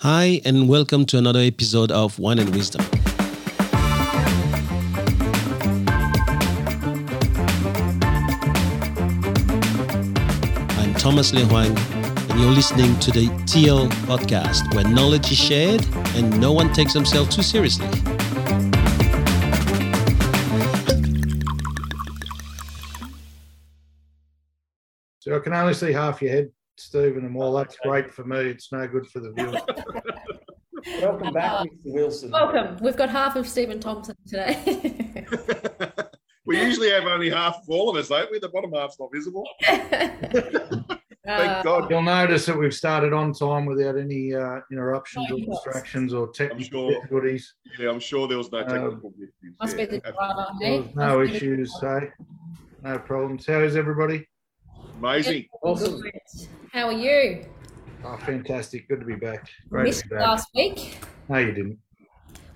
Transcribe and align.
Hi, 0.00 0.42
and 0.44 0.68
welcome 0.68 1.06
to 1.06 1.16
another 1.16 1.40
episode 1.40 1.90
of 1.90 2.18
Wine 2.18 2.38
and 2.38 2.54
Wisdom. 2.54 2.84
I'm 10.76 10.92
Thomas 10.96 11.32
Le 11.32 11.46
Huang, 11.46 11.74
and 12.28 12.38
you're 12.38 12.50
listening 12.50 12.98
to 13.00 13.10
the 13.10 13.28
TL 13.46 13.88
podcast, 14.04 14.74
where 14.74 14.86
knowledge 14.86 15.32
is 15.32 15.38
shared 15.38 15.82
and 16.14 16.38
no 16.42 16.52
one 16.52 16.74
takes 16.74 16.92
themselves 16.92 17.34
too 17.34 17.42
seriously. 17.42 17.88
So 25.20 25.34
I 25.34 25.38
can 25.38 25.54
only 25.54 25.72
see 25.72 25.92
half 25.92 26.20
your 26.20 26.32
head, 26.32 26.50
Stephen, 26.80 27.24
and 27.24 27.34
while 27.34 27.52
that's 27.52 27.76
great 27.78 28.12
for 28.12 28.24
me, 28.24 28.38
it's 28.38 28.70
no 28.72 28.86
good 28.86 29.06
for 29.08 29.20
the 29.20 29.32
viewers. 29.36 29.62
Welcome 31.02 31.32
back, 31.32 31.66
Mr. 31.66 31.70
Wilson. 31.86 32.30
Welcome. 32.30 32.76
We've 32.80 32.96
got 32.96 33.08
half 33.08 33.36
of 33.36 33.48
Stephen 33.48 33.80
Thompson 33.80 34.14
today. 34.26 35.26
we 36.44 36.60
usually 36.60 36.90
have 36.90 37.04
only 37.04 37.30
half 37.30 37.56
of 37.56 37.68
all 37.68 37.88
of 37.90 37.96
us, 37.96 38.08
don't 38.08 38.30
we? 38.30 38.38
The 38.38 38.48
bottom 38.50 38.72
half's 38.72 38.98
not 39.00 39.10
visible. 39.12 39.44
Thank 39.64 41.50
Uh, 41.50 41.62
God. 41.64 41.90
You'll 41.90 42.02
notice 42.02 42.46
that 42.46 42.56
we've 42.56 42.72
started 42.74 43.12
on 43.12 43.32
time 43.32 43.66
without 43.66 43.98
any 43.98 44.32
uh, 44.32 44.60
interruptions 44.70 45.28
or 45.32 45.38
Oh, 45.42 45.54
distractions 45.54 46.14
or 46.14 46.28
technical 46.28 46.90
sure. 46.90 47.00
difficulties. 47.00 47.54
Yeah, 47.80 47.90
I'm 47.90 47.98
sure 47.98 48.28
there 48.28 48.38
was 48.38 48.52
no 48.52 48.58
Um, 48.60 48.68
technical 48.68 49.12
issues. 49.18 49.54
must 49.60 49.76
yeah. 49.76 49.86
be 49.86 49.90
the 49.90 50.00
driver, 50.12 50.46
hey? 50.60 50.92
no 50.94 51.18
Must 51.18 51.32
be 51.32 51.38
the- 51.38 51.44
issues, 51.54 51.80
so 51.80 52.00
no 52.84 52.98
problems. 53.00 53.44
How 53.46 53.58
is 53.60 53.74
everybody? 53.74 54.28
Amazing. 54.98 55.46
Awesome. 55.62 56.02
How 56.72 56.86
are 56.86 56.92
you? 56.92 57.44
Oh, 58.04 58.16
fantastic. 58.18 58.88
Good 58.88 59.00
to 59.00 59.06
be 59.06 59.16
back. 59.16 59.48
Great 59.68 59.84
Missed 59.84 60.02
to 60.04 60.08
be 60.08 60.14
back. 60.16 60.26
last 60.26 60.48
week. 60.54 60.96
No, 61.28 61.38
you 61.38 61.52
didn't. 61.52 61.78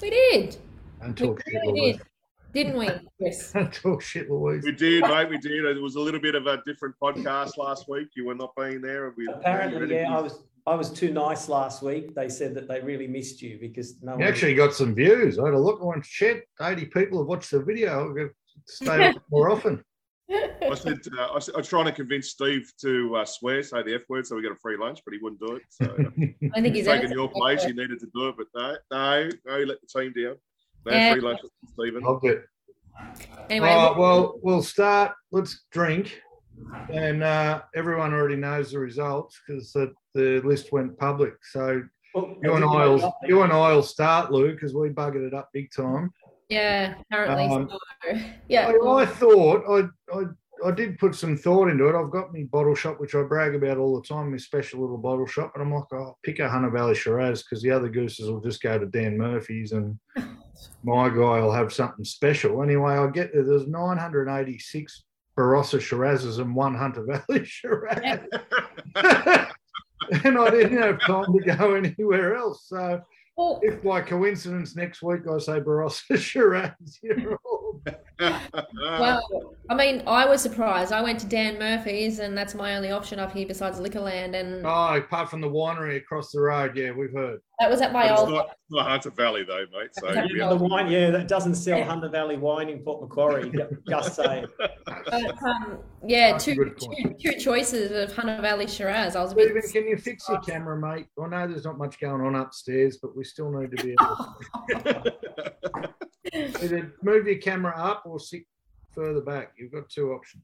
We 0.01 0.11
did. 0.11 0.57
Don't 1.01 1.21
We 1.21 1.27
talk 1.27 1.43
shit, 1.47 1.63
Louise. 1.65 1.97
did. 1.97 2.03
Didn't 2.53 2.79
we, 2.79 2.89
Chris? 3.19 3.53
Don't 3.53 3.73
talk 3.73 4.03
shit, 4.03 4.31
Louise. 4.31 4.65
We 4.65 4.73
did, 4.73 5.03
mate. 5.03 5.29
We 5.29 5.39
did. 5.39 5.65
It 5.65 5.81
was 5.83 5.95
a 5.97 6.01
little 6.01 6.21
bit 6.21 6.35
of 6.35 6.47
a 6.47 6.63
different 6.67 6.95
podcast 7.01 7.57
last 7.57 7.89
week. 7.89 8.09
You 8.17 8.27
were 8.27 8.35
not 8.35 8.55
being 8.57 8.81
there. 8.81 9.13
We 9.17 9.29
Apparently, 9.29 9.95
yeah, 9.95 10.17
I 10.17 10.21
was 10.21 10.41
I 10.67 10.75
was 10.75 10.91
too 10.91 11.13
nice 11.13 11.49
last 11.49 11.83
week. 11.83 12.15
They 12.15 12.29
said 12.29 12.55
that 12.55 12.69
they 12.69 12.81
really 12.81 13.07
missed 13.07 13.41
you 13.43 13.59
because 13.61 14.01
no 14.03 14.13
You 14.13 14.19
one 14.21 14.29
actually 14.29 14.55
got 14.55 14.75
some 14.75 14.95
views. 14.95 15.39
I 15.39 15.45
had 15.47 15.55
a 15.55 15.59
look. 15.59 15.81
I 15.81 15.85
went, 15.85 16.05
shit, 16.05 16.45
80 16.61 16.87
people 16.87 17.19
have 17.19 17.29
watched 17.29 17.51
the 17.51 17.63
video. 17.63 18.01
I'll 18.01 18.13
go 18.15 18.29
stay 18.67 19.09
up 19.09 19.17
more 19.31 19.51
often. 19.51 19.83
I 20.31 20.75
said, 20.75 20.99
uh, 21.19 21.29
I, 21.35 21.39
said, 21.41 21.55
I 21.55 21.59
was 21.59 21.69
trying 21.69 21.87
to 21.87 21.93
convince 21.93 22.29
Steve 22.29 22.71
to 22.81 23.17
uh, 23.17 23.25
swear, 23.25 23.63
say 23.63 23.83
the 23.83 23.95
F 23.95 24.03
word, 24.09 24.27
so 24.27 24.37
we 24.37 24.43
got 24.43 24.53
a 24.53 24.57
free 24.57 24.77
lunch, 24.77 25.01
but 25.05 25.13
he 25.13 25.19
wouldn't 25.21 25.41
do 25.41 25.57
it. 25.57 25.63
So 25.69 25.97
I 26.55 26.61
think 26.61 26.75
he's 26.75 26.87
taking 26.87 27.11
your 27.11 27.29
place, 27.29 27.65
you 27.65 27.75
needed 27.75 27.99
to 28.01 28.09
do 28.15 28.29
it, 28.29 28.37
but 28.37 28.47
no, 28.55 28.77
no, 28.91 29.31
no, 29.47 29.57
you 29.57 29.67
let 29.67 29.79
the 29.81 30.01
team 30.01 30.13
down. 30.13 30.37
No 30.87 30.97
Yeah. 30.97 31.13
free 31.13 31.21
lunch, 31.21 31.41
with 31.43 31.53
Stephen. 31.67 32.03
Loved 32.03 32.27
it. 32.27 32.45
Anyway, 33.49 33.69
All 33.69 33.89
right, 33.89 33.97
well, 33.97 34.39
we'll 34.43 34.63
start. 34.63 35.13
Let's 35.33 35.65
drink. 35.73 36.21
And 36.93 37.23
uh, 37.23 37.63
everyone 37.75 38.13
already 38.13 38.37
knows 38.37 38.73
the 38.73 38.79
results 38.79 39.41
because 39.47 39.73
the, 39.73 39.93
the 40.15 40.41
list 40.45 40.73
went 40.73 40.99
public. 40.99 41.35
So 41.53 41.83
Well, 42.15 42.37
you 42.43 42.55
and 42.55 42.65
I 42.65 42.87
will 42.87 43.15
you 43.27 43.43
and 43.43 43.53
I'll 43.53 43.83
start, 43.83 44.33
Lou, 44.33 44.53
because 44.53 44.75
we 44.75 44.89
buggered 44.91 45.27
it 45.27 45.35
up 45.35 45.51
big 45.53 45.71
time. 45.73 46.13
Yeah, 46.51 46.95
apparently 47.11 47.47
Um, 47.47 47.71
so. 47.71 48.19
Yeah. 48.49 48.69
I, 48.69 49.03
I 49.03 49.07
thought 49.07 49.65
I, 49.69 50.17
I 50.19 50.25
I 50.63 50.71
did 50.73 50.99
put 50.99 51.15
some 51.15 51.37
thought 51.39 51.69
into 51.69 51.89
it. 51.89 51.99
I've 51.99 52.11
got 52.11 52.35
my 52.35 52.43
bottle 52.53 52.75
shop, 52.75 53.01
which 53.01 53.15
I 53.15 53.23
brag 53.23 53.55
about 53.55 53.79
all 53.79 53.99
the 53.99 54.07
time, 54.07 54.31
my 54.31 54.37
special 54.37 54.81
little 54.81 54.99
bottle 54.99 55.27
shop, 55.27 55.53
and 55.55 55.63
I'm 55.63 55.73
like, 55.73 55.85
I'll 55.93 56.19
pick 56.23 56.39
a 56.39 56.51
Hunter 56.51 56.69
Valley 56.71 56.95
Shiraz 56.95 57.43
because 57.43 57.63
the 57.63 57.71
other 57.71 57.89
gooses 57.89 58.29
will 58.31 58.41
just 58.43 58.63
go 58.63 58.79
to 58.79 58.85
Dan 58.85 59.17
Murphy's 59.17 59.73
and 59.73 59.99
my 60.85 61.09
guy 61.09 61.41
will 61.41 61.53
have 61.53 61.73
something 61.73 62.05
special. 62.05 62.63
Anyway, 62.63 62.93
I 62.93 63.07
get 63.09 63.33
there. 63.33 63.45
There's 63.45 63.67
986 63.69 65.05
Barossa 65.39 65.79
Shirazes 65.79 66.41
and 66.41 66.55
one 66.55 66.75
Hunter 66.75 67.05
Valley 67.05 67.45
Shiraz. 67.47 68.21
and 68.95 70.39
I 70.39 70.51
didn't 70.51 70.83
have 70.83 71.01
time 71.01 71.33
to 71.33 71.57
go 71.57 71.75
anywhere 71.75 72.37
else. 72.37 72.65
So 72.67 73.01
Well, 73.41 73.59
if 73.63 73.83
by 73.83 74.03
coincidence 74.03 74.77
next 74.77 75.03
week 75.03 75.23
I 75.27 75.39
say 75.39 75.61
Barossa 75.61 76.19
Shiraz, 76.19 76.99
you're 77.03 77.39
all 77.43 77.60
well, 78.19 79.23
I 79.71 79.75
mean, 79.75 80.03
I 80.07 80.27
was 80.27 80.43
surprised. 80.43 80.93
I 80.93 81.01
went 81.03 81.21
to 81.21 81.27
Dan 81.27 81.59
Murphy's, 81.59 82.19
and 82.19 82.37
that's 82.37 82.55
my 82.55 82.77
only 82.77 82.91
option 82.91 83.19
up 83.19 83.33
here 83.33 83.47
besides 83.47 83.79
Liquorland, 83.79 84.35
and 84.35 84.65
Oh, 84.67 84.97
apart 84.97 85.31
from 85.31 85.41
the 85.41 85.49
winery 85.49 85.97
across 85.97 86.33
the 86.33 86.41
road, 86.41 86.77
yeah, 86.77 86.91
we've 86.91 87.13
heard. 87.13 87.41
that 87.61 87.71
was 87.71 87.81
at 87.81 87.93
my 87.93 88.03
But 88.09 88.13
it's 88.13 88.21
old. 88.21 88.31
not, 88.31 88.47
it's 88.51 88.57
not 88.71 88.87
Hunter 88.89 89.11
Valley, 89.11 89.45
though, 89.45 89.65
mate. 89.73 89.91
So 89.93 90.13
Yeah, 90.13 90.27
we 90.33 90.39
the 90.59 90.65
wine, 90.65 90.91
yeah, 90.91 91.11
that 91.11 91.29
doesn't 91.29 91.55
sell 91.55 91.83
Hunter 91.85 92.09
Valley 92.09 92.37
wine 92.37 92.69
in 92.69 92.81
Port 92.81 93.01
Macquarie. 93.03 93.53
Just 93.89 94.17
saying. 94.17 94.47
But, 94.59 95.43
um, 95.43 95.79
yeah, 96.07 96.33
That's 96.33 96.49
a 96.49 96.55
two, 96.55 96.65
good 96.65 96.79
two, 96.81 96.87
point. 96.87 97.21
two 97.21 97.33
choices 97.39 97.93
of 97.93 98.15
Hunter 98.17 98.41
Valley 98.43 98.67
Shiraz. 98.67 99.15
I 99.17 99.23
was 99.23 99.33
a 99.33 99.37
bit. 99.37 99.49
Stephen, 99.65 99.71
can 99.85 99.89
you 99.91 99.97
fix 99.97 100.29
your 100.29 100.41
camera, 100.41 100.77
mate? 100.77 101.07
I 101.23 101.29
know 101.29 101.47
there's 101.47 101.65
not 101.65 101.79
much 101.79 102.01
going 102.01 102.21
on 102.23 102.35
upstairs, 102.35 102.99
but 103.01 103.17
we 103.17 103.23
still 103.25 103.51
need 103.53 103.77
to 103.77 103.85
be 103.85 103.93
able 103.93 104.35
to 104.83 105.15
either 106.63 106.95
move 107.03 107.27
your 107.27 107.37
camera 107.39 107.60
up 107.69 108.03
or 108.07 108.19
sit 108.19 108.43
further 108.93 109.21
back. 109.21 109.53
You've 109.59 109.73
got 109.73 109.89
two 109.89 110.13
options. 110.13 110.43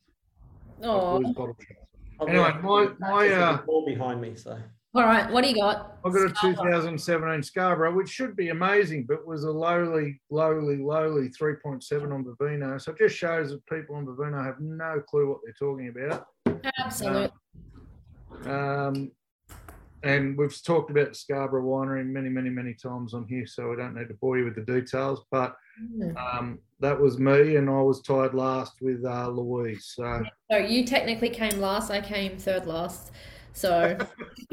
Oh, 0.82 1.18
Blues 1.18 1.34
bottle 1.34 1.56
shop. 1.60 1.88
I've 2.20 2.28
Anyway, 2.28 2.52
my- 2.62 2.92
my, 2.98 3.28
uh, 3.28 3.62
wall 3.66 3.84
behind 3.84 4.20
me, 4.20 4.34
so 4.34 4.58
all 4.96 5.02
right. 5.04 5.30
What 5.30 5.44
do 5.44 5.50
you 5.50 5.56
got? 5.56 5.98
I've 6.06 6.12
got 6.14 6.22
a 6.22 6.30
2017 6.30 7.42
Scarborough, 7.42 7.94
which 7.94 8.08
should 8.08 8.34
be 8.34 8.48
amazing, 8.48 9.04
but 9.06 9.26
was 9.26 9.44
a 9.44 9.50
lowly, 9.50 10.18
lowly, 10.30 10.78
lowly 10.78 11.28
3.7 11.28 12.14
on 12.14 12.24
Vivino. 12.24 12.80
So 12.80 12.92
it 12.92 12.98
just 12.98 13.14
shows 13.14 13.50
that 13.50 13.66
people 13.66 13.96
on 13.96 14.06
Vivino 14.06 14.42
have 14.42 14.58
no 14.58 15.02
clue 15.06 15.28
what 15.28 15.40
they're 15.44 15.52
talking 15.52 15.88
about. 15.88 16.26
Absolutely. 16.82 17.30
Um, 18.46 19.10
and 20.02 20.38
we've 20.38 20.64
talked 20.64 20.90
about 20.90 21.14
Scarborough 21.14 21.62
Winery 21.62 22.06
many, 22.06 22.30
many, 22.30 22.48
many 22.48 22.72
times 22.72 23.12
on 23.12 23.26
here, 23.28 23.46
so 23.46 23.74
I 23.74 23.76
don't 23.76 23.94
need 23.94 24.08
to 24.08 24.14
bore 24.14 24.38
you 24.38 24.46
with 24.46 24.54
the 24.54 24.62
details. 24.62 25.26
But 25.30 25.56
Mm. 25.82 26.16
um, 26.16 26.58
that 26.80 26.98
was 26.98 27.18
me, 27.18 27.56
and 27.56 27.68
I 27.68 27.80
was 27.80 28.02
tied 28.02 28.34
last 28.34 28.74
with 28.80 29.04
uh, 29.04 29.28
Louise. 29.28 29.92
So 29.94 30.22
So 30.50 30.58
you 30.58 30.84
technically 30.84 31.30
came 31.30 31.60
last. 31.60 31.90
I 31.90 32.00
came 32.00 32.38
third 32.38 32.66
last. 32.66 33.12
So 33.52 33.96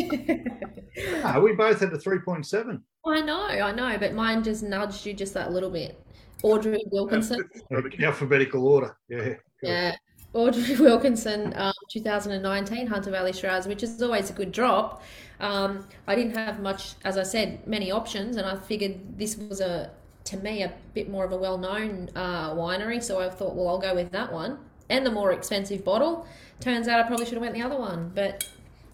Ah, 1.24 1.38
we 1.40 1.54
both 1.54 1.80
had 1.80 1.92
a 1.92 1.98
3.7. 1.98 2.82
I 3.06 3.20
know, 3.22 3.46
I 3.46 3.72
know, 3.72 3.96
but 3.98 4.12
mine 4.12 4.42
just 4.42 4.62
nudged 4.62 5.06
you 5.06 5.14
just 5.14 5.32
that 5.34 5.52
little 5.52 5.70
bit. 5.70 5.98
Audrey 6.42 6.82
Wilkinson, 6.90 7.48
in 7.70 8.04
alphabetical 8.04 8.66
order. 8.66 8.96
Yeah. 9.08 9.34
yeah, 9.62 9.96
Audrey 10.32 10.76
Wilkinson, 10.78 11.52
um, 11.56 11.72
2019 11.90 12.86
Hunter 12.86 13.10
Valley 13.10 13.32
Shiraz, 13.32 13.66
which 13.66 13.82
is 13.82 14.00
always 14.02 14.30
a 14.30 14.32
good 14.32 14.52
drop. 14.52 15.02
Um, 15.38 15.86
I 16.06 16.14
didn't 16.14 16.36
have 16.36 16.60
much, 16.60 16.94
as 17.04 17.16
I 17.16 17.22
said, 17.22 17.66
many 17.66 17.90
options, 17.90 18.36
and 18.36 18.46
I 18.46 18.56
figured 18.56 19.18
this 19.18 19.36
was 19.36 19.60
a, 19.60 19.90
to 20.30 20.36
me, 20.38 20.62
a 20.62 20.72
bit 20.94 21.10
more 21.10 21.24
of 21.24 21.32
a 21.32 21.36
well-known 21.36 22.08
uh, 22.14 22.54
winery. 22.54 23.02
So 23.02 23.20
I 23.20 23.28
thought, 23.28 23.54
well, 23.54 23.68
I'll 23.68 23.78
go 23.78 23.94
with 23.94 24.10
that 24.12 24.32
one, 24.32 24.58
and 24.88 25.04
the 25.04 25.10
more 25.10 25.32
expensive 25.32 25.84
bottle. 25.84 26.26
Turns 26.60 26.88
out 26.88 27.00
I 27.00 27.02
probably 27.04 27.26
should 27.26 27.34
have 27.34 27.42
went 27.42 27.54
the 27.54 27.62
other 27.62 27.78
one, 27.78 28.12
but 28.14 28.48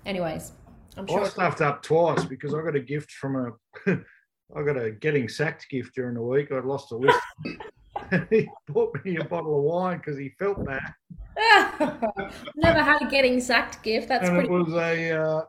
anyways, 0.05 0.53
I'm 0.97 1.07
sure. 1.07 1.25
I 1.25 1.29
stuffed 1.29 1.61
up 1.61 1.83
twice 1.83 2.25
because 2.25 2.55
I 2.55 2.63
got 2.63 2.75
a 2.75 2.81
gift 2.81 3.13
from 3.13 3.37
a. 3.37 3.93
I 4.57 4.63
got 4.63 4.81
a 4.81 4.93
getting 4.93 5.29
sacked 5.29 5.69
gift 5.69 5.95
during 5.97 6.15
the 6.15 6.23
week. 6.23 6.53
I'd 6.53 6.65
lost 6.65 6.93
a 6.93 6.97
list. 6.97 7.19
he 8.31 8.49
bought 8.69 8.97
me 9.05 9.17
a 9.17 9.25
bottle 9.25 9.59
of 9.59 9.65
wine 9.65 9.99
because 9.99 10.17
he 10.17 10.31
felt 10.39 10.65
that. 10.67 10.93
Never 12.57 12.83
had 12.83 13.03
a 13.03 13.11
getting 13.11 13.41
sacked 13.41 13.83
gift. 13.83 14.09
That's 14.09 14.29
and 14.29 14.39
pretty. 14.39 14.49
it 14.49 14.53
was 14.53 14.73
a 14.75 15.11
uh, 15.13 15.43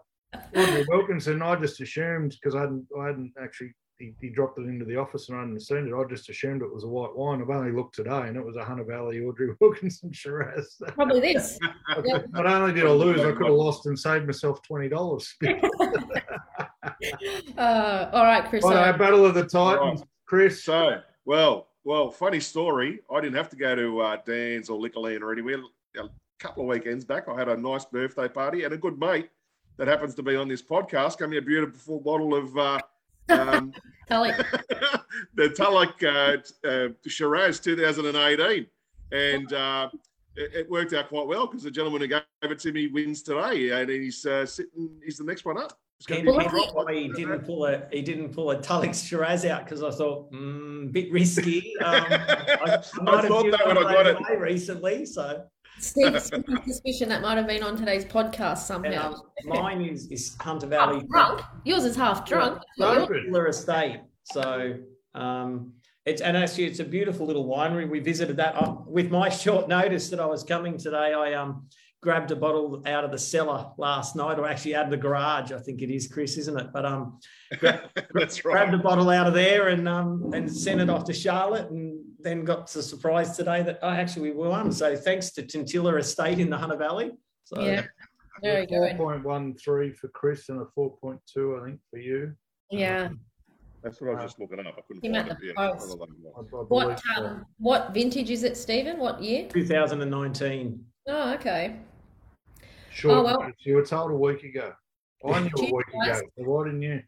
Audrey 0.55 0.85
Wilkinson. 0.89 1.43
I 1.43 1.55
just 1.57 1.79
assumed 1.79 2.35
because 2.41 2.55
I 2.55 2.61
hadn't, 2.61 2.87
I 2.99 3.05
hadn't 3.07 3.33
actually. 3.41 3.73
He, 3.99 4.13
he 4.21 4.29
dropped 4.29 4.59
it 4.59 4.67
into 4.67 4.85
the 4.85 4.95
office 4.95 5.27
and 5.29 5.37
I 5.37 5.41
hadn't 5.41 5.59
seen 5.59 5.87
it. 5.87 5.93
I 5.93 6.03
just 6.07 6.29
assumed 6.29 6.61
it 6.61 6.71
was 6.71 6.83
a 6.83 6.87
white 6.87 7.15
wine. 7.15 7.41
I've 7.41 7.49
only 7.49 7.71
looked 7.71 7.95
today 7.95 8.27
and 8.27 8.37
it 8.37 8.45
was 8.45 8.55
a 8.55 8.63
Hunter 8.63 8.83
Valley 8.83 9.21
Audrey 9.21 9.55
Wilkinson 9.59 10.11
Shiraz. 10.11 10.75
Probably 10.89 11.19
this. 11.19 11.57
Yeah. 12.05 12.19
Not 12.31 12.45
only 12.45 12.73
did 12.73 12.85
I 12.85 12.91
lose, 12.91 13.21
I 13.21 13.31
could 13.31 13.47
have 13.47 13.55
lost 13.55 13.87
and 13.87 13.97
saved 13.97 14.27
myself 14.27 14.61
twenty 14.61 14.89
dollars. 14.89 15.35
Uh, 17.57 18.09
all 18.13 18.23
right, 18.23 18.47
Chris. 18.49 18.63
Righto, 18.63 18.91
so- 18.93 18.97
Battle 18.97 19.25
of 19.25 19.33
the 19.35 19.45
Titans, 19.45 20.03
Chris. 20.25 20.63
So, 20.63 21.01
well, 21.25 21.67
well, 21.83 22.09
funny 22.09 22.39
story. 22.39 22.99
I 23.11 23.19
didn't 23.19 23.35
have 23.35 23.49
to 23.49 23.55
go 23.55 23.75
to 23.75 23.99
uh, 24.01 24.17
Dan's 24.25 24.69
or 24.69 24.79
Liquorland 24.79 25.21
or 25.21 25.31
anywhere. 25.31 25.59
A 25.99 26.09
couple 26.39 26.63
of 26.63 26.69
weekends 26.69 27.05
back, 27.05 27.27
I 27.27 27.37
had 27.37 27.49
a 27.49 27.57
nice 27.57 27.85
birthday 27.85 28.27
party, 28.27 28.63
and 28.63 28.73
a 28.73 28.77
good 28.77 28.99
mate 28.99 29.29
that 29.77 29.87
happens 29.87 30.15
to 30.15 30.23
be 30.23 30.35
on 30.35 30.47
this 30.47 30.61
podcast 30.61 31.19
gave 31.19 31.29
me 31.29 31.37
a 31.37 31.41
beautiful 31.41 31.99
bottle 31.99 32.33
of 32.33 32.57
uh, 32.57 32.79
um, 33.29 33.73
Tully. 34.07 34.31
the 35.35 35.49
Tulloch 35.49 36.01
uh, 36.03 36.37
uh, 36.67 36.89
Shiraz 37.05 37.59
2018, 37.59 38.65
and 39.11 39.53
uh, 39.53 39.89
it, 40.35 40.51
it 40.53 40.69
worked 40.69 40.93
out 40.93 41.09
quite 41.09 41.27
well 41.27 41.47
because 41.47 41.63
the 41.63 41.71
gentleman 41.71 42.01
who 42.01 42.07
gave 42.07 42.21
it 42.41 42.59
to 42.59 42.71
me 42.71 42.87
wins 42.87 43.21
today, 43.21 43.69
and 43.71 43.89
he's 43.89 44.25
uh, 44.25 44.45
sitting. 44.45 44.89
He's 45.03 45.17
the 45.17 45.25
next 45.25 45.45
one 45.45 45.57
up. 45.57 45.77
It's 45.99 46.05
gonna 46.05 46.23
Ken, 46.23 46.37
be 46.37 46.43
Ken, 46.43 46.51
drop 46.51 46.75
why 46.75 46.93
he 46.93 47.07
didn't 47.09 47.39
pull 47.39 47.65
a 47.65 47.83
he 47.91 48.01
didn't 48.03 48.29
pull 48.29 48.51
a 48.51 48.61
Tulloch 48.61 48.93
Shiraz 48.93 49.45
out 49.45 49.65
because 49.65 49.81
I 49.81 49.89
thought 49.89 50.31
mm, 50.31 50.91
bit 50.91 51.11
risky. 51.11 51.73
Um, 51.83 52.05
I, 52.09 52.81
I 52.99 53.03
might 53.03 53.15
have 53.15 53.27
thought 53.27 53.51
that 53.51 53.67
when 53.67 53.77
I 53.77 53.81
got 53.81 54.07
it. 54.07 54.39
recently. 54.39 55.05
So 55.05 55.43
Sneaky, 55.43 55.45
sneaky 55.45 55.56
suspicion 55.79 57.09
that 57.09 57.21
might 57.21 57.37
have 57.37 57.47
been 57.47 57.63
on 57.63 57.75
today's 57.75 58.05
podcast 58.05 58.59
somehow. 58.59 59.13
um, 59.13 59.21
mine 59.45 59.81
is, 59.81 60.07
is 60.11 60.35
Hunter 60.39 60.67
Valley 60.67 60.95
half 60.99 61.07
drunk. 61.07 61.41
Yours 61.63 61.83
is 61.85 61.95
half 61.95 62.25
drunk. 62.25 62.61
Don't. 62.77 63.09
Estate. 63.47 64.01
So 64.23 64.77
um, 65.15 65.73
it's 66.05 66.21
and 66.21 66.35
actually 66.35 66.65
it's 66.65 66.79
a 66.79 66.85
beautiful 66.85 67.25
little 67.25 67.45
winery. 67.47 67.89
We 67.89 67.99
visited 67.99 68.37
that 68.37 68.55
uh, 68.55 68.75
with 68.85 69.11
my 69.11 69.29
short 69.43 69.67
notice 69.67 70.09
that 70.09 70.19
I 70.19 70.25
was 70.25 70.43
coming 70.43 70.77
today. 70.77 71.13
I 71.13 71.33
um 71.33 71.67
grabbed 72.01 72.31
a 72.31 72.35
bottle 72.35 72.81
out 72.85 73.03
of 73.03 73.11
the 73.11 73.17
cellar 73.17 73.71
last 73.77 74.15
night, 74.15 74.37
or 74.37 74.47
actually 74.47 74.75
out 74.75 74.85
of 74.85 74.91
the 74.91 74.97
garage. 74.97 75.51
I 75.51 75.57
think 75.57 75.81
it 75.81 75.89
is, 75.93 76.07
Chris, 76.07 76.37
isn't 76.37 76.57
it? 76.59 76.67
But 76.71 76.85
um, 76.85 77.19
gra- 77.59 77.89
That's 78.13 78.39
grabbed 78.39 78.73
a 78.73 78.77
bottle 78.77 79.09
out 79.09 79.27
of 79.27 79.33
there 79.33 79.69
and 79.69 79.87
um 79.87 80.31
and 80.33 80.51
sent 80.51 80.81
it 80.81 80.89
off 80.89 81.03
to 81.05 81.13
Charlotte, 81.13 81.69
and 81.69 81.86
then 82.19 82.43
got 82.43 82.67
the 82.71 82.81
surprise 82.81 83.35
today 83.37 83.61
that 83.63 83.79
I 83.83 83.99
actually 83.99 84.31
we 84.31 84.47
won. 84.47 84.71
So 84.71 84.95
thanks 84.95 85.31
to 85.31 85.43
Tintilla 85.43 85.99
Estate 85.99 86.39
in 86.39 86.49
the 86.49 86.57
Hunter 86.57 86.75
Valley. 86.77 87.11
So 87.43 87.61
Yeah. 87.61 87.83
Very 88.43 88.67
Four 88.67 88.87
good. 88.87 88.97
point 88.97 89.23
one 89.23 89.55
three 89.55 89.91
for 89.91 90.09
Chris 90.09 90.49
and 90.49 90.61
a 90.61 90.65
four 90.75 90.95
point 90.97 91.19
two, 91.31 91.57
I 91.59 91.65
think, 91.65 91.79
for 91.89 91.97
you. 91.97 92.33
Yeah. 92.69 93.09
That's 93.83 93.99
what 94.01 94.11
I 94.11 94.13
was 94.15 94.23
just 94.25 94.39
looking 94.39 94.59
up. 94.59 94.75
I 94.77 94.81
couldn't 94.87 95.03
Him 95.03 95.13
find 95.13 95.27
it. 95.29 95.37
Yeah, 95.41 95.53
post. 95.55 95.85
I 95.85 96.05
don't 96.05 96.23
know. 96.23 96.33
I, 96.35 96.39
I 96.57 96.63
What 96.65 97.01
um, 97.17 97.45
what 97.57 97.93
vintage 97.93 98.29
is 98.29 98.43
it, 98.43 98.55
Stephen? 98.57 98.99
What 98.99 99.21
year? 99.23 99.47
2019. 99.49 100.83
Oh, 101.07 101.33
okay. 101.33 101.77
Sure, 102.91 103.11
Oh, 103.11 103.23
well. 103.23 103.51
you 103.59 103.75
were 103.75 103.85
told 103.85 104.11
a 104.11 104.15
week 104.15 104.43
ago. 104.43 104.73
I 105.25 105.39
knew 105.39 105.49
a 105.57 105.61
week 105.73 105.85
guys. 106.05 106.19
ago. 106.19 106.27
So 106.37 106.43
why 106.43 106.65
didn't 106.65 106.81
you? 106.81 107.01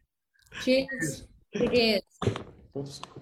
Cheers. 0.62 1.24
Cheers. 1.56 2.02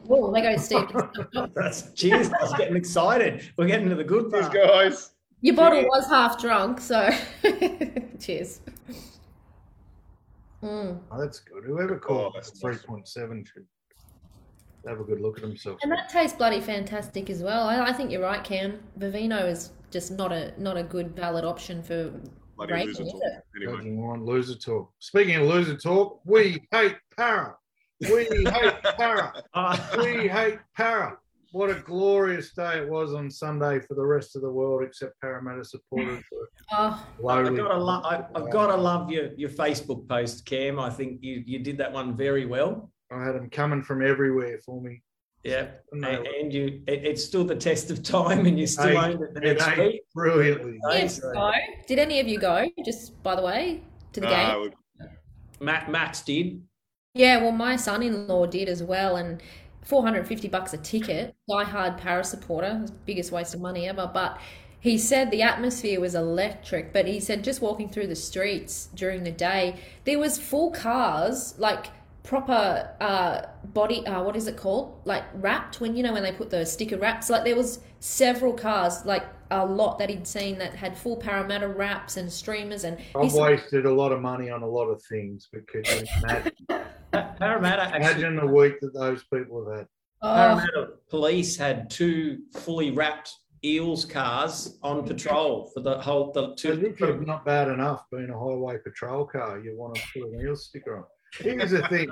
Oh, 0.08 0.32
there 0.32 0.42
goes 0.42 0.64
Steve. 0.64 0.88
That's 1.54 1.92
cheers. 1.92 2.30
I 2.32 2.42
was 2.42 2.54
getting 2.54 2.76
excited. 2.76 3.50
We're 3.56 3.66
getting 3.66 3.88
to 3.88 3.94
the 3.94 4.04
good 4.04 4.30
Cheers, 4.30 4.48
part. 4.48 4.54
guys. 4.68 5.10
Your 5.40 5.54
bottle 5.54 5.84
was 5.84 6.08
half 6.08 6.40
drunk, 6.40 6.80
so 6.80 7.08
cheers. 8.20 8.60
Mm. 10.62 10.98
Oh, 11.12 11.18
that's 11.20 11.38
good. 11.38 11.64
Whoever 11.64 11.98
called 11.98 12.34
Oh, 12.36 12.40
three 12.40 12.76
point 12.76 13.06
seven 13.06 13.44
should 13.44 13.64
have 14.86 14.98
a 14.98 15.04
good 15.04 15.20
look 15.20 15.36
at 15.38 15.44
himself. 15.44 15.78
And 15.82 15.92
that 15.92 16.08
tastes 16.08 16.36
bloody 16.36 16.60
fantastic 16.60 17.30
as 17.30 17.42
well. 17.42 17.68
I, 17.68 17.80
I 17.90 17.92
think 17.92 18.10
you're 18.10 18.22
right, 18.22 18.42
Cam. 18.42 18.80
Vivino 18.98 19.46
is 19.46 19.70
just 19.92 20.12
not 20.12 20.32
a 20.32 20.52
not 20.60 20.76
a 20.76 20.82
good 20.82 21.14
valid 21.14 21.44
option 21.44 21.82
for 21.82 22.12
Bloody 22.56 22.72
Right, 22.72 22.86
loser 22.88 23.04
talk. 23.04 23.22
Anyway, 23.54 24.18
loser 24.18 24.56
talk. 24.56 24.90
Speaking 24.98 25.36
of 25.36 25.42
loser 25.46 25.76
talk, 25.76 26.20
we 26.24 26.66
hate 26.72 26.96
para. 27.16 27.56
We 28.00 28.24
hate 28.24 28.82
para. 28.96 29.32
Ah, 29.54 29.90
We 29.98 30.28
hate 30.28 30.58
para. 30.76 31.18
What 31.52 31.70
a 31.70 31.74
glorious 31.80 32.52
day 32.52 32.78
it 32.80 32.88
was 32.88 33.14
on 33.14 33.30
Sunday 33.30 33.80
for 33.80 33.94
the 33.94 34.04
rest 34.04 34.36
of 34.36 34.42
the 34.42 34.50
world, 34.50 34.82
except 34.84 35.18
Parramatta 35.20 35.64
supporters. 35.64 36.22
oh 36.72 37.06
I've 37.26 37.56
got 37.56 37.68
to 37.68 37.78
love. 37.78 38.04
I've 38.34 38.50
got 38.50 38.66
to 38.68 38.76
love 38.76 39.10
your 39.10 39.32
your 39.36 39.48
Facebook 39.50 40.06
post, 40.08 40.44
Cam. 40.46 40.78
I 40.78 40.90
think 40.90 41.18
you 41.22 41.42
you 41.46 41.58
did 41.60 41.78
that 41.78 41.90
one 41.92 42.16
very 42.16 42.44
well. 42.46 42.90
I 43.10 43.24
had 43.24 43.34
them 43.34 43.48
coming 43.50 43.82
from 43.82 44.02
everywhere 44.06 44.58
for 44.64 44.80
me. 44.82 45.02
Yeah, 45.44 45.68
And 45.92 46.04
and, 46.04 46.52
you 46.52 46.82
it, 46.86 47.04
it 47.06 47.18
stood 47.18 47.48
the 47.48 47.56
test 47.56 47.90
of 47.90 48.02
time, 48.02 48.44
and 48.44 48.58
you 48.58 48.66
still 48.66 48.88
Hey, 48.88 48.96
owned 48.96 49.22
it 49.22 49.32
the 49.34 49.40
next 49.40 49.66
ain't 49.68 49.78
week. 49.78 50.02
brilliantly. 50.14 50.78
Yes, 50.90 51.20
so- 51.22 51.32
go. 51.32 51.50
Did 51.86 51.98
any 51.98 52.20
of 52.20 52.28
you 52.28 52.38
go? 52.38 52.66
Just 52.84 53.20
by 53.22 53.34
the 53.36 53.42
way, 53.42 53.82
to 54.12 54.20
the 54.20 54.26
game? 54.26 54.50
uh, 54.50 54.60
we- 54.60 54.72
Matt 55.60 55.90
Max 55.90 56.20
did. 56.22 56.60
Yeah, 57.14 57.38
well, 57.42 57.52
my 57.52 57.76
son-in-law 57.76 58.46
did 58.46 58.68
as 58.68 58.82
well, 58.82 59.16
and 59.16 59.42
450 59.82 60.48
bucks 60.48 60.72
a 60.74 60.78
ticket. 60.78 61.34
Die-hard 61.48 61.96
Paris 61.98 62.30
supporter, 62.30 62.86
biggest 63.06 63.32
waste 63.32 63.54
of 63.54 63.60
money 63.60 63.88
ever. 63.88 64.10
But 64.12 64.38
he 64.80 64.98
said 64.98 65.30
the 65.30 65.42
atmosphere 65.42 66.00
was 66.00 66.14
electric. 66.14 66.92
But 66.92 67.06
he 67.06 67.18
said 67.20 67.42
just 67.44 67.60
walking 67.62 67.88
through 67.88 68.06
the 68.08 68.16
streets 68.16 68.88
during 68.94 69.24
the 69.24 69.32
day, 69.32 69.80
there 70.04 70.18
was 70.18 70.38
full 70.38 70.70
cars, 70.70 71.54
like 71.58 71.86
proper 72.22 72.90
uh, 73.00 73.42
body. 73.64 74.06
Uh, 74.06 74.22
what 74.22 74.36
is 74.36 74.46
it 74.46 74.56
called? 74.56 75.00
Like 75.04 75.24
wrapped 75.34 75.80
when 75.80 75.96
you 75.96 76.02
know 76.02 76.12
when 76.12 76.22
they 76.22 76.32
put 76.32 76.50
those 76.50 76.72
sticker 76.72 76.98
wraps. 76.98 77.30
Like 77.30 77.44
there 77.44 77.56
was 77.56 77.80
several 78.00 78.52
cars, 78.52 79.04
like 79.04 79.24
a 79.50 79.64
lot 79.64 79.98
that 79.98 80.10
he'd 80.10 80.26
seen 80.26 80.58
that 80.58 80.74
had 80.74 80.96
full 80.96 81.16
Parramatta 81.16 81.68
wraps 81.68 82.16
and 82.16 82.30
streamers. 82.30 82.84
And 82.84 82.98
he 82.98 83.06
I've 83.16 83.32
wasted 83.32 83.86
a 83.86 83.92
lot 83.92 84.12
of 84.12 84.20
money 84.20 84.50
on 84.50 84.62
a 84.62 84.68
lot 84.68 84.86
of 84.86 85.02
things, 85.04 85.48
but 85.52 85.66
could 85.68 85.86
you 85.88 86.04
imagine, 86.22 86.52
Parramatta 87.12 87.96
imagine 87.96 88.36
the 88.36 88.46
week 88.46 88.80
that 88.80 88.94
those 88.94 89.24
people 89.32 89.66
have 89.68 89.78
had? 89.78 89.86
oh, 90.22 90.34
Parramatta 90.34 90.88
police 91.10 91.56
had 91.56 91.90
two 91.90 92.38
fully 92.54 92.90
wrapped 92.90 93.32
eels 93.64 94.04
cars 94.04 94.78
on 94.82 95.04
patrol 95.04 95.70
for 95.74 95.80
the 95.80 96.00
whole 96.00 96.32
the 96.32 96.54
So 96.56 96.74
two. 96.76 96.86
if 96.86 97.00
you're 97.00 97.20
not 97.24 97.44
bad 97.44 97.68
enough 97.68 98.04
being 98.12 98.30
a 98.30 98.38
highway 98.38 98.78
patrol 98.84 99.24
car, 99.26 99.58
you 99.58 99.76
want 99.76 99.96
to 99.96 100.02
put 100.14 100.30
an 100.32 100.40
eel 100.40 100.54
sticker 100.56 100.98
on. 100.98 101.04
Here's 101.38 101.72
the 101.72 101.86
thing. 101.88 102.08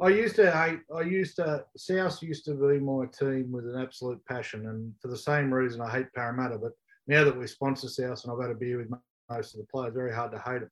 I 0.00 0.08
used 0.10 0.36
to 0.36 0.50
hate, 0.50 0.80
I 0.94 1.02
used 1.02 1.36
to, 1.36 1.64
South 1.76 2.22
used 2.22 2.44
to 2.44 2.54
be 2.54 2.78
my 2.78 3.06
team 3.06 3.50
with 3.50 3.64
an 3.66 3.80
absolute 3.80 4.24
passion. 4.26 4.68
And 4.68 4.92
for 5.00 5.08
the 5.08 5.16
same 5.16 5.52
reason, 5.52 5.80
I 5.80 5.90
hate 5.90 6.12
Parramatta. 6.14 6.58
But 6.58 6.72
now 7.06 7.24
that 7.24 7.36
we 7.36 7.46
sponsor 7.46 7.88
South 7.88 8.22
and 8.24 8.32
I've 8.32 8.40
had 8.40 8.50
a 8.50 8.58
beer 8.58 8.78
with 8.78 8.90
most 9.30 9.54
of 9.54 9.60
the 9.60 9.66
players, 9.66 9.94
very 9.94 10.14
hard 10.14 10.32
to 10.32 10.38
hate 10.38 10.60
them. 10.60 10.70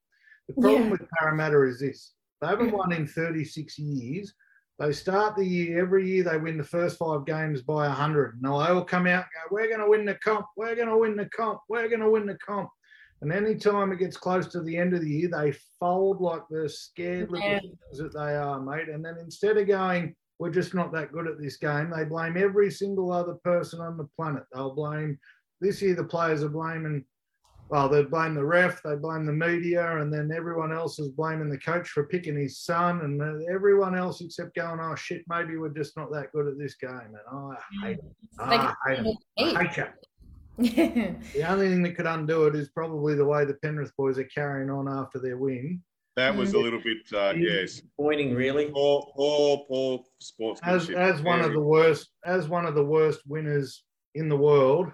The 0.49 0.55
problem 0.55 0.85
Yeah. 0.85 0.91
with 0.91 1.11
Parramatta 1.19 1.63
is 1.63 1.81
this 1.81 2.13
they 2.41 2.49
haven't 2.49 2.71
mm. 2.71 2.79
won 2.79 2.93
in 2.93 3.07
36 3.07 3.79
years. 3.79 4.33
They 4.79 4.93
start 4.93 5.37
the 5.37 5.45
year, 5.45 5.81
every 5.81 6.07
year 6.07 6.23
they 6.23 6.37
win 6.37 6.59
the 6.59 6.65
first 6.65 6.99
five 6.99 7.25
games 7.25 7.63
by 7.63 7.89
100. 7.89 8.35
And 8.35 8.45
they 8.45 8.49
all 8.49 8.85
come 8.85 9.07
out 9.07 9.25
and 9.25 9.51
go, 9.51 9.55
We're 9.55 9.69
going 9.69 9.81
to 9.81 9.89
win 9.89 10.05
the 10.05 10.17
comp. 10.17 10.47
We're 10.57 10.77
going 10.77 10.89
to 10.89 10.99
win 10.99 11.17
the 11.17 11.29
comp. 11.35 11.61
We're 11.69 11.89
going 11.89 12.01
to 12.01 12.11
win 12.11 12.27
the 12.27 12.37
comp. 12.37 12.69
And 13.23 13.33
any 13.33 13.55
time 13.55 13.93
it 13.93 13.99
gets 13.99 14.17
close 14.17 14.47
to 14.49 14.63
the 14.63 14.77
end 14.77 14.95
of 14.95 15.01
the 15.01 15.11
year, 15.11 15.29
they 15.29 15.53
fold 15.81 16.21
like 16.21 16.43
the 16.51 16.69
scared 16.69 17.31
little 17.31 17.49
Yeah. 17.49 17.61
things 17.61 17.99
that 17.99 18.13
they 18.13 18.37
are, 18.37 18.61
mate. 18.61 18.89
And 18.89 19.05
then 19.05 19.17
instead 19.19 19.57
of 19.57 19.67
going, 19.67 20.15
we're 20.39 20.51
just 20.51 20.75
not 20.75 20.93
that 20.93 21.13
good 21.13 21.27
at 21.27 21.41
this 21.41 21.57
game, 21.57 21.91
they 21.91 22.05
blame 22.05 22.37
every 22.37 22.71
single 22.71 23.11
other 23.11 23.35
person 23.43 23.81
on 23.81 23.97
the 23.97 24.09
planet. 24.17 24.45
They'll 24.53 24.75
blame 24.75 25.19
this 25.61 25.81
year 25.81 25.95
the 25.95 26.05
players 26.05 26.43
are 26.43 26.51
blaming 26.51 27.05
well, 27.69 27.89
they 27.89 28.05
blame 28.05 28.35
the 28.35 28.45
ref, 28.45 28.81
they 28.83 28.95
blame 28.95 29.27
the 29.27 29.33
media, 29.33 29.99
and 29.99 30.13
then 30.13 30.31
everyone 30.31 30.73
else 30.73 31.01
is 31.01 31.09
blaming 31.09 31.51
the 31.51 31.59
coach 31.59 31.89
for 31.89 32.07
picking 32.07 32.37
his 32.37 32.61
son, 32.61 33.01
and 33.01 33.21
everyone 33.51 33.97
else 33.97 34.21
except 34.21 34.55
going, 34.55 34.79
oh 34.81 34.95
shit, 34.95 35.23
maybe 35.29 35.57
we're 35.57 35.71
just 35.71 35.97
not 35.97 36.13
that 36.13 36.31
good 36.33 36.47
at 36.47 36.59
this 36.59 36.77
game. 36.77 36.93
And 36.93 37.17
oh, 37.33 37.55
I 37.83 37.87
hate 37.87 37.99
it. 37.99 38.05
Oh, 38.39 38.45
I 38.45 38.75
hate 38.87 39.07
it. 39.07 39.17
I 39.37 39.65
hate 39.65 39.79
it. 39.79 39.89
Yeah. 40.59 41.13
The 41.35 41.43
only 41.51 41.69
thing 41.69 41.83
that 41.83 41.97
could 41.97 42.07
undo 42.07 42.47
it 42.47 42.55
is 42.55 42.69
probably 42.71 43.15
the 43.15 43.25
way 43.25 43.45
the 43.45 43.55
Penrith 43.55 43.93
boys 43.97 44.19
are 44.19 44.25
carrying 44.25 44.71
on 44.71 44.89
after 44.89 45.19
their 45.19 45.37
win. 45.37 45.83
that 46.17 46.35
was 46.35 46.55
a 46.55 46.59
little 46.59 46.81
bit, 46.83 46.99
uh, 47.15 47.35
yes. 47.37 47.83
Pointing 47.99 48.35
really. 48.35 48.71
Poor, 48.71 49.11
poor, 49.15 49.65
poor 49.69 49.99
As 50.21 50.27
sportsmanship. 50.27 50.97
as 50.97 51.23
one 51.23 51.41
of 51.43 51.53
the 51.53 51.61
worst 51.61 52.09
as 52.25 52.49
one 52.49 52.65
of 52.67 52.75
the 52.75 52.85
worst 52.85 53.21
winners 53.27 53.85
in 54.15 54.29
the 54.29 54.37
world, 54.37 54.91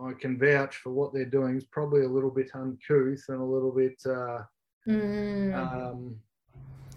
I 0.00 0.12
can 0.12 0.38
vouch 0.38 0.76
for 0.76 0.92
what 0.92 1.12
they're 1.12 1.24
doing. 1.24 1.56
It's 1.56 1.66
probably 1.72 2.02
a 2.04 2.08
little 2.08 2.30
bit 2.30 2.50
uncouth 2.54 3.24
and 3.28 3.40
a 3.40 3.44
little 3.44 3.72
bit 3.72 4.00
uh, 4.06 4.42
Mm. 4.88 5.54
um, 5.54 6.16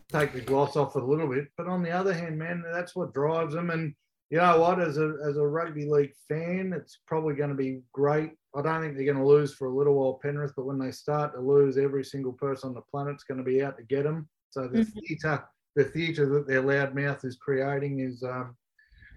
take 0.08 0.32
the 0.34 0.40
gloss 0.42 0.78
off 0.78 0.96
a 0.96 1.00
little 1.00 1.28
bit. 1.28 1.48
But 1.58 1.68
on 1.68 1.82
the 1.84 1.92
other 1.92 2.14
hand, 2.14 2.38
man, 2.38 2.64
that's 2.72 2.96
what 2.96 3.14
drives 3.14 3.54
them. 3.54 3.70
And 3.70 3.94
you 4.32 4.38
know 4.38 4.60
what? 4.62 4.80
As 4.82 4.98
a 4.98 5.18
as 5.28 5.38
a 5.38 5.46
rugby 5.46 5.86
league 5.86 6.14
fan, 6.28 6.74
it's 6.76 7.00
probably 7.06 7.36
going 7.36 7.50
to 7.50 7.56
be 7.56 7.82
great. 7.92 8.32
I 8.56 8.62
don't 8.62 8.82
think 8.82 8.96
they're 8.96 9.06
going 9.06 9.18
to 9.18 9.26
lose 9.28 9.54
for 9.54 9.68
a 9.68 9.76
little 9.76 9.96
while, 9.96 10.20
Penrith. 10.24 10.54
But 10.56 10.66
when 10.66 10.80
they 10.80 10.92
start 10.92 11.34
to 11.34 11.42
lose, 11.42 11.78
every 11.78 12.04
single 12.04 12.34
person 12.34 12.70
on 12.70 12.76
the 12.76 12.82
planet's 12.82 13.24
going 13.26 13.38
to 13.38 13.44
be 13.44 13.62
out 13.62 13.78
to 13.78 13.84
get 13.84 14.04
them. 14.04 14.28
So 14.50 14.68
the 14.68 14.80
Mhm. 14.80 14.94
theatre, 15.08 15.44
the 15.76 15.84
theatre 15.86 16.28
that 16.34 16.48
their 16.48 16.62
loudmouth 16.64 17.24
is 17.26 17.36
creating 17.38 18.00
is 18.00 18.24
um, 18.24 18.56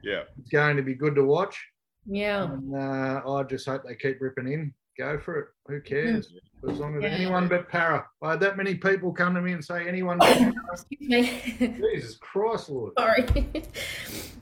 Yeah. 0.02 0.25
it's 0.38 0.50
going 0.50 0.76
to 0.76 0.83
be 0.83 0.94
good 0.94 1.14
to 1.14 1.25
watch. 1.25 1.64
Yeah. 2.06 2.52
And 2.52 2.75
uh, 2.76 3.23
I 3.26 3.42
just 3.44 3.66
hope 3.66 3.83
they 3.85 3.94
keep 3.94 4.21
ripping 4.21 4.49
in. 4.52 4.75
Go 4.98 5.18
for 5.18 5.38
it. 5.38 5.46
Who 5.68 5.80
cares? 5.80 6.32
As 6.68 6.78
long 6.78 6.96
as 6.96 7.02
Yeah. 7.02 7.08
anyone 7.10 7.48
but 7.48 7.68
para. 7.68 8.06
I 8.22 8.30
had 8.32 8.40
that 8.40 8.56
many 8.56 8.74
people 8.76 9.12
come 9.12 9.34
to 9.34 9.40
me 9.42 9.52
and 9.52 9.64
say 9.64 9.88
anyone 9.88 10.18
but 10.18 10.36
Excuse 10.72 11.00
me. 11.08 11.42
Jesus 11.92 12.16
Christ, 12.16 12.70
Lord. 12.70 12.92
Sorry. 12.98 13.24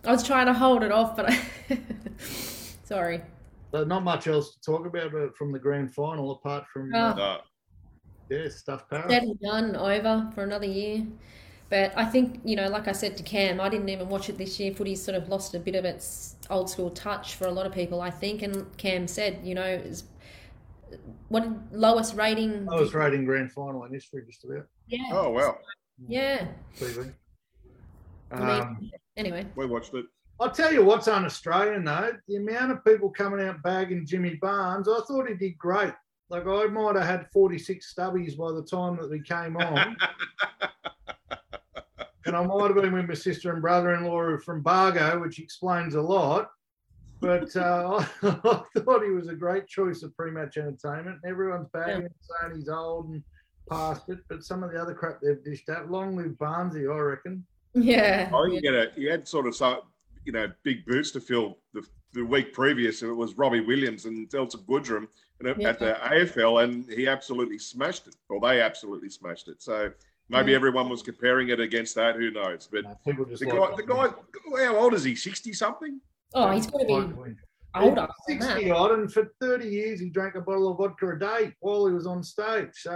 I 0.04 0.12
was 0.12 0.22
trying 0.22 0.46
to 0.46 0.52
hold 0.52 0.82
it 0.82 0.92
off, 0.92 1.16
but 1.16 1.30
I... 1.30 1.40
sorry. 2.84 3.22
There's 3.72 3.86
not 3.86 4.04
much 4.04 4.26
else 4.26 4.54
to 4.54 4.60
talk 4.60 4.86
about 4.86 5.34
from 5.36 5.52
the 5.52 5.58
grand 5.58 5.94
final 5.94 6.32
apart 6.32 6.64
from 6.72 6.94
uh, 6.94 7.12
Oh. 7.12 7.16
No. 7.16 7.40
yeah, 8.36 8.48
stuff 8.50 8.88
para. 8.90 9.10
And 9.10 9.38
done, 9.40 9.74
over 9.76 10.30
for 10.34 10.44
another 10.44 10.66
year. 10.66 11.06
But 11.70 11.94
I 11.96 12.04
think, 12.04 12.40
you 12.44 12.54
know, 12.54 12.68
like 12.68 12.86
I 12.86 12.92
said 12.92 13.16
to 13.16 13.22
Cam, 13.22 13.58
I 13.58 13.70
didn't 13.70 13.88
even 13.88 14.10
watch 14.10 14.28
it 14.28 14.36
this 14.36 14.60
year. 14.60 14.74
Footy's 14.74 15.02
sort 15.02 15.16
of 15.16 15.30
lost 15.30 15.54
a 15.54 15.58
bit 15.58 15.74
of 15.74 15.86
its 15.86 16.36
old 16.50 16.68
school 16.68 16.90
touch 16.90 17.36
for 17.36 17.46
a 17.46 17.50
lot 17.50 17.64
of 17.64 17.72
people, 17.72 18.02
I 18.02 18.10
think. 18.10 18.42
And 18.42 18.76
Cam 18.76 19.08
said, 19.08 19.40
you 19.42 19.54
know, 19.54 19.64
is 19.64 20.04
what 21.28 21.46
lowest 21.72 22.14
rating? 22.16 22.66
Lowest 22.66 22.94
rating 22.94 23.24
grand 23.24 23.52
final 23.52 23.84
in 23.84 23.92
history 23.92 24.22
just 24.26 24.44
about. 24.44 24.66
Yeah. 24.88 24.98
Oh, 25.12 25.30
wow. 25.30 25.58
Yeah. 26.08 26.48
TV. 26.76 27.12
I 28.30 28.36
mean- 28.40 28.60
Um, 28.62 28.90
Anyway. 29.16 29.46
We 29.56 29.66
watched 29.66 29.92
it. 29.94 30.06
I'll 30.40 30.50
tell 30.50 30.72
you 30.72 30.82
what's 30.82 31.06
un-Australian 31.06 31.84
though. 31.84 32.12
The 32.26 32.36
amount 32.36 32.72
of 32.72 32.82
people 32.84 33.10
coming 33.10 33.46
out 33.46 33.62
bagging 33.62 34.06
Jimmy 34.06 34.36
Barnes, 34.36 34.88
I 34.88 35.00
thought 35.06 35.28
he 35.28 35.34
did 35.34 35.58
great. 35.58 35.92
Like 36.30 36.46
I 36.46 36.64
might 36.64 36.96
have 36.96 37.04
had 37.06 37.30
46 37.30 37.94
stubbies 37.94 38.36
by 38.38 38.50
the 38.52 38.62
time 38.64 38.96
that 38.96 39.12
he 39.12 39.20
came 39.20 39.56
on, 39.58 39.94
and 42.26 42.34
I 42.36 42.42
might 42.46 42.68
have 42.68 42.74
been 42.76 42.92
with 42.92 43.06
my 43.06 43.14
sister 43.14 43.52
and 43.52 43.60
brother-in-law 43.60 44.38
from 44.38 44.62
Bargo, 44.62 45.20
which 45.20 45.38
explains 45.38 45.94
a 45.94 46.00
lot. 46.02 46.50
But 47.22 47.54
uh, 47.56 48.04
I 48.22 48.80
thought 48.80 49.04
he 49.04 49.10
was 49.10 49.28
a 49.28 49.34
great 49.34 49.68
choice 49.68 50.02
of 50.02 50.14
pre-match 50.16 50.56
entertainment. 50.56 51.20
Everyone's 51.24 51.68
bagging 51.72 52.02
him, 52.02 52.10
saying 52.20 52.56
he's 52.56 52.68
old 52.68 53.10
and 53.10 53.22
past 53.70 54.08
it, 54.08 54.18
but 54.28 54.42
some 54.42 54.64
of 54.64 54.72
the 54.72 54.80
other 54.82 54.92
crap 54.92 55.20
they've 55.22 55.42
dished 55.44 55.68
out. 55.68 55.88
Long 55.88 56.16
live 56.16 56.32
Barnesy, 56.32 56.92
I 56.92 56.98
reckon. 56.98 57.46
Yeah. 57.74 58.28
I 58.34 58.48
think 58.50 58.62
you, 58.64 58.72
had 58.74 58.88
a, 58.88 59.00
you 59.00 59.08
had 59.08 59.28
sort 59.28 59.46
of 59.46 59.54
some, 59.54 59.78
you 60.24 60.32
know, 60.32 60.48
big 60.64 60.84
boots 60.84 61.12
to 61.12 61.20
fill 61.20 61.58
the, 61.72 61.86
the 62.12 62.24
week 62.24 62.52
previous, 62.52 63.02
and 63.02 63.10
it 63.12 63.14
was 63.14 63.34
Robbie 63.38 63.60
Williams 63.60 64.04
and 64.04 64.28
Delta 64.28 64.58
Goodrum 64.58 65.06
and 65.38 65.48
at- 65.48 65.62
at 65.62 65.78
the 65.78 65.96
AFL, 66.02 66.64
and 66.64 66.90
he 66.90 67.06
absolutely 67.06 67.58
smashed 67.58 68.08
it, 68.08 68.16
or 68.28 68.40
they 68.40 68.60
absolutely 68.60 69.08
smashed 69.10 69.46
it. 69.46 69.62
So 69.62 69.92
maybe 70.28 70.50
Yeah. 70.50 70.56
everyone 70.56 70.88
was 70.88 71.02
comparing 71.02 71.50
it 71.50 71.60
against 71.60 71.94
that. 71.94 72.16
Who 72.16 72.32
knows? 72.32 72.68
But 72.70 72.84
people 73.04 73.24
just 73.26 73.44
the 73.44 73.48
like 73.54 73.70
guy, 73.70 73.76
the 73.76 74.10
guy, 74.56 74.64
how 74.64 74.76
old 74.76 74.94
is 74.94 75.04
he? 75.04 75.14
Sixty 75.14 75.52
something? 75.52 76.00
Oh, 76.34 76.50
he's 76.50 76.66
got 76.66 76.78
to 76.78 76.86
be 76.86 76.92
older 76.92 77.14
than 77.14 77.94
that. 77.94 78.10
60 78.28 78.70
odd, 78.70 78.92
and 78.92 79.12
for 79.12 79.32
30 79.40 79.66
years 79.66 80.00
he 80.00 80.10
drank 80.10 80.34
a 80.34 80.40
bottle 80.40 80.70
of 80.70 80.78
vodka 80.78 81.10
a 81.10 81.18
day 81.18 81.54
while 81.60 81.86
he 81.86 81.92
was 81.92 82.06
on 82.06 82.22
stage. 82.22 82.68
So, 82.74 82.90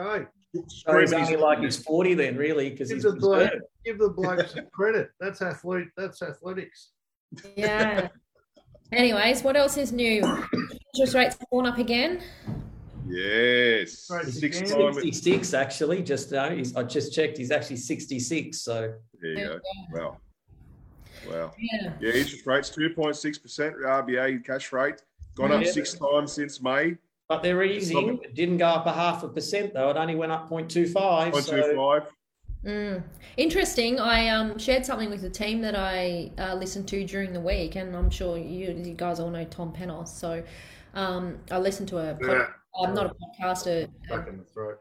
hey, 0.54 0.60
So 0.68 0.98
he's 1.00 1.12
only 1.12 1.36
like 1.36 1.60
he's 1.60 1.82
40 1.82 2.14
then, 2.14 2.36
really, 2.36 2.70
because 2.70 2.88
give 2.88 2.96
he's 2.96 3.04
the, 3.04 3.12
bloke, 3.12 3.52
give 3.84 3.98
the 3.98 4.10
bloke 4.10 4.46
some 4.48 4.66
credit. 4.72 5.10
That's 5.20 5.42
athlete. 5.42 5.88
That's 5.96 6.22
athletics. 6.22 6.90
Yeah. 7.56 8.08
Anyways, 8.92 9.42
what 9.42 9.56
else 9.56 9.76
is 9.76 9.92
new? 9.92 10.22
Interest 10.94 11.14
rates 11.14 11.36
have 11.38 11.50
gone 11.50 11.66
up 11.66 11.78
again. 11.78 12.22
Yes, 13.08 14.08
Right, 14.10 14.26
six 14.26 14.60
time. 14.60 14.92
66 14.92 15.54
actually. 15.54 16.02
Just 16.02 16.32
uh, 16.32 16.50
he's, 16.50 16.74
I 16.74 16.82
just 16.82 17.12
checked. 17.12 17.38
He's 17.38 17.50
actually 17.50 17.76
66. 17.76 18.60
So 18.60 18.94
There 19.20 19.30
you 19.30 19.36
go. 19.36 19.60
Wow, 19.92 20.16
wow. 21.28 21.52
Yeah. 21.58 21.92
Yeah, 22.00 22.12
interest 22.12 22.46
rates 22.46 22.70
two 22.70 22.90
point 22.90 23.16
six 23.16 23.38
percent. 23.38 23.76
RBA 23.76 24.44
cash 24.44 24.72
rate 24.72 25.02
gone 25.34 25.52
up 25.52 25.64
six 25.64 25.94
times 25.94 26.32
since 26.32 26.62
May. 26.62 26.96
but 27.28 27.42
they're 27.42 27.62
easing. 27.62 28.18
It 28.22 28.34
didn't 28.34 28.58
go 28.58 28.66
up 28.66 28.86
a 28.86 28.92
half 28.92 29.22
a 29.22 29.28
percent 29.28 29.74
though. 29.74 29.90
It 29.90 29.96
only 29.96 30.14
went 30.14 30.32
up 30.32 30.48
0.25. 30.48 31.32
Point 31.32 31.46
two 31.46 31.62
So. 31.62 32.06
Mm. 32.64 33.02
Interesting. 33.36 34.00
I 34.00 34.28
um, 34.28 34.58
shared 34.58 34.84
something 34.84 35.10
with 35.10 35.20
the 35.20 35.30
team 35.30 35.60
that 35.60 35.76
I 35.76 36.30
uh, 36.38 36.54
listened 36.54 36.88
to 36.88 37.04
during 37.04 37.32
the 37.32 37.40
week, 37.40 37.76
and 37.76 37.94
I'm 37.94 38.10
sure 38.10 38.36
you, 38.38 38.72
you 38.72 38.94
guys 38.94 39.20
all 39.20 39.30
know 39.30 39.44
Tom 39.44 39.72
Panos. 39.72 40.08
So 40.08 40.42
um, 40.94 41.38
I 41.50 41.58
listened 41.58 41.88
to 41.90 41.98
a 41.98 42.14
pod, 42.14 42.48
I'm 42.82 42.94
not 42.94 43.06
a 43.06 43.14
podcast, 43.14 43.66
a, 43.68 43.84
a 43.84 44.16
Back 44.16 44.28
in 44.28 44.38
the 44.38 44.44
throat. 44.44 44.80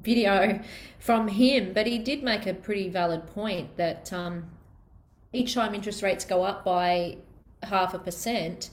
video 0.00 0.60
from 1.00 1.28
him, 1.28 1.72
but 1.74 1.86
he 1.86 1.98
did 1.98 2.22
make 2.22 2.46
a 2.46 2.54
pretty 2.54 2.88
valid 2.88 3.26
point 3.26 3.76
that 3.76 4.10
um, 4.12 4.46
each 5.32 5.54
time 5.54 5.74
interest 5.74 6.02
rates 6.02 6.24
go 6.24 6.42
up 6.42 6.64
by 6.64 7.18
half 7.62 7.94
a 7.94 7.98
percent, 7.98 8.70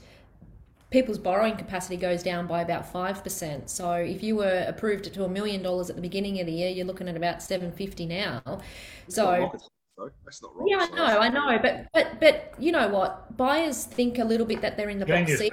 people's 0.90 1.18
borrowing 1.18 1.56
capacity 1.56 1.96
goes 1.96 2.22
down 2.22 2.46
by 2.46 2.62
about 2.62 2.90
five 2.90 3.22
percent. 3.22 3.68
So 3.70 3.92
if 3.92 4.22
you 4.22 4.36
were 4.36 4.64
approved 4.66 5.12
to 5.12 5.24
a 5.24 5.28
million 5.28 5.62
dollars 5.62 5.90
at 5.90 5.96
the 5.96 6.02
beginning 6.02 6.40
of 6.40 6.46
the 6.46 6.52
year, 6.52 6.70
you're 6.70 6.86
looking 6.86 7.08
at 7.08 7.16
about 7.16 7.42
seven 7.42 7.72
fifty 7.72 8.06
now. 8.06 8.42
That's 8.44 9.14
So 9.14 9.50
though. 9.96 10.10
that's 10.24 10.42
not 10.42 10.54
rocket 10.56 10.70
yeah, 10.70 10.86
I 10.92 10.96
know, 10.96 11.20
I 11.20 11.28
know, 11.28 11.58
but 11.60 11.86
but 11.92 12.20
but 12.20 12.54
you 12.58 12.72
know 12.72 12.88
what? 12.88 13.36
Buyers 13.36 13.84
think 13.84 14.18
a 14.18 14.24
little 14.24 14.46
bit 14.46 14.60
that 14.62 14.76
they're 14.76 14.90
in 14.90 14.98
the 14.98 15.06
box 15.06 15.38
seat. 15.38 15.52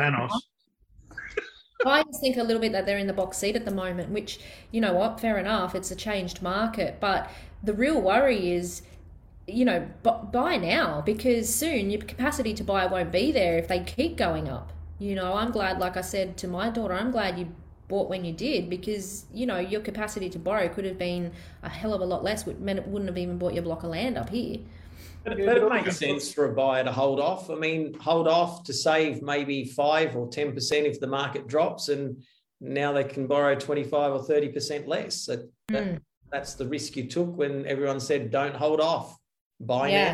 Buyers 1.84 2.18
think 2.22 2.38
a 2.38 2.44
little 2.44 2.62
bit 2.62 2.72
that 2.72 2.86
they're 2.86 2.98
in 2.98 3.08
the 3.08 3.14
box 3.14 3.38
seat 3.38 3.58
at 3.58 3.66
the 3.66 3.72
moment, 3.72 4.10
which, 4.10 4.40
you 4.72 4.80
know 4.80 4.94
what, 4.94 5.20
fair 5.20 5.38
enough, 5.38 5.76
it's 5.76 5.92
a 5.92 5.96
changed 5.96 6.42
market. 6.42 6.98
But 7.02 7.30
the 7.62 7.74
real 7.74 8.00
worry 8.00 8.54
is, 8.54 8.84
you 9.48 9.66
know, 9.66 9.88
bu- 10.04 10.24
buy 10.32 10.58
now 10.58 11.02
because 11.02 11.54
soon 11.54 11.90
your 11.90 12.02
capacity 12.02 12.54
to 12.54 12.64
buy 12.64 12.86
won't 12.86 13.12
be 13.12 13.32
there 13.32 13.58
if 13.58 13.68
they 13.68 13.80
keep 13.82 14.16
going 14.18 14.48
up. 14.50 14.72
You 15.00 15.16
know, 15.16 15.34
I'm 15.34 15.52
glad, 15.52 15.80
like 15.80 15.98
I 15.98 16.02
said 16.02 16.38
to 16.38 16.48
my 16.48 16.70
daughter, 16.70 16.94
I'm 16.94 17.12
glad 17.12 17.38
you 17.38 17.48
bought 17.90 18.10
when 18.10 18.24
you 18.24 18.32
did 18.32 18.70
because, 18.70 19.26
you 19.34 19.46
know, 19.46 19.60
your 19.60 19.82
capacity 19.82 20.30
to 20.30 20.40
borrow 20.40 20.70
could 20.70 20.86
have 20.86 20.98
been 20.98 21.32
a 21.62 21.70
hell 21.70 21.94
of 21.94 22.02
a 22.02 22.06
lot 22.06 22.24
less, 22.24 22.46
which 22.46 22.58
meant 22.58 22.80
it 22.80 22.88
wouldn't 22.88 23.10
have 23.10 23.18
even 23.18 23.38
bought 23.38 23.54
your 23.54 23.64
block 23.64 23.84
of 23.84 23.90
land 23.90 24.18
up 24.18 24.30
here. 24.30 24.60
But, 25.26 25.38
but 25.38 25.46
but 25.46 25.58
it 25.58 25.70
makes 25.70 25.98
sense 25.98 26.34
for 26.34 26.52
a 26.52 26.54
buyer 26.54 26.84
to 26.84 26.92
hold 26.92 27.20
off. 27.20 27.50
I 27.50 27.56
mean, 27.56 27.94
hold 27.96 28.28
off 28.28 28.64
to 28.64 28.74
save 28.74 29.22
maybe 29.22 29.66
five 29.66 30.16
or 30.16 30.28
ten 30.28 30.54
percent 30.54 30.86
if 30.86 31.00
the 31.00 31.08
market 31.08 31.48
drops, 31.48 31.90
and 31.90 32.22
now 32.62 32.92
they 32.94 33.04
can 33.06 33.28
borrow 33.28 33.56
twenty 33.56 33.84
five 33.84 34.12
or 34.14 34.22
thirty 34.24 34.50
percent 34.50 34.88
less. 34.88 35.16
So 35.16 35.38
that, 35.70 35.84
Mm. 35.84 36.02
that's 36.32 36.56
the 36.56 36.68
risk 36.68 36.98
you 36.98 37.08
took 37.08 37.38
when 37.38 37.66
everyone 37.66 38.02
said 38.02 38.32
don't 38.32 38.56
hold 38.56 38.82
off, 38.82 39.18
buy 39.64 39.90
Yeah. 39.90 40.14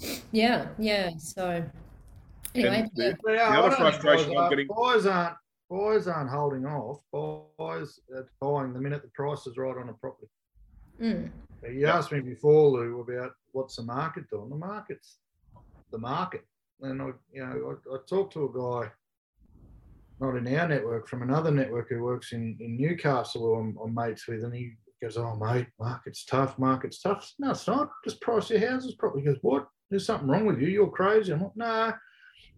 now. 0.00 0.08
Yeah, 0.32 0.68
yeah. 0.78 1.10
So 1.18 1.64
anyway, 2.54 2.80
And 2.80 2.90
the- 2.94 3.16
yeah, 3.26 3.50
The 3.52 3.58
other 3.58 3.76
frustration 3.76 4.26
buyers 4.28 4.36
I'm 4.38 4.44
are- 4.44 4.50
getting- 4.50 4.66
Buyers 4.68 5.06
aren't, 5.06 5.36
buyers 5.70 6.08
aren't 6.08 6.30
holding 6.30 6.64
off. 6.66 7.02
Buyers 7.12 8.00
are 8.14 8.28
buying 8.40 8.72
the 8.72 8.80
minute 8.80 9.02
the 9.02 9.08
price 9.08 9.46
is 9.46 9.56
right 9.56 9.76
on 9.76 9.88
a 9.88 9.94
property. 9.94 10.28
mm, 11.00 11.30
You 11.68 11.86
asked 11.86 12.12
me 12.12 12.20
before, 12.20 12.70
Lou, 12.70 13.00
about 13.00 13.32
what's 13.52 13.76
the 13.76 13.82
market 13.82 14.28
doing. 14.30 14.48
The 14.50 14.56
market's 14.56 15.18
the 15.90 15.98
market. 15.98 16.44
And 16.80 17.00
I, 17.02 17.06
you 17.32 17.44
know, 17.44 17.80
I, 17.90 17.94
I 17.94 17.98
talked 18.06 18.32
to 18.34 18.44
a 18.44 18.52
guy, 18.52 18.92
not 20.20 20.36
in 20.36 20.46
our 20.56 20.68
network, 20.68 21.08
from 21.08 21.22
another 21.22 21.50
network 21.50 21.88
who 21.88 22.02
works 22.02 22.32
in, 22.32 22.56
in 22.60 22.76
Newcastle, 22.76 23.40
who 23.42 23.54
I'm, 23.54 23.76
I'm 23.82 23.94
mates 23.94 24.28
with, 24.28 24.44
and 24.44 24.54
he 24.54 24.76
goes, 25.00 25.16
"Oh, 25.16 25.36
mate, 25.36 25.68
market's 25.78 26.24
tough. 26.24 26.58
Market's 26.58 27.00
tough." 27.00 27.24
Said, 27.24 27.34
no, 27.38 27.50
it's 27.50 27.66
not. 27.66 27.90
Just 28.04 28.20
price 28.20 28.50
your 28.50 28.68
houses 28.68 28.94
properly. 28.94 29.22
He 29.22 29.28
goes, 29.28 29.38
"What? 29.42 29.68
There's 29.90 30.06
something 30.06 30.28
wrong 30.28 30.46
with 30.46 30.60
you. 30.60 30.68
You're 30.68 30.90
crazy." 30.90 31.32
I'm 31.32 31.42
like, 31.42 31.56
"Nah." 31.56 31.92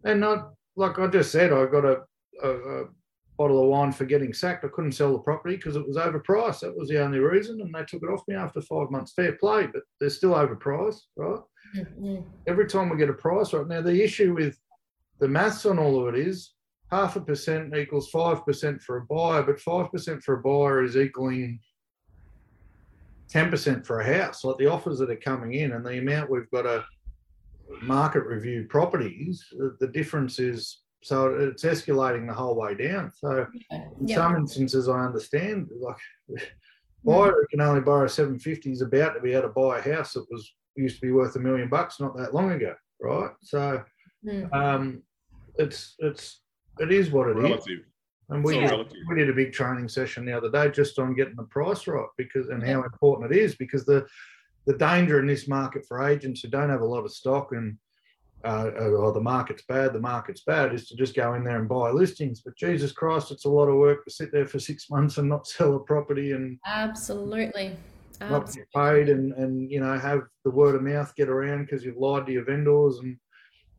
And 0.05 0.21
not 0.21 0.53
like 0.77 0.99
I 0.99 1.07
just 1.07 1.31
said, 1.33 1.53
I 1.53 1.67
got 1.67 1.85
a, 1.85 2.03
a, 2.43 2.51
a 2.51 2.85
bottle 3.37 3.63
of 3.63 3.69
wine 3.69 3.93
for 3.93 4.05
getting 4.05 4.33
sacked. 4.33 4.65
I 4.65 4.69
couldn't 4.69 4.93
sell 4.93 5.13
the 5.13 5.19
property 5.19 5.57
because 5.57 5.77
it 5.77 5.87
was 5.87 5.97
overpriced. 5.97 6.61
That 6.61 6.77
was 6.77 6.89
the 6.89 7.03
only 7.03 7.19
reason, 7.19 7.61
and 7.61 7.75
they 7.75 7.85
took 7.85 8.03
it 8.03 8.13
off 8.13 8.27
me 8.29 8.35
after 8.35 8.61
five 8.61 8.91
months. 8.91 9.13
Fair 9.13 9.33
play, 9.33 9.67
but 9.67 9.83
they're 9.99 10.11
still 10.11 10.33
overpriced, 10.33 11.03
right? 11.17 11.41
mm, 11.77 12.01
mm. 12.01 12.25
Every 12.47 12.67
time 12.67 12.89
we 12.89 12.97
get 12.97 13.11
a 13.11 13.15
price 13.15 13.53
right 13.53 13.67
now, 13.67 13.81
the 13.81 14.03
issue 14.03 14.35
with 14.35 14.59
the 15.21 15.29
maths 15.29 15.67
on 15.67 15.79
all 15.79 16.07
of 16.07 16.15
it 16.15 16.21
is 16.21 16.53
half 16.91 17.17
a 17.17 17.21
percent 17.21 17.75
equals 17.77 18.11
five 18.11 18.45
percent 18.45 18.81
for 18.83 18.99
a 18.99 19.05
buyer, 19.07 19.43
but 19.43 19.61
five 19.61 19.91
percent 19.91 20.23
for 20.23 20.35
a 20.35 20.43
buyer 20.43 20.83
is 20.83 20.97
equaling 20.97 21.61
ten 23.31 23.51
percent 23.51 23.87
for 23.87 24.01
a 24.01 24.17
house. 24.19 24.45
Like 24.45 24.59
the 24.59 24.67
offers 24.67 24.99
that 24.99 25.11
are 25.11 25.17
coming 25.17 25.55
in 25.55 25.73
and 25.73 25.85
the 25.85 25.99
amount 25.99 26.31
we've 26.31 26.51
got 26.51 26.63
to 26.63 26.85
market 27.83 28.25
review 28.25 28.67
properties, 28.69 29.45
the, 29.53 29.77
the 29.81 29.87
difference 29.89 30.39
is 30.39 30.83
so 31.03 31.29
it's 31.35 31.63
escalating 31.65 32.27
the 32.27 32.35
whole 32.35 32.55
way 32.57 32.75
down. 32.75 33.11
So 33.15 33.47
in 33.71 34.07
Yeah. 34.07 34.17
some 34.17 34.37
instances, 34.37 34.89
I 34.89 35.01
understand 35.07 35.71
like 35.81 35.97
buyer 37.05 37.31
who 37.33 37.47
can 37.51 37.61
only 37.63 37.81
borrow 37.81 38.07
seven 38.07 38.39
fifty 38.39 38.73
is 38.73 38.83
about 38.83 39.15
to 39.15 39.21
be 39.21 39.33
able 39.33 39.43
to 39.43 39.49
buy 39.49 39.79
a 39.79 39.95
house 39.95 40.13
that 40.15 40.27
was 40.31 40.53
used 40.77 40.97
to 40.97 41.07
be 41.07 41.13
worth 41.13 41.37
a 41.37 41.39
million 41.39 41.69
bucks 41.69 42.01
not 42.01 42.17
that 42.17 42.35
long 42.35 42.51
ago, 42.53 42.75
right? 43.01 43.31
So 43.43 43.83
Mm. 44.23 44.53
um, 44.55 45.03
it's 45.55 45.95
it's 45.99 46.43
it 46.79 46.93
is 46.93 47.11
what 47.11 47.29
it 47.29 47.39
is, 47.39 47.43
Relative. 47.45 47.79
And 48.31 48.45
we 48.45 48.55
all 48.55 48.85
did, 48.85 48.93
we 49.09 49.17
did 49.17 49.29
a 49.31 49.35
big 49.35 49.53
training 49.53 49.89
session 49.89 50.25
the 50.25 50.33
other 50.37 50.51
day 50.51 50.71
just 50.71 50.99
on 50.99 51.15
getting 51.15 51.37
the 51.37 51.43
price 51.45 51.87
right 51.87 52.07
because 52.17 52.49
and 52.49 52.63
Yeah. 52.63 52.75
how 52.75 52.83
important 52.85 53.33
it 53.33 53.39
is 53.39 53.55
because 53.57 53.85
the 53.85 54.07
the 54.67 54.77
danger 54.77 55.19
in 55.19 55.27
this 55.27 55.49
market 55.49 55.85
for 55.87 56.07
agents 56.07 56.43
who 56.43 56.49
don't 56.49 56.69
have 56.71 56.83
a 56.83 56.87
lot 56.87 57.05
of 57.05 57.13
stock 57.13 57.53
and 57.53 57.77
uh, 58.43 58.71
or 58.79 59.13
the 59.13 59.21
market's 59.21 59.65
bad, 59.69 59.93
the 59.93 60.01
market's 60.01 60.43
bad, 60.45 60.73
is 60.73 60.89
to 60.89 60.97
just 60.97 61.15
go 61.15 61.35
in 61.35 61.45
there 61.45 61.59
and 61.59 61.69
buy 61.69 61.91
listings. 61.91 62.41
But 62.41 62.57
Jesus 62.57 62.91
Christ, 62.91 63.31
it's 63.31 63.45
a 63.45 63.51
lot 63.51 63.69
of 63.69 63.77
work 63.77 64.03
to 64.05 64.11
sit 64.11 64.33
there 64.33 64.47
for 64.47 64.59
six 64.59 64.89
months 64.89 65.19
and 65.19 65.29
not 65.29 65.47
sell 65.47 65.77
a 65.77 65.81
property 65.81 66.33
and 66.33 66.59
Absolutely. 66.65 67.77
not 68.19 68.51
get 68.55 68.67
paid 68.75 69.09
and, 69.11 69.33
and 69.35 69.71
you 69.71 69.81
know 69.81 69.99
have 69.99 70.23
the 70.45 70.51
word 70.51 70.75
of 70.75 70.83
mouth 70.83 71.15
get 71.17 71.29
around 71.29 71.65
because 71.67 71.85
you've 71.85 71.97
lied 71.99 72.27
to 72.27 72.33
your 72.33 72.45
vendors 72.45 72.99
and 72.99 73.19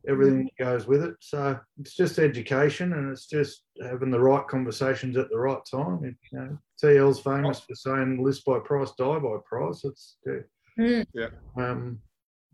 everything 0.08 0.44
that 0.44 0.64
goes 0.64 0.86
with 0.86 1.02
it. 1.02 1.14
So 1.20 1.58
it's 1.78 1.94
just 1.94 2.18
education 2.18 2.92
and 2.94 3.10
it's 3.10 3.26
just 3.26 3.62
having 3.82 4.10
the 4.10 4.20
right 4.20 4.46
conversations 4.48 5.16
at 5.16 5.28
the 5.30 5.38
right 5.38 5.64
time. 5.70 6.04
It, 6.04 6.16
you 6.30 6.38
know, 6.38 6.58
TL's 6.82 7.20
famous 7.20 7.60
for 7.60 7.74
saying 7.74 8.22
list 8.22 8.44
by 8.44 8.58
price, 8.58 8.92
die 8.98 9.18
by 9.18 9.36
price. 9.44 9.84
It's 9.84 10.16
Yeah, 11.12 11.28
um, 11.56 11.98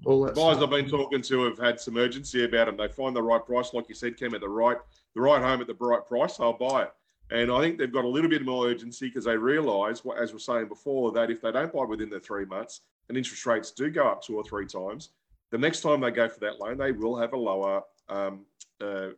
all 0.04 0.22
that. 0.24 0.34
Buyers 0.34 0.56
stuff. 0.56 0.64
I've 0.64 0.70
been 0.70 0.90
talking 0.90 1.22
to 1.22 1.44
have 1.44 1.58
had 1.58 1.80
some 1.80 1.96
urgency 1.96 2.44
about 2.44 2.66
them. 2.66 2.76
They 2.76 2.88
find 2.88 3.14
the 3.14 3.22
right 3.22 3.44
price, 3.44 3.72
like 3.72 3.88
you 3.88 3.94
said, 3.94 4.16
Kim, 4.16 4.34
at 4.34 4.40
the 4.40 4.48
right 4.48 4.76
the 5.14 5.20
right 5.20 5.42
home 5.42 5.60
at 5.60 5.66
the 5.66 5.74
right 5.74 6.04
price, 6.06 6.36
they'll 6.36 6.52
buy 6.52 6.84
it. 6.84 6.92
And 7.30 7.50
I 7.50 7.60
think 7.60 7.78
they've 7.78 7.92
got 7.92 8.04
a 8.04 8.08
little 8.08 8.30
bit 8.30 8.44
more 8.44 8.66
urgency 8.66 9.08
because 9.08 9.24
they 9.24 9.36
realise, 9.36 10.00
as 10.18 10.30
we 10.30 10.34
we're 10.34 10.38
saying 10.38 10.68
before, 10.68 11.12
that 11.12 11.30
if 11.30 11.42
they 11.42 11.52
don't 11.52 11.72
buy 11.72 11.84
within 11.84 12.08
the 12.08 12.20
three 12.20 12.46
months, 12.46 12.80
and 13.08 13.18
interest 13.18 13.44
rates 13.46 13.70
do 13.70 13.90
go 13.90 14.06
up 14.06 14.22
two 14.22 14.36
or 14.36 14.44
three 14.44 14.66
times, 14.66 15.10
the 15.50 15.58
next 15.58 15.80
time 15.80 16.00
they 16.00 16.10
go 16.10 16.28
for 16.28 16.40
that 16.40 16.58
loan, 16.60 16.78
they 16.78 16.92
will 16.92 17.16
have 17.16 17.32
a 17.32 17.36
lower 17.36 17.82
um, 18.08 18.44
uh, 18.80 19.08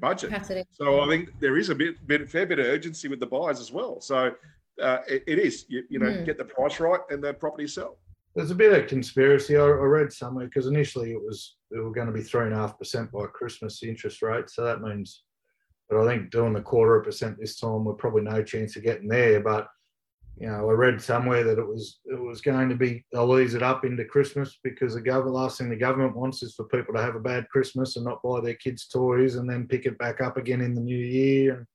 budget. 0.00 0.30
Capacity. 0.30 0.64
So 0.72 1.00
I 1.00 1.08
think 1.08 1.30
there 1.40 1.56
is 1.56 1.68
a 1.68 1.74
bit, 1.74 2.06
bit 2.06 2.30
fair 2.30 2.46
bit 2.46 2.58
of 2.58 2.66
urgency 2.66 3.08
with 3.08 3.20
the 3.20 3.26
buyers 3.26 3.60
as 3.60 3.72
well. 3.72 4.00
So 4.00 4.32
uh, 4.82 4.98
it, 5.08 5.24
it 5.26 5.38
is, 5.38 5.66
you, 5.68 5.82
you 5.88 5.98
know, 5.98 6.06
Mm. 6.06 6.24
get 6.24 6.38
the 6.38 6.44
price 6.44 6.80
right 6.80 7.00
and 7.10 7.22
the 7.22 7.34
property 7.34 7.66
sell. 7.66 7.98
There's 8.34 8.50
a 8.50 8.54
bit 8.54 8.72
of 8.72 8.88
conspiracy. 8.88 9.56
I, 9.56 9.62
I 9.62 9.66
read 9.66 10.12
somewhere 10.12 10.46
because 10.46 10.66
initially 10.66 11.12
it 11.12 11.22
was 11.22 11.56
it 11.70 11.78
were 11.78 11.92
going 11.92 12.08
to 12.08 12.12
be 12.12 12.22
three 12.22 12.46
and 12.46 12.52
a 12.54 12.56
half 12.56 12.78
percent 12.78 13.12
by 13.12 13.26
Christmas 13.26 13.82
interest 13.82 14.22
rate. 14.22 14.50
So 14.50 14.64
that 14.64 14.80
means, 14.80 15.22
but 15.88 16.00
I 16.00 16.06
think 16.06 16.30
doing 16.30 16.52
the 16.52 16.60
quarter 16.60 16.96
of 16.96 17.02
a 17.02 17.04
percent 17.04 17.38
this 17.38 17.58
time, 17.60 17.84
we're 17.84 17.94
probably 17.94 18.22
no 18.22 18.42
chance 18.42 18.74
of 18.76 18.82
getting 18.82 19.06
there. 19.06 19.40
But 19.40 19.68
you 20.36 20.48
know, 20.48 20.68
I 20.68 20.72
read 20.72 21.00
somewhere 21.00 21.44
that 21.44 21.58
it 21.58 21.66
was 21.66 22.00
it 22.06 22.20
was 22.20 22.40
going 22.40 22.68
to 22.68 22.74
be 22.74 23.04
they'll 23.12 23.38
ease 23.38 23.54
it 23.54 23.62
up 23.62 23.84
into 23.84 24.04
Christmas 24.04 24.58
because 24.64 24.94
the 24.94 25.00
government 25.00 25.36
last 25.36 25.58
thing 25.58 25.70
the 25.70 25.76
government 25.76 26.16
wants 26.16 26.42
is 26.42 26.54
for 26.54 26.64
people 26.64 26.92
to 26.94 27.00
have 27.00 27.14
a 27.14 27.20
bad 27.20 27.48
Christmas 27.50 27.96
and 27.96 28.04
not 28.04 28.22
buy 28.22 28.40
their 28.40 28.54
kids 28.54 28.88
toys 28.88 29.36
and 29.36 29.48
then 29.48 29.68
pick 29.68 29.86
it 29.86 29.96
back 29.98 30.20
up 30.20 30.36
again 30.36 30.60
in 30.60 30.74
the 30.74 30.80
new 30.80 30.98
year. 30.98 31.54
And 31.54 31.66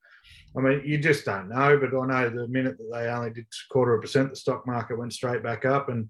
I 0.58 0.70
mean, 0.70 0.82
you 0.86 0.98
just 0.98 1.25
don't 1.25 1.48
know. 1.48 1.80
But 1.80 1.98
I 1.98 2.06
know 2.06 2.30
the 2.30 2.48
minute 2.50 2.78
that 2.78 2.89
they 2.92 3.08
only 3.08 3.32
did 3.32 3.46
quarter 3.72 3.94
of 3.94 4.00
a 4.00 4.01
percent, 4.01 4.32
the 4.32 4.36
stock 4.36 4.68
market 4.68 5.00
went 5.00 5.13
straight 5.13 5.42
back 5.42 5.63
up. 5.63 5.88
And 5.88 6.10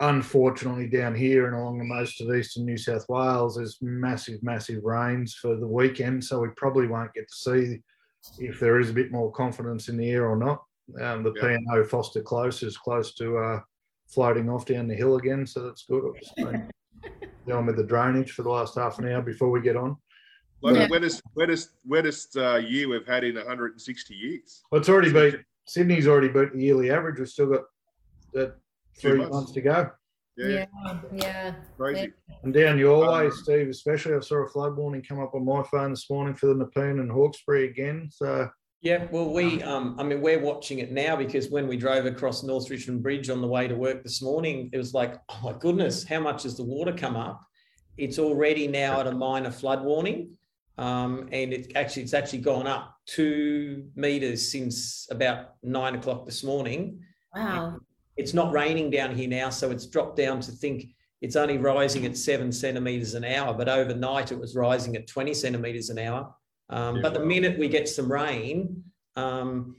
unfortunately, 0.00 0.88
down 0.88 1.14
here 1.14 1.46
and 1.46 1.54
along 1.54 1.78
the 1.78 1.84
most 1.84 2.20
of 2.22 2.34
eastern 2.34 2.64
New 2.64 2.78
South 2.78 3.04
Wales, 3.10 3.56
there's 3.56 3.76
massive, 3.82 4.42
massive 4.42 4.84
rains 4.84 5.34
for 5.34 5.54
the 5.54 5.68
weekend. 5.68 6.24
So 6.24 6.40
we 6.40 6.48
probably 6.56 6.86
won't 6.86 7.12
get 7.12 7.28
to 7.28 7.34
see 7.34 7.82
if 8.38 8.58
there 8.58 8.80
is 8.80 8.88
a 8.88 8.94
bit 8.94 9.12
more 9.12 9.30
confidence 9.32 9.90
in 9.90 9.98
the 9.98 10.08
air 10.08 10.26
or 10.26 10.36
not. 10.36 10.62
Um, 11.00 11.22
the 11.22 11.32
Yeah. 11.34 11.56
P&O 11.58 11.84
Foster 11.84 12.22
Close 12.22 12.62
is 12.62 12.76
close 12.76 13.14
to 13.14 13.38
uh, 13.38 13.60
floating 14.08 14.48
off 14.50 14.66
down 14.66 14.88
the 14.88 14.94
hill 14.94 15.16
again, 15.16 15.46
so 15.46 15.64
that's 15.64 15.84
good. 15.84 16.04
I've 16.38 16.68
dealing 17.46 17.66
with 17.66 17.76
the 17.76 17.84
drainage 17.84 18.32
for 18.32 18.42
the 18.42 18.50
last 18.50 18.74
half 18.76 18.98
an 18.98 19.08
hour 19.08 19.22
before 19.22 19.50
we 19.50 19.60
get 19.60 19.76
on. 19.76 19.96
Like 20.62 20.74
Yeah. 20.76 20.88
wettest, 20.88 21.22
wettest, 21.36 21.68
wettest 21.88 22.36
uh, 22.36 22.58
year 22.58 22.88
we've 22.88 23.06
had 23.06 23.24
in 23.24 23.36
160 23.36 24.14
years. 24.14 24.62
Well, 24.70 24.80
it's 24.80 24.88
already 24.88 25.12
beat 25.12 25.40
Sydney's 25.66 26.06
already 26.08 26.28
beat 26.28 26.52
the 26.52 26.60
yearly 26.62 26.90
average. 26.90 27.18
We've 27.18 27.28
still 27.28 27.46
got 27.46 27.62
that 28.34 28.56
Two 28.98 29.10
three 29.10 29.18
months. 29.18 29.32
months 29.34 29.52
to 29.52 29.60
go. 29.60 29.90
Yeah, 30.36 30.66
Yeah, 30.82 31.00
yeah. 31.12 31.54
crazy. 31.76 32.12
And 32.42 32.52
down 32.52 32.78
your 32.78 33.04
Um, 33.06 33.12
way, 33.24 33.30
Steve, 33.30 33.68
especially, 33.68 34.14
I 34.14 34.20
saw 34.20 34.44
a 34.44 34.48
flood 34.48 34.76
warning 34.76 35.02
come 35.02 35.20
up 35.20 35.34
on 35.34 35.44
my 35.44 35.62
phone 35.64 35.90
this 35.90 36.08
morning 36.10 36.34
for 36.34 36.46
the 36.46 36.54
Nepean 36.54 36.98
and 37.00 37.10
Hawkesbury 37.10 37.68
again. 37.68 38.08
So 38.10 38.50
Yeah, 38.82 39.06
well, 39.10 39.30
we, 39.30 39.62
um, 39.62 39.96
I 39.98 40.02
mean, 40.02 40.22
we're 40.22 40.40
watching 40.40 40.78
it 40.78 40.90
now 40.90 41.14
because 41.14 41.50
when 41.50 41.68
we 41.68 41.76
drove 41.76 42.06
across 42.06 42.42
North 42.42 42.70
Richmond 42.70 43.02
Bridge 43.02 43.28
on 43.28 43.42
the 43.42 43.46
way 43.46 43.68
to 43.68 43.74
work 43.74 44.02
this 44.02 44.22
morning, 44.22 44.70
it 44.72 44.78
was 44.78 44.94
like, 44.94 45.16
oh 45.28 45.40
my 45.44 45.52
goodness, 45.58 46.02
how 46.02 46.20
much 46.20 46.44
has 46.44 46.56
the 46.56 46.64
water 46.64 46.92
come 46.92 47.14
up? 47.14 47.42
It's 47.98 48.18
already 48.18 48.66
now 48.66 49.00
at 49.00 49.06
a 49.06 49.12
minor 49.12 49.50
flood 49.50 49.84
warning, 49.84 50.30
um, 50.78 51.28
and 51.30 51.52
it 51.52 51.72
actually 51.76 52.04
it's 52.04 52.14
actually 52.14 52.38
gone 52.38 52.66
up 52.66 52.96
two 53.04 53.84
meters 53.96 54.50
since 54.50 55.06
about 55.10 55.56
nine 55.62 55.96
o'clock 55.96 56.24
this 56.24 56.42
morning. 56.42 57.00
Wow. 57.34 57.80
It's 58.16 58.32
not 58.32 58.50
raining 58.50 58.88
down 58.88 59.14
here 59.14 59.28
now, 59.28 59.50
so 59.50 59.70
it's 59.70 59.86
dropped 59.86 60.16
down 60.16 60.40
to 60.40 60.52
think 60.52 60.86
it's 61.20 61.36
only 61.36 61.58
rising 61.58 62.06
at 62.06 62.16
seven 62.16 62.50
centimeters 62.50 63.12
an 63.12 63.24
hour, 63.24 63.52
but 63.52 63.68
overnight 63.68 64.32
it 64.32 64.38
was 64.38 64.56
rising 64.56 64.96
at 64.96 65.06
20 65.06 65.34
centimeters 65.34 65.90
an 65.90 65.98
hour. 65.98 66.34
Um, 66.70 66.96
Yeah, 66.96 67.02
but 67.02 67.14
the 67.14 67.24
minute 67.24 67.58
we 67.58 67.68
get 67.68 67.88
some 67.88 68.10
rain, 68.10 68.84
um, 69.16 69.76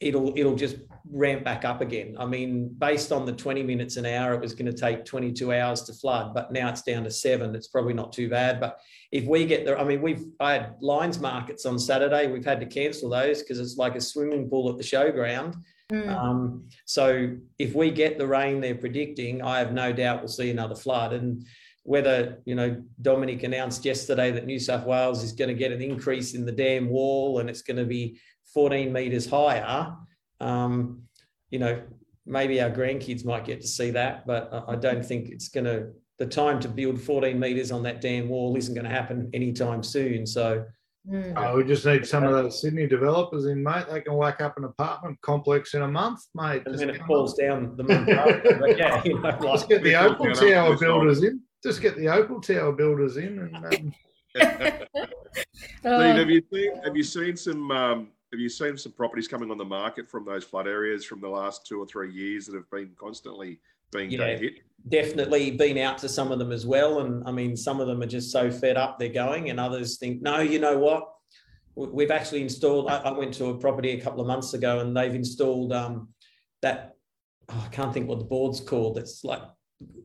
it'll 0.00 0.36
it'll 0.36 0.56
just 0.56 0.76
ramp 1.10 1.44
back 1.44 1.64
up 1.64 1.80
again. 1.80 2.16
I 2.18 2.26
mean, 2.26 2.74
based 2.78 3.12
on 3.12 3.26
the 3.26 3.32
20 3.32 3.62
minutes 3.62 3.96
an 3.96 4.06
hour, 4.06 4.34
it 4.34 4.40
was 4.40 4.54
going 4.54 4.70
to 4.70 4.72
take 4.72 5.04
22 5.04 5.52
hours 5.52 5.82
to 5.82 5.92
flood, 5.92 6.34
but 6.34 6.52
now 6.52 6.68
it's 6.70 6.82
down 6.82 7.04
to 7.04 7.10
seven. 7.10 7.54
It's 7.54 7.68
probably 7.68 7.94
not 7.94 8.12
too 8.12 8.28
bad. 8.28 8.60
But 8.60 8.80
if 9.12 9.24
we 9.26 9.44
get 9.44 9.64
there, 9.64 9.78
I 9.78 9.84
mean, 9.84 10.02
we've 10.02 10.26
I 10.40 10.52
had 10.54 10.76
lines 10.80 11.18
markets 11.20 11.66
on 11.66 11.78
Saturday. 11.78 12.30
We've 12.30 12.44
had 12.44 12.60
to 12.60 12.66
cancel 12.66 13.10
those 13.10 13.42
because 13.42 13.60
it's 13.60 13.76
like 13.76 13.96
a 13.96 14.00
swimming 14.00 14.48
pool 14.48 14.70
at 14.70 14.76
the 14.76 14.82
showground. 14.82 15.56
Mm. 15.92 16.08
Um, 16.08 16.68
so 16.86 17.36
if 17.58 17.74
we 17.74 17.90
get 17.90 18.18
the 18.18 18.26
rain 18.26 18.60
they're 18.60 18.74
predicting, 18.74 19.42
I 19.42 19.58
have 19.58 19.72
no 19.72 19.92
doubt 19.92 20.20
we'll 20.20 20.28
see 20.28 20.50
another 20.50 20.74
flood. 20.74 21.12
And 21.12 21.46
whether, 21.84 22.38
you 22.46 22.54
know, 22.54 22.82
Dominic 23.02 23.42
announced 23.42 23.84
yesterday 23.84 24.30
that 24.32 24.46
New 24.46 24.58
South 24.58 24.86
Wales 24.86 25.22
is 25.22 25.32
going 25.32 25.48
to 25.48 25.54
get 25.54 25.70
an 25.70 25.82
increase 25.82 26.34
in 26.34 26.44
the 26.44 26.52
dam 26.52 26.88
wall 26.88 27.38
and 27.38 27.48
it's 27.48 27.62
going 27.62 27.76
to 27.76 27.84
be 27.84 28.18
14 28.52 28.92
metres 28.92 29.28
higher, 29.28 29.94
um, 30.40 31.02
you 31.50 31.58
know, 31.58 31.80
maybe 32.26 32.60
our 32.62 32.70
grandkids 32.70 33.24
might 33.24 33.44
get 33.44 33.60
to 33.60 33.66
see 33.68 33.90
that, 33.90 34.26
but 34.26 34.48
I- 34.52 34.72
I 34.72 34.76
don't 34.76 35.04
think 35.04 35.28
it's 35.28 35.48
going 35.48 35.64
to, 35.66 35.88
the 36.18 36.26
time 36.26 36.58
to 36.60 36.68
build 36.68 37.00
14 37.00 37.38
metres 37.38 37.70
on 37.70 37.82
that 37.82 38.00
dam 38.00 38.28
wall 38.30 38.56
isn't 38.56 38.74
going 38.74 38.84
to 38.86 38.90
happen 38.90 39.28
anytime 39.34 39.82
soon. 39.82 40.26
So, 40.26 40.64
Mm. 41.06 41.36
uh, 41.36 41.54
we 41.54 41.64
just 41.64 41.84
need 41.84 42.06
some 42.06 42.24
of 42.24 42.32
those 42.32 42.62
Sydney 42.62 42.86
developers 42.86 43.44
in, 43.44 43.62
mate. 43.62 43.84
They 43.92 44.00
can 44.00 44.14
whack 44.14 44.40
up 44.40 44.56
an 44.56 44.64
apartment 44.64 45.20
complex 45.20 45.74
in 45.74 45.82
a 45.82 45.88
month, 45.88 46.20
mate. 46.34 46.62
and 46.64 46.72
Just 46.74 46.78
then 46.78 46.88
it 46.94 47.02
falls 47.06 47.34
up. 47.34 47.40
down 47.40 47.76
the 47.76 47.82
month 47.82 48.08
after. 48.22 48.56
But 48.58 48.78
yeah, 48.78 49.02
you 49.04 49.12
know, 49.20 49.28
like, 49.28 49.42
Just 49.42 49.68
get 49.68 49.82
the 49.82 49.90
Big 49.90 49.94
Opal 49.96 50.32
Tower 50.32 50.78
builders 50.78 51.22
in. 51.22 51.42
Just 51.64 51.80
get 51.80 51.96
the 51.96 52.08
Opal 52.08 52.40
Tower 52.42 52.72
builders 52.72 53.16
in, 53.16 53.38
and 53.38 53.56
um, 53.56 53.94
Steve, 54.36 54.86
Oh, 55.86 55.98
have 56.00 56.28
you 56.30 56.42
seen 56.52 56.76
have 56.84 56.94
you 56.96 57.02
seen 57.02 57.36
some 57.36 57.70
um, 57.70 58.08
have 58.32 58.40
you 58.40 58.50
seen 58.50 58.76
some 58.76 58.92
properties 58.92 59.26
coming 59.28 59.50
on 59.50 59.56
the 59.56 59.64
market 59.64 60.10
from 60.10 60.26
those 60.26 60.44
flood 60.44 60.66
areas 60.66 61.04
from 61.06 61.20
the 61.22 61.28
last 61.28 61.66
two 61.66 61.80
or 61.80 61.86
three 61.86 62.12
years 62.12 62.46
that 62.46 62.54
have 62.54 62.68
been 62.70 62.90
constantly 63.00 63.60
being 63.92 64.10
Yeah. 64.10 64.36
hit? 64.36 64.54
definitely 64.88 65.50
been 65.52 65.78
out 65.78 65.96
to 65.96 66.06
some 66.10 66.30
of 66.30 66.38
them 66.38 66.52
as 66.52 66.66
well. 66.66 67.00
And 67.00 67.26
I 67.26 67.32
mean, 67.32 67.56
some 67.56 67.80
of 67.80 67.86
them 67.86 68.02
are 68.02 68.06
just 68.06 68.30
so 68.30 68.50
fed 68.50 68.76
up 68.76 68.98
they're 68.98 69.08
going, 69.08 69.48
and 69.48 69.58
others 69.58 69.96
think, 69.96 70.20
no, 70.20 70.40
you 70.40 70.58
know 70.58 70.78
what? 70.78 71.08
We- 71.74 71.88
We've 71.88 72.10
actually 72.10 72.42
installed. 72.42 72.90
I, 72.90 72.98
I 72.98 73.12
went 73.12 73.32
to 73.34 73.46
a 73.46 73.58
property 73.58 73.92
a 73.92 74.00
couple 74.02 74.20
of 74.20 74.26
months 74.26 74.52
ago, 74.52 74.80
and 74.80 74.94
they've 74.94 75.14
installed 75.14 75.72
um, 75.72 76.10
that. 76.60 76.96
oh, 77.48 77.62
I 77.64 77.68
can't 77.74 77.94
think 77.94 78.06
what 78.08 78.18
the 78.18 78.26
board's 78.26 78.60
called. 78.60 78.98
It's 78.98 79.24
like, 79.24 79.40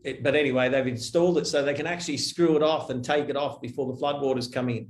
it, 0.03 0.23
but 0.23 0.35
anyway, 0.35 0.69
they've 0.69 0.87
installed 0.87 1.37
it 1.37 1.45
so 1.47 1.63
they 1.63 1.73
can 1.73 1.87
actually 1.87 2.17
screw 2.17 2.55
it 2.55 2.63
off 2.63 2.89
and 2.89 3.03
take 3.03 3.29
it 3.29 3.35
off 3.35 3.61
before 3.61 3.91
the 3.93 3.99
floodwaters 4.01 4.51
come 4.51 4.69
in. 4.69 4.89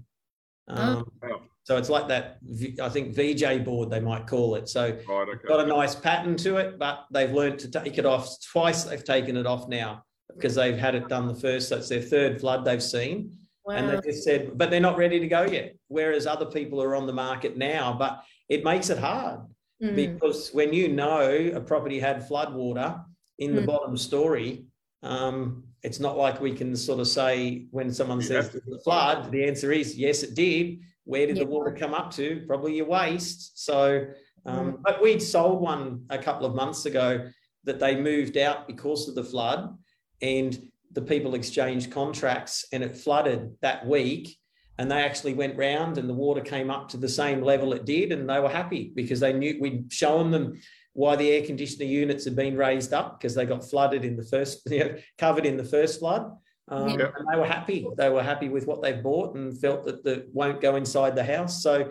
Um, 0.67 1.05
Oh. 1.23 1.41
So 1.63 1.77
it's 1.77 1.89
like 1.89 2.07
that. 2.07 2.39
I 2.81 2.89
think 2.89 3.13
VJ 3.13 3.63
board 3.63 3.91
they 3.91 3.99
might 3.99 4.25
call 4.25 4.55
it. 4.55 4.67
So 4.69 4.85
Right, 5.07 5.27
okay. 5.29 5.47
got 5.47 5.59
a 5.59 5.67
nice 5.67 5.93
pattern 5.93 6.35
to 6.37 6.57
it, 6.57 6.79
but 6.79 7.05
they've 7.11 7.31
learned 7.31 7.59
to 7.59 7.69
take 7.69 7.97
it 7.99 8.05
off 8.07 8.27
twice. 8.51 8.85
They've 8.85 9.03
taken 9.03 9.37
it 9.37 9.45
off 9.45 9.67
now 9.67 10.03
because 10.33 10.55
they've 10.55 10.77
had 10.77 10.95
it 10.95 11.07
done 11.09 11.27
the 11.27 11.35
first. 11.35 11.69
That's 11.69 11.87
their 11.89 12.01
third 12.01 12.39
flood 12.39 12.65
they've 12.65 12.81
seen, 12.81 13.37
and 13.67 13.87
they 13.89 13.99
just 14.01 14.23
said, 14.23 14.57
but 14.57 14.71
they're 14.71 14.79
not 14.79 14.97
ready 14.97 15.19
to 15.19 15.27
go 15.27 15.43
yet. 15.43 15.75
Whereas 15.89 16.25
other 16.25 16.45
people 16.47 16.81
are 16.81 16.95
on 16.95 17.05
the 17.05 17.13
market 17.13 17.55
now, 17.55 17.93
but 17.93 18.23
it 18.47 18.63
makes 18.63 18.89
it 18.89 18.97
hard 18.97 19.41
Mm. 19.81 19.95
because 19.95 20.49
when 20.53 20.73
you 20.73 20.87
know 20.89 21.51
a 21.53 21.61
property 21.61 21.99
had 21.99 22.27
flood 22.27 22.53
water 22.53 22.99
in 23.37 23.53
the 23.55 23.61
Mm. 23.61 23.67
bottom 23.67 23.95
story, 23.97 24.65
um, 25.03 25.63
it's 25.83 25.99
not 25.99 26.17
like 26.17 26.41
we 26.41 26.53
can 26.53 26.75
sort 26.75 26.99
of 26.99 27.07
say 27.07 27.67
when 27.71 27.91
someone 27.91 28.17
You 28.19 28.25
says 28.25 28.45
have 28.45 28.53
to- 28.53 28.59
"Did 28.61 28.75
it 28.75 28.83
flood, 28.83 29.31
the 29.31 29.45
answer 29.45 29.71
is 29.71 29.97
yes, 29.97 30.23
it 30.23 30.35
did. 30.35 30.79
Where 31.05 31.25
did 31.25 31.37
Yeah. 31.37 31.43
the 31.43 31.49
water 31.49 31.71
come 31.71 31.93
up 31.93 32.11
to? 32.15 32.43
Probably 32.47 32.75
your 32.75 32.85
waist. 32.87 33.63
So, 33.63 34.05
Mm. 34.45 34.51
um, 34.51 34.77
but 34.83 35.01
we'd 35.01 35.21
sold 35.21 35.61
one 35.61 36.05
a 36.09 36.17
couple 36.17 36.45
of 36.45 36.53
months 36.55 36.85
ago 36.85 37.29
that 37.63 37.79
they 37.79 37.95
moved 37.99 38.37
out 38.37 38.67
because 38.67 39.07
of 39.07 39.15
the 39.15 39.23
flood, 39.23 39.77
and 40.21 40.69
the 40.91 41.01
people 41.01 41.33
exchanged 41.35 41.91
contracts, 41.91 42.65
and 42.73 42.83
it 42.83 42.95
flooded 42.97 43.55
that 43.61 43.85
week. 43.87 44.37
And 44.77 44.89
they 44.89 45.01
actually 45.01 45.33
went 45.33 45.57
round, 45.57 45.97
and 45.97 46.07
the 46.09 46.13
water 46.13 46.39
came 46.41 46.69
up 46.69 46.87
to 46.89 46.97
the 46.97 47.09
same 47.09 47.41
level 47.41 47.73
it 47.73 47.83
did, 47.85 48.11
and 48.13 48.29
they 48.29 48.39
were 48.39 48.47
happy 48.49 48.91
because 48.95 49.19
they 49.19 49.33
knew 49.33 49.57
we'd 49.59 49.91
shown 49.91 50.31
them 50.31 50.57
why 50.99 51.15
the 51.15 51.31
air 51.31 51.41
conditioner 51.45 51.85
units 51.85 52.25
have 52.25 52.35
been 52.35 52.57
raised 52.57 52.91
up 52.93 53.17
because 53.17 53.33
they 53.33 53.45
got 53.45 53.63
flooded 53.63 54.03
in 54.03 54.17
the 54.17 54.23
first, 54.25 54.59
you 54.69 54.79
know, 54.79 54.95
covered 55.17 55.45
in 55.45 55.55
the 55.55 55.63
first 55.63 55.99
flood. 55.99 56.29
Um, 56.67 56.89
Yeah. 56.89 57.11
And 57.15 57.25
they 57.31 57.39
were 57.39 57.47
happy. 57.47 57.87
They 57.95 58.09
were 58.09 58.21
happy 58.21 58.49
with 58.49 58.67
what 58.67 58.81
they 58.81 58.91
bought 58.91 59.33
and 59.33 59.57
felt 59.61 59.85
that 59.85 60.03
the 60.03 60.27
won't 60.33 60.59
go 60.59 60.75
inside 60.75 61.15
the 61.15 61.23
house. 61.23 61.63
So 61.63 61.89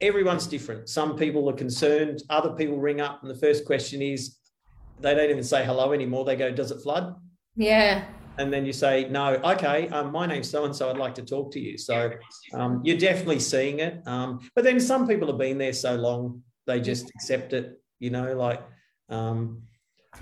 everyone's 0.00 0.48
different. 0.48 0.88
Some 0.88 1.16
people 1.16 1.48
are 1.48 1.58
concerned. 1.64 2.24
Other 2.28 2.50
people 2.50 2.80
ring 2.80 3.00
up, 3.00 3.22
and 3.22 3.30
the 3.30 3.38
first 3.38 3.64
question 3.64 4.02
is, 4.02 4.36
they 5.00 5.14
don't 5.14 5.30
even 5.30 5.44
say 5.44 5.64
hello 5.64 5.92
anymore. 5.92 6.24
They 6.24 6.34
go, 6.34 6.50
"Does 6.50 6.72
it 6.72 6.82
flood?" 6.82 7.14
Yeah. 7.54 8.04
And 8.36 8.52
then 8.52 8.66
you 8.66 8.72
say, 8.72 9.08
"No." 9.08 9.26
Okay, 9.54 9.88
um, 9.90 10.10
my 10.10 10.26
name's 10.26 10.50
so 10.50 10.64
and 10.64 10.74
so. 10.74 10.90
I'd 10.90 10.96
like 10.96 11.14
to 11.14 11.24
talk 11.34 11.52
to 11.52 11.60
you. 11.60 11.78
So 11.78 12.10
um, 12.52 12.80
you're 12.84 12.98
definitely 12.98 13.38
seeing 13.38 13.78
it. 13.78 14.02
Um, 14.06 14.40
but 14.56 14.64
then 14.64 14.80
some 14.80 15.06
people 15.06 15.28
have 15.28 15.38
been 15.38 15.58
there 15.58 15.72
so 15.72 15.94
long, 15.94 16.42
they 16.66 16.80
just 16.80 17.10
accept 17.10 17.52
it. 17.52 17.80
You 18.00 18.10
know, 18.10 18.34
like. 18.34 18.62
Um, 19.08 19.62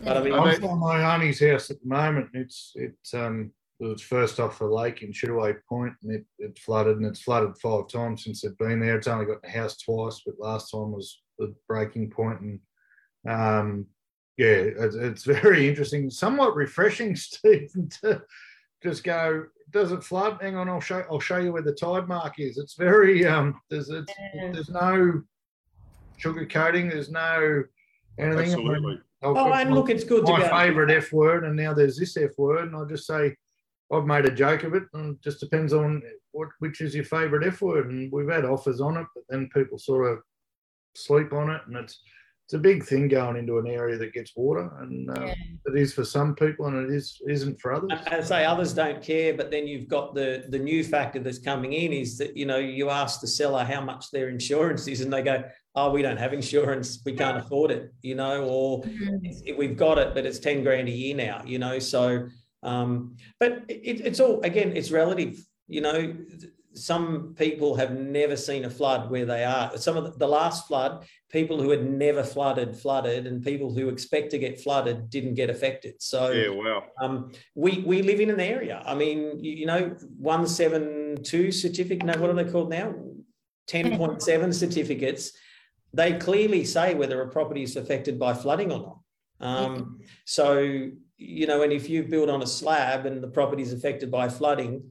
but 0.04 0.18
I 0.18 0.22
mean, 0.22 0.34
I 0.34 0.54
I'm 0.54 0.64
on 0.64 0.78
my 0.78 1.14
auntie's 1.14 1.40
house 1.40 1.70
at 1.70 1.80
the 1.80 1.88
moment. 1.88 2.28
It's 2.34 2.72
it's 2.74 3.14
um 3.14 3.50
it 3.80 3.86
was 3.86 4.02
first 4.02 4.40
off 4.40 4.58
the 4.58 4.66
lake 4.66 5.02
in 5.02 5.12
Chittaway 5.12 5.56
Point, 5.68 5.94
and 6.02 6.12
it, 6.12 6.24
it 6.38 6.58
flooded, 6.58 6.98
and 6.98 7.06
it's 7.06 7.22
flooded 7.22 7.56
five 7.58 7.88
times 7.88 8.24
since 8.24 8.44
it's 8.44 8.56
been 8.56 8.80
there. 8.80 8.96
It's 8.98 9.06
only 9.06 9.24
got 9.24 9.40
the 9.40 9.48
house 9.48 9.78
twice, 9.78 10.20
but 10.26 10.34
last 10.38 10.72
time 10.72 10.92
was 10.92 11.22
the 11.38 11.54
breaking 11.68 12.10
point, 12.10 12.40
and 12.40 12.60
um 13.28 13.86
yeah, 14.36 14.46
it's, 14.46 14.94
it's 14.94 15.24
very 15.42 15.68
interesting, 15.68 16.10
somewhat 16.10 16.54
refreshing, 16.54 17.16
Stephen, 17.16 17.88
to 18.02 18.22
just 18.82 19.04
go. 19.04 19.46
Does 19.70 19.92
it 19.92 20.02
flood? 20.02 20.38
Hang 20.40 20.56
on, 20.56 20.68
I'll 20.68 20.80
show. 20.80 21.04
I'll 21.10 21.20
show 21.20 21.36
you 21.36 21.52
where 21.52 21.62
the 21.62 21.74
tide 21.74 22.08
mark 22.08 22.34
is. 22.38 22.56
It's 22.56 22.74
very 22.74 23.26
um. 23.26 23.60
There's 23.70 23.90
it's, 23.90 24.12
Yeah. 24.34 24.52
there's 24.52 24.70
no 24.70 25.22
sugar 26.18 26.44
coating. 26.46 26.88
There's 26.88 27.10
no 27.10 27.62
anything. 28.18 28.50
Absolutely. 28.52 29.00
I've 29.22 29.36
Oh, 29.36 29.50
and 29.52 29.70
my- 29.70 29.74
look, 29.76 29.90
it's 29.90 30.04
good 30.04 30.24
my 30.24 30.36
be 30.38 30.42
able 30.44 30.56
favourite 30.56 30.90
F 30.92 31.12
word, 31.12 31.44
and 31.44 31.56
now 31.56 31.72
there's 31.72 31.96
this 31.96 32.16
F 32.16 32.30
word, 32.38 32.66
and 32.68 32.76
I 32.76 32.84
just 32.84 33.06
say 33.06 33.34
I've 33.92 34.04
made 34.06 34.26
a 34.26 34.30
joke 34.30 34.64
of 34.64 34.74
it, 34.74 34.84
and 34.94 35.14
it 35.16 35.22
just 35.22 35.40
depends 35.40 35.72
on 35.72 36.02
what 36.32 36.48
which 36.60 36.80
is 36.80 36.94
your 36.94 37.04
favourite 37.04 37.46
F 37.46 37.62
word, 37.62 37.90
and 37.90 38.12
we've 38.12 38.28
had 38.28 38.44
offers 38.44 38.80
on 38.80 38.96
it, 38.96 39.06
but 39.14 39.24
then 39.28 39.48
people 39.52 39.78
sort 39.78 40.06
of 40.12 40.18
sleep 40.94 41.32
on 41.32 41.50
it, 41.50 41.62
and 41.66 41.76
it's 41.76 42.00
it's 42.44 42.54
a 42.54 42.58
big 42.58 42.82
thing 42.82 43.08
going 43.08 43.36
into 43.36 43.58
an 43.58 43.66
area 43.66 43.98
that 43.98 44.14
gets 44.14 44.34
water, 44.34 44.70
and 44.80 45.10
uh, 45.10 45.24
Yeah. 45.26 45.34
it 45.66 45.76
is 45.76 45.92
for 45.92 46.02
some 46.04 46.34
people, 46.34 46.66
and 46.66 46.88
it 46.88 46.94
is 46.94 47.20
isn't 47.28 47.60
for 47.60 47.72
others. 47.74 47.90
And 48.06 48.14
I 48.14 48.20
say 48.22 48.44
others 48.44 48.72
don't 48.72 49.02
care, 49.02 49.34
but 49.34 49.50
then 49.50 49.66
you've 49.66 49.88
got 49.88 50.14
the 50.14 50.44
the 50.48 50.58
new 50.58 50.82
factor 50.84 51.18
that's 51.18 51.38
coming 51.40 51.72
in 51.72 51.92
is 51.92 52.16
that 52.18 52.36
you 52.36 52.46
know 52.46 52.56
you 52.58 52.88
ask 52.88 53.20
the 53.20 53.26
seller 53.26 53.64
how 53.64 53.80
much 53.82 54.10
their 54.12 54.28
insurance 54.28 54.86
is, 54.86 55.00
and 55.02 55.12
they 55.12 55.22
go, 55.22 55.42
"Oh, 55.78 55.90
we 55.96 56.02
don't 56.06 56.16
have 56.24 56.32
insurance, 56.32 56.88
we 57.06 57.12
can't 57.22 57.38
afford 57.42 57.70
it," 57.76 57.82
you 58.02 58.14
know, 58.20 58.36
or 58.54 58.82
Mm. 58.82 59.24
it's- 59.28 59.42
we've 59.60 59.76
got 59.86 59.96
it, 59.98 60.08
but 60.14 60.22
it's 60.26 60.40
ten 60.48 60.58
grand 60.66 60.88
a 60.88 60.96
year 61.02 61.14
now, 61.28 61.42
you 61.52 61.58
know. 61.64 61.78
So, 61.78 62.04
um, 62.62 63.16
but 63.40 63.52
it, 63.68 63.96
it's 64.08 64.20
all 64.20 64.40
again, 64.50 64.70
it's 64.78 64.90
relative, 64.90 65.34
you 65.68 65.80
know. 65.86 65.98
Some 66.74 67.34
people 67.44 67.70
have 67.76 67.92
never 68.20 68.36
seen 68.36 68.64
a 68.64 68.70
flood 68.70 69.10
where 69.10 69.24
they 69.32 69.42
are. 69.44 69.76
Some 69.86 69.96
of 69.96 70.04
the, 70.04 70.12
the 70.24 70.28
last 70.28 70.68
flood, 70.68 70.92
people 71.38 71.56
who 71.62 71.70
had 71.70 71.84
never 72.06 72.22
flooded 72.22 72.70
flooded, 72.76 73.26
and 73.28 73.42
people 73.50 73.68
who 73.76 73.88
expect 73.88 74.30
to 74.32 74.38
get 74.38 74.60
flooded 74.64 75.10
didn't 75.14 75.34
get 75.34 75.50
affected. 75.50 75.94
So, 76.12 76.20
Yeah, 76.30 76.50
wow. 76.62 76.80
um, 77.02 77.32
we 77.64 77.70
we 77.90 78.02
live 78.10 78.20
in 78.20 78.30
an 78.30 78.42
area. 78.56 78.76
I 78.92 78.94
mean, 79.02 79.18
you, 79.44 79.52
you 79.62 79.66
know, 79.72 79.82
one 80.34 80.44
seven 80.46 80.84
two 81.32 81.46
certificate. 81.64 82.04
No, 82.10 82.14
what 82.20 82.30
are 82.30 82.38
they 82.40 82.50
called 82.54 82.70
now? 82.70 82.88
Ten 83.66 83.96
point 84.00 84.22
seven 84.22 84.50
certificates. 84.52 85.32
They 85.94 86.18
clearly 86.18 86.64
say 86.64 86.94
whether 86.94 87.20
a 87.22 87.28
property 87.28 87.62
is 87.62 87.76
affected 87.76 88.18
by 88.18 88.34
flooding 88.34 88.72
or 88.72 88.78
not. 88.78 88.98
Um, 89.40 90.00
so 90.24 90.90
you 91.16 91.46
know, 91.46 91.62
and 91.62 91.72
if 91.72 91.88
you 91.88 92.04
build 92.04 92.30
on 92.30 92.42
a 92.42 92.46
slab 92.46 93.06
and 93.06 93.22
the 93.22 93.28
property 93.28 93.62
is 93.62 93.72
affected 93.72 94.10
by 94.10 94.28
flooding, 94.28 94.90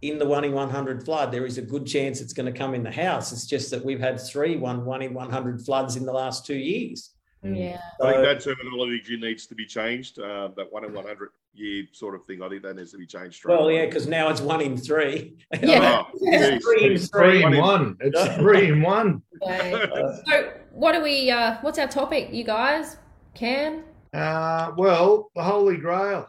in 0.00 0.18
the 0.18 0.26
one 0.26 0.44
in 0.44 0.52
one 0.52 0.68
hundred 0.70 1.04
flood, 1.04 1.30
there 1.30 1.46
is 1.46 1.58
a 1.58 1.62
good 1.62 1.86
chance 1.86 2.20
it's 2.20 2.32
going 2.32 2.52
to 2.52 2.58
come 2.58 2.74
in 2.74 2.82
the 2.82 2.90
house. 2.90 3.32
It's 3.32 3.46
just 3.46 3.70
that 3.70 3.84
we've 3.84 4.00
had 4.00 4.20
three 4.20 4.56
one 4.56 4.84
one 4.84 5.02
in 5.02 5.14
one 5.14 5.30
hundred 5.30 5.64
floods 5.64 5.96
in 5.96 6.04
the 6.04 6.12
last 6.12 6.44
two 6.44 6.56
years. 6.56 7.10
Yeah. 7.42 7.80
I 8.00 8.12
think 8.12 8.24
that 8.24 8.40
terminology 8.40 9.16
needs 9.16 9.46
to 9.48 9.54
be 9.54 9.66
changed. 9.66 10.18
Uh, 10.20 10.48
that 10.56 10.70
one 10.72 10.84
in 10.84 10.92
100 10.92 11.30
year 11.54 11.84
sort 11.92 12.14
of 12.14 12.24
thing. 12.24 12.40
I 12.42 12.48
think 12.48 12.62
that 12.62 12.76
needs 12.76 12.92
to 12.92 12.98
be 12.98 13.06
changed. 13.06 13.34
straight 13.36 13.54
Well, 13.56 13.64
away. 13.64 13.76
yeah, 13.78 13.86
because 13.86 14.06
now 14.06 14.28
it's 14.28 14.40
one 14.40 14.60
in 14.60 14.76
three. 14.76 15.36
Yeah. 15.62 16.04
Oh, 16.06 16.10
It's 16.22 16.64
three 16.64 16.86
in 16.86 16.92
It's 16.92 17.08
three 17.10 17.42
three. 17.42 17.44
in 17.44 17.58
one. 17.60 17.96
It's 18.00 18.34
three 18.36 18.68
in 18.68 18.80
one. 18.82 19.22
Okay. 19.42 19.72
Uh, 19.92 20.16
So, 20.28 20.52
what 20.70 20.92
do 20.92 21.02
we? 21.02 21.30
Uh, 21.30 21.56
what's 21.62 21.78
our 21.78 21.88
topic, 21.88 22.28
you 22.32 22.44
guys? 22.44 22.96
Can 23.34 23.84
Uh, 24.14 24.72
well, 24.76 25.30
the 25.34 25.42
holy 25.42 25.76
grail, 25.78 26.28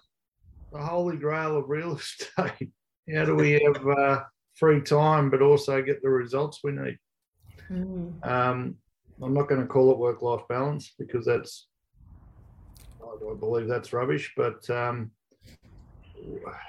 the 0.71 0.80
holy 0.80 1.17
grail 1.17 1.58
of 1.58 1.69
real 1.69 1.95
estate. 1.97 2.71
How 3.13 3.26
do 3.26 3.36
we 3.36 3.52
have 3.62 3.88
uh, 3.88 4.23
free 4.56 4.82
time 4.82 5.30
but 5.30 5.41
also 5.41 5.82
get 5.82 6.02
the 6.02 6.10
results 6.10 6.62
we 6.63 6.71
need? 6.71 6.97
Um, 8.23 8.76
I'm 9.21 9.34
not 9.34 9.47
going 9.47 9.62
to 9.62 9.67
call 9.67 9.91
it 9.91 9.97
work-life 9.97 10.41
balance 10.49 10.93
because 10.97 11.26
that's, 11.26 11.67
I 13.02 13.36
believe 13.36 13.67
that's 13.67 13.93
rubbish. 13.93 14.34
But 14.36 14.67
um, 14.69 15.12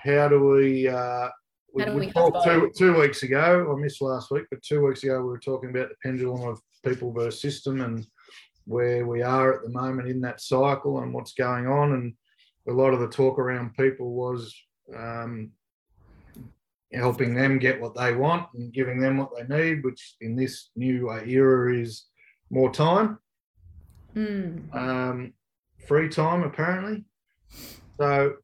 how 0.02 0.28
do 0.28 0.48
we? 0.48 0.88
Uh, 0.88 1.28
we, 1.72 1.84
we 1.86 1.94
we 2.06 2.10
talked 2.12 2.44
two, 2.44 2.70
two 2.76 2.98
weeks 3.00 3.24
ago. 3.24 3.74
I 3.74 3.80
missed 3.80 4.00
last 4.00 4.30
week, 4.30 4.44
but 4.50 4.62
two 4.62 4.86
weeks 4.86 5.02
ago 5.02 5.20
we 5.20 5.28
were 5.28 5.38
talking 5.38 5.70
about 5.70 5.88
the 5.88 5.96
pendulum 6.02 6.46
of 6.48 6.60
people 6.84 7.12
versus 7.12 7.40
system 7.40 7.80
and 7.80 8.06
where 8.66 9.06
we 9.06 9.22
are 9.22 9.54
at 9.54 9.62
the 9.62 9.70
moment 9.70 10.08
in 10.08 10.20
that 10.20 10.40
cycle 10.40 11.00
and 11.00 11.12
what's 11.12 11.32
going 11.32 11.66
on. 11.66 11.92
And 11.94 12.14
a 12.68 12.72
lot 12.72 12.94
of 12.94 13.00
the 13.00 13.08
talk 13.08 13.38
around 13.38 13.74
people 13.74 14.12
was 14.12 14.54
um, 14.96 15.50
helping 16.92 17.34
them 17.34 17.58
get 17.58 17.80
what 17.80 17.94
they 17.94 18.14
want 18.14 18.46
and 18.54 18.72
giving 18.72 19.00
them 19.00 19.16
what 19.16 19.30
they 19.36 19.56
need, 19.56 19.84
which 19.84 20.14
in 20.20 20.36
this 20.36 20.70
new 20.76 21.10
era 21.10 21.76
is 21.76 22.06
more 22.54 22.72
time, 22.72 23.18
Mm. 24.14 24.72
um, 24.74 25.32
free 25.88 26.08
time, 26.08 26.42
apparently. 26.44 27.04
So 27.98 28.36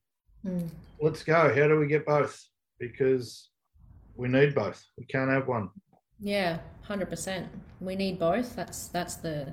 Mm. 0.45 0.69
let's 1.01 1.23
go. 1.23 1.55
How 1.55 1.69
do 1.69 1.79
we 1.79 1.87
get 1.87 2.05
both? 2.05 2.35
Because 2.81 3.51
we 4.17 4.27
need 4.29 4.55
both. 4.55 4.85
We 4.99 5.05
can't 5.07 5.31
have 5.31 5.47
one. 5.47 5.71
Yeah, 6.19 6.59
hundred 6.83 7.09
percent. 7.09 7.49
We 7.81 7.95
need 7.95 8.19
both. 8.19 8.57
That's 8.57 8.89
that's 8.89 9.15
the 9.17 9.53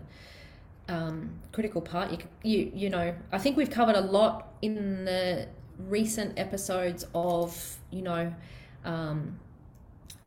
um, 0.90 1.30
critical 1.52 1.82
part. 1.82 2.12
You, 2.12 2.18
you 2.44 2.72
you 2.82 2.90
know, 2.90 3.14
I 3.32 3.38
think 3.38 3.58
we've 3.58 3.70
covered 3.80 3.96
a 3.96 4.02
lot 4.02 4.54
in 4.62 5.06
the 5.06 5.48
recent 5.78 6.40
episodes 6.40 7.06
of 7.14 7.78
you 7.92 8.02
know, 8.02 8.34
um, 8.86 9.40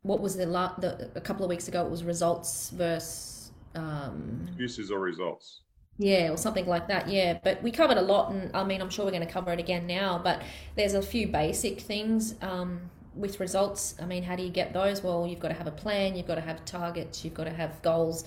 what 0.03 0.21
was 0.21 0.37
the, 0.37 0.47
la- 0.47 0.77
the 0.79 1.11
a 1.17 1.21
couple 1.21 1.45
of 1.45 1.49
weeks 1.51 1.67
ago? 1.69 1.85
It 1.85 1.91
was 1.91 2.05
results 2.05 2.71
versus 2.71 3.40
um, 3.75 4.49
Uses 4.59 4.91
or 4.91 5.01
results. 5.01 5.63
yeah, 5.99 6.31
or 6.31 6.37
something 6.37 6.67
like 6.67 6.89
that. 6.89 7.09
Yeah, 7.09 7.39
but 7.43 7.63
we 7.63 7.71
covered 7.71 7.99
a 7.99 8.03
lot, 8.03 8.33
and 8.33 8.51
I 8.55 8.65
mean, 8.65 8.81
I'm 8.81 8.91
sure 8.91 9.05
we're 9.05 9.11
going 9.13 9.27
to 9.27 9.33
cover 9.33 9.53
it 9.53 9.59
again 9.61 9.87
now. 9.87 10.21
But 10.23 10.43
there's 10.77 10.95
a 10.95 11.03
few 11.03 11.29
basic 11.29 11.81
things 11.81 12.35
um, 12.43 12.81
with 13.15 13.39
results. 13.41 13.95
I 14.01 14.07
mean, 14.07 14.23
how 14.23 14.37
do 14.37 14.43
you 14.43 14.51
get 14.51 14.73
those? 14.73 15.03
Well, 15.03 15.27
you've 15.27 15.41
got 15.41 15.49
to 15.49 15.55
have 15.55 15.67
a 15.67 15.73
plan, 15.73 16.17
you've 16.17 16.27
got 16.27 16.37
to 16.37 16.41
have 16.41 16.65
targets, 16.65 17.25
you've 17.25 17.35
got 17.35 17.45
to 17.45 17.51
have 17.53 17.81
goals. 17.83 18.25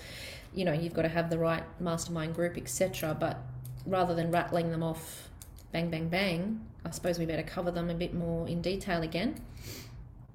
You 0.54 0.64
know, 0.64 0.72
you've 0.72 0.94
got 0.94 1.02
to 1.02 1.08
have 1.08 1.30
the 1.30 1.38
right 1.38 1.64
mastermind 1.80 2.34
group, 2.34 2.56
etc. 2.56 3.16
But 3.18 3.38
rather 3.86 4.14
than 4.14 4.30
rattling 4.30 4.70
them 4.70 4.82
off, 4.84 5.28
bang, 5.72 5.90
bang, 5.90 6.08
bang, 6.08 6.60
I 6.84 6.90
suppose 6.90 7.18
we 7.18 7.26
better 7.26 7.42
cover 7.42 7.72
them 7.72 7.90
a 7.90 7.94
bit 7.94 8.14
more 8.14 8.46
in 8.46 8.62
detail 8.62 9.02
again. 9.02 9.34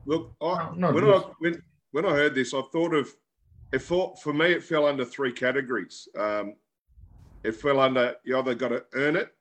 Look, 0.06 0.34
I, 0.42 0.72
No, 0.76 0.92
no, 0.92 0.92
when, 0.92 1.04
just- 1.06 1.26
I, 1.26 1.30
when, 1.40 1.62
when 1.92 2.06
I 2.06 2.10
heard 2.10 2.36
this, 2.36 2.54
I 2.54 2.62
thought 2.72 2.94
of 2.94 3.10
it. 3.72 3.80
For, 3.80 4.16
for 4.22 4.34
me, 4.34 4.48
it 4.48 4.64
fell 4.64 4.86
under 4.86 5.06
three 5.06 5.32
categories. 5.32 6.08
Um, 6.18 6.56
it 7.44 7.56
fell 7.56 7.80
under 7.80 8.16
you 8.24 8.38
either 8.38 8.56
got 8.56 8.70
to 8.70 8.84
earn 8.94 9.16
it, 9.16 9.34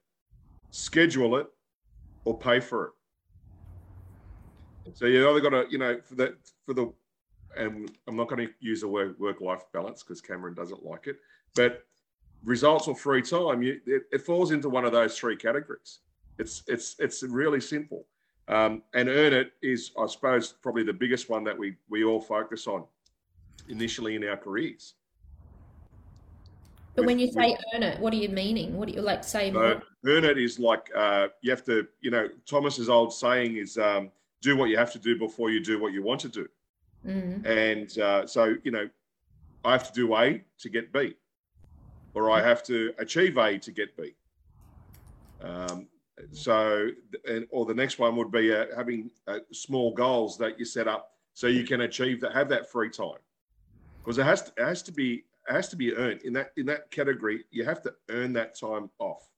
schedule 0.70 1.36
it, 1.36 1.46
or 2.24 2.38
pay 2.38 2.60
for 2.60 2.86
it. 2.86 2.92
So 4.94 5.06
you 5.06 5.28
either 5.28 5.40
got 5.40 5.50
to, 5.50 5.66
you 5.70 5.78
know, 5.78 5.98
for 6.02 6.14
the 6.14 6.36
for 6.64 6.74
the, 6.74 6.92
and 7.56 7.90
I'm 8.06 8.16
not 8.16 8.28
going 8.28 8.46
to 8.46 8.52
use 8.60 8.80
the 8.82 8.88
word 8.88 9.18
work 9.18 9.40
life 9.40 9.64
balance 9.72 10.02
because 10.02 10.20
Cameron 10.20 10.54
doesn't 10.54 10.84
like 10.84 11.06
it, 11.06 11.16
but 11.54 11.84
results 12.44 12.88
or 12.88 12.94
free 12.94 13.22
time, 13.22 13.62
you, 13.62 13.80
it, 13.86 14.04
it 14.12 14.22
falls 14.22 14.52
into 14.52 14.68
one 14.68 14.84
of 14.84 14.92
those 14.92 15.18
three 15.18 15.36
categories. 15.36 16.00
It's 16.38 16.62
it's 16.68 16.96
it's 16.98 17.22
really 17.22 17.60
simple. 17.60 18.06
Um, 18.46 18.82
and 18.94 19.10
earn 19.10 19.34
it 19.34 19.52
is, 19.60 19.92
I 19.98 20.06
suppose, 20.06 20.54
probably 20.62 20.82
the 20.82 20.92
biggest 20.92 21.28
one 21.28 21.44
that 21.44 21.58
we 21.58 21.76
we 21.90 22.04
all 22.04 22.20
focus 22.20 22.66
on 22.66 22.84
initially 23.68 24.14
in 24.16 24.24
our 24.24 24.36
careers. 24.36 24.94
But 26.94 27.06
when 27.06 27.18
you 27.18 27.26
With- 27.26 27.34
say 27.34 27.56
earn 27.74 27.82
it, 27.82 28.00
what 28.00 28.12
are 28.12 28.16
you 28.16 28.28
meaning? 28.28 28.76
What 28.76 28.88
do 28.88 28.94
you 28.94 29.02
like 29.02 29.22
say? 29.22 29.52
So 29.52 29.80
earn 30.06 30.24
it 30.24 30.38
is 30.38 30.58
like 30.58 30.90
uh, 30.96 31.28
you 31.42 31.50
have 31.50 31.64
to, 31.66 31.86
you 32.00 32.10
know, 32.10 32.28
Thomas's 32.44 32.88
old 32.88 33.12
saying 33.12 33.56
is 33.56 33.78
um, 33.78 34.10
do 34.40 34.56
what 34.56 34.68
you 34.68 34.76
have 34.76 34.92
to 34.92 34.98
do 34.98 35.16
before 35.16 35.50
you 35.50 35.60
do 35.62 35.80
what 35.80 35.92
you 35.92 36.02
want 36.02 36.20
to 36.22 36.28
do. 36.28 36.48
Mm, 37.06 37.46
And 37.46 37.98
uh, 37.98 38.26
so, 38.26 38.56
you 38.64 38.72
know, 38.72 38.88
I 39.64 39.72
have 39.72 39.86
to 39.86 39.92
do 39.92 40.12
A 40.16 40.42
to 40.58 40.68
get 40.68 40.92
B, 40.92 41.14
or 42.14 42.30
I 42.30 42.42
have 42.42 42.64
to 42.64 42.92
achieve 42.98 43.38
A 43.38 43.58
to 43.58 43.70
get 43.70 43.96
B. 43.96 44.14
Um, 45.40 45.86
so, 46.32 46.88
and, 47.28 47.46
or 47.50 47.64
the 47.64 47.74
next 47.74 48.00
one 48.00 48.16
would 48.16 48.32
be 48.32 48.52
uh, 48.52 48.66
having 48.76 49.08
uh, 49.28 49.38
small 49.52 49.92
goals 49.94 50.36
that 50.38 50.58
you 50.58 50.64
set 50.64 50.88
up 50.88 51.12
so 51.34 51.46
you 51.46 51.64
can 51.64 51.82
achieve 51.82 52.20
that, 52.22 52.32
have 52.32 52.48
that 52.48 52.68
free 52.68 52.90
time, 52.90 53.18
because 54.08 54.16
it 54.16 54.24
has 54.24 54.42
to, 54.42 54.52
it 54.56 54.64
has 54.64 54.82
to 54.84 54.92
be 54.92 55.24
it 55.48 55.52
has 55.52 55.68
to 55.68 55.76
be 55.76 55.94
earned 55.94 56.22
in 56.22 56.32
that 56.32 56.52
in 56.56 56.64
that 56.64 56.90
category. 56.90 57.44
You 57.50 57.66
have 57.66 57.82
to 57.82 57.92
earn 58.08 58.32
that 58.32 58.58
time 58.58 58.88
off. 58.98 59.28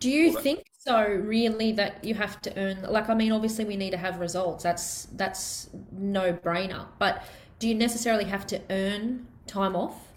Do 0.00 0.08
you 0.08 0.32
Well, 0.32 0.42
think 0.42 0.64
so, 0.78 1.06
really, 1.06 1.72
that 1.72 2.02
you 2.02 2.14
have 2.14 2.40
to 2.42 2.58
earn, 2.58 2.82
like, 2.90 3.08
I 3.10 3.14
mean, 3.14 3.30
obviously 3.30 3.64
we 3.64 3.76
need 3.76 3.90
to 3.90 3.98
have 3.98 4.20
results. 4.20 4.64
That's 4.64 5.08
that's 5.16 5.68
no 5.92 6.32
brainer. 6.32 6.86
But 6.98 7.24
do 7.58 7.68
you 7.68 7.74
necessarily 7.74 8.24
have 8.24 8.46
to 8.48 8.60
earn 8.70 9.26
time 9.46 9.76
off? 9.76 10.14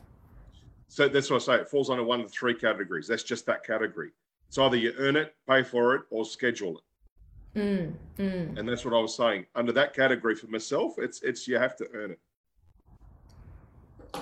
So 0.88 1.10
that's 1.10 1.30
what 1.30 1.41
I 1.41 1.45
say. 1.45 1.56
It 1.62 1.67
falls 1.67 1.89
under 1.89 2.06
one 2.06 2.21
of 2.21 2.27
the 2.27 2.32
three 2.32 2.53
categories. 2.53 3.06
That's 3.06 3.23
just 3.23 3.45
that 3.47 3.65
category. 3.65 4.12
It's 4.47 4.58
either 4.58 4.77
you 4.77 4.93
earn 4.97 5.17
it, 5.17 5.36
pay 5.45 5.62
for 5.62 5.95
it, 5.95 6.03
or 6.10 6.23
schedule 6.23 6.77
it. 6.77 7.60
Mm, 7.60 7.93
mm. 8.17 8.58
And 8.58 8.69
that's 8.69 8.86
what 8.86 8.93
I 8.93 8.99
was 8.99 9.15
saying. 9.15 9.45
Under 9.56 9.73
that 9.73 9.93
category 9.93 10.36
for 10.36 10.47
myself, 10.47 10.93
it's 10.97 11.21
it's 11.21 11.49
you 11.49 11.58
have 11.58 11.75
to 11.77 11.88
earn 11.93 12.12
it. 12.12 12.19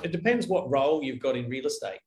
It 0.03 0.11
depends 0.11 0.47
what 0.47 0.69
role 0.69 1.03
you've 1.03 1.19
got 1.19 1.35
in 1.35 1.49
real 1.49 1.65
estate. 1.65 1.99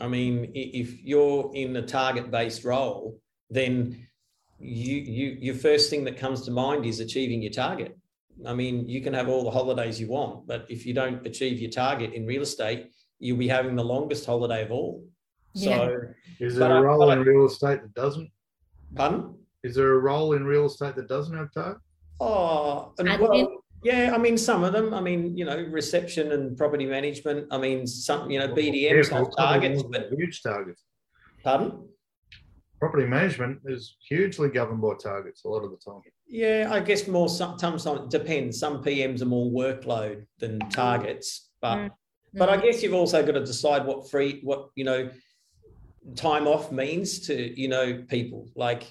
I 0.00 0.08
mean, 0.08 0.50
if 0.54 1.02
you're 1.02 1.50
in 1.54 1.76
a 1.76 1.82
target-based 1.82 2.64
role, 2.64 3.18
then 3.50 4.06
you 4.60 4.96
you 4.96 5.36
your 5.40 5.54
first 5.54 5.88
thing 5.90 6.04
that 6.04 6.16
comes 6.16 6.42
to 6.42 6.50
mind 6.50 6.84
is 6.84 7.00
achieving 7.00 7.42
your 7.42 7.52
target. 7.52 7.96
I 8.46 8.54
mean, 8.54 8.88
you 8.88 9.00
can 9.00 9.14
have 9.14 9.28
all 9.28 9.42
the 9.44 9.50
holidays 9.50 10.00
you 10.00 10.08
want, 10.08 10.46
but 10.46 10.66
if 10.68 10.86
you 10.86 10.94
don't 10.94 11.26
achieve 11.26 11.58
your 11.60 11.70
target 11.70 12.12
in 12.12 12.26
real 12.26 12.42
estate, 12.42 12.90
you'll 13.18 13.36
be 13.38 13.48
having 13.48 13.74
the 13.74 13.84
longest 13.84 14.26
holiday 14.26 14.64
of 14.64 14.70
all. 14.70 15.04
So, 15.54 15.96
Is 16.38 16.54
there 16.56 16.76
a 16.76 16.80
role 16.82 17.10
I- 17.10 17.14
in 17.14 17.22
real 17.24 17.46
estate 17.46 17.82
that 17.82 17.94
doesn't? 17.94 18.30
pardon? 18.94 19.34
Is 19.64 19.74
there 19.74 19.92
a 19.94 19.98
role 19.98 20.34
in 20.34 20.44
real 20.44 20.66
estate 20.66 20.94
that 20.96 21.08
doesn't 21.08 21.36
have 21.36 21.52
target? 21.52 21.82
Oh, 22.20 22.92
and 22.98 23.08
Admin? 23.08 23.20
well, 23.48 23.57
yeah. 23.82 24.12
I 24.14 24.18
mean, 24.18 24.36
some 24.38 24.64
of 24.64 24.72
them. 24.72 24.92
I 24.94 25.00
mean, 25.00 25.36
you 25.36 25.44
know, 25.44 25.56
reception 25.70 26.32
and 26.32 26.56
property 26.56 26.86
management. 26.86 27.46
I 27.50 27.58
mean, 27.58 27.86
some, 27.86 28.30
you 28.30 28.38
know, 28.38 28.48
BDMs 28.48 29.10
Yeah, 29.10 29.18
have 29.18 29.36
targets, 29.36 29.82
but 29.82 30.08
huge 30.10 30.42
targets. 30.42 30.84
pardon? 31.44 31.88
Property 32.80 33.06
management 33.06 33.60
is 33.66 33.96
hugely 34.08 34.48
governed 34.50 34.80
by 34.80 34.94
targets 35.02 35.44
a 35.44 35.48
lot 35.48 35.64
of 35.64 35.70
the 35.72 35.76
time. 35.78 36.00
Yeah, 36.28 36.68
I 36.70 36.78
guess 36.80 37.08
more 37.08 37.28
sometimes 37.28 37.84
it 37.86 38.08
depends. 38.10 38.60
Some 38.60 38.84
PMs 38.84 39.20
are 39.22 39.26
more 39.26 39.50
workload 39.50 40.26
than 40.38 40.60
targets, 40.70 41.50
but 41.60 41.76
Mm. 41.78 41.90
but 42.34 42.48
I 42.48 42.56
guess 42.58 42.82
you've 42.82 42.94
also 42.94 43.24
got 43.26 43.32
to 43.32 43.40
decide 43.44 43.84
what 43.84 44.08
free 44.10 44.40
what 44.44 44.68
you 44.76 44.84
know 44.84 45.10
time 46.14 46.46
off 46.46 46.70
means 46.70 47.26
to 47.26 47.34
you 47.60 47.66
know 47.68 48.04
people. 48.08 48.48
Like 48.54 48.84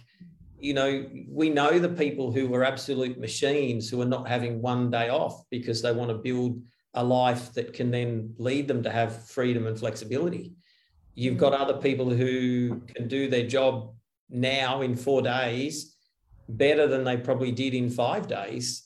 you 0.59 0.73
know, 0.73 1.05
we 1.29 1.49
know 1.49 1.77
the 1.77 1.89
people 1.89 2.31
who 2.31 2.53
are 2.55 2.63
absolute 2.63 3.19
machines 3.19 3.89
who 3.89 4.01
are 4.01 4.05
not 4.05 4.27
having 4.27 4.61
one 4.61 4.89
day 4.89 5.09
off 5.09 5.43
because 5.51 5.81
they 5.81 5.91
want 5.91 6.09
to 6.09 6.17
build 6.17 6.61
a 6.95 7.03
life 7.03 7.53
that 7.53 7.73
can 7.73 7.91
then 7.91 8.33
lead 8.37 8.67
them 8.67 8.81
to 8.83 8.91
have 8.91 9.27
freedom 9.27 9.67
and 9.67 9.77
flexibility. 9.77 10.53
You've 11.13 11.37
got 11.37 11.53
other 11.53 11.75
people 11.75 12.09
who 12.09 12.81
can 12.87 13.07
do 13.07 13.29
their 13.29 13.45
job 13.47 13.93
now 14.29 14.81
in 14.81 14.95
four 14.95 15.21
days 15.21 15.95
better 16.49 16.87
than 16.87 17.03
they 17.03 17.17
probably 17.17 17.51
did 17.51 17.73
in 17.73 17.89
five 17.89 18.27
days. 18.27 18.83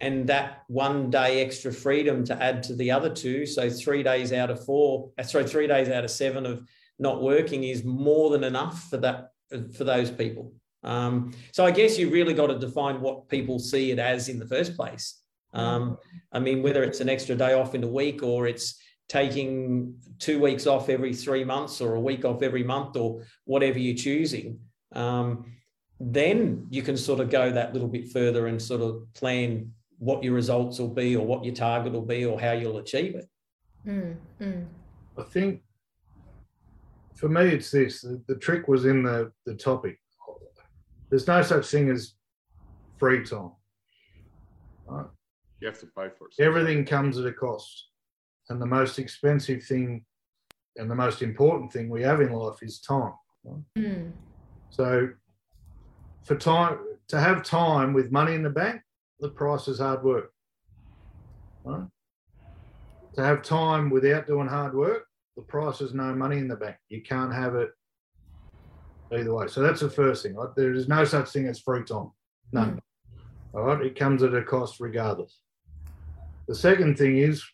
And 0.00 0.26
that 0.28 0.62
one 0.68 1.10
day 1.10 1.44
extra 1.44 1.72
freedom 1.72 2.24
to 2.24 2.42
add 2.42 2.62
to 2.64 2.74
the 2.74 2.90
other 2.90 3.10
two. 3.10 3.46
So 3.46 3.70
three 3.70 4.02
days 4.02 4.32
out 4.32 4.50
of 4.50 4.64
four, 4.64 5.10
uh, 5.18 5.22
sorry, 5.22 5.46
three 5.46 5.66
days 5.66 5.88
out 5.88 6.04
of 6.04 6.10
seven 6.10 6.44
of 6.44 6.62
not 6.98 7.22
working 7.22 7.64
is 7.64 7.84
more 7.84 8.30
than 8.30 8.44
enough 8.44 8.88
for 8.90 8.98
that 8.98 9.30
for 9.76 9.84
those 9.84 10.10
people. 10.10 10.52
Um, 10.84 11.32
so 11.52 11.64
I 11.64 11.70
guess 11.70 11.98
you've 11.98 12.12
really 12.12 12.34
got 12.34 12.48
to 12.48 12.58
define 12.58 13.00
what 13.00 13.28
people 13.28 13.58
see 13.58 13.90
it 13.90 13.98
as 13.98 14.28
in 14.28 14.38
the 14.38 14.46
first 14.46 14.76
place. 14.76 15.22
Um, 15.54 15.98
I 16.32 16.38
mean, 16.38 16.62
whether 16.62 16.82
it's 16.82 17.00
an 17.00 17.08
extra 17.08 17.36
day 17.36 17.52
off 17.52 17.74
in 17.74 17.84
a 17.84 17.88
week 17.88 18.22
or 18.22 18.46
it's 18.46 18.80
taking 19.08 19.94
two 20.18 20.40
weeks 20.40 20.66
off 20.66 20.88
every 20.88 21.14
three 21.14 21.44
months 21.44 21.80
or 21.80 21.94
a 21.94 22.00
week 22.00 22.24
off 22.24 22.42
every 22.42 22.64
month 22.64 22.96
or 22.96 23.22
whatever 23.44 23.78
you're 23.78 23.96
choosing, 23.96 24.58
um, 24.92 25.44
then 26.00 26.66
you 26.70 26.82
can 26.82 26.96
sort 26.96 27.20
of 27.20 27.30
go 27.30 27.50
that 27.50 27.72
little 27.72 27.88
bit 27.88 28.08
further 28.08 28.46
and 28.46 28.60
sort 28.60 28.80
of 28.80 29.02
plan 29.14 29.70
what 29.98 30.24
your 30.24 30.34
results 30.34 30.78
will 30.78 30.88
be 30.88 31.14
or 31.14 31.24
what 31.24 31.44
your 31.44 31.54
target 31.54 31.92
will 31.92 32.04
be 32.04 32.24
or 32.24 32.40
how 32.40 32.52
you'll 32.52 32.78
achieve 32.78 33.14
it. 33.14 33.28
Mm, 33.86 34.16
mm, 34.40 34.66
I 35.18 35.22
think 35.22 35.62
for 37.14 37.28
me, 37.28 37.42
it's 37.42 37.70
this 37.70 38.00
the, 38.00 38.20
the 38.26 38.36
trick 38.36 38.66
was 38.66 38.84
in 38.84 39.02
the, 39.02 39.30
the 39.46 39.54
topic. 39.54 39.98
There's 41.12 41.26
no 41.26 41.42
such 41.42 41.66
thing 41.66 41.90
as 41.90 42.14
free 42.96 43.22
time. 43.22 43.52
Right? 44.86 45.04
You 45.60 45.68
have 45.68 45.78
to 45.80 45.86
pay 45.86 46.08
for 46.08 46.28
it. 46.28 46.42
Everything 46.42 46.86
comes 46.86 47.18
at 47.18 47.26
a 47.26 47.32
cost. 47.34 47.88
And 48.48 48.58
the 48.58 48.64
most 48.64 48.98
expensive 48.98 49.62
thing 49.62 50.06
and 50.76 50.90
the 50.90 50.94
most 50.94 51.20
important 51.20 51.70
thing 51.70 51.90
we 51.90 52.00
have 52.00 52.22
in 52.22 52.32
life 52.32 52.62
is 52.62 52.80
time. 52.80 53.12
mm, 53.76 54.12
So 54.70 55.10
for 56.24 56.34
time 56.34 56.78
to 57.08 57.20
have 57.20 57.42
time 57.42 57.92
with 57.92 58.10
money 58.10 58.34
in 58.34 58.42
the 58.42 58.48
bank, 58.48 58.80
the 59.20 59.28
price 59.28 59.68
is 59.68 59.80
hard 59.80 60.02
work. 60.02 60.32
Right? 61.62 61.88
To 63.16 63.22
have 63.22 63.42
time 63.42 63.90
without 63.90 64.26
doing 64.26 64.48
hard 64.48 64.72
work, 64.72 65.04
the 65.36 65.42
price 65.42 65.82
is 65.82 65.92
no 65.92 66.14
money 66.14 66.38
in 66.38 66.48
the 66.48 66.56
bank. 66.56 66.76
You 66.88 67.02
can't 67.02 67.34
have 67.34 67.54
it 67.54 67.72
either 69.12 69.34
way. 69.34 69.46
So 69.46 69.60
that's 69.60 69.80
the 69.80 69.90
first 69.90 70.22
thing. 70.22 70.34
Right? 70.34 70.54
There 70.56 70.72
is 70.72 70.88
no 70.88 71.04
such 71.04 71.30
thing 71.30 71.46
as 71.46 71.60
free 71.60 71.84
time. 71.84 72.10
None. 72.52 72.80
All 73.54 73.62
right. 73.62 73.84
It 73.84 73.98
comes 73.98 74.22
at 74.22 74.34
a 74.34 74.42
cost 74.42 74.80
regardless. 74.80 75.38
The 76.48 76.54
second 76.54 76.98
thing 76.98 77.18
is 77.18 77.44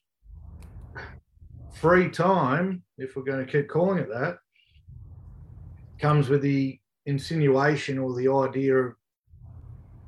free 1.75 2.09
time, 2.11 2.83
if 2.97 3.17
we're 3.17 3.23
going 3.23 3.45
to 3.45 3.51
keep 3.51 3.69
calling 3.69 3.99
it 3.99 4.09
that, 4.09 4.39
comes 6.01 6.29
with 6.29 6.43
the 6.43 6.79
insinuation 7.07 7.99
or 7.99 8.15
the 8.15 8.31
idea 8.33 8.77
of 8.77 8.95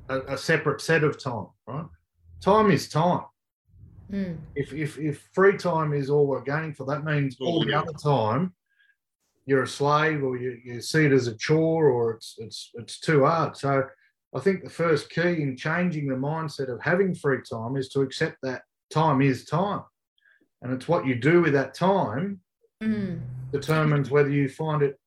a, 0.09 0.19
a 0.33 0.37
separate 0.37 0.81
set 0.81 1.03
of 1.03 1.21
time, 1.21 1.47
right? 1.67 1.85
Time 2.41 2.71
is 2.71 2.89
time. 2.89 3.25
mm, 4.11 4.37
If, 4.55 4.73
if 4.73 4.97
if 4.97 5.29
free 5.33 5.57
time 5.57 5.93
is 5.93 6.09
all 6.09 6.27
we're 6.27 6.41
gaining 6.41 6.73
for, 6.73 6.85
that 6.87 7.03
means 7.03 7.37
all 7.39 7.63
the 7.63 7.73
other 7.73 7.93
time 7.93 8.53
you're 9.45 9.63
a 9.63 9.67
slave 9.67 10.23
or 10.23 10.37
you, 10.37 10.57
you 10.63 10.81
see 10.81 11.05
it 11.05 11.11
as 11.11 11.27
a 11.27 11.35
chore 11.35 11.89
or 11.89 12.11
it's 12.11 12.35
it's 12.37 12.71
it's 12.75 12.99
too 12.99 13.25
hard. 13.25 13.57
So 13.57 13.83
I 14.35 14.39
think 14.39 14.63
the 14.63 14.69
first 14.69 15.09
key 15.09 15.41
in 15.41 15.57
changing 15.57 16.07
the 16.07 16.15
mindset 16.15 16.71
of 16.71 16.81
having 16.81 17.13
free 17.13 17.39
time 17.49 17.75
is 17.75 17.89
to 17.89 18.01
accept 18.01 18.37
that 18.43 18.61
time 18.89 19.21
is 19.21 19.45
time. 19.45 19.83
And 20.61 20.71
it's 20.73 20.87
what 20.87 21.05
you 21.05 21.15
do 21.15 21.41
with 21.41 21.53
that 21.53 21.73
time 21.73 22.39
mm. 22.81 23.19
determines 23.51 24.11
whether 24.11 24.29
you 24.29 24.47
find 24.47 24.83
it 24.83 24.99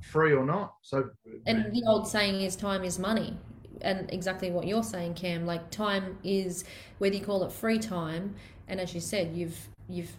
free 0.00 0.32
or 0.32 0.44
not. 0.44 0.74
So 0.82 1.10
And 1.46 1.72
the 1.74 1.82
old 1.86 2.08
saying 2.08 2.40
is 2.40 2.56
time 2.56 2.84
is 2.84 2.98
money. 2.98 3.36
And 3.82 4.12
exactly 4.12 4.50
what 4.50 4.66
you're 4.66 4.82
saying, 4.82 5.14
Cam, 5.14 5.46
like 5.46 5.70
time 5.70 6.18
is 6.22 6.64
whether 6.98 7.16
you 7.16 7.22
call 7.22 7.44
it 7.44 7.52
free 7.52 7.78
time, 7.78 8.34
and 8.68 8.78
as 8.78 8.94
you 8.94 9.00
said, 9.00 9.34
you've 9.34 9.68
you've 9.88 10.14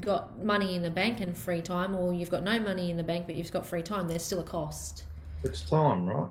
got 0.00 0.42
money 0.42 0.74
in 0.74 0.82
the 0.82 0.90
bank 0.90 1.20
and 1.20 1.36
free 1.36 1.62
time, 1.62 1.94
or 1.94 2.12
you've 2.14 2.30
got 2.30 2.42
no 2.42 2.58
money 2.58 2.90
in 2.90 2.96
the 2.96 3.02
bank 3.02 3.26
but 3.26 3.34
you've 3.34 3.52
got 3.52 3.66
free 3.66 3.82
time, 3.82 4.08
there's 4.08 4.24
still 4.24 4.40
a 4.40 4.44
cost. 4.44 5.04
it's 5.44 5.62
time, 5.68 6.06
right? 6.06 6.30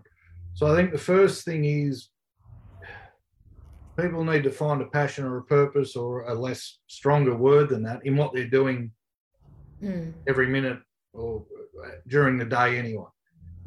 So 0.53 0.71
I 0.71 0.75
think 0.75 0.91
the 0.91 0.97
first 0.97 1.45
thing 1.45 1.65
is 1.65 2.09
people 3.99 4.23
need 4.23 4.43
to 4.43 4.51
find 4.51 4.81
a 4.81 4.85
passion 4.85 5.25
or 5.25 5.37
a 5.37 5.43
purpose 5.43 5.95
or 5.95 6.23
a 6.23 6.33
less 6.33 6.79
stronger 6.87 7.35
word 7.35 7.69
than 7.69 7.83
that 7.83 8.05
in 8.05 8.15
what 8.17 8.33
they're 8.33 8.47
doing 8.47 8.91
Mm, 9.83 10.13
every 10.27 10.47
minute 10.47 10.79
or 11.13 11.43
during 12.07 12.37
the 12.37 12.45
day 12.45 12.77
anyway. 12.77 13.05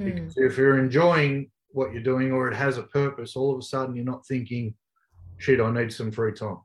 mm, 0.01 0.05
Because 0.05 0.35
if 0.37 0.57
you're 0.57 0.79
enjoying 0.79 1.51
what 1.71 1.93
you're 1.93 2.03
doing 2.03 2.31
or 2.31 2.49
it 2.49 2.55
has 2.55 2.79
a 2.79 2.85
purpose, 2.85 3.35
all 3.35 3.53
of 3.53 3.59
a 3.59 3.63
sudden 3.63 3.97
you're 3.97 4.05
not 4.05 4.25
thinking, 4.27 4.75
shit, 5.39 5.61
I 5.61 5.71
need 5.73 5.93
some 5.93 6.13
free 6.13 6.33
time. 6.33 6.59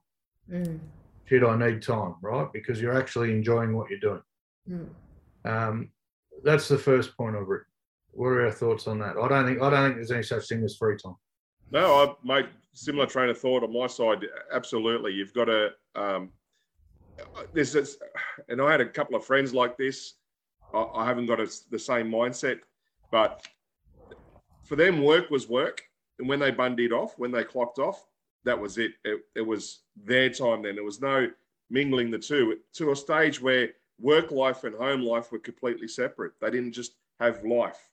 mm, 0.49 0.79
Shit, 1.29 1.43
I 1.43 1.55
need 1.55 1.83
time, 1.83 2.15
right? 2.23 2.51
Because 2.51 2.81
you're 2.81 2.97
actually 2.97 3.31
enjoying 3.31 3.77
what 3.77 3.87
you're 3.91 3.99
doing. 3.99 4.21
mm. 4.67 4.89
Um, 5.45 5.91
that's 6.43 6.67
the 6.67 6.77
first 6.77 7.15
point 7.15 7.35
of 7.35 7.43
it. 7.51 7.61
What 8.11 8.29
are 8.29 8.45
our 8.47 8.51
thoughts 8.51 8.87
on 8.87 8.97
that? 8.99 9.15
I 9.15 9.27
don't 9.27 9.45
think 9.45 9.61
I 9.61 9.69
don't 9.69 9.83
think 9.83 9.95
there's 9.97 10.11
any 10.11 10.23
such 10.23 10.47
thing 10.47 10.63
as 10.63 10.75
free 10.75 10.97
time. 10.97 11.15
No, 11.71 12.03
I 12.03 12.15
made 12.23 12.49
similar 12.73 13.05
train 13.05 13.29
of 13.29 13.37
thought 13.37 13.63
on 13.63 13.71
my 13.71 13.85
side. 13.85 14.25
Absolutely, 14.51 15.13
you've 15.13 15.33
got 15.33 15.45
to. 15.45 15.69
Um, 15.95 16.31
there's 17.53 17.73
this, 17.73 17.97
and 18.49 18.59
I 18.59 18.71
had 18.71 18.81
a 18.81 18.89
couple 18.89 19.15
of 19.15 19.23
friends 19.23 19.53
like 19.53 19.77
this. 19.77 20.15
I, 20.73 20.81
I 20.95 21.05
haven't 21.05 21.27
got 21.27 21.39
a, 21.39 21.47
the 21.69 21.77
same 21.77 22.09
mindset, 22.09 22.59
but 23.11 23.47
for 24.63 24.75
them, 24.75 25.03
work 25.03 25.29
was 25.29 25.47
work, 25.47 25.83
and 26.17 26.27
when 26.27 26.39
they 26.39 26.51
bundied 26.51 26.91
off, 26.91 27.13
when 27.19 27.31
they 27.31 27.43
clocked 27.43 27.77
off, 27.77 28.03
that 28.45 28.59
was 28.59 28.77
it. 28.77 28.91
It, 29.03 29.21
it 29.35 29.41
was 29.41 29.81
their 29.95 30.29
time. 30.29 30.61
Then 30.63 30.75
there 30.75 30.83
was 30.83 31.01
no 31.01 31.29
mingling 31.69 32.09
the 32.11 32.19
two 32.19 32.57
to 32.73 32.91
a 32.91 32.95
stage 32.95 33.41
where 33.41 33.69
work 33.99 34.31
life 34.31 34.63
and 34.63 34.75
home 34.75 35.01
life 35.01 35.31
were 35.31 35.39
completely 35.39 35.87
separate. 35.87 36.33
They 36.39 36.49
didn't 36.49 36.71
just 36.71 36.93
have 37.19 37.43
life. 37.43 37.89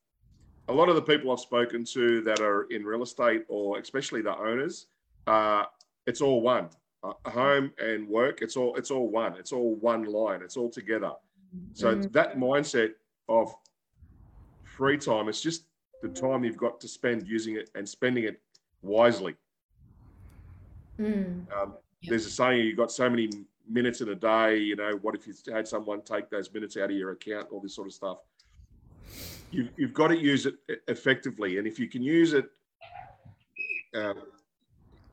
A 0.69 0.73
lot 0.73 0.89
of 0.89 0.95
the 0.97 1.03
people 1.03 1.31
I've 1.33 1.41
spoken 1.41 1.85
to 1.85 2.23
that 2.23 2.41
are 2.41 2.65
in 2.71 2.85
real 2.85 3.03
estate, 3.03 3.45
or 3.49 3.79
especially 3.79 4.23
the 4.23 4.37
owners, 4.37 4.87
uh, 5.27 5.65
it's 6.07 6.21
all 6.21 6.41
one. 6.41 6.69
Uh, 7.03 7.13
home 7.31 7.73
and 7.79 8.09
work, 8.09 8.41
it's 8.43 8.57
all 8.57 8.75
it's 8.77 8.91
all 8.91 9.09
one. 9.09 9.35
It's 9.37 9.53
all 9.53 9.75
one 9.77 10.05
line. 10.05 10.43
It's 10.43 10.57
all 10.57 10.71
together. 10.71 11.13
So 11.75 11.95
Mm. 11.95 12.13
that 12.13 12.37
mindset 12.37 12.95
of 13.29 13.55
free 14.65 14.99
time, 14.99 15.29
it's 15.29 15.41
just 15.43 15.65
the 16.03 16.09
time 16.09 16.45
you've 16.45 16.57
got 16.57 16.81
to 16.81 16.89
spend 16.89 17.27
using 17.29 17.57
it 17.57 17.71
and 17.75 17.89
spending 17.89 18.25
it 18.25 18.41
wisely. 18.83 19.37
Mm. 20.99 21.47
Um, 21.53 21.75
Yep. 22.03 22.11
There's 22.11 22.27
a 22.27 22.31
saying 22.31 22.67
you've 22.67 22.77
got 22.77 22.93
so 22.93 23.09
many 23.09 23.31
minutes 23.67 24.03
in 24.03 24.11
a 24.11 24.15
day. 24.15 24.59
You 24.59 24.77
know, 24.77 24.99
what 25.01 25.15
if 25.15 25.27
you 25.27 25.33
had 25.51 25.67
someone 25.67 26.03
take 26.03 26.29
those 26.29 26.53
minutes 26.53 26.77
out 26.77 26.91
of 26.91 26.97
your 26.97 27.13
account, 27.13 27.49
all 27.51 27.59
this 27.59 27.75
sort 27.75 27.87
of 27.89 27.95
stuff. 27.95 28.19
You've, 29.51 29.71
you've 29.79 29.95
got 29.95 30.09
to 30.09 30.17
use 30.17 30.45
it 30.45 30.57
effectively. 30.89 31.57
And 31.57 31.67
if 31.67 31.79
you 31.79 31.89
can 31.89 32.03
use 32.03 32.35
it, 32.35 32.51
um, 33.95 34.19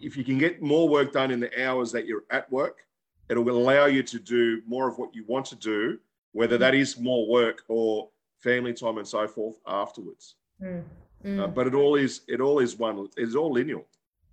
if 0.02 0.18
you 0.18 0.26
can 0.26 0.38
get 0.38 0.62
more 0.62 0.90
work 0.90 1.14
done 1.14 1.32
in 1.32 1.40
the 1.40 1.66
hours 1.66 1.92
that 1.94 2.06
you're 2.06 2.26
at 2.32 2.52
work, 2.52 2.86
it'll 3.30 3.50
allow 3.50 3.86
you 3.86 4.04
to 4.04 4.20
do 4.20 4.62
more 4.68 4.90
of 4.90 4.98
what 4.98 5.16
you 5.16 5.24
want 5.26 5.46
to 5.48 5.56
do 5.56 5.98
whether 6.34 6.58
that 6.58 6.76
is 6.76 7.00
more 7.00 7.28
work 7.28 7.64
or 7.68 8.10
family 8.40 8.74
time 8.74 8.98
and 8.98 9.08
so 9.08 9.28
forth 9.28 9.60
afterwards. 9.66 10.36
Mm. 10.62 10.80
Uh, 10.80 10.84
Mm. 11.24 11.54
but 11.54 11.68
it 11.68 11.74
all 11.74 11.96
is 11.96 12.22
it 12.28 12.42
all 12.42 12.60
is 12.60 12.78
one 12.78 13.08
it's 13.16 13.34
all 13.34 13.50
lineal. 13.54 13.86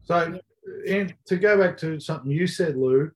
So, 0.03 0.41
and 0.89 1.15
to 1.27 1.37
go 1.37 1.59
back 1.59 1.77
to 1.79 1.99
something 2.01 2.31
you 2.31 2.47
said, 2.47 2.77
Lou, 2.77 3.11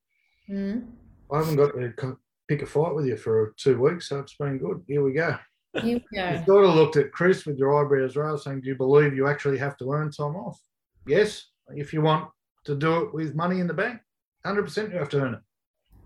Mm. 0.50 0.86
I 1.32 1.38
haven't 1.38 1.56
got 1.56 1.72
to 1.74 2.18
pick 2.48 2.60
a 2.60 2.66
fight 2.66 2.94
with 2.94 3.06
you 3.06 3.16
for 3.16 3.54
two 3.56 3.80
weeks, 3.80 4.10
so 4.10 4.18
it's 4.18 4.34
been 4.36 4.58
good. 4.58 4.82
Here 4.86 5.02
we 5.02 5.12
go. 5.14 5.36
Here 5.72 5.82
we 5.84 5.90
You 5.92 6.00
go. 6.14 6.42
sort 6.44 6.64
of 6.66 6.74
looked 6.74 6.96
at 6.96 7.12
Chris 7.12 7.46
with 7.46 7.56
your 7.56 7.72
eyebrows 7.82 8.14
raised, 8.14 8.42
saying, 8.42 8.60
"Do 8.60 8.68
you 8.68 8.74
believe 8.74 9.14
you 9.14 9.26
actually 9.26 9.56
have 9.58 9.78
to 9.78 9.90
earn 9.90 10.10
time 10.10 10.36
off?" 10.36 10.60
Yes, 11.06 11.46
if 11.68 11.94
you 11.94 12.02
want 12.02 12.30
to 12.66 12.74
do 12.76 13.00
it 13.04 13.14
with 13.14 13.34
money 13.34 13.60
in 13.60 13.66
the 13.66 13.72
bank, 13.72 14.00
hundred 14.44 14.64
percent 14.64 14.92
you 14.92 14.98
have 14.98 15.08
to 15.10 15.20
earn 15.22 15.34
it. 15.34 15.40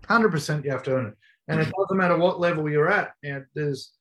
Hundred 0.07 0.31
percent 0.31 0.63
you 0.63 0.71
have 0.71 0.83
to 0.83 0.93
earn 0.95 1.07
it, 1.07 1.17
and 1.49 1.59
it 1.59 1.71
doesn't 1.77 1.97
matter 1.97 2.17
what 2.17 2.39
level 2.39 2.69
you're 2.69 2.89
at. 2.89 3.11
And 3.25 3.45
there's, 3.55 3.91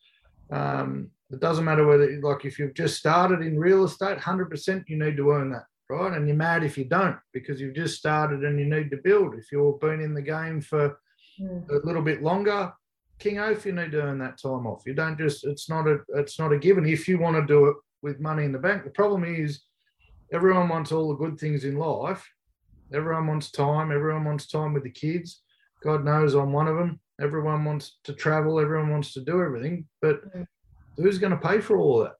um, 0.53 1.11
it 1.33 1.41
doesn't 1.41 1.65
matter 1.65 1.85
whether 1.85 2.09
like 2.21 2.45
if 2.45 2.61
you've 2.61 2.75
just 2.75 2.97
started 2.97 3.41
in 3.43 3.59
real 3.59 3.83
estate, 3.85 4.19
hundred 4.19 4.51
percent 4.51 4.85
you 4.89 4.97
need 4.99 5.17
to 5.17 5.31
earn 5.33 5.51
that, 5.51 5.65
right? 5.89 6.13
And 6.17 6.27
you're 6.27 6.37
mad 6.37 6.65
if 6.65 6.77
you 6.79 6.85
don't 6.85 7.17
because 7.33 7.61
you've 7.61 7.75
just 7.75 7.99
started 7.99 8.45
and 8.45 8.59
you 8.59 8.67
need 8.67 8.91
to 8.91 8.99
build. 8.99 9.35
If 9.35 9.51
you've 9.53 9.81
been 9.81 10.01
in 10.01 10.15
the 10.15 10.23
game 10.23 10.61
for 10.61 10.99
Mm. 11.41 11.69
a 11.71 11.87
little 11.87 12.03
bit 12.03 12.21
longer, 12.21 12.73
King 13.21 13.39
Oath, 13.39 13.65
you 13.65 13.71
need 13.73 13.93
to 13.93 14.03
earn 14.03 14.19
that 14.19 14.39
time 14.43 14.67
off. 14.67 14.83
You 14.87 14.93
don't 14.95 15.17
just 15.17 15.45
it's 15.47 15.69
not 15.71 15.87
a 15.87 16.01
it's 16.17 16.39
not 16.39 16.53
a 16.53 16.59
given 16.59 16.85
if 16.85 17.07
you 17.09 17.17
want 17.19 17.37
to 17.37 17.47
do 17.47 17.67
it 17.69 17.77
with 18.03 18.19
money 18.19 18.45
in 18.45 18.51
the 18.53 18.59
bank. 18.59 18.83
The 18.83 18.91
problem 18.91 19.23
is 19.25 19.61
everyone 20.33 20.69
wants 20.69 20.91
all 20.91 21.09
the 21.09 21.15
good 21.15 21.39
things 21.39 21.65
in 21.65 21.77
life. 21.77 22.29
Everyone 22.93 23.27
wants 23.29 23.51
time, 23.53 23.93
everyone 23.93 24.25
wants 24.25 24.49
time 24.49 24.73
with 24.73 24.83
the 24.83 24.91
kids. 24.91 25.43
God 25.83 26.05
knows 26.05 26.35
I'm 26.35 26.53
one 26.53 26.67
of 26.67 26.77
them. 26.77 27.01
Everyone 27.21 27.65
wants 27.65 27.99
to 28.05 28.13
travel, 28.15 28.59
everyone 28.59 28.91
wants 28.91 29.13
to 29.15 29.21
do 29.21 29.41
everything, 29.43 29.87
but 30.03 30.17
Mm. 30.35 30.47
who's 30.97 31.19
going 31.19 31.33
to 31.33 31.49
pay 31.49 31.61
for 31.61 31.77
all 31.79 32.01
that? 32.01 32.17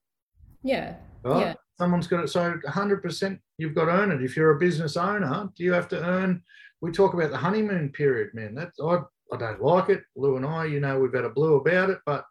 Yeah. 0.63 0.97
Right? 1.25 1.41
Yeah. 1.41 1.55
Someone's 1.79 2.07
got 2.07 2.25
it. 2.25 2.29
So 2.29 2.55
100% 2.67 3.39
you've 3.59 3.75
got 3.75 3.87
to 3.87 3.93
earn 3.93 4.11
it. 4.11 4.23
If 4.23 4.37
you're 4.37 4.57
a 4.57 4.59
business 4.59 4.97
owner, 4.97 5.49
do 5.57 5.65
you 5.65 5.73
have 5.73 5.89
to 5.89 6.05
earn? 6.05 6.43
We 6.81 6.91
talk 6.91 7.15
about 7.15 7.31
the 7.31 7.37
honeymoon 7.37 7.91
period, 7.91 8.35
man. 8.35 8.55
That's 8.55 8.79
I, 8.81 8.99
I 9.33 9.37
don't 9.37 9.63
like 9.63 9.89
it. 9.89 10.03
Lou 10.17 10.37
and 10.37 10.47
I, 10.47 10.65
you 10.65 10.81
know, 10.81 10.99
we've 10.99 11.15
had 11.15 11.25
a 11.25 11.31
blue 11.31 11.57
about 11.57 11.91
it, 11.91 11.99
but 12.05 12.25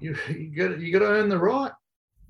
you 0.00 0.16
you 0.28 0.54
got 0.56 0.80
you 0.80 0.92
got 0.92 1.00
to 1.00 1.10
earn 1.10 1.28
the 1.28 1.38
right. 1.38 1.72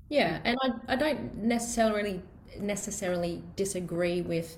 Yeah, 0.09 0.39
and 0.43 0.57
I, 0.61 0.93
I 0.93 0.95
don't 0.95 1.35
necessarily 1.37 2.21
necessarily 2.59 3.43
disagree 3.55 4.21
with 4.21 4.57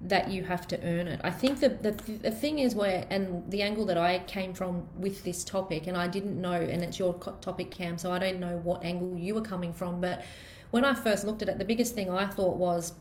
that 0.00 0.30
you 0.30 0.42
have 0.44 0.66
to 0.68 0.80
earn 0.84 1.06
it. 1.06 1.20
I 1.22 1.30
think 1.30 1.60
the, 1.60 1.68
the 1.68 1.92
the 2.22 2.30
thing 2.30 2.58
is 2.58 2.74
where 2.74 3.06
and 3.10 3.48
the 3.50 3.62
angle 3.62 3.86
that 3.86 3.98
I 3.98 4.20
came 4.20 4.52
from 4.52 4.86
with 4.96 5.22
this 5.24 5.44
topic 5.44 5.86
and 5.86 5.96
I 5.96 6.08
didn't 6.08 6.40
know 6.40 6.52
and 6.52 6.82
it's 6.82 6.98
your 6.98 7.14
topic 7.40 7.70
Cam 7.70 7.98
so 7.98 8.10
I 8.12 8.18
don't 8.18 8.40
know 8.40 8.60
what 8.64 8.84
angle 8.84 9.16
you 9.16 9.34
were 9.34 9.42
coming 9.42 9.72
from 9.72 10.00
but 10.00 10.24
when 10.72 10.84
I 10.84 10.94
first 10.94 11.24
looked 11.24 11.42
at 11.42 11.48
it 11.48 11.58
the 11.58 11.64
biggest 11.64 11.94
thing 11.94 12.10
I 12.10 12.26
thought 12.26 12.56
was 12.56 12.92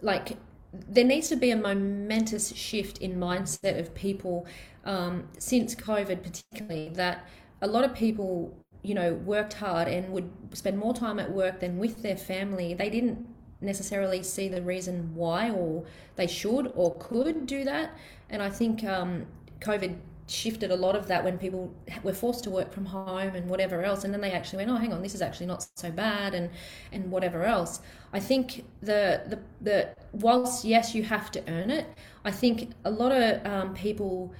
like 0.00 0.36
there 0.72 1.04
needs 1.04 1.28
to 1.28 1.36
be 1.36 1.50
a 1.50 1.56
momentous 1.56 2.54
shift 2.54 2.98
in 2.98 3.16
mindset 3.16 3.78
of 3.78 3.94
people 3.94 4.46
um, 4.84 5.28
since 5.38 5.74
COVID, 5.74 6.22
particularly 6.22 6.90
that 6.90 7.26
a 7.60 7.66
lot 7.66 7.84
of 7.84 7.94
people, 7.94 8.56
you 8.82 8.94
know, 8.94 9.14
worked 9.14 9.54
hard 9.54 9.88
and 9.88 10.12
would 10.12 10.30
spend 10.52 10.78
more 10.78 10.94
time 10.94 11.18
at 11.18 11.30
work 11.30 11.60
than 11.60 11.78
with 11.78 12.02
their 12.02 12.16
family. 12.16 12.74
They 12.74 12.88
didn't 12.88 13.26
necessarily 13.60 14.22
see 14.22 14.48
the 14.48 14.62
reason 14.62 15.14
why, 15.14 15.50
or 15.50 15.84
they 16.16 16.26
should 16.26 16.72
or 16.74 16.94
could 16.96 17.46
do 17.46 17.64
that. 17.64 17.90
And 18.30 18.40
I 18.40 18.48
think 18.48 18.84
um, 18.84 19.26
COVID 19.60 19.96
shifted 20.30 20.70
a 20.70 20.76
lot 20.76 20.94
of 20.94 21.08
that 21.08 21.24
when 21.24 21.36
people 21.36 21.74
were 22.02 22.12
forced 22.12 22.44
to 22.44 22.50
work 22.50 22.72
from 22.72 22.86
home 22.86 23.34
and 23.34 23.48
whatever 23.48 23.82
else 23.82 24.04
and 24.04 24.14
then 24.14 24.20
they 24.20 24.30
actually 24.30 24.58
went 24.58 24.70
oh 24.70 24.76
hang 24.76 24.92
on 24.92 25.02
this 25.02 25.14
is 25.14 25.22
actually 25.22 25.46
not 25.46 25.66
so 25.74 25.90
bad 25.90 26.34
and 26.34 26.50
and 26.92 27.10
whatever 27.10 27.44
else. 27.44 27.80
I 28.12 28.20
think 28.20 28.64
the 28.80 29.22
the, 29.26 29.38
the 29.60 29.88
whilst 30.12 30.64
yes 30.64 30.94
you 30.94 31.02
have 31.04 31.30
to 31.32 31.42
earn 31.48 31.70
it 31.70 31.86
i 32.24 32.30
think 32.30 32.72
a 32.84 32.90
lot 32.90 33.12
of 33.12 33.46
um, 33.46 33.74
people 33.74 34.32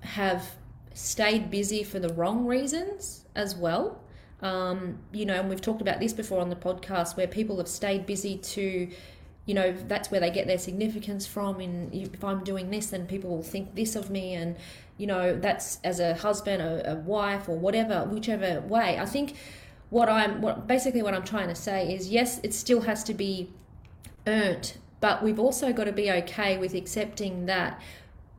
have 0.00 0.50
stayed 0.94 1.50
busy 1.50 1.82
for 1.82 1.98
the 1.98 2.12
wrong 2.14 2.44
reasons 2.46 3.24
as 3.34 3.54
well. 3.56 4.00
Um, 4.40 4.98
you 5.12 5.24
know 5.24 5.34
and 5.34 5.48
we've 5.48 5.60
talked 5.60 5.80
about 5.80 6.00
this 6.00 6.12
before 6.12 6.40
on 6.40 6.50
the 6.50 6.56
podcast 6.56 7.16
where 7.16 7.28
people 7.28 7.58
have 7.58 7.68
stayed 7.68 8.06
busy 8.06 8.38
to 8.38 8.88
you 9.46 9.54
know 9.54 9.72
that's 9.86 10.10
where 10.10 10.20
they 10.20 10.30
get 10.30 10.46
their 10.46 10.58
significance 10.58 11.26
from 11.26 11.60
and 11.60 11.92
if 11.94 12.22
i'm 12.24 12.44
doing 12.44 12.70
this 12.70 12.88
then 12.88 13.06
people 13.06 13.30
will 13.30 13.42
think 13.42 13.74
this 13.74 13.96
of 13.96 14.10
me 14.10 14.34
and 14.34 14.56
you 15.02 15.08
know 15.08 15.36
that's 15.36 15.80
as 15.82 15.98
a 15.98 16.14
husband 16.14 16.62
a, 16.62 16.92
a 16.92 16.94
wife 16.94 17.48
or 17.48 17.58
whatever 17.58 18.04
whichever 18.04 18.60
way 18.60 19.00
i 19.00 19.04
think 19.04 19.34
what 19.90 20.08
i'm 20.08 20.40
what 20.40 20.68
basically 20.68 21.02
what 21.02 21.12
i'm 21.12 21.24
trying 21.24 21.48
to 21.48 21.56
say 21.56 21.92
is 21.92 22.08
yes 22.08 22.38
it 22.44 22.54
still 22.54 22.82
has 22.82 23.02
to 23.02 23.12
be 23.12 23.50
earned 24.28 24.74
but 25.00 25.20
we've 25.20 25.40
also 25.40 25.72
got 25.72 25.84
to 25.84 25.92
be 25.92 26.08
okay 26.08 26.56
with 26.56 26.72
accepting 26.72 27.46
that 27.46 27.82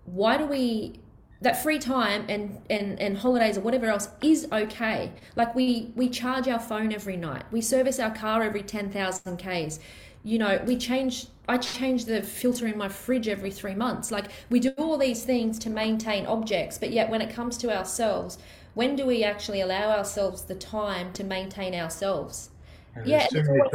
why 0.06 0.38
do 0.38 0.46
we 0.46 0.94
that 1.42 1.62
free 1.62 1.78
time 1.78 2.24
and, 2.30 2.62
and, 2.70 2.98
and 3.02 3.18
holidays 3.18 3.58
or 3.58 3.62
whatever 3.62 3.88
else 3.88 4.08
is 4.22 4.48
okay. 4.54 5.12
Like 5.36 5.54
we, 5.54 5.92
we 5.94 6.08
charge 6.08 6.48
our 6.48 6.58
phone 6.58 6.94
every 6.94 7.18
night. 7.18 7.44
We 7.52 7.60
service 7.60 8.00
our 8.00 8.16
car 8.16 8.44
every 8.44 8.64
10,000 8.64 9.36
Ks. 9.38 9.80
You 10.24 10.40
know, 10.40 10.62
we 10.66 10.78
change, 10.78 11.28
I 11.50 11.58
change 11.58 12.06
the 12.06 12.22
filter 12.22 12.68
in 12.68 12.78
my 12.78 12.88
fridge 12.88 13.28
every 13.28 13.52
three 13.52 13.76
months. 13.76 14.10
Like 14.12 14.26
we 14.50 14.60
do 14.60 14.72
all 14.78 14.98
these 14.98 15.24
things 15.24 15.60
to 15.60 15.70
maintain 15.70 16.26
objects, 16.26 16.78
but 16.78 16.92
yet 16.92 17.10
when 17.10 17.22
it 17.22 17.30
comes 17.30 17.58
to 17.58 17.76
ourselves, 17.76 18.38
when 18.74 18.96
do 18.96 19.06
we 19.06 19.24
actually 19.24 19.62
allow 19.62 19.92
ourselves 19.92 20.44
the 20.44 20.56
time 20.56 21.12
to 21.14 21.24
maintain 21.24 21.76
ourselves? 21.76 22.50
And 22.96 23.06
Yeah, 23.06 23.28
people. 23.28 23.70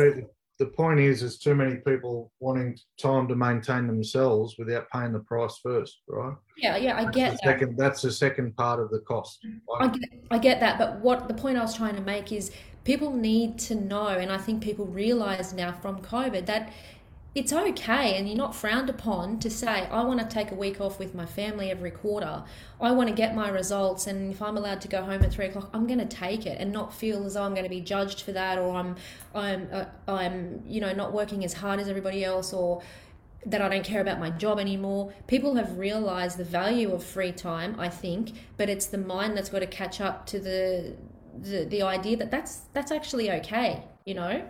The 0.58 0.66
point 0.66 0.98
is, 0.98 1.20
there's 1.20 1.38
too 1.38 1.54
many 1.54 1.76
people 1.76 2.32
wanting 2.40 2.76
time 3.00 3.28
to 3.28 3.36
maintain 3.36 3.86
themselves 3.86 4.56
without 4.58 4.90
paying 4.90 5.12
the 5.12 5.20
price 5.20 5.56
first, 5.62 6.00
right? 6.08 6.34
Yeah, 6.56 6.76
yeah, 6.76 6.96
I 6.96 7.04
That's 7.04 7.16
get 7.16 7.30
that. 7.30 7.44
second. 7.44 7.76
That's 7.76 8.02
the 8.02 8.10
second 8.10 8.56
part 8.56 8.80
of 8.80 8.90
the 8.90 8.98
cost. 8.98 9.46
I 9.78 9.86
get, 9.86 10.10
I 10.32 10.38
get 10.38 10.58
that, 10.58 10.76
but 10.76 10.98
what 10.98 11.28
the 11.28 11.34
point 11.34 11.58
I 11.58 11.62
was 11.62 11.76
trying 11.76 11.94
to 11.94 12.00
make 12.02 12.32
is 12.32 12.50
people 12.84 13.12
need 13.12 13.58
to 13.60 13.74
know, 13.74 14.08
and 14.08 14.30
I 14.32 14.38
think 14.38 14.62
people 14.62 14.86
realize 14.86 15.52
now 15.52 15.72
from 15.72 16.00
COVID 16.02 16.46
that 16.46 16.72
it's 17.34 17.52
okay 17.52 18.16
and 18.16 18.26
you're 18.26 18.36
not 18.36 18.54
frowned 18.54 18.88
upon 18.90 19.38
to 19.38 19.50
say, 19.50 19.86
I 19.86 20.02
want 20.02 20.18
to 20.18 20.26
take 20.26 20.50
a 20.50 20.54
week 20.54 20.80
off 20.80 20.98
with 20.98 21.14
my 21.14 21.26
family 21.26 21.70
every 21.70 21.90
quarter. 21.90 22.42
I 22.80 22.90
want 22.92 23.10
to 23.10 23.14
get 23.14 23.34
my 23.34 23.48
results, 23.48 24.06
and 24.06 24.32
if 24.32 24.40
I'm 24.42 24.56
allowed 24.56 24.80
to 24.80 24.88
go 24.88 25.02
home 25.02 25.22
at 25.22 25.32
three 25.32 25.46
o'clock, 25.46 25.68
I'm 25.72 25.86
going 25.86 26.00
to 26.00 26.06
take 26.06 26.46
it 26.46 26.58
and 26.60 26.72
not 26.72 26.92
feel 26.92 27.24
as 27.24 27.34
though 27.34 27.42
I'm 27.42 27.52
going 27.52 27.64
to 27.64 27.70
be 27.70 27.80
judged 27.80 28.22
for 28.22 28.32
that, 28.32 28.58
or 28.58 28.74
I'm, 28.74 28.96
I'm, 29.34 29.68
uh, 29.70 29.84
I'm, 30.08 30.62
you 30.66 30.80
know, 30.80 30.92
not 30.92 31.12
working 31.12 31.44
as 31.44 31.52
hard 31.52 31.78
as 31.78 31.88
everybody 31.88 32.24
else, 32.24 32.52
or 32.52 32.82
that 33.46 33.62
I 33.62 33.68
don't 33.68 33.84
care 33.84 34.00
about 34.00 34.18
my 34.18 34.30
job 34.30 34.58
anymore. 34.58 35.12
People 35.26 35.54
have 35.54 35.78
realized 35.78 36.38
the 36.38 36.44
value 36.44 36.92
of 36.92 37.04
free 37.04 37.32
time, 37.32 37.76
I 37.78 37.88
think, 37.88 38.32
but 38.56 38.68
it's 38.68 38.86
the 38.86 38.98
mind 38.98 39.36
that's 39.36 39.48
got 39.48 39.60
to 39.60 39.66
catch 39.66 40.00
up 40.00 40.26
to 40.26 40.40
the 40.40 40.96
the, 41.42 41.64
the 41.64 41.82
idea 41.82 42.16
that 42.16 42.30
that's 42.30 42.62
that's 42.72 42.92
actually 42.92 43.30
okay, 43.32 43.84
you 44.04 44.14
know? 44.14 44.42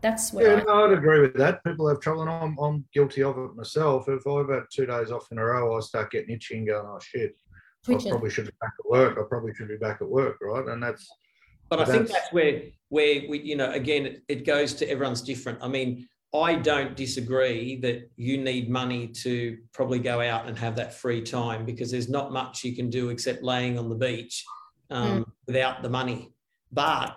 That's 0.00 0.32
where 0.32 0.56
Yeah, 0.56 0.62
I, 0.62 0.64
no, 0.64 0.84
I'd 0.86 0.98
agree 0.98 1.20
with 1.20 1.34
that. 1.34 1.62
People 1.64 1.88
have 1.88 2.00
trouble, 2.00 2.22
and 2.22 2.30
I'm, 2.30 2.58
I'm 2.58 2.84
guilty 2.92 3.22
of 3.22 3.38
it 3.38 3.54
myself. 3.54 4.08
If 4.08 4.26
I've 4.26 4.48
had 4.48 4.64
two 4.72 4.84
days 4.86 5.12
off 5.12 5.30
in 5.30 5.38
a 5.38 5.44
row, 5.44 5.76
I 5.76 5.80
start 5.80 6.10
getting 6.10 6.34
itchy 6.34 6.58
and 6.58 6.66
going, 6.66 6.84
"Oh 6.86 6.98
shit, 7.00 7.36
I 7.52 7.56
twitching. 7.84 8.10
probably 8.10 8.30
should 8.30 8.46
be 8.46 8.52
back 8.60 8.72
at 8.78 8.90
work. 8.90 9.16
I 9.18 9.22
probably 9.28 9.54
should 9.54 9.68
be 9.68 9.76
back 9.76 9.98
at 10.00 10.08
work, 10.08 10.38
right?" 10.42 10.66
And 10.66 10.82
that's 10.82 11.08
But 11.70 11.80
I 11.80 11.84
think 11.84 12.08
That's- 12.08 12.22
that's 12.22 12.32
where 12.32 12.62
where 12.88 13.22
we, 13.28 13.40
you 13.40 13.56
know, 13.56 13.70
again, 13.70 14.06
it, 14.06 14.22
it 14.28 14.44
goes 14.46 14.74
to 14.74 14.88
everyone's 14.88 15.22
different. 15.22 15.58
I 15.62 15.68
mean, 15.68 16.08
I 16.34 16.56
don't 16.56 16.96
disagree 16.96 17.76
that 17.80 18.10
you 18.16 18.38
need 18.38 18.68
money 18.68 19.06
to 19.22 19.58
probably 19.72 19.98
go 20.00 20.20
out 20.20 20.46
and 20.48 20.58
have 20.58 20.76
that 20.76 20.94
free 20.94 21.22
time 21.22 21.64
because 21.64 21.90
there's 21.90 22.08
not 22.08 22.32
much 22.32 22.64
you 22.64 22.74
can 22.74 22.90
do 22.90 23.10
except 23.10 23.42
laying 23.42 23.78
on 23.78 23.88
the 23.88 23.94
beach 23.94 24.44
um, 24.92 25.32
without 25.46 25.82
the 25.82 25.88
money. 25.88 26.32
But 26.70 27.08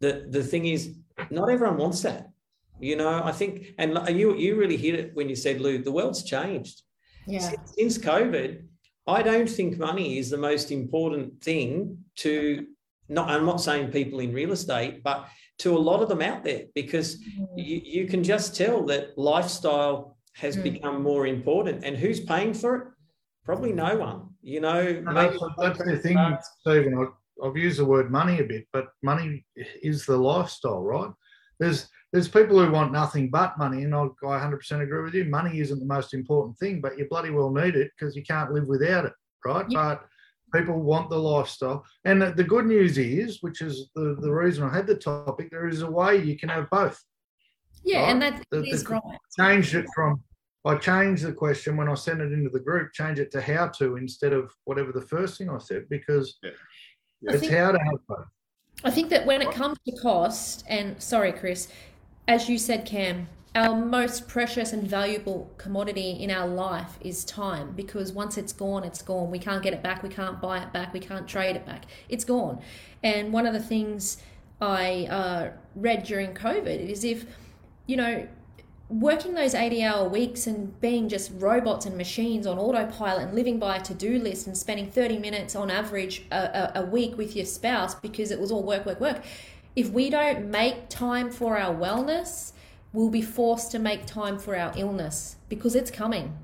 the 0.00 0.26
the 0.30 0.42
thing 0.42 0.66
is, 0.66 0.82
not 1.30 1.50
everyone 1.50 1.78
wants 1.78 2.02
that. 2.02 2.30
You 2.80 2.96
know, 2.96 3.22
I 3.30 3.32
think, 3.32 3.52
and 3.78 3.88
you 4.20 4.36
you 4.36 4.56
really 4.56 4.76
hit 4.76 4.94
it 5.00 5.14
when 5.16 5.28
you 5.28 5.36
said, 5.36 5.60
Lou, 5.60 5.78
the 5.78 5.92
world's 5.92 6.22
changed 6.24 6.82
yeah. 7.26 7.38
since, 7.38 7.72
since 7.76 7.98
COVID, 7.98 8.64
I 9.06 9.22
don't 9.22 9.48
think 9.48 9.78
money 9.78 10.18
is 10.18 10.28
the 10.30 10.36
most 10.50 10.70
important 10.70 11.42
thing 11.42 11.98
to 12.16 12.34
not. 13.08 13.30
I'm 13.30 13.46
not 13.46 13.60
saying 13.60 13.92
people 13.92 14.18
in 14.20 14.32
real 14.32 14.52
estate, 14.52 15.02
but 15.02 15.28
to 15.58 15.76
a 15.76 15.78
lot 15.78 16.02
of 16.02 16.08
them 16.08 16.22
out 16.22 16.42
there 16.42 16.64
because 16.74 17.08
you, 17.56 17.80
you 17.84 18.06
can 18.06 18.24
just 18.24 18.56
tell 18.56 18.84
that 18.86 19.16
lifestyle 19.16 20.16
has 20.34 20.56
Mm. 20.56 20.62
become 20.64 21.02
more 21.02 21.26
important. 21.28 21.84
And 21.84 21.96
who's 21.96 22.20
paying 22.20 22.54
for 22.54 22.74
it? 22.76 22.84
Probably 23.44 23.72
no 23.72 23.96
one. 23.96 24.30
You 24.42 24.60
know, 24.60 24.80
And 24.80 25.04
maybe 25.04 25.38
that's, 25.40 25.78
that's 25.78 25.78
the 25.78 25.98
thing, 25.98 26.18
Stephen. 26.60 26.98
I, 26.98 27.06
I've 27.42 27.56
used 27.56 27.78
the 27.78 27.84
word 27.84 28.10
money 28.10 28.40
a 28.40 28.44
bit, 28.44 28.66
but 28.72 28.88
money 29.02 29.44
is 29.82 30.06
the 30.06 30.16
lifestyle, 30.16 30.82
right? 30.82 31.10
There's 31.58 31.88
there's 32.12 32.28
people 32.28 32.64
who 32.64 32.70
want 32.70 32.92
nothing 32.92 33.28
but 33.28 33.58
money, 33.58 33.82
and 33.82 33.92
I, 33.94 34.02
I 34.02 34.38
100% 34.38 34.80
agree 34.82 35.02
with 35.02 35.14
you. 35.14 35.24
Money 35.24 35.58
isn't 35.58 35.80
the 35.80 35.84
most 35.84 36.14
important 36.14 36.56
thing, 36.58 36.80
but 36.80 36.96
you 36.96 37.08
bloody 37.08 37.30
well 37.30 37.50
need 37.50 37.74
it 37.74 37.90
because 37.98 38.14
you 38.14 38.22
can't 38.22 38.52
live 38.52 38.68
without 38.68 39.04
it, 39.04 39.12
right? 39.44 39.66
Yeah. 39.68 39.96
But 40.52 40.60
people 40.60 40.80
want 40.80 41.10
the 41.10 41.18
lifestyle. 41.18 41.84
And 42.04 42.22
the, 42.22 42.30
the 42.30 42.44
good 42.44 42.66
news 42.66 42.98
is, 42.98 43.38
which 43.42 43.62
is 43.62 43.90
the, 43.96 44.16
the 44.20 44.30
reason 44.32 44.62
I 44.62 44.72
had 44.72 44.86
the 44.86 44.94
topic, 44.94 45.50
there 45.50 45.66
is 45.66 45.82
a 45.82 45.90
way 45.90 46.22
you 46.22 46.38
can 46.38 46.48
have 46.50 46.70
both. 46.70 47.02
Yeah, 47.82 48.02
Right. 48.02 48.10
and 48.12 48.22
that 48.22 48.44
The- 48.52 48.62
is 48.62 48.84
the- 48.84 48.90
right. 48.90 49.02
Changed 49.36 49.74
it 49.74 49.86
from, 49.92 50.22
I 50.64 50.76
changed 50.76 51.24
the 51.24 51.32
question 51.32 51.76
when 51.76 51.88
I 51.88 51.94
sent 51.94 52.20
it 52.20 52.30
into 52.32 52.48
the 52.50 52.60
group, 52.60 52.92
change 52.92 53.18
it 53.18 53.32
to 53.32 53.40
how 53.40 53.66
to 53.78 53.96
instead 53.96 54.32
of 54.32 54.52
whatever 54.66 54.92
the 54.92 55.02
first 55.02 55.36
thing 55.36 55.50
I 55.50 55.58
said, 55.58 55.88
because 55.90 56.38
I 56.44 56.50
it's 57.28 57.40
think- 57.40 57.52
how 57.52 57.72
to 57.72 57.78
have 57.78 58.06
both. 58.06 58.26
I 58.82 58.90
think 58.90 59.08
that 59.10 59.24
when 59.24 59.40
it 59.40 59.50
comes 59.50 59.78
to 59.86 59.96
cost, 59.96 60.64
and 60.68 61.00
sorry, 61.02 61.32
Chris, 61.32 61.68
as 62.28 62.48
you 62.50 62.58
said, 62.58 62.84
Cam, 62.84 63.28
our 63.54 63.74
most 63.74 64.26
precious 64.26 64.72
and 64.72 64.82
valuable 64.86 65.50
commodity 65.58 66.10
in 66.10 66.30
our 66.30 66.46
life 66.46 66.98
is 67.00 67.24
time 67.24 67.72
because 67.76 68.12
once 68.12 68.36
it's 68.36 68.52
gone, 68.52 68.84
it's 68.84 69.00
gone. 69.00 69.30
We 69.30 69.38
can't 69.38 69.62
get 69.62 69.72
it 69.72 69.82
back. 69.82 70.02
We 70.02 70.08
can't 70.08 70.40
buy 70.40 70.58
it 70.58 70.72
back. 70.72 70.92
We 70.92 71.00
can't 71.00 71.28
trade 71.28 71.54
it 71.54 71.64
back. 71.64 71.84
It's 72.08 72.24
gone. 72.24 72.60
And 73.02 73.32
one 73.32 73.46
of 73.46 73.54
the 73.54 73.60
things 73.60 74.18
I 74.60 75.06
uh, 75.08 75.50
read 75.76 76.02
during 76.02 76.34
COVID 76.34 76.88
is 76.88 77.04
if, 77.04 77.26
you 77.86 77.96
know, 77.96 78.26
working 78.88 79.34
those 79.34 79.54
80 79.54 79.82
hour 79.82 80.08
weeks 80.08 80.46
and 80.46 80.78
being 80.80 81.08
just 81.08 81.32
robots 81.34 81.86
and 81.86 81.96
machines 81.96 82.46
on 82.46 82.58
autopilot 82.58 83.28
and 83.28 83.34
living 83.34 83.58
by 83.58 83.76
a 83.76 83.82
to-do 83.82 84.18
list 84.18 84.46
and 84.46 84.56
spending 84.56 84.90
30 84.90 85.18
minutes 85.18 85.56
on 85.56 85.70
average 85.70 86.22
a, 86.30 86.36
a, 86.36 86.82
a 86.82 86.84
week 86.84 87.16
with 87.16 87.34
your 87.34 87.46
spouse 87.46 87.94
because 87.94 88.30
it 88.30 88.38
was 88.38 88.52
all 88.52 88.62
work 88.62 88.84
work 88.84 89.00
work 89.00 89.24
if 89.74 89.90
we 89.90 90.10
don't 90.10 90.50
make 90.50 90.88
time 90.88 91.30
for 91.30 91.58
our 91.58 91.74
wellness 91.74 92.52
we'll 92.94 93.10
be 93.10 93.20
forced 93.20 93.72
to 93.72 93.78
make 93.78 94.06
time 94.06 94.38
for 94.38 94.56
our 94.56 94.72
illness 94.76 95.36
because 95.50 95.74
it's 95.74 95.90
coming. 95.90 96.38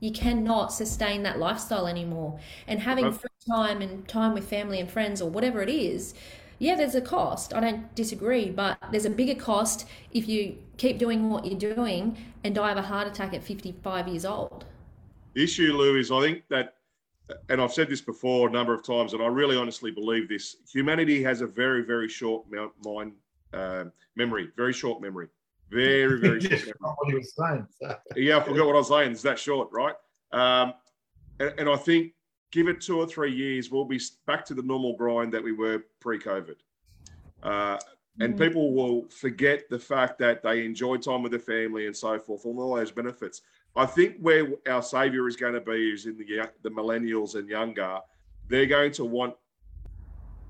You 0.00 0.12
cannot 0.12 0.72
sustain 0.72 1.24
that 1.24 1.38
lifestyle 1.38 1.86
anymore. 1.86 2.38
And 2.66 2.80
having 2.80 3.12
free 3.12 3.28
time 3.46 3.82
and 3.82 4.06
time 4.08 4.32
with 4.32 4.48
family 4.48 4.78
and 4.78 4.90
friends 4.90 5.20
or 5.20 5.28
whatever 5.28 5.62
it 5.62 5.68
is 5.68 6.14
yeah, 6.58 6.74
there's 6.74 6.94
a 6.94 7.00
cost. 7.00 7.54
I 7.54 7.60
don't 7.60 7.94
disagree, 7.94 8.50
but 8.50 8.78
there's 8.90 9.04
a 9.04 9.10
bigger 9.10 9.34
cost 9.34 9.86
if 10.12 10.28
you 10.28 10.56
keep 10.78 10.98
doing 10.98 11.28
what 11.28 11.44
you're 11.46 11.74
doing 11.74 12.16
and 12.44 12.54
die 12.54 12.70
of 12.70 12.78
a 12.78 12.82
heart 12.82 13.06
attack 13.06 13.34
at 13.34 13.42
55 13.42 14.08
years 14.08 14.24
old. 14.24 14.64
The 15.34 15.44
issue, 15.44 15.72
Lou, 15.74 15.98
is 15.98 16.10
I 16.10 16.20
think 16.20 16.42
that, 16.48 16.74
and 17.50 17.60
I've 17.60 17.72
said 17.72 17.88
this 17.90 18.00
before 18.00 18.48
a 18.48 18.50
number 18.50 18.72
of 18.72 18.82
times, 18.82 19.12
and 19.12 19.22
I 19.22 19.26
really 19.26 19.56
honestly 19.56 19.90
believe 19.90 20.28
this: 20.28 20.56
humanity 20.72 21.22
has 21.22 21.42
a 21.42 21.46
very, 21.46 21.82
very 21.82 22.08
short 22.08 22.46
mind 22.84 23.12
uh, 23.52 23.84
memory, 24.14 24.48
very 24.56 24.72
short 24.72 25.02
memory, 25.02 25.28
very, 25.70 26.20
very 26.20 26.40
short 26.40 26.52
Just 26.52 26.64
memory. 26.66 26.78
not 26.80 26.94
what 26.96 27.08
he 27.08 27.14
was 27.16 27.34
saying. 27.34 27.66
So. 27.82 27.96
Yeah, 28.16 28.38
I 28.38 28.42
forgot 28.42 28.66
what 28.66 28.76
I 28.76 28.78
was 28.78 28.88
saying. 28.88 29.12
It's 29.12 29.22
that 29.22 29.38
short, 29.38 29.68
right? 29.72 29.94
Um, 30.32 30.72
and, 31.38 31.52
and 31.58 31.68
I 31.68 31.76
think 31.76 32.12
give 32.56 32.68
it 32.68 32.80
two 32.80 32.98
or 32.98 33.06
three 33.06 33.32
years, 33.34 33.70
we'll 33.70 33.84
be 33.84 34.00
back 34.26 34.42
to 34.46 34.54
the 34.54 34.62
normal 34.62 34.96
grind 34.96 35.30
that 35.34 35.44
we 35.44 35.52
were 35.52 35.84
pre-COVID. 36.00 36.56
Uh, 37.42 37.78
and 38.18 38.34
Mm. 38.34 38.38
people 38.38 38.72
will 38.72 39.06
forget 39.10 39.68
the 39.68 39.78
fact 39.78 40.18
that 40.18 40.42
they 40.42 40.64
enjoy 40.64 40.96
time 40.96 41.22
with 41.22 41.32
their 41.32 41.38
family 41.38 41.84
and 41.86 41.94
so 41.94 42.18
forth, 42.18 42.46
and 42.46 42.58
all 42.58 42.74
those 42.76 42.90
benefits. 42.90 43.42
I 43.76 43.84
think 43.84 44.16
where 44.20 44.46
our 44.66 44.82
savior 44.82 45.28
is 45.28 45.36
going 45.36 45.52
to 45.52 45.60
be 45.60 45.92
is 45.92 46.06
in 46.06 46.16
the 46.16 46.50
the 46.62 46.70
millennials 46.70 47.34
and 47.34 47.46
younger. 47.46 48.00
They're 48.48 48.64
going 48.78 48.92
to 48.92 49.04
want 49.04 49.34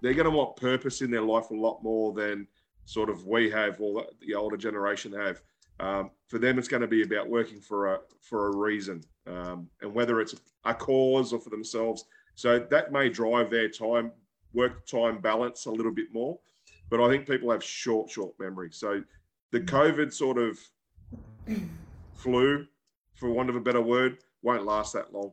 they're 0.00 0.14
going 0.14 0.30
to 0.30 0.36
want 0.36 0.54
purpose 0.56 1.00
in 1.02 1.10
their 1.10 1.22
life 1.22 1.50
a 1.50 1.54
lot 1.54 1.82
more 1.82 2.12
than 2.12 2.46
sort 2.84 3.10
of 3.10 3.26
we 3.26 3.50
have 3.50 3.80
or 3.80 4.02
the- 4.02 4.26
the 4.26 4.34
older 4.34 4.56
generation 4.56 5.12
have. 5.12 5.42
Um, 5.80 6.10
for 6.28 6.38
them, 6.38 6.58
it's 6.58 6.68
going 6.68 6.82
to 6.82 6.86
be 6.86 7.02
about 7.02 7.28
working 7.28 7.60
for 7.60 7.78
a 7.94 8.00
for 8.20 8.46
a 8.46 8.56
reason, 8.56 9.02
um, 9.26 9.68
and 9.82 9.92
whether 9.92 10.20
it's 10.20 10.34
a 10.64 10.74
cause 10.74 11.32
or 11.32 11.40
for 11.40 11.50
themselves. 11.50 12.04
So 12.34 12.58
that 12.70 12.92
may 12.92 13.08
drive 13.08 13.50
their 13.50 13.68
time 13.68 14.12
work 14.52 14.86
time 14.86 15.18
balance 15.18 15.66
a 15.66 15.70
little 15.70 15.92
bit 15.92 16.12
more. 16.12 16.38
But 16.88 17.00
I 17.00 17.08
think 17.08 17.26
people 17.26 17.50
have 17.50 17.62
short 17.62 18.10
short 18.10 18.34
memory. 18.38 18.70
So 18.72 19.02
the 19.52 19.60
mm. 19.60 19.66
COVID 19.66 20.12
sort 20.12 20.38
of 20.38 20.58
flu, 22.14 22.66
for 23.14 23.30
want 23.30 23.50
of 23.50 23.56
a 23.56 23.60
better 23.60 23.80
word, 23.80 24.18
won't 24.42 24.64
last 24.64 24.92
that 24.92 25.12
long, 25.12 25.32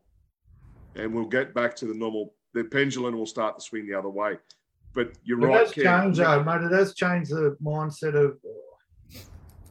and 0.96 1.14
we'll 1.14 1.26
get 1.26 1.54
back 1.54 1.76
to 1.78 1.86
the 1.86 1.94
normal. 1.94 2.34
The 2.54 2.64
pendulum 2.64 3.18
will 3.18 3.26
start 3.26 3.58
to 3.58 3.64
swing 3.64 3.88
the 3.88 3.98
other 3.98 4.10
way. 4.10 4.38
But 4.94 5.14
you're 5.24 5.42
It 5.42 5.48
right, 5.48 5.60
has 5.62 5.72
Ken. 5.72 5.84
changed, 5.84 6.20
though, 6.20 6.44
mate. 6.44 6.62
It 6.62 6.72
has 6.72 6.94
changed 6.94 7.32
the 7.32 7.58
mindset 7.64 8.14
of 8.14 8.38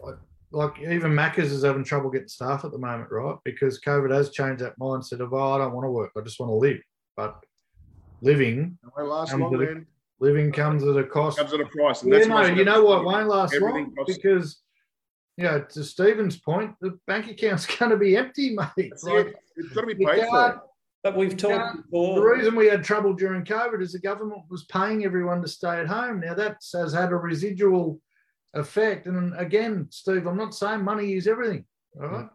uh, 0.05 0.13
like, 0.53 0.79
like 0.79 0.89
even 0.93 1.13
Macca's 1.13 1.53
is 1.53 1.65
having 1.65 1.85
trouble 1.85 2.11
getting 2.11 2.29
staff 2.29 2.65
at 2.65 2.71
the 2.73 2.79
moment, 2.79 3.11
right? 3.11 3.37
Because 3.45 3.81
COVID 3.81 4.13
has 4.15 4.31
changed 4.31 4.63
that 4.63 4.79
mindset 4.79 5.21
of 5.21 5.33
oh, 5.33 5.53
I 5.53 5.59
don't 5.59 5.73
want 5.73 5.85
to 5.87 5.91
work, 5.91 6.11
I 6.17 6.21
just 6.21 6.39
want 6.41 6.51
to 6.51 6.57
live. 6.57 6.81
But 7.17 7.45
living, 8.21 8.79
It 8.85 8.91
won't 8.97 9.09
last 9.11 9.31
Comes 9.31 9.43
long, 9.43 9.53
with 9.53 9.63
it. 9.63 9.75
man. 9.75 9.87
living 10.21 10.53
comes 10.53 10.83
at 10.85 10.97
a 10.97 11.05
cost. 11.05 11.39
Comes 11.39 11.53
at 11.53 11.61
a 11.61 11.67
price. 11.67 12.03
And 12.03 12.13
Yeah, 12.13 12.25
no, 12.25 12.43
you 12.47 12.65
know 12.65 12.85
what 12.85 13.05
won't 13.05 13.29
last 13.29 13.55
long 13.61 13.93
because, 14.07 14.61
you 15.37 15.45
know, 15.45 15.61
to 15.61 15.85
Stephen's 15.85 16.39
point, 16.39 16.75
the 16.81 16.99
bank 17.07 17.29
account's 17.31 17.67
going 17.79 17.91
to 17.91 17.97
be 17.97 18.17
empty, 18.17 18.55
mate. 18.55 18.69
That's 18.91 19.05
Like, 19.05 19.27
it. 19.29 19.37
It's 19.57 19.69
got 19.71 19.83
to 19.83 19.87
be 19.95 19.97
you 20.03 20.07
paid 20.09 20.21
can't- 20.21 20.31
for. 20.31 20.63
But 21.05 21.17
we've 21.17 21.37
talked 21.37 21.79
Yeah, 21.91 22.15
The 22.15 22.23
reason 22.23 22.55
we 22.55 22.69
had 22.69 22.85
trouble 22.85 23.13
during 23.13 23.45
COVID 23.45 23.83
is 23.83 23.91
the 23.93 23.99
government 23.99 24.43
was 24.49 24.63
paying 24.67 25.05
everyone 25.05 25.43
to 25.43 25.49
stay 25.49 25.81
at 25.81 25.89
home. 25.89 26.21
Now 26.21 26.33
that 26.35 26.59
has 26.75 26.93
had 26.93 27.11
a 27.11 27.17
residual 27.17 28.01
effect. 28.55 29.07
And 29.07 29.35
again, 29.39 29.87
Steve, 29.91 30.27
I'm 30.27 30.37
not 30.37 30.55
saying 30.55 30.83
money 30.83 31.15
is 31.15 31.27
everything, 31.27 31.65
all 32.01 32.09
right? 32.09 32.29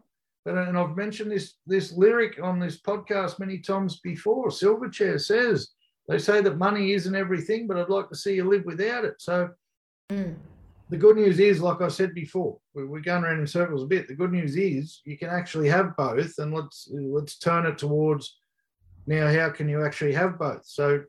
But 0.44 0.56
and 0.56 0.78
I've 0.78 0.96
mentioned 0.96 1.30
this 1.30 1.54
this 1.66 1.92
lyric 1.92 2.40
on 2.42 2.58
this 2.58 2.80
podcast 2.80 3.38
many 3.38 3.58
times 3.58 4.00
before. 4.00 4.48
Silverchair 4.48 5.20
says 5.20 5.70
they 6.08 6.18
say 6.18 6.40
that 6.40 6.56
money 6.56 6.92
isn't 6.92 7.14
everything, 7.14 7.66
but 7.66 7.76
I'd 7.76 7.90
like 7.90 8.08
to 8.08 8.16
see 8.16 8.34
you 8.36 8.48
live 8.48 8.64
without 8.64 9.04
it. 9.04 9.16
So 9.18 9.50
Mm. 10.10 10.36
the 10.88 10.96
good 10.96 11.16
news 11.16 11.38
is, 11.38 11.60
like 11.60 11.82
I 11.82 11.88
said 11.88 12.14
before, 12.14 12.58
we- 12.72 12.86
we're 12.86 13.02
going 13.02 13.24
around 13.24 13.40
in 13.40 13.46
circles 13.46 13.82
a 13.82 13.86
bit. 13.86 14.08
The 14.08 14.14
good 14.14 14.32
news 14.32 14.56
is 14.56 15.02
you 15.04 15.18
can 15.18 15.28
actually 15.28 15.68
have 15.68 15.94
both, 15.96 16.38
and 16.38 16.54
let's 16.54 16.88
let's 16.90 17.38
turn 17.38 17.66
it 17.66 17.76
towards 17.76 18.40
now. 19.06 19.30
How 19.30 19.50
can 19.50 19.68
you 19.68 19.84
actually 19.84 20.14
have 20.14 20.38
both? 20.38 20.64
So, 20.64 21.04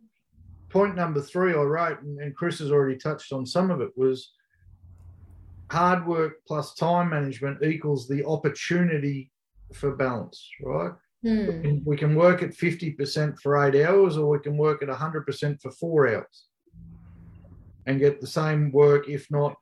point 0.67 0.95
number 0.95 1.21
three, 1.21 1.53
I 1.53 1.61
wrote, 1.61 2.01
and 2.01 2.35
Chris 2.35 2.59
has 2.59 2.71
already 2.71 2.97
touched 2.97 3.31
on 3.31 3.45
some 3.45 3.71
of 3.71 3.79
it, 3.79 3.97
was 3.97 4.33
hard 5.71 6.05
work 6.07 6.33
plus 6.47 6.73
time 6.73 7.09
management 7.09 7.63
equals 7.63 8.07
the 8.07 8.25
opportunity 8.25 9.31
for 9.73 9.95
balance, 9.95 10.49
right? 10.61 10.91
Hmm. 11.23 11.79
We 11.85 11.97
can 11.97 12.15
work 12.15 12.41
at 12.43 12.51
50% 12.51 13.39
for 13.39 13.63
eight 13.63 13.85
hours 13.85 14.17
or 14.17 14.29
we 14.29 14.39
can 14.39 14.57
work 14.57 14.81
at 14.81 14.89
100% 14.89 15.61
for 15.61 15.71
four 15.71 16.07
hours 16.07 16.45
and 17.85 17.99
get 17.99 18.21
the 18.21 18.27
same 18.27 18.71
work, 18.71 19.09
if 19.09 19.29
not 19.29 19.55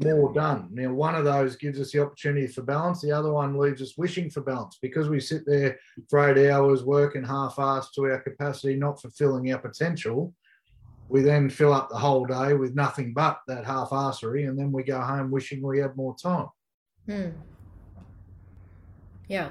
more 0.00 0.32
done. 0.32 0.68
Now, 0.70 0.92
one 0.92 1.14
of 1.14 1.24
those 1.24 1.56
gives 1.56 1.80
us 1.80 1.92
the 1.92 2.00
opportunity 2.00 2.46
for 2.46 2.62
balance. 2.62 3.00
The 3.00 3.12
other 3.12 3.32
one 3.32 3.58
leaves 3.58 3.82
us 3.82 3.96
wishing 3.96 4.30
for 4.30 4.42
balance 4.42 4.78
because 4.80 5.08
we 5.08 5.18
sit 5.18 5.44
there 5.46 5.78
for 6.08 6.28
eight 6.28 6.50
hours 6.50 6.84
working 6.84 7.24
half-assed 7.24 7.92
to 7.94 8.04
our 8.04 8.20
capacity, 8.20 8.76
not 8.76 9.00
fulfilling 9.00 9.52
our 9.52 9.58
potential. 9.58 10.34
We 11.08 11.22
then 11.22 11.48
fill 11.48 11.72
up 11.72 11.88
the 11.88 11.96
whole 11.96 12.26
day 12.26 12.52
with 12.54 12.74
nothing 12.74 13.14
but 13.14 13.40
that 13.48 13.64
half-assery, 13.64 14.48
and 14.48 14.58
then 14.58 14.72
we 14.72 14.82
go 14.82 15.00
home 15.00 15.30
wishing 15.30 15.62
we 15.62 15.78
had 15.78 15.96
more 15.96 16.14
time. 16.16 16.48
Hmm. 17.06 17.28
Yeah. 19.28 19.50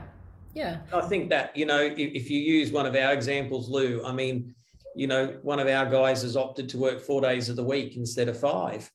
Yeah. 0.53 0.79
I 0.93 1.01
think 1.01 1.29
that, 1.29 1.55
you 1.55 1.65
know, 1.65 1.81
if, 1.81 1.97
if 1.97 2.29
you 2.29 2.39
use 2.39 2.71
one 2.71 2.85
of 2.85 2.95
our 2.95 3.13
examples, 3.13 3.69
Lou, 3.69 4.03
I 4.03 4.11
mean, 4.11 4.55
you 4.95 5.07
know, 5.07 5.37
one 5.43 5.59
of 5.59 5.67
our 5.67 5.85
guys 5.85 6.23
has 6.23 6.35
opted 6.35 6.69
to 6.69 6.77
work 6.77 6.99
four 6.99 7.21
days 7.21 7.49
of 7.49 7.55
the 7.55 7.63
week 7.63 7.95
instead 7.95 8.27
of 8.27 8.39
five. 8.39 8.89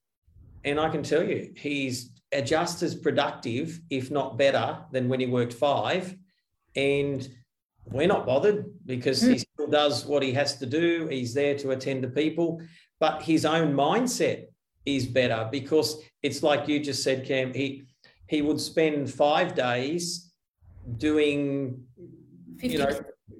And 0.65 0.81
I 0.81 0.89
can 0.89 1.03
tell 1.03 1.23
you, 1.23 1.53
he's 1.57 2.11
just 2.45 2.83
as 2.83 2.95
productive, 2.95 3.81
if 3.91 4.11
not 4.11 4.39
better, 4.39 4.79
than 4.91 5.09
when 5.09 5.21
he 5.21 5.27
worked 5.27 5.53
five. 5.53 6.17
And 6.75 7.29
we're 7.87 8.07
not 8.07 8.27
bothered 8.27 8.65
because 8.87 9.23
hmm. 9.23 9.33
he 9.33 9.39
still 9.39 9.67
does 9.69 10.07
what 10.07 10.23
he 10.23 10.33
has 10.33 10.59
to 10.59 10.67
do. 10.67 11.09
He's 11.09 11.35
there 11.35 11.57
to 11.59 11.71
attend 11.71 12.03
to 12.03 12.09
people, 12.09 12.63
but 13.01 13.23
his 13.23 13.45
own 13.45 13.75
mindset 13.75 14.47
is 14.85 15.07
better 15.07 15.49
because 15.51 16.03
it's 16.23 16.43
like 16.43 16.69
you 16.69 16.81
just 16.81 17.03
said, 17.03 17.27
Cam. 17.27 17.53
He 17.53 17.85
he 18.29 18.43
would 18.43 18.61
spend 18.61 19.13
five 19.13 19.55
days 19.55 20.33
doing, 20.97 21.85
you 22.61 22.79
know, 22.79 22.87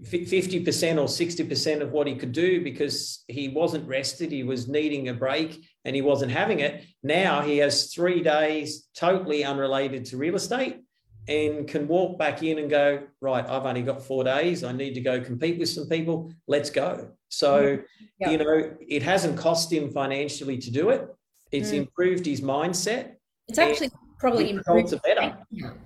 50%. 0.03 0.29
fifty 0.29 0.65
percent 0.65 0.99
or 0.99 1.09
sixty 1.09 1.45
percent 1.45 1.83
of 1.83 1.93
what 1.93 2.07
he 2.07 2.15
could 2.15 2.33
do 2.33 2.63
because 2.63 3.25
he 3.29 3.49
wasn't 3.49 3.89
rested. 3.89 4.31
He 4.31 4.43
was 4.43 4.69
needing 4.69 5.09
a 5.09 5.15
break 5.15 5.65
and 5.85 5.97
he 5.97 6.03
wasn't 6.03 6.33
having 6.33 6.61
it. 6.61 6.85
Now 7.03 7.41
he 7.41 7.59
has 7.59 7.93
three 7.93 8.23
days 8.23 8.89
totally 8.95 9.45
unrelated 9.45 10.05
to 10.07 10.17
real 10.17 10.37
estate 10.37 10.82
and 11.29 11.69
can 11.69 11.87
walk 11.87 12.19
back 12.19 12.43
in 12.43 12.59
and 12.59 12.69
go, 12.69 13.03
right, 13.21 13.45
I've 13.49 13.65
only 13.65 13.83
got 13.83 14.03
four 14.03 14.25
days. 14.25 14.65
I 14.65 14.73
need 14.73 14.95
to 14.95 15.01
go 15.01 15.21
compete 15.21 15.59
with 15.59 15.69
some 15.69 15.89
people. 15.89 16.33
Let's 16.49 16.71
go. 16.71 17.11
So, 17.29 17.79
Yeah. 18.19 18.31
you 18.31 18.39
know, 18.39 18.77
it 18.81 19.03
hasn't 19.03 19.39
cost 19.39 19.73
him 19.73 19.91
financially 19.91 20.59
to 20.59 20.71
do 20.71 20.91
it. 20.91 21.07
It's 21.53 21.71
Mm. 21.71 21.79
improved 21.87 22.27
his 22.27 22.41
mindset 22.41 23.15
It's 23.49 23.59
actually 23.59 23.91
probably 24.19 24.45
his 24.49 24.53
improved. 24.59 24.85
results 24.93 24.93
are 24.95 25.15
better. 25.15 25.39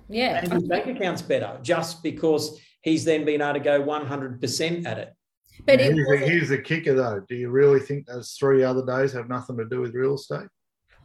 Yeah. 0.09 0.39
and 0.43 0.53
his 0.53 0.63
bank 0.63 0.87
account's 0.87 1.21
better 1.21 1.59
just 1.61 2.01
because 2.01 2.59
he's 2.81 3.05
then 3.05 3.25
been 3.25 3.41
able 3.41 3.53
to 3.53 3.59
go 3.59 3.81
100% 3.81 4.85
at 4.87 4.97
it. 4.97 5.13
But 5.65 5.79
it 5.81 5.93
here's, 5.93 6.07
the, 6.07 6.17
here's 6.17 6.49
the 6.49 6.57
kicker, 6.59 6.93
though. 6.95 7.21
Do 7.27 7.35
you 7.35 7.49
really 7.49 7.79
think 7.79 8.05
those 8.07 8.33
three 8.33 8.63
other 8.63 8.85
days 8.85 9.11
have 9.13 9.27
nothing 9.27 9.57
to 9.57 9.65
do 9.65 9.81
with 9.81 9.93
real 9.93 10.15
estate? 10.15 10.47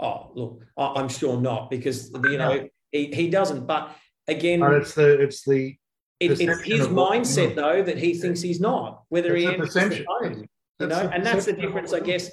Oh, 0.01 0.31
look, 0.35 0.65
I- 0.77 0.95
I'm 1.01 1.09
sure 1.09 1.41
not 1.41 1.71
because 1.71 2.11
you 2.25 2.37
know 2.39 2.69
he, 2.91 3.07
he 3.07 3.31
doesn't. 3.31 3.67
But 3.67 3.97
again, 4.29 4.61
But 4.61 4.75
it's 4.75 4.95
the 4.95 5.21
it's 5.21 5.45
the 5.45 5.77
it, 6.21 6.41
it's 6.41 6.63
his 6.63 6.89
what- 6.89 7.13
mindset 7.13 7.55
though 7.55 7.83
that 7.83 7.99
he 7.99 8.15
thinks 8.15 8.41
he's 8.41 8.61
not. 8.61 9.03
Whether 9.09 9.35
he 9.35 9.47
enters 9.47 9.75
the 9.75 10.47
you 10.81 10.87
know, 10.89 11.11
and 11.13 11.25
that's 11.25 11.47
the 11.47 11.53
difference, 11.53 11.93
I 11.93 12.01
guess. 12.01 12.31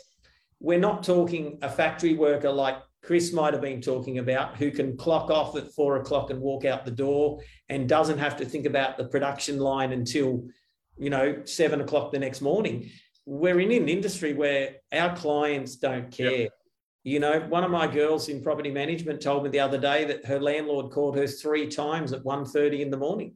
We're 0.60 0.80
not 0.80 1.04
talking 1.04 1.60
a 1.62 1.70
factory 1.70 2.16
worker 2.16 2.52
like 2.52 2.78
Chris 3.04 3.32
might 3.32 3.54
have 3.54 3.62
been 3.62 3.80
talking 3.82 4.18
about, 4.18 4.58
who 4.58 4.72
can 4.72 4.98
clock 4.98 5.30
off 5.30 5.56
at 5.56 5.72
four 5.72 5.98
o'clock 5.98 6.32
and 6.32 6.42
walk 6.42 6.66
out 6.66 6.84
the 6.84 6.92
door 6.92 7.40
and 7.70 7.88
doesn't 7.88 8.18
have 8.18 8.36
to 8.38 8.46
think 8.46 8.66
about 8.66 8.98
the 8.98 9.06
production 9.06 9.58
line 9.60 9.94
until, 9.94 10.46
you 10.98 11.10
know, 11.10 11.42
seven 11.46 11.80
o'clock 11.80 12.12
the 12.12 12.20
next 12.20 12.42
morning. 12.42 12.90
We're 13.26 13.60
in 13.60 13.72
an 13.72 13.88
industry 13.88 14.34
where 14.34 14.76
our 14.92 15.16
clients 15.16 15.78
don't 15.78 16.12
care. 16.12 16.50
You 17.04 17.20
know, 17.20 17.40
one 17.48 17.64
of 17.64 17.72
my 17.72 17.88
girls 17.88 18.28
in 18.28 18.42
property 18.44 18.70
management 18.72 19.22
told 19.22 19.44
me 19.44 19.50
the 19.50 19.60
other 19.62 19.78
day 19.78 20.04
that 20.06 20.26
her 20.26 20.40
landlord 20.40 20.92
called 20.92 21.16
her 21.18 21.28
three 21.28 21.68
times 21.68 22.12
at 22.12 22.24
1.30 22.24 22.82
in 22.82 22.90
the 22.92 22.98
morning. 22.98 23.36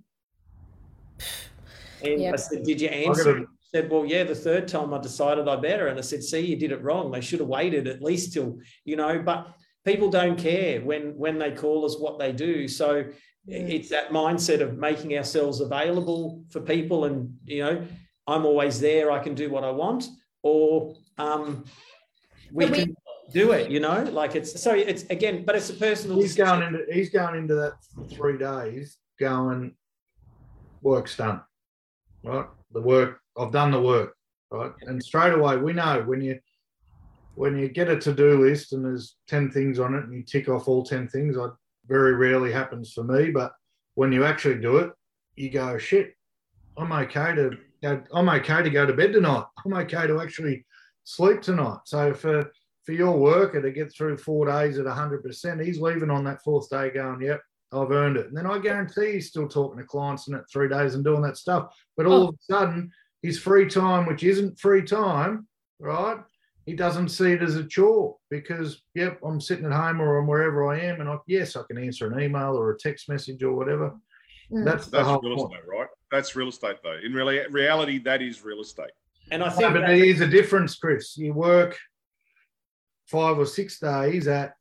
And 2.04 2.22
Yeah. 2.22 2.34
I 2.34 2.36
said, 2.36 2.64
Did 2.64 2.82
you 2.82 2.90
answer? 2.90 3.24
gotta- 3.24 3.40
She 3.62 3.70
said, 3.78 3.90
Well, 3.90 4.06
yeah, 4.06 4.24
the 4.26 4.36
third 4.36 4.68
time 4.68 4.94
I 4.94 5.00
decided 5.00 5.48
I 5.48 5.56
better. 5.56 5.88
And 5.88 5.98
I 5.98 6.02
said, 6.02 6.24
See, 6.24 6.42
you 6.46 6.58
did 6.58 6.72
it 6.74 6.82
wrong. 6.84 7.12
They 7.12 7.22
should 7.22 7.40
have 7.40 7.48
waited 7.48 7.88
at 7.88 8.02
least 8.02 8.34
till, 8.34 8.60
you 8.84 8.96
know, 8.98 9.20
but 9.20 9.48
people 9.86 10.10
don't 10.10 10.38
care 10.38 10.82
when 10.82 11.18
when 11.18 11.40
they 11.40 11.52
call 11.52 11.86
us 11.86 11.98
what 11.98 12.20
they 12.20 12.34
do. 12.34 12.68
So 12.68 13.06
it's 13.48 13.90
that 13.90 14.10
mindset 14.10 14.62
of 14.62 14.78
making 14.78 15.18
ourselves 15.18 15.60
available 15.62 16.44
for 16.50 16.60
people 16.62 17.06
and 17.06 17.38
you 17.46 17.64
know, 17.64 17.86
I'm 18.28 18.46
always 18.46 18.80
there, 18.82 19.10
I 19.12 19.20
can 19.20 19.36
do 19.36 19.50
what 19.50 19.64
I 19.64 19.72
want, 19.72 20.06
or 20.42 20.96
um 21.18 21.64
we 22.52 22.66
we- 22.66 22.72
can 22.78 22.96
do 23.34 23.52
it, 23.52 23.72
you 23.72 23.80
know, 23.80 24.04
like 24.04 24.36
it's 24.36 24.62
so 24.62 24.74
it's 24.74 25.04
again, 25.04 25.44
but 25.46 25.56
it's 25.56 25.70
a 25.70 25.74
personal 25.74 26.18
he's 26.18 26.36
decision. 26.36 26.60
going 26.60 26.76
into 26.76 26.94
he's 26.94 27.10
going 27.10 27.36
into 27.36 27.56
that 27.56 27.74
three 28.16 28.38
days 28.38 28.98
going 29.20 29.74
work's 30.82 31.16
done 31.18 31.42
right? 32.24 32.48
The 32.72 32.82
work 32.82 33.20
i've 33.38 33.52
done 33.52 33.72
the 33.72 33.82
work 33.82 34.16
right? 34.52 34.72
And 34.82 35.02
straight 35.04 35.34
away 35.34 35.58
we 35.58 35.74
know 35.74 36.04
when 36.06 36.22
you 36.22 36.40
when 37.36 37.58
you 37.58 37.68
get 37.68 37.90
a 37.90 37.98
to-do 37.98 38.42
list 38.42 38.74
and 38.74 38.86
there's 38.86 39.16
10 39.28 39.52
things 39.52 39.80
on 39.80 39.96
it 39.96 40.04
and 40.04 40.14
you 40.14 40.24
tick 40.24 40.50
off 40.50 40.68
all 40.68 40.84
10 40.84 41.08
things 41.08 41.38
i 41.38 41.48
very 41.88 42.14
rarely 42.16 42.52
happens 42.52 42.94
for 42.94 43.04
me 43.04 43.32
but 43.32 43.54
when 43.96 44.12
you 44.12 44.24
actually 44.24 44.60
do 44.60 44.78
it 44.78 44.92
you 45.36 45.50
go 45.50 45.78
shit 45.78 46.14
i'm 46.78 46.92
okay 46.92 47.34
to 47.36 47.52
i'm 48.14 48.30
okay 48.30 48.64
to 48.64 48.70
go 48.70 48.86
to 48.86 48.94
bed 48.94 49.14
tonight. 49.14 49.46
I'm 49.66 49.74
okay 49.74 50.08
to 50.08 50.22
actually 50.22 50.66
sleep 51.04 51.42
tonight. 51.42 51.80
So 51.86 52.14
for 52.14 52.52
for 52.86 52.92
your 52.92 53.18
worker 53.18 53.62
to 53.62 53.72
get 53.72 53.94
through 53.94 54.18
four 54.18 54.46
days 54.46 54.78
at 54.78 54.86
100%, 54.86 55.64
he's 55.64 55.80
leaving 55.80 56.10
on 56.10 56.24
that 56.26 56.42
fourth 56.44 56.70
day 56.70 56.90
going, 56.90 57.22
yep, 57.22 57.42
I've 57.72 57.92
earned 57.92 58.18
it. 58.18 58.28
And 58.28 58.38
then 58.38 58.46
I 58.46 58.60
guarantee 58.60 59.14
he's 59.14 59.30
still 59.30 59.48
talking 59.48 59.80
to 59.80 59.86
clients 59.86 60.28
in 60.28 60.34
that 60.34 60.50
three 60.52 60.68
days 60.70 60.96
and 60.96 61.04
doing 61.04 61.22
that 61.22 61.38
stuff. 61.38 61.74
But 61.98 62.06
all 62.06 62.24
Oh. 62.24 62.28
of 62.30 62.36
a 62.36 62.38
sudden, 62.42 62.92
his 63.22 63.40
free 63.40 63.68
time, 63.68 64.06
which 64.06 64.24
isn't 64.24 64.60
free 64.60 64.84
time, 64.84 65.48
right? 65.80 66.18
He 66.66 66.74
doesn't 66.76 67.10
see 67.10 67.32
it 67.32 67.42
as 67.42 67.56
a 67.56 67.64
chore 67.66 68.18
because, 68.30 68.84
yep, 68.96 69.20
I'm 69.24 69.42
sitting 69.42 69.66
at 69.66 69.72
home 69.74 70.02
or 70.02 70.18
I'm 70.18 70.28
wherever 70.28 70.66
I 70.72 70.80
am. 70.82 71.00
And 71.02 71.10
I, 71.10 71.18
yes, 71.28 71.56
I 71.56 71.64
can 71.64 71.78
answer 71.78 72.12
an 72.12 72.20
email 72.20 72.58
or 72.58 72.72
a 72.72 72.78
text 72.78 73.10
message 73.10 73.44
or 73.44 73.54
whatever. 73.54 73.94
Mm. 74.52 74.66
That's 74.66 74.86
the 74.86 74.98
That's 74.98 75.08
whole 75.08 75.22
real 75.22 75.36
point. 75.38 75.54
estate, 75.54 75.68
right? 75.68 75.88
That's 76.12 76.36
real 76.36 76.50
estate, 76.50 76.78
though. 76.84 77.00
In 77.04 77.12
reali- 77.14 77.52
reality, 77.52 77.98
that 78.00 78.22
is 78.22 78.44
real 78.44 78.62
estate. 78.62 78.92
and 79.32 79.42
I 79.42 79.48
No, 79.48 79.52
think 79.56 79.74
but 79.74 79.80
that- 79.82 79.88
there 79.88 80.04
is 80.06 80.20
a 80.22 80.28
difference, 80.28 80.76
Chris. 80.76 81.18
You 81.18 81.34
work 81.34 81.78
five 83.08 83.38
or 83.38 83.46
six 83.46 83.80
days 83.80 84.28
at 84.28 84.54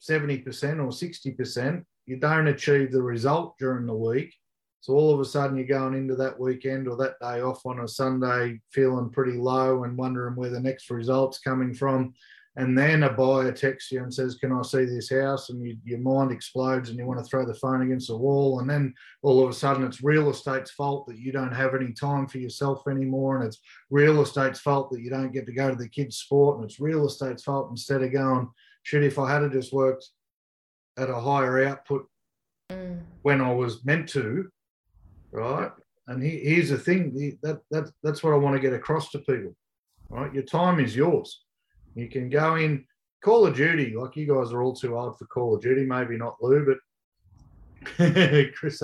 70% 0.00 0.44
or 0.44 0.90
60%, 0.90 1.84
you 2.06 2.16
don't 2.16 2.48
achieve 2.48 2.92
the 2.92 3.02
result 3.02 3.56
during 3.58 3.86
the 3.86 3.94
week. 3.94 4.34
So 4.80 4.94
all 4.94 5.12
of 5.12 5.20
a 5.20 5.24
sudden 5.24 5.56
you're 5.56 5.66
going 5.66 5.94
into 5.94 6.14
that 6.16 6.38
weekend 6.38 6.88
or 6.88 6.96
that 6.96 7.18
day 7.20 7.42
off 7.42 7.66
on 7.66 7.80
a 7.80 7.88
Sunday 7.88 8.60
feeling 8.70 9.10
pretty 9.10 9.36
low 9.36 9.84
and 9.84 9.98
wondering 9.98 10.36
where 10.36 10.50
the 10.50 10.60
next 10.60 10.88
result's 10.90 11.38
coming 11.38 11.74
from. 11.74 12.14
And 12.58 12.76
then 12.76 13.04
a 13.04 13.12
buyer 13.12 13.52
texts 13.52 13.90
you 13.92 14.02
and 14.02 14.12
says, 14.12 14.34
Can 14.34 14.52
I 14.52 14.62
see 14.62 14.84
this 14.84 15.10
house? 15.10 15.48
And 15.48 15.64
you, 15.64 15.76
your 15.84 16.00
mind 16.00 16.32
explodes 16.32 16.90
and 16.90 16.98
you 16.98 17.06
want 17.06 17.20
to 17.20 17.24
throw 17.24 17.46
the 17.46 17.54
phone 17.54 17.82
against 17.82 18.08
the 18.08 18.16
wall. 18.16 18.60
And 18.60 18.68
then 18.68 18.92
all 19.22 19.42
of 19.42 19.48
a 19.48 19.52
sudden 19.52 19.84
it's 19.84 20.02
real 20.02 20.28
estate's 20.28 20.72
fault 20.72 21.06
that 21.06 21.18
you 21.18 21.32
don't 21.32 21.54
have 21.54 21.74
any 21.74 21.92
time 21.92 22.26
for 22.26 22.38
yourself 22.38 22.82
anymore. 22.86 23.36
And 23.36 23.46
it's 23.46 23.60
real 23.90 24.20
estate's 24.20 24.60
fault 24.60 24.90
that 24.90 25.00
you 25.00 25.08
don't 25.08 25.32
get 25.32 25.46
to 25.46 25.52
go 25.52 25.70
to 25.70 25.76
the 25.76 25.88
kids' 25.88 26.18
sport, 26.18 26.56
and 26.56 26.64
it's 26.64 26.80
real 26.80 27.06
estate's 27.06 27.44
fault 27.44 27.70
instead 27.70 28.02
of 28.02 28.12
going, 28.12 28.48
shit, 28.82 29.04
if 29.04 29.18
I 29.18 29.32
had 29.32 29.42
have 29.42 29.52
just 29.52 29.72
worked 29.72 30.06
at 30.98 31.08
a 31.08 31.20
higher 31.20 31.64
output 31.64 32.08
Mm. 32.70 33.00
when 33.22 33.40
I 33.40 33.52
was 33.52 33.84
meant 33.84 34.08
to, 34.10 34.50
right? 35.32 35.70
And 36.06 36.22
he, 36.22 36.38
here's 36.38 36.68
the 36.68 36.78
thing 36.78 37.38
that, 37.42 37.60
that 37.70 37.90
that's 38.02 38.22
what 38.22 38.34
I 38.34 38.36
want 38.36 38.56
to 38.56 38.60
get 38.60 38.74
across 38.74 39.10
to 39.10 39.18
people, 39.20 39.54
right? 40.10 40.32
Your 40.32 40.42
time 40.42 40.78
is 40.80 40.94
yours. 40.94 41.44
You 41.98 42.08
can 42.08 42.30
go 42.30 42.54
in 42.56 42.84
Call 43.24 43.46
of 43.46 43.56
Duty, 43.56 43.94
like 43.96 44.16
you 44.16 44.26
guys 44.26 44.52
are 44.52 44.62
all 44.62 44.74
too 44.74 44.96
old 44.96 45.18
for 45.18 45.26
Call 45.26 45.56
of 45.56 45.62
Duty, 45.62 45.84
maybe 45.84 46.16
not 46.16 46.36
Lou, 46.40 46.64
but 46.64 46.78
Chris 48.54 48.82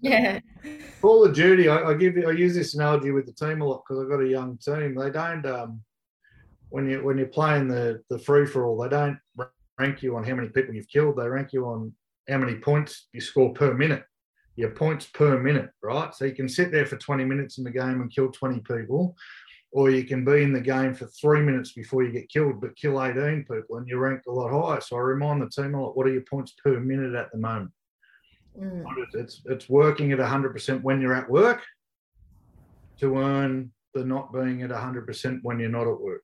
Yeah. 0.00 0.40
Call 1.02 1.26
of 1.26 1.34
Duty, 1.34 1.68
I, 1.68 1.90
I 1.90 1.94
give 1.94 2.16
you, 2.16 2.28
I 2.28 2.32
use 2.32 2.54
this 2.54 2.74
analogy 2.74 3.10
with 3.10 3.26
the 3.26 3.32
team 3.32 3.60
a 3.60 3.64
lot 3.66 3.82
because 3.86 4.02
I've 4.02 4.10
got 4.10 4.22
a 4.22 4.28
young 4.28 4.56
team. 4.58 4.94
They 4.94 5.10
don't 5.10 5.44
um, 5.46 5.82
when 6.70 6.88
you 6.88 7.04
when 7.04 7.18
you're 7.18 7.26
playing 7.26 7.68
the 7.68 8.02
the 8.08 8.18
free 8.18 8.46
for 8.46 8.64
all, 8.64 8.78
they 8.78 8.88
don't 8.88 9.18
rank 9.78 10.02
you 10.02 10.16
on 10.16 10.24
how 10.24 10.34
many 10.34 10.48
people 10.48 10.74
you've 10.74 10.88
killed. 10.88 11.16
They 11.16 11.28
rank 11.28 11.52
you 11.52 11.66
on 11.66 11.92
how 12.28 12.38
many 12.38 12.56
points 12.56 13.08
you 13.12 13.20
score 13.20 13.52
per 13.52 13.74
minute. 13.74 14.04
Your 14.56 14.70
points 14.70 15.06
per 15.06 15.38
minute, 15.38 15.70
right? 15.82 16.14
So 16.14 16.24
you 16.24 16.34
can 16.34 16.48
sit 16.48 16.72
there 16.72 16.86
for 16.86 16.96
20 16.96 17.26
minutes 17.26 17.58
in 17.58 17.64
the 17.64 17.70
game 17.70 18.00
and 18.00 18.10
kill 18.10 18.30
20 18.30 18.60
people, 18.60 19.14
or 19.72 19.90
you 19.90 20.04
can 20.04 20.24
be 20.24 20.42
in 20.42 20.52
the 20.52 20.60
game 20.60 20.94
for 20.94 21.06
three 21.06 21.42
minutes 21.42 21.72
before 21.72 22.02
you 22.02 22.12
get 22.12 22.28
killed, 22.28 22.60
but 22.60 22.76
kill 22.76 23.02
18 23.02 23.44
people, 23.44 23.76
and 23.76 23.86
you're 23.86 24.00
ranked 24.00 24.26
a 24.26 24.32
lot 24.32 24.50
higher. 24.50 24.80
So 24.80 24.96
I 24.96 25.00
remind 25.00 25.42
the 25.42 25.50
team 25.50 25.74
a 25.74 25.82
lot. 25.82 25.96
What 25.96 26.06
are 26.06 26.12
your 26.12 26.22
points 26.22 26.54
per 26.62 26.80
minute 26.80 27.14
at 27.14 27.30
the 27.32 27.38
moment? 27.38 27.72
Mm. 28.58 28.84
It's 29.12 29.42
it's 29.44 29.68
working 29.68 30.12
at 30.12 30.18
100% 30.18 30.82
when 30.82 31.00
you're 31.00 31.14
at 31.14 31.28
work 31.28 31.62
to 33.00 33.18
earn 33.18 33.70
the 33.92 34.04
not 34.04 34.32
being 34.32 34.62
at 34.62 34.70
100% 34.70 35.40
when 35.42 35.58
you're 35.58 35.68
not 35.68 35.86
at 35.86 36.00
work. 36.00 36.22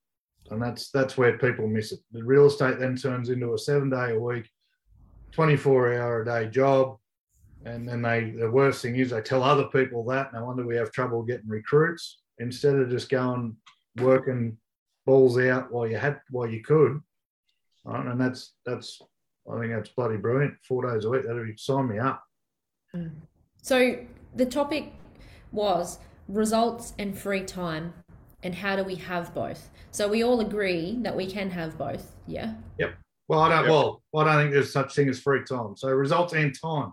And 0.51 0.62
that's 0.62 0.90
that's 0.90 1.18
where 1.18 1.36
people 1.36 1.66
miss 1.66 1.93
it. 1.93 2.01
The 2.12 2.24
real 2.24 2.47
estate 2.47 2.78
then 2.78 2.97
turns 2.97 3.28
into 3.28 3.53
a 3.53 3.59
seven 3.59 3.90
day 3.90 4.14
a 4.14 4.18
week, 4.18 4.49
24 5.32 5.95
hour 5.95 6.22
a 6.22 6.24
day 6.24 6.49
job. 6.49 6.97
And 7.64 7.86
then 7.86 8.01
they 8.01 8.30
the 8.30 8.51
worst 8.51 8.80
thing 8.80 8.97
is 8.97 9.11
they 9.11 9.20
tell 9.20 9.43
other 9.43 9.66
people 9.66 10.05
that. 10.07 10.32
No 10.32 10.47
wonder 10.47 10.66
we 10.66 10.76
have 10.76 10.90
trouble 10.90 11.22
getting 11.22 11.49
recruits 11.49 12.21
instead 12.39 12.76
of 12.76 12.91
just 12.91 13.09
going 13.09 13.57
working 14.01 14.57
balls 15.07 15.39
out 15.39 15.72
while 15.72 15.87
you 15.87 15.97
had 15.97 16.20
while 16.30 16.49
you 16.49 16.62
could. 16.62 17.01
Right? 17.85 18.07
And 18.07 18.20
that's 18.20 18.55
that's 18.64 19.01
I 19.51 19.59
think 19.59 19.72
that's 19.72 19.91
bloody 19.91 20.16
brilliant. 20.16 20.55
Four 20.66 20.91
days 20.91 21.05
a 21.05 21.11
week. 21.11 21.26
That'd 21.26 21.47
be 21.47 21.57
sign 21.57 21.89
me 21.89 21.99
up. 21.99 22.22
Mm. 22.95 23.11
So 23.62 23.99
the 24.35 24.47
topic 24.47 24.93
was 25.51 25.99
results 26.28 26.95
and 26.99 27.16
free 27.16 27.45
time, 27.45 27.93
and 28.43 28.55
how 28.55 28.76
do 28.76 28.85
we 28.85 28.95
have 28.97 29.35
both? 29.35 29.70
So 29.91 30.09
we 30.09 30.22
all 30.22 30.41
agree 30.41 30.99
that 31.03 31.16
we 31.16 31.26
can 31.26 31.51
have 31.51 31.76
both. 31.76 32.12
Yeah. 32.26 32.55
Yep. 32.78 32.95
Well, 33.28 33.41
I 33.41 33.49
don't. 33.49 33.64
Yep. 33.64 33.70
Well, 33.70 34.03
I 34.14 34.24
don't 34.24 34.43
think 34.43 34.53
there's 34.53 34.72
such 34.72 34.95
thing 34.95 35.09
as 35.09 35.20
free 35.20 35.45
time. 35.45 35.76
So 35.76 35.89
results 35.89 36.33
and 36.35 36.57
time. 36.59 36.93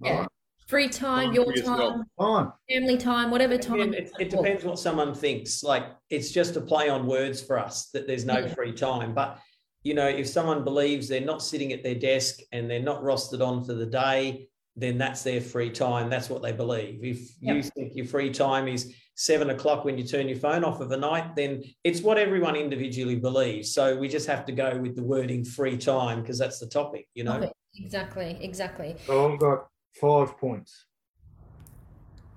Yeah. 0.00 0.20
Right? 0.20 0.28
Free 0.66 0.88
time, 0.88 1.26
Time 1.26 1.34
your 1.34 1.52
time, 1.52 2.04
Time. 2.18 2.52
family 2.70 2.96
time, 2.96 3.30
whatever 3.30 3.58
time. 3.58 3.80
Again, 3.80 3.94
it, 3.94 4.10
it 4.18 4.30
depends 4.30 4.64
what 4.64 4.78
someone 4.78 5.14
thinks. 5.14 5.62
Like 5.62 5.84
it's 6.08 6.30
just 6.30 6.56
a 6.56 6.60
play 6.60 6.88
on 6.88 7.06
words 7.06 7.42
for 7.42 7.58
us 7.58 7.90
that 7.90 8.06
there's 8.06 8.24
no 8.24 8.38
Yeah. 8.38 8.54
free 8.54 8.72
time. 8.72 9.14
But 9.14 9.38
you 9.82 9.92
know, 9.92 10.08
if 10.08 10.26
someone 10.26 10.64
believes 10.64 11.06
they're 11.08 11.20
not 11.20 11.42
sitting 11.42 11.72
at 11.74 11.82
their 11.82 11.94
desk 11.94 12.40
and 12.52 12.70
they're 12.70 12.80
not 12.82 13.02
rostered 13.02 13.46
on 13.46 13.62
for 13.64 13.74
the 13.74 13.84
day, 13.84 14.48
then 14.76 14.96
that's 14.96 15.22
their 15.22 15.42
free 15.42 15.68
time. 15.70 16.08
That's 16.08 16.30
what 16.30 16.40
they 16.40 16.52
believe. 16.52 17.04
If 17.04 17.30
you 17.40 17.62
think 17.62 17.94
your 17.94 18.06
free 18.06 18.30
time 18.30 18.66
is 18.66 18.94
seven 19.16 19.50
o'clock 19.50 19.84
when 19.84 19.98
you 19.98 20.04
turn 20.04 20.26
your 20.28 20.38
phone 20.38 20.64
off 20.64 20.80
of 20.80 20.90
a 20.92 20.96
night, 20.96 21.36
then 21.36 21.62
it's 21.84 22.00
what 22.00 22.16
everyone 22.16 22.56
individually 22.56 23.16
believes. 23.16 23.74
So 23.74 23.96
we 23.96 24.08
just 24.08 24.26
have 24.26 24.46
to 24.46 24.52
go 24.52 24.78
with 24.78 24.96
the 24.96 25.02
wording 25.04 25.44
free 25.44 25.76
time 25.76 26.22
because 26.22 26.38
that's 26.38 26.58
the 26.58 26.66
topic, 26.66 27.06
you 27.14 27.24
know. 27.24 27.52
Exactly. 27.76 28.38
Exactly. 28.40 28.96
Oh, 29.10 29.28
so 29.28 29.32
I've 29.34 29.38
got 29.40 29.66
five 30.00 30.36
points. 30.38 30.86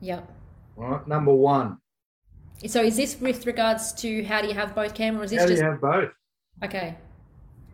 Yep. 0.02 0.32
Right. 0.76 1.08
Number 1.08 1.34
one. 1.34 1.78
So 2.66 2.82
is 2.82 2.98
this 2.98 3.20
with 3.20 3.46
regards 3.46 3.94
to 3.94 4.24
how 4.24 4.42
do 4.42 4.48
you 4.48 4.54
have 4.54 4.74
both 4.76 4.94
cameras? 4.94 5.32
Is 5.32 5.40
How 5.42 5.48
do 5.48 5.54
you 5.54 5.62
have 5.64 5.82
both? 5.82 6.12
okay? 6.64 6.98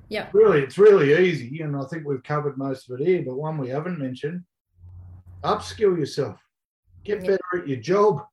Yep. 0.10 0.34
Really, 0.34 0.60
it's 0.62 0.78
really 0.78 1.28
easy, 1.28 1.62
and 1.62 1.76
I 1.76 1.86
think 1.86 2.06
we've 2.06 2.22
covered 2.24 2.58
most 2.58 2.90
of 2.90 3.00
it 3.00 3.06
here. 3.08 3.24
But 3.26 3.36
one 3.36 3.58
we 3.58 3.70
haven't 3.70 3.98
mentioned: 3.98 4.44
upskill 5.44 5.98
yourself, 5.98 6.38
get 7.04 7.22
Yeah. 7.24 7.32
better 7.32 7.62
at 7.64 7.68
your 7.68 7.80
job. 7.80 8.26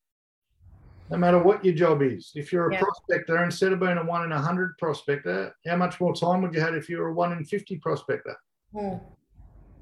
no 1.13 1.17
matter 1.17 1.43
what 1.43 1.65
your 1.65 1.75
job 1.75 2.03
is. 2.03 2.31
If 2.37 2.53
you're 2.53 2.69
a 2.71 2.73
Yeah. 2.73 2.83
prospector, 2.83 3.43
instead 3.43 3.73
of 3.73 3.81
being 3.81 3.99
a 3.99 4.05
one 4.05 4.23
in 4.23 4.31
a 4.31 4.41
hundred 4.41 4.79
prospector, 4.79 5.53
how 5.67 5.75
much 5.75 6.01
more 6.01 6.15
time 6.15 6.41
would 6.43 6.55
you 6.55 6.61
have 6.61 6.77
if 6.77 6.89
you 6.89 6.99
were 6.99 7.09
a 7.09 7.13
one 7.13 7.33
in 7.33 7.45
fifty 7.45 7.77
prospector? 7.79 8.37
Mm. 8.73 9.01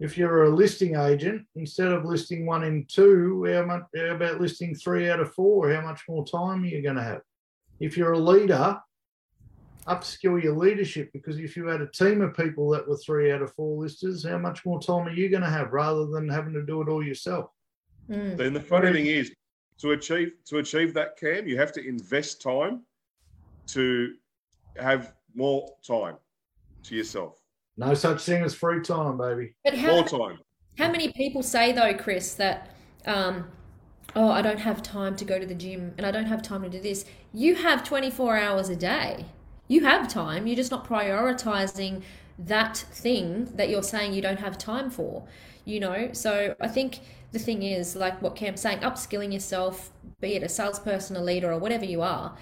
If 0.01 0.16
you're 0.16 0.44
a 0.44 0.51
listing 0.51 0.96
agent, 0.96 1.46
instead 1.57 1.88
of 1.88 2.05
listing 2.05 2.46
one 2.46 2.62
in 2.64 2.86
two, 2.86 3.44
how, 3.53 3.64
much, 3.64 3.82
how 3.96 4.14
about 4.14 4.40
listing 4.40 4.74
three 4.74 5.11
out 5.11 5.20
of 5.20 5.34
four? 5.34 5.72
How 5.72 5.80
much 5.80 6.03
more 6.09 6.24
time 6.24 6.62
are 6.62 6.66
you 6.66 6.82
going 6.82 6.96
to 6.96 7.03
have? 7.03 7.22
If 7.80 7.96
you're 7.96 8.12
a 8.12 8.18
leader, 8.18 8.78
upskill 9.88 10.40
your 10.42 10.57
leadership 10.57 11.11
because 11.12 11.38
if 11.38 11.57
you 11.57 11.66
had 11.66 11.80
a 11.80 11.88
team 11.88 12.20
of 12.20 12.36
people 12.36 12.68
that 12.70 12.86
were 12.86 12.96
three 12.96 13.32
out 13.32 13.42
of 13.42 13.53
four 13.55 13.82
listers, 13.82 14.24
how 14.24 14.38
much 14.38 14.64
more 14.64 14.80
time 14.80 15.09
are 15.09 15.12
you 15.12 15.28
going 15.28 15.42
to 15.42 15.51
have 15.51 15.72
rather 15.72 16.07
than 16.07 16.28
having 16.28 16.53
to 16.53 16.62
do 16.62 16.80
it 16.82 16.88
all 16.88 17.03
yourself? 17.03 17.51
Mm. 18.09 18.36
Then 18.36 18.53
the 18.53 18.61
funny 18.61 18.92
thing 18.92 19.07
is, 19.07 19.32
to 19.78 19.92
achieve 19.92 20.32
to 20.46 20.59
achieve 20.59 20.92
that, 20.94 21.16
Cam, 21.16 21.46
you 21.46 21.57
have 21.57 21.72
to 21.72 21.86
invest 21.86 22.42
time 22.42 22.82
to 23.68 24.14
have 24.76 25.14
more 25.34 25.68
time 25.86 26.16
to 26.84 26.96
yourself. 26.96 27.38
No 27.79 27.95
such 27.95 28.22
thing 28.24 28.43
as 28.43 28.55
free 28.55 28.81
time, 28.81 29.16
baby. 29.16 29.55
But 29.64 29.74
how, 29.74 29.93
More 29.93 30.05
time. 30.05 30.39
how 30.76 30.91
many 30.91 31.12
people 31.12 31.43
say 31.43 31.72
though, 31.72 31.95
Chris, 31.95 32.35
that 32.35 32.74
um, 33.07 33.47
oh, 34.16 34.29
I 34.31 34.43
don't 34.43 34.59
have 34.59 34.83
time 34.83 35.14
to 35.16 35.24
go 35.24 35.39
to 35.39 35.47
the 35.47 35.55
gym 35.55 35.95
and 35.97 36.05
I 36.05 36.11
don't 36.11 36.26
have 36.26 36.43
time 36.43 36.62
to 36.62 36.68
do 36.68 36.81
this. 36.81 37.05
You 37.33 37.55
have 37.55 37.85
24 37.85 38.37
hours 38.37 38.68
a 38.68 38.76
day. 38.76 39.26
You 39.68 39.85
have 39.85 40.09
time. 40.09 40.47
You're 40.47 40.57
just 40.57 40.72
not 40.72 40.87
prioritizing 40.87 42.03
that 42.39 42.76
thing 42.76 43.45
that 43.55 43.68
you're 43.68 43.83
saying 43.83 44.12
you 44.12 44.22
don't 44.22 44.41
have 44.41 44.59
time 44.59 44.91
for. 44.91 45.24
You 45.64 45.81
know, 45.81 46.11
so 46.12 46.57
I 46.61 46.66
think 46.68 47.01
the 47.31 47.39
thing 47.39 47.62
is, 47.62 47.95
like 47.95 48.20
what 48.22 48.35
Cam's 48.35 48.61
saying, 48.61 48.79
upskilling 48.79 49.33
yourself, 49.33 49.93
be 50.20 50.35
it 50.35 50.43
a 50.43 50.49
salesperson, 50.49 51.14
a 51.14 51.22
leader, 51.22 51.53
or 51.53 51.59
whatever 51.59 51.85
you 51.85 52.01
are, 52.01 52.37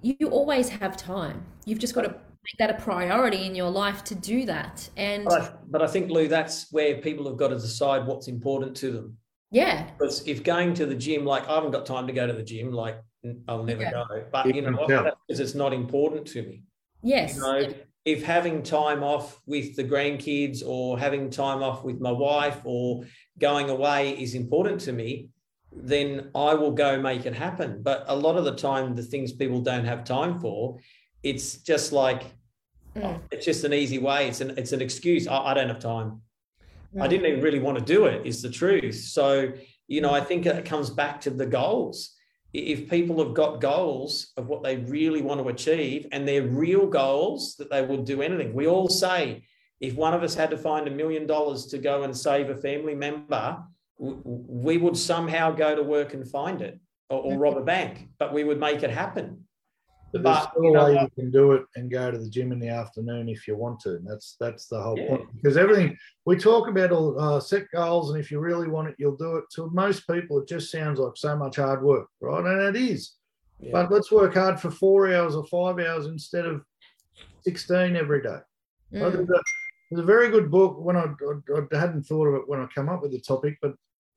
you 0.00 0.28
always 0.30 0.70
have 0.70 0.96
time. 0.96 1.44
You've 1.66 1.78
just 1.78 1.94
got 1.94 2.02
to 2.02 2.14
make 2.44 2.58
that 2.58 2.70
a 2.70 2.82
priority 2.82 3.46
in 3.46 3.54
your 3.54 3.70
life 3.70 4.04
to 4.04 4.14
do 4.14 4.46
that. 4.46 4.88
And 4.96 5.24
But 5.24 5.40
I, 5.40 5.52
but 5.68 5.82
I 5.82 5.86
think, 5.86 6.10
Lou, 6.10 6.28
that's 6.28 6.70
where 6.72 6.98
people 6.98 7.26
have 7.28 7.36
got 7.36 7.48
to 7.48 7.56
decide 7.56 8.06
what's 8.06 8.28
important 8.28 8.76
to 8.78 8.90
them. 8.90 9.16
yeah, 9.50 9.88
Because 9.98 10.26
if 10.26 10.42
going 10.42 10.74
to 10.74 10.86
the 10.86 10.94
gym, 10.94 11.24
like 11.24 11.48
I 11.48 11.54
haven't 11.56 11.70
got 11.72 11.86
time 11.86 12.06
to 12.06 12.12
go 12.12 12.26
to 12.26 12.32
the 12.32 12.42
gym, 12.42 12.72
like 12.72 12.96
I'll 13.48 13.64
never 13.64 13.82
Yeah. 13.82 13.90
go. 13.92 14.04
But 14.30 14.46
You 14.46 14.54
you 14.54 14.62
know 14.62 14.68
can 14.68 14.76
what? 14.76 14.88
tell. 14.88 15.04
That's 15.04 15.16
because 15.26 15.40
it's 15.40 15.54
not 15.54 15.72
important 15.72 16.26
to 16.28 16.42
me. 16.42 16.62
yes, 17.02 17.36
You 17.36 17.42
know, 17.42 17.74
if 18.04 18.22
having 18.22 18.62
time 18.62 19.02
off 19.02 19.40
with 19.46 19.76
the 19.76 19.84
grandkids 19.84 20.62
or 20.66 20.98
having 20.98 21.30
time 21.30 21.62
off 21.62 21.82
with 21.84 21.98
my 22.00 22.12
wife 22.12 22.60
or 22.64 23.04
going 23.38 23.70
away 23.70 24.10
is 24.22 24.34
important 24.34 24.80
to 24.82 24.92
me, 24.92 25.30
then 25.72 26.30
I 26.34 26.52
will 26.54 26.70
go 26.72 27.00
make 27.00 27.24
it 27.24 27.34
happen. 27.34 27.82
But 27.82 28.04
a 28.08 28.14
lot 28.14 28.36
of 28.36 28.44
the 28.44 28.54
time, 28.54 28.94
the 28.94 29.02
things 29.02 29.32
people 29.32 29.60
don't 29.60 29.86
have 29.86 30.04
time 30.04 30.38
for, 30.38 30.78
it's 31.24 31.56
just 31.58 31.92
like 31.92 32.22
Mm. 32.96 33.20
it's 33.32 33.44
just 33.44 33.64
an 33.64 33.74
easy 33.74 33.98
way. 33.98 34.28
It's 34.28 34.40
an 34.40 34.50
it's 34.56 34.70
an 34.72 34.80
excuse. 34.80 35.26
I, 35.26 35.38
I 35.50 35.54
don't 35.54 35.66
have 35.66 35.80
time. 35.80 36.20
I 37.00 37.06
Mm. 37.06 37.10
didn't 37.10 37.26
even 37.26 37.40
really 37.40 37.58
want 37.58 37.76
to 37.76 37.84
do 37.84 38.04
it. 38.06 38.24
Is 38.24 38.40
the 38.40 38.50
truth. 38.50 38.94
So 38.94 39.52
you 39.88 40.00
know, 40.00 40.12
I 40.12 40.20
think 40.20 40.46
it 40.46 40.64
comes 40.64 40.90
back 40.90 41.20
to 41.22 41.30
the 41.30 41.44
goals. 41.46 42.12
If 42.52 42.88
people 42.88 43.18
have 43.24 43.34
got 43.34 43.60
goals 43.60 44.32
of 44.36 44.46
what 44.46 44.62
they 44.62 44.76
really 44.76 45.22
want 45.22 45.40
to 45.42 45.48
achieve 45.48 46.06
and 46.12 46.26
they're 46.26 46.46
real 46.64 46.86
goals 46.86 47.56
that 47.58 47.68
they 47.68 47.82
will 47.84 48.02
do 48.04 48.22
anything. 48.22 48.54
We 48.54 48.68
all 48.68 48.88
say 48.88 49.42
if 49.80 49.96
one 49.96 50.14
of 50.14 50.22
us 50.22 50.34
had 50.36 50.50
to 50.50 50.56
find 50.56 50.86
a 50.86 50.90
million 50.92 51.26
dollars 51.26 51.66
to 51.72 51.78
go 51.78 52.04
and 52.04 52.16
save 52.16 52.48
a 52.48 52.56
family 52.56 52.94
member, 52.94 53.58
we 53.98 54.76
would 54.78 54.96
somehow 54.96 55.50
go 55.50 55.74
to 55.74 55.82
work 55.82 56.14
and 56.14 56.26
find 56.26 56.62
it 56.62 56.78
or, 57.10 57.18
or 57.22 57.38
rob 57.38 57.56
a 57.56 57.62
bank, 57.74 58.08
but 58.20 58.32
we 58.32 58.44
would 58.44 58.60
make 58.60 58.82
it 58.84 58.90
happen. 58.90 59.43
But 60.14 60.22
there's 60.22 60.36
But, 60.36 60.50
still 60.52 60.62
you 60.62 60.76
a 60.76 60.84
way 60.84 61.00
you 61.02 61.08
can 61.16 61.30
do 61.32 61.52
it 61.54 61.64
and 61.74 61.90
go 61.90 62.08
to 62.08 62.16
the 62.16 62.30
gym 62.30 62.52
in 62.52 62.60
the 62.60 62.68
afternoon 62.68 63.28
if 63.28 63.48
you 63.48 63.56
want 63.56 63.80
to. 63.80 63.96
And 63.96 64.06
that's 64.06 64.36
that's 64.38 64.68
the 64.68 64.80
whole 64.80 64.96
Yeah. 64.96 65.08
point. 65.08 65.28
Because 65.34 65.56
everything 65.56 65.98
we 66.24 66.36
talk 66.36 66.68
about 66.68 66.92
all 66.92 67.18
uh, 67.20 67.40
set 67.40 67.64
goals, 67.74 68.10
and 68.12 68.20
if 68.20 68.30
you 68.30 68.38
really 68.38 68.68
want 68.68 68.86
it, 68.88 68.94
you'll 68.96 69.16
do 69.16 69.36
it. 69.38 69.44
To 69.56 69.68
most 69.70 70.06
people, 70.08 70.38
it 70.38 70.46
just 70.46 70.70
sounds 70.70 71.00
like 71.00 71.16
so 71.16 71.36
much 71.36 71.56
hard 71.56 71.82
work, 71.82 72.06
right? 72.20 72.44
And 72.44 72.76
it 72.76 72.80
is. 72.80 73.14
Yeah. 73.58 73.70
But 73.72 73.90
let's 73.90 74.12
work 74.12 74.34
hard 74.34 74.60
for 74.60 74.70
four 74.70 75.12
hours 75.12 75.34
or 75.34 75.44
five 75.46 75.80
hours 75.84 76.06
instead 76.06 76.46
of 76.46 76.62
sixteen 77.40 77.96
every 77.96 78.22
day. 78.22 78.38
Mm. 78.92 79.12
think 79.12 79.26
that- 79.28 79.42
There's 79.90 80.02
a 80.02 80.06
very 80.06 80.28
good 80.30 80.48
book. 80.48 80.78
When 80.78 80.96
I, 80.96 81.06
I, 81.56 81.60
I 81.72 81.76
hadn't 81.78 82.04
thought 82.04 82.28
of 82.28 82.34
it 82.34 82.48
when 82.48 82.60
I 82.60 82.66
come 82.74 82.88
up 82.88 83.02
with 83.02 83.10
the 83.10 83.20
topic, 83.20 83.58
but 83.60 83.74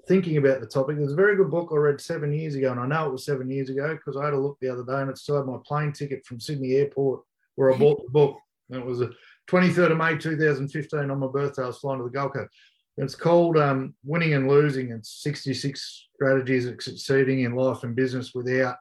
thinking 0.08 0.38
about 0.38 0.62
the 0.62 0.68
topic, 0.68 0.98
there's 0.98 1.12
a 1.12 1.16
very 1.16 1.36
good 1.36 1.52
book 1.52 1.70
I 1.72 1.76
read 1.76 2.00
seven 2.00 2.34
years 2.34 2.56
ago, 2.56 2.72
and 2.72 2.80
I 2.80 2.88
know 2.88 3.08
it 3.08 3.12
was 3.12 3.26
seven 3.26 3.50
years 3.50 3.70
ago 3.70 3.94
because 3.96 4.18
I 4.18 4.26
had 4.26 4.34
a 4.34 4.40
look 4.40 4.58
the 4.60 4.70
other 4.70 4.84
day, 4.84 5.02
and 5.02 5.10
it 5.10 5.18
still 5.18 5.38
had 5.38 5.46
my 5.46 5.58
plane 5.66 5.92
ticket 5.92 6.26
from 6.26 6.40
Sydney 6.40 6.74
Airport 6.76 7.22
where 7.56 7.74
I 7.74 7.78
bought 7.80 8.04
the 8.04 8.12
book. 8.12 8.38
And 8.70 8.82
it 8.82 8.86
was 8.86 9.02
a 9.02 9.12
23rd 9.50 9.92
of 9.92 9.98
May 9.98 10.18
2015 10.18 11.12
on 11.12 11.20
my 11.20 11.28
birthday. 11.28 11.64
I 11.64 11.68
was 11.68 11.78
flying 11.78 12.00
to 12.00 12.06
the 12.06 12.10
Gold 12.10 12.34
Coast. 12.34 12.50
It's 12.98 13.16
called 13.16 13.58
um, 13.58 13.94
Winning 14.04 14.34
and 14.34 14.50
Losing. 14.50 14.92
It's 14.92 15.22
66 15.22 16.08
strategies 16.16 16.66
of 16.66 16.82
succeeding 16.82 17.42
in 17.42 17.54
life 17.54 17.84
and 17.84 17.96
business 17.96 18.34
without 18.34 18.78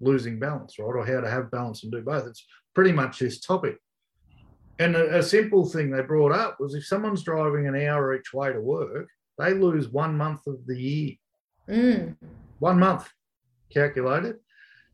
losing 0.00 0.38
balance, 0.38 0.78
right? 0.78 0.86
Or 0.86 1.04
how 1.04 1.20
to 1.20 1.28
have 1.28 1.50
balance 1.50 1.82
and 1.82 1.90
do 1.90 2.00
both. 2.00 2.26
It's 2.26 2.46
pretty 2.74 2.92
much 2.92 3.18
this 3.18 3.40
topic. 3.40 3.78
And 4.78 4.94
a, 4.94 5.18
a 5.18 5.22
simple 5.22 5.66
thing 5.66 5.90
they 5.90 6.02
brought 6.02 6.32
up 6.32 6.60
was 6.60 6.74
if 6.74 6.86
someone's 6.86 7.24
driving 7.24 7.66
an 7.66 7.74
hour 7.74 8.14
each 8.14 8.32
way 8.32 8.52
to 8.52 8.60
work, 8.60 9.08
they 9.38 9.54
lose 9.54 9.88
one 9.88 10.16
month 10.16 10.46
of 10.46 10.66
the 10.66 10.78
year. 10.80 11.14
Mm. 11.68 12.16
One 12.58 12.78
month 12.78 13.08
calculated. 13.72 14.36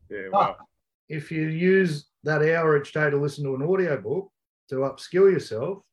Yeah, 0.09 0.27
Ah. 0.33 0.37
wow. 0.37 0.57
If 1.09 1.31
you 1.31 1.43
use 1.47 2.09
that 2.23 2.41
hour 2.41 2.77
each 2.77 2.93
day 2.93 3.09
to 3.09 3.17
listen 3.17 3.43
to 3.45 3.55
an 3.55 3.63
audio 3.63 3.99
book 3.99 4.31
to 4.69 4.75
upskill 4.77 5.31
yourself, 5.31 5.83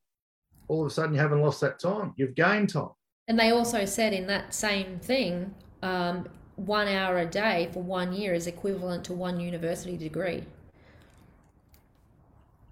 all 0.68 0.82
of 0.82 0.86
a 0.86 0.90
sudden 0.90 1.14
you 1.14 1.20
haven't 1.20 1.42
lost 1.42 1.60
that 1.60 1.78
time. 1.78 2.14
You've 2.16 2.34
gained 2.34 2.70
time. 2.70 2.90
And 3.28 3.38
they 3.38 3.50
also 3.50 3.84
said 3.84 4.12
in 4.12 4.26
that 4.28 4.54
same 4.54 4.98
thing, 5.00 5.54
um, 5.82 6.28
one 6.56 6.88
hour 6.88 7.18
a 7.18 7.26
day 7.26 7.68
for 7.72 7.82
one 7.82 8.12
year 8.12 8.34
is 8.34 8.46
equivalent 8.46 9.04
to 9.04 9.12
one 9.12 9.40
university 9.40 9.96
degree. 9.96 10.44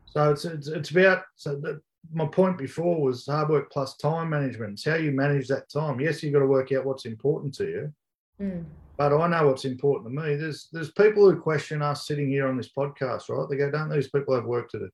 So 0.06 0.30
it's 0.30 0.44
it's, 0.44 0.68
it's 0.68 0.90
about 0.90 1.22
so 1.36 1.56
the, 1.56 1.80
my 2.12 2.26
point 2.26 2.56
before 2.58 3.00
was 3.00 3.26
hard 3.26 3.48
work 3.50 3.70
plus 3.70 3.96
time 3.96 4.30
management. 4.30 4.74
It's 4.74 4.84
how 4.84 4.94
you 4.96 5.12
manage 5.12 5.48
that 5.48 5.68
time. 5.70 6.00
Yes, 6.00 6.22
you've 6.22 6.32
got 6.32 6.40
to 6.40 6.46
work 6.46 6.72
out 6.72 6.84
what's 6.84 7.04
important 7.04 7.54
to 7.54 7.64
you, 7.64 7.92
Mm. 8.40 8.64
but 8.96 9.12
I 9.12 9.26
know 9.28 9.48
what's 9.48 9.64
important 9.64 10.14
to 10.14 10.22
me. 10.22 10.36
There's 10.36 10.68
there's 10.72 10.92
people 10.92 11.30
who 11.30 11.40
question 11.40 11.82
us 11.82 12.06
sitting 12.06 12.28
here 12.28 12.46
on 12.48 12.56
this 12.56 12.72
podcast, 12.72 13.28
right? 13.28 13.48
They 13.48 13.56
go, 13.56 13.70
"Don't 13.70 13.90
these 13.90 14.10
people 14.10 14.34
have 14.34 14.44
work 14.46 14.70
to 14.70 14.78
do?" 14.78 14.90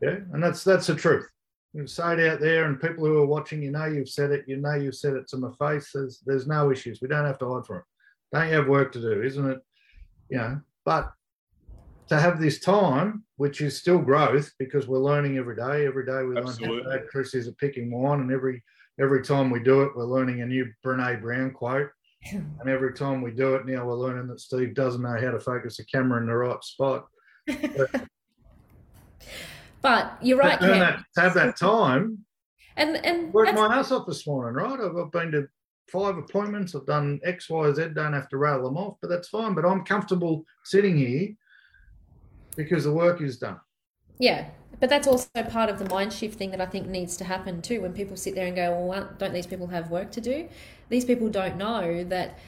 Yeah, 0.00 0.20
and 0.32 0.42
that's 0.42 0.62
that's 0.64 0.86
the 0.86 0.94
truth. 0.94 1.28
You 1.74 1.86
say 1.86 2.14
it 2.14 2.20
out 2.32 2.40
there, 2.40 2.64
and 2.64 2.80
people 2.80 3.04
who 3.04 3.18
are 3.18 3.26
watching, 3.26 3.62
you 3.62 3.70
know, 3.70 3.84
you've 3.84 4.08
said 4.08 4.30
it. 4.30 4.44
You 4.46 4.56
know, 4.56 4.74
you've 4.74 4.94
said 4.94 5.14
it 5.14 5.28
to 5.28 5.36
my 5.36 5.50
face. 5.58 5.90
There's 5.92 6.20
there's 6.20 6.46
no 6.46 6.70
issues. 6.70 7.00
We 7.02 7.08
don't 7.08 7.26
have 7.26 7.38
to 7.38 7.52
hide 7.52 7.66
from 7.66 7.78
it. 7.78 7.84
Don't 8.32 8.48
you 8.48 8.54
have 8.54 8.68
work 8.68 8.92
to 8.92 9.00
do, 9.00 9.22
isn't 9.22 9.50
it? 9.50 9.60
You 10.30 10.38
know, 10.38 10.60
but 10.84 11.12
to 12.08 12.18
have 12.18 12.40
this 12.40 12.60
time, 12.60 13.24
which 13.36 13.60
is 13.60 13.78
still 13.78 13.98
growth 13.98 14.50
because 14.58 14.86
we're 14.86 14.98
learning 14.98 15.36
every 15.36 15.56
day. 15.56 15.86
Every 15.86 16.06
day 16.06 16.22
we 16.22 16.34
learn 16.34 16.44
how 16.44 16.50
Absolutely. 16.50 16.96
bad 16.96 17.08
Chris 17.08 17.34
is 17.34 17.48
at 17.48 17.58
picking 17.58 17.90
wine, 17.90 18.20
and 18.20 18.32
every 18.32 18.62
every 19.00 19.22
time 19.22 19.50
we 19.50 19.60
do 19.60 19.82
it, 19.82 19.92
we're 19.94 20.04
learning 20.04 20.40
a 20.40 20.46
new 20.46 20.66
Brene 20.84 21.20
Brown 21.20 21.52
quote. 21.52 21.90
And 22.32 22.68
every 22.68 22.94
time 22.94 23.22
we 23.22 23.30
do 23.30 23.54
it 23.54 23.64
now, 23.64 23.86
we're 23.86 23.94
learning 23.94 24.26
that 24.26 24.40
Steve 24.40 24.74
doesn't 24.74 25.02
know 25.02 25.16
how 25.20 25.30
to 25.30 25.38
focus 25.38 25.78
a 25.78 25.86
camera 25.86 26.20
in 26.20 26.26
the 26.26 26.34
right 26.34 26.64
spot. 26.64 27.06
But 29.80 30.18
you're 30.20 30.38
right, 30.38 30.60
to, 30.60 30.66
that, 30.66 31.04
to 31.14 31.20
have 31.20 31.34
that 31.34 31.56
time, 31.56 32.24
And 32.76 32.96
and 33.06 33.32
worked 33.32 33.54
that's, 33.54 33.68
my 33.68 33.76
ass 33.76 33.92
off 33.92 34.06
this 34.06 34.26
morning, 34.26 34.62
right? 34.62 34.78
I've, 34.80 34.96
I've 34.96 35.12
been 35.12 35.30
to 35.32 35.46
five 35.90 36.18
appointments. 36.18 36.74
I've 36.74 36.86
done 36.86 37.20
X, 37.24 37.48
Y, 37.48 37.72
Z. 37.72 37.88
Don't 37.94 38.12
have 38.12 38.28
to 38.30 38.38
rattle 38.38 38.64
them 38.64 38.76
off, 38.76 38.96
but 39.00 39.08
that's 39.08 39.28
fine. 39.28 39.54
But 39.54 39.64
I'm 39.64 39.84
comfortable 39.84 40.44
sitting 40.64 40.96
here 40.96 41.28
because 42.58 42.84
the 42.84 42.92
work 42.92 43.22
is 43.22 43.38
done. 43.38 43.58
yeah, 44.18 44.50
but 44.80 44.90
that's 44.90 45.06
also 45.06 45.28
part 45.48 45.70
of 45.70 45.78
the 45.78 45.88
mind 45.88 46.12
shift 46.12 46.36
thing 46.38 46.50
that 46.50 46.60
I 46.60 46.66
think 46.66 46.86
needs 46.88 47.16
to 47.18 47.24
happen 47.24 47.62
too. 47.62 47.80
When 47.80 47.92
people 47.92 48.16
sit 48.16 48.34
there 48.34 48.46
and 48.46 48.54
go, 48.54 48.66
"Well, 48.86 49.08
don't 49.16 49.32
these 49.32 49.46
people 49.46 49.68
have 49.68 49.90
work 49.90 50.10
to 50.12 50.20
do?" 50.20 50.48
These 50.90 51.04
people 51.06 51.28
don't 51.30 51.56
know 51.56 52.04
that 52.04 52.38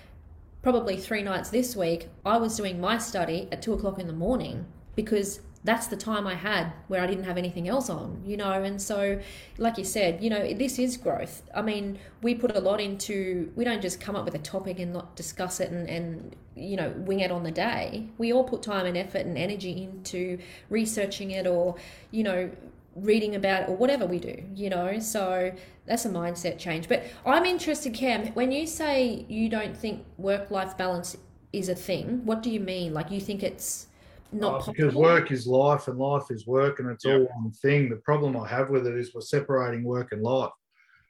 probably 0.63 0.97
three 0.97 1.23
nights 1.23 1.49
this 1.51 1.75
week 1.75 2.09
I 2.25 2.37
was 2.37 2.57
doing 2.57 2.81
my 2.81 2.99
study 2.99 3.49
at 3.51 3.63
two 3.63 3.73
o'clock 3.73 3.99
in 3.99 4.07
the 4.07 4.13
morning 4.13 4.67
because 4.95 5.41
that's 5.63 5.89
the 5.89 5.97
time 5.97 6.27
I 6.27 6.35
had 6.35 6.73
where 6.89 7.03
I 7.03 7.07
didn't 7.07 7.25
have 7.25 7.37
anything 7.37 7.69
else 7.69 7.91
on, 7.91 8.23
you 8.25 8.37
know. 8.37 8.63
And 8.63 8.81
so, 8.81 9.21
like 9.59 9.77
you 9.77 9.85
said, 9.85 10.23
you 10.23 10.31
know, 10.31 10.55
this 10.55 10.79
is 10.79 10.97
growth. 10.97 11.43
I 11.55 11.61
mean, 11.61 11.99
we 12.23 12.35
put 12.35 12.57
a 12.57 12.61
lot 12.61 12.81
into, 12.81 13.53
we 13.57 13.65
don't 13.65 13.83
just 13.83 14.01
come 14.01 14.17
up 14.17 14.25
with 14.25 14.35
a 14.35 14.39
topic 14.39 14.79
and 14.79 14.93
not 14.93 15.17
discuss 15.17 15.61
it 15.61 15.71
and, 15.71 15.89
and 15.89 16.37
you 16.57 16.77
know, 16.77 16.91
wing 16.97 17.21
it 17.21 17.31
on 17.31 17.43
the 17.43 17.51
day. 17.51 18.09
We 18.17 18.33
all 18.33 18.45
put 18.45 18.63
time 18.63 18.87
and 18.87 18.97
effort 18.97 19.27
and 19.27 19.37
energy 19.37 19.83
into 19.83 20.39
researching 20.71 21.31
it 21.33 21.47
or, 21.47 21.77
you 22.11 22.23
know, 22.23 22.51
reading 22.97 23.35
about 23.35 23.69
or 23.69 23.77
whatever 23.77 24.07
we 24.07 24.19
do, 24.19 24.43
you 24.55 24.71
know. 24.71 24.99
So 24.99 25.53
that's 25.85 26.07
a 26.07 26.11
mindset 26.11 26.59
change. 26.59 26.89
But 26.89 27.05
I'm 27.27 27.45
interested, 27.45 27.93
Cam, 27.93 28.29
when 28.29 28.51
you 28.51 28.67
say 28.67 29.27
you 29.29 29.51
don't 29.51 29.77
think 29.77 30.07
work 30.17 30.51
life 30.51 30.79
balance 30.79 31.19
is 31.53 31.69
a 31.69 31.75
thing. 31.75 32.25
What 32.25 32.43
do 32.43 32.51
you 32.51 32.61
mean? 32.61 32.95
Like 32.95 33.11
you 33.11 33.21
think 33.21 33.43
it's 33.43 33.89
not 34.33 34.61
possible? 34.61 34.75
because 34.75 34.95
work 34.95 35.31
is 35.31 35.47
life 35.47 35.89
and 35.89 35.99
life 35.99 36.31
is 36.31 36.47
work 36.47 36.79
and 36.79 36.91
it's 36.91 37.05
all 37.05 37.27
one 37.35 37.53
thing. 37.63 37.89
The 37.89 37.97
problem 37.97 38.37
I 38.37 38.49
have 38.49 38.71
with 38.71 38.87
it 38.87 38.97
is 38.97 39.15
we're 39.15 39.21
separating 39.21 39.85
work 39.85 40.13
and 40.13 40.23
life. 40.23 40.51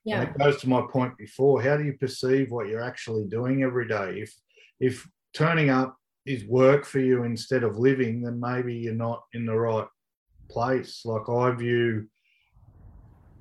Yeah. 0.04 0.22
And 0.22 0.30
it 0.30 0.38
goes 0.38 0.60
to 0.62 0.68
my 0.68 0.82
point 0.90 1.16
before. 1.18 1.62
How 1.62 1.76
do 1.76 1.84
you 1.84 1.92
perceive 1.94 2.50
what 2.50 2.68
you're 2.68 2.82
actually 2.82 3.26
doing 3.26 3.62
every 3.62 3.86
day? 3.86 4.20
If 4.20 4.34
if 4.80 5.06
turning 5.34 5.70
up 5.70 5.96
is 6.26 6.44
work 6.46 6.84
for 6.84 7.00
you 7.00 7.24
instead 7.24 7.62
of 7.62 7.76
living, 7.76 8.22
then 8.22 8.40
maybe 8.40 8.74
you're 8.74 8.94
not 8.94 9.22
in 9.34 9.46
the 9.46 9.56
right 9.56 9.86
place. 10.48 11.02
Like 11.04 11.28
I 11.28 11.50
view 11.52 12.08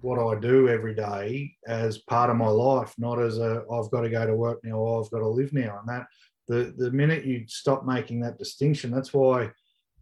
what 0.02 0.20
I 0.20 0.40
do 0.40 0.70
every 0.70 0.96
day 0.96 1.52
as 1.68 1.98
part 1.98 2.30
of 2.30 2.38
my 2.38 2.48
life, 2.48 2.94
not 2.98 3.22
as 3.22 3.38
a 3.38 3.64
I've 3.72 3.92
got 3.92 4.02
to 4.02 4.10
go 4.10 4.26
to 4.26 4.36
work 4.36 4.60
now, 4.64 4.76
or 4.76 5.04
I've 5.04 5.12
got 5.12 5.20
to 5.20 5.28
live 5.28 5.54
now. 5.54 5.80
And 5.80 5.90
that 5.90 6.08
the 6.48 6.74
the 6.78 6.92
minute 6.92 7.26
you 7.26 7.46
stop 7.48 7.86
making 7.86 8.22
that 8.22 8.38
distinction, 8.38 8.92
that's 8.92 9.14
why 9.14 9.52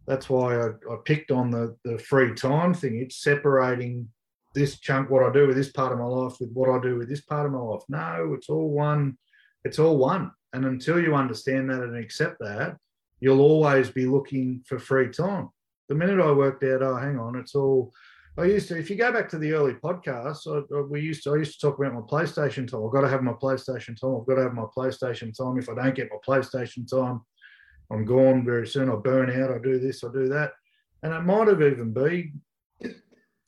that's 0.08 0.28
why 0.30 0.56
I, 0.56 0.68
I 0.68 0.96
picked 1.04 1.30
on 1.30 1.50
the 1.50 1.76
the 1.84 1.98
free 1.98 2.34
time 2.34 2.72
thing. 2.74 2.98
It's 2.98 3.22
separating 3.22 4.08
this 4.54 4.80
chunk, 4.80 5.10
what 5.10 5.22
I 5.22 5.30
do 5.30 5.46
with 5.46 5.56
this 5.56 5.70
part 5.70 5.92
of 5.92 5.98
my 5.98 6.06
life, 6.06 6.36
with 6.40 6.50
what 6.52 6.70
I 6.70 6.80
do 6.80 6.96
with 6.96 7.08
this 7.08 7.20
part 7.20 7.46
of 7.46 7.52
my 7.52 7.58
life. 7.58 7.82
No, 7.88 8.32
it's 8.36 8.48
all 8.48 8.70
one. 8.70 9.18
It's 9.64 9.78
all 9.78 9.98
one. 9.98 10.32
And 10.54 10.64
until 10.64 10.98
you 10.98 11.14
understand 11.14 11.68
that 11.70 11.82
and 11.82 11.96
accept 11.96 12.38
that, 12.40 12.76
you'll 13.20 13.42
always 13.42 13.90
be 13.90 14.06
looking 14.06 14.62
for 14.66 14.78
free 14.78 15.10
time. 15.10 15.50
The 15.90 15.94
minute 15.94 16.20
I 16.20 16.32
worked 16.32 16.64
out, 16.64 16.82
oh, 16.82 16.96
hang 16.96 17.18
on, 17.18 17.36
it's 17.36 17.54
all. 17.54 17.92
I 18.38 18.44
used 18.44 18.68
to. 18.68 18.78
If 18.78 18.88
you 18.88 18.96
go 18.96 19.12
back 19.12 19.28
to 19.30 19.38
the 19.38 19.52
early 19.52 19.74
podcasts, 19.74 20.46
I, 20.46 20.58
I- 20.74 20.80
we 20.80 21.00
used 21.02 21.22
to. 21.24 21.34
I 21.34 21.38
used 21.38 21.60
to 21.60 21.66
talk 21.66 21.78
about 21.78 21.92
my 21.94 22.00
PlayStation 22.00 22.66
time. 22.70 22.84
I've 22.86 22.92
got 22.92 23.02
to 23.02 23.08
have 23.08 23.22
my 23.22 23.32
PlayStation 23.32 23.94
time. 24.00 24.16
I've 24.18 24.26
got 24.26 24.36
to 24.36 24.42
have 24.42 24.54
my 24.54 24.68
PlayStation 24.76 25.36
time. 25.36 25.58
If 25.58 25.68
I 25.68 25.74
don't 25.74 25.94
get 25.94 26.08
my 26.10 26.18
PlayStation 26.26 26.88
time, 26.88 27.20
I'm 27.90 28.04
gone 28.04 28.44
very 28.44 28.66
soon. 28.66 28.90
I 28.90 28.96
burn 28.96 29.30
out. 29.42 29.52
I 29.52 29.58
do 29.58 29.78
this. 29.78 30.04
I 30.04 30.12
do 30.12 30.28
that. 30.28 30.52
And 31.02 31.12
it 31.12 31.22
might 31.22 31.48
have 31.48 31.62
even 31.62 31.92
been 31.92 32.40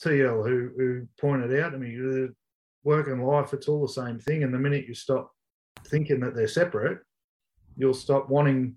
TL 0.03 0.49
who 0.49 0.70
who 0.76 1.07
pointed 1.20 1.61
out 1.61 1.70
to 1.70 1.78
me 1.78 1.97
that 1.97 2.34
work 2.84 3.09
and 3.09 3.26
life 3.26 3.53
it's 3.53 3.68
all 3.68 3.82
the 3.82 3.93
same 3.93 4.18
thing. 4.18 4.43
And 4.43 4.55
the 4.55 4.59
minute 4.59 4.86
you 4.86 4.95
stop 4.95 5.30
thinking 5.86 6.20
that 6.20 6.34
they're 6.34 6.49
separate, 6.49 7.01
you'll 7.76 7.95
stop 7.95 8.28
wanting 8.28 8.76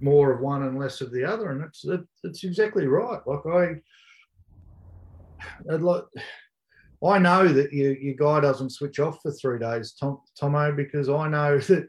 more 0.00 0.32
of 0.32 0.40
one 0.40 0.62
and 0.62 0.78
less 0.78 1.00
of 1.00 1.12
the 1.12 1.24
other. 1.24 1.50
And 1.50 1.62
it's 1.64 1.84
it's 2.22 2.44
exactly 2.44 2.86
right. 2.86 3.20
Like 3.26 3.46
I, 3.46 3.74
I'd 5.72 5.82
like. 5.82 6.04
I 7.04 7.18
know 7.18 7.46
that 7.48 7.70
your, 7.70 7.94
your 7.98 8.14
guy 8.14 8.40
doesn't 8.40 8.70
switch 8.70 8.98
off 8.98 9.18
for 9.20 9.30
three 9.30 9.58
days, 9.58 9.92
Tom, 9.92 10.20
Tomo, 10.40 10.72
because 10.72 11.10
I 11.10 11.28
know 11.28 11.58
that 11.68 11.88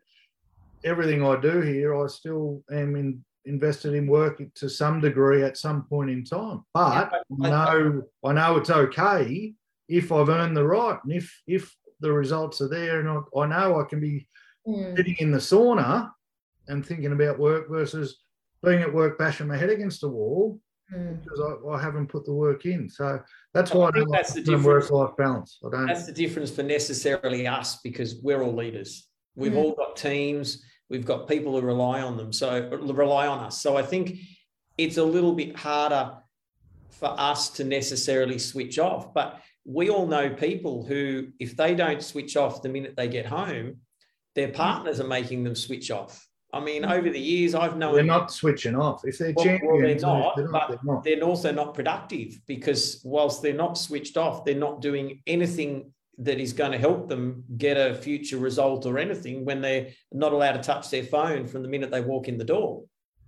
everything 0.86 1.26
I 1.26 1.40
do 1.40 1.60
here, 1.62 1.96
I 2.02 2.08
still 2.08 2.64
am 2.72 2.96
in, 2.96 3.26
invested 3.46 3.94
in 3.94 4.08
work 4.08 4.42
to 4.56 4.70
some 4.70 5.02
degree 5.02 5.44
at 5.44 5.58
some 5.58 5.84
point 5.90 6.10
in 6.12 6.24
time. 6.24 6.64
But 6.74 7.12
I 7.44 7.50
know 7.50 8.04
I 8.24 8.34
know 8.34 8.58
it's 8.58 8.70
okay 8.70 9.54
if 9.90 10.12
I've 10.12 10.30
earned 10.30 10.56
the 10.56 10.64
right, 10.66 10.98
and 11.04 11.12
if 11.14 11.42
if 11.48 11.76
the 12.00 12.12
results 12.12 12.62
are 12.62 12.70
there, 12.70 13.00
and 13.00 13.10
I, 13.10 13.40
I 13.40 13.46
know 13.48 13.82
I 13.82 13.84
can 13.90 14.00
be 14.00 14.28
Mm. 14.68 14.98
sitting 14.98 15.16
in 15.20 15.30
the 15.32 15.38
sauna 15.38 16.10
and 16.68 16.84
thinking 16.84 17.12
about 17.12 17.38
work 17.38 17.70
versus 17.70 18.24
being 18.64 18.82
at 18.82 18.92
work 18.92 19.20
bashing 19.20 19.48
my 19.48 19.56
head 19.56 19.70
against 19.70 20.02
the 20.02 20.10
wall 20.10 20.60
Mm. 20.92 21.24
because 21.24 21.40
I, 21.40 21.70
I 21.70 21.80
haven't 21.80 22.08
put 22.08 22.26
the 22.26 22.34
work 22.34 22.66
in. 22.66 22.90
So 22.90 23.20
that's 23.54 23.72
why 23.72 23.90
I 23.90 23.92
think 23.92 24.06
don't 24.06 24.12
that's 24.12 24.34
the 24.34 24.42
the 24.42 24.54
difference. 24.54 24.90
work-life 24.90 25.16
balance. 25.18 25.60
I 25.64 25.70
don't. 25.70 25.86
That's 25.86 26.08
the 26.08 26.12
difference 26.14 26.50
for 26.50 26.64
necessarily 26.64 27.46
us 27.46 27.80
because 27.84 28.16
we're 28.24 28.42
all 28.42 28.56
leaders. 28.56 29.08
We've 29.36 29.52
Mm. 29.52 29.58
all 29.58 29.76
got 29.76 29.96
teams. 29.98 30.64
We've 30.90 31.06
got 31.06 31.28
people 31.28 31.60
who 31.60 31.66
rely 31.66 32.02
on 32.02 32.18
them. 32.18 32.32
So 32.32 32.70
rely 32.70 33.28
on 33.28 33.40
us. 33.40 33.62
So 33.62 33.78
I 33.78 33.82
think 33.82 34.20
it's 34.78 34.98
a 34.98 35.04
little 35.04 35.34
bit 35.34 35.56
harder 35.56 36.14
for 36.92 37.14
us 37.20 37.50
to 37.52 37.64
necessarily 37.64 38.40
switch 38.40 38.80
off. 38.80 39.14
But 39.14 39.42
we 39.66 39.90
all 39.90 40.06
know 40.08 40.30
people 40.30 40.86
who, 40.86 41.28
if 41.40 41.58
they 41.58 41.76
don't 41.76 42.02
switch 42.02 42.38
off 42.38 42.62
the 42.62 42.70
minute 42.70 42.96
they 42.96 43.08
get 43.08 43.26
home, 43.26 43.78
their 44.36 44.50
partners 44.50 45.00
are 45.00 45.08
making 45.08 45.44
them 45.44 45.56
switch 45.56 45.90
off. 45.92 46.28
I 46.54 46.62
mean, 46.62 46.86
over 46.86 47.10
the 47.10 47.20
years, 47.20 47.54
I've 47.54 47.76
known 47.76 47.96
they're 47.96 48.04
not 48.04 48.32
switching 48.32 48.76
off. 48.76 49.02
If 49.04 49.18
they're 49.18 49.34
Well, 49.36 49.46
well, 49.46 49.58
champions, 49.58 50.02
they're 50.04 50.12
not, 50.12 50.36
they're 50.38 50.48
but 50.48 50.52
not. 50.52 50.70
They're 50.70 50.80
not. 50.84 51.04
they're 51.04 51.22
also 51.24 51.52
not 51.52 51.74
productive 51.74 52.40
because 52.46 53.02
whilst 53.04 53.42
they're 53.42 53.54
not 53.54 53.78
switched 53.78 54.16
off, 54.16 54.46
they're 54.46 54.56
not 54.56 54.82
doing 54.82 55.22
anything 55.28 55.92
that 56.20 56.40
is 56.40 56.54
going 56.54 56.72
to 56.72 56.78
help 56.78 57.10
them 57.10 57.44
get 57.58 57.78
a 57.78 57.94
future 57.94 58.38
result 58.38 58.86
or 58.86 58.98
anything 58.98 59.46
when 59.46 59.62
they're 59.62 59.88
not 60.12 60.32
allowed 60.34 60.54
to 60.54 60.60
touch 60.62 60.90
their 60.90 61.04
phone 61.04 61.48
from 61.48 61.62
the 61.62 61.68
minute 61.68 61.92
they 61.92 62.02
walk 62.02 62.28
in 62.28 62.38
the 62.38 62.44
door. 62.44 62.84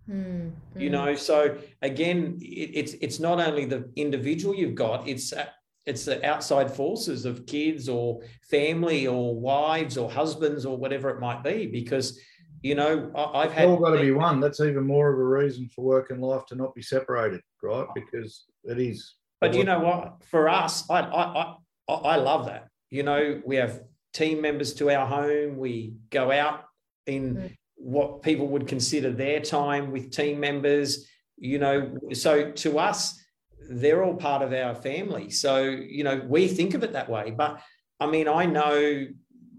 Mm. 0.10 0.52
You 0.76 0.90
Mm. 0.90 0.92
know, 0.92 1.16
so 1.16 1.58
again, 1.82 2.38
it, 2.42 2.72
it's 2.74 2.94
it's 3.02 3.20
not 3.20 3.40
only 3.40 3.66
the 3.66 3.92
individual 3.98 4.56
you've 4.56 4.76
got; 4.76 5.08
it's 5.08 5.34
uh, 5.34 5.48
it's 5.86 6.06
the 6.06 6.26
outside 6.26 6.72
forces 6.72 7.26
of 7.26 7.46
kids 7.46 7.90
or 7.90 8.22
family 8.50 9.06
or 9.06 9.36
wives 9.36 9.98
or 9.98 10.10
husbands 10.10 10.66
or 10.66 10.78
whatever 10.78 11.10
it 11.10 11.20
might 11.20 11.44
be. 11.44 11.68
Because 11.68 12.20
you 12.64 12.76
know, 12.76 13.12
I, 13.16 13.44
I've 13.44 13.52
had 13.52 13.68
all 13.68 13.78
got 13.78 13.92
to 13.92 14.02
be 14.02 14.12
one. 14.12 14.40
That's 14.40 14.62
even 14.62 14.88
more 14.88 15.12
of 15.12 15.20
a 15.20 15.24
reason 15.24 15.70
for 15.76 15.84
work 15.84 16.10
and 16.10 16.22
life 16.22 16.46
to 16.48 16.56
not 16.56 16.74
be 16.74 16.82
separated, 16.82 17.42
right? 17.62 17.88
Because 17.94 18.46
it 18.64 18.80
is. 18.80 19.16
But 19.42 19.56
you 19.56 19.64
know 19.66 19.80
what? 19.80 20.24
For 20.32 20.50
us, 20.50 20.90
I, 20.90 21.02
I, 21.02 21.56
I, 21.90 21.94
I 21.94 22.16
love 22.16 22.46
that. 22.48 22.66
You 22.90 23.04
know, 23.04 23.42
we 23.46 23.56
have 23.58 23.84
team 24.14 24.42
members 24.42 24.74
to 24.76 24.90
our 24.90 25.06
home. 25.06 25.58
We 25.58 25.96
go 26.10 26.32
out 26.32 26.66
in 27.06 27.36
Mm. 27.36 27.56
what 27.76 28.22
people 28.22 28.48
would 28.48 28.68
consider 28.68 29.12
their 29.12 29.40
time 29.42 29.92
with 29.92 30.12
team 30.12 30.40
members. 30.40 31.08
You 31.38 31.60
know, 31.60 31.98
so 32.14 32.52
to 32.52 32.80
us, 32.80 33.22
they're 33.70 34.04
all 34.04 34.16
part 34.16 34.42
of 34.42 34.54
our 34.54 34.74
family. 34.74 35.30
So 35.30 35.62
you 35.62 36.04
know, 36.04 36.22
we 36.28 36.48
think 36.48 36.74
of 36.74 36.84
it 36.84 36.94
that 36.94 37.10
way. 37.10 37.32
But 37.32 37.62
I 38.00 38.08
mean, 38.08 38.28
I 38.28 38.46
know 38.46 39.08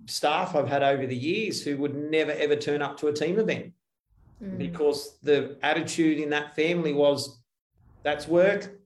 staff 0.07 0.57
I've 0.57 0.69
had 0.69 0.83
over 0.83 1.07
the 1.07 1.17
years 1.17 1.63
who 1.63 1.77
would 1.77 1.95
never 1.95 2.33
ever 2.33 2.57
turn 2.57 2.81
up 2.83 2.97
to 2.99 3.09
a 3.09 3.13
team 3.13 3.39
event 3.39 3.73
Mm. 4.43 4.57
because 4.57 5.19
the 5.21 5.59
attitude 5.63 6.19
in 6.19 6.31
that 6.31 6.55
family 6.55 6.93
was, 6.93 7.41
"That's 8.05 8.27
work." 8.29 8.78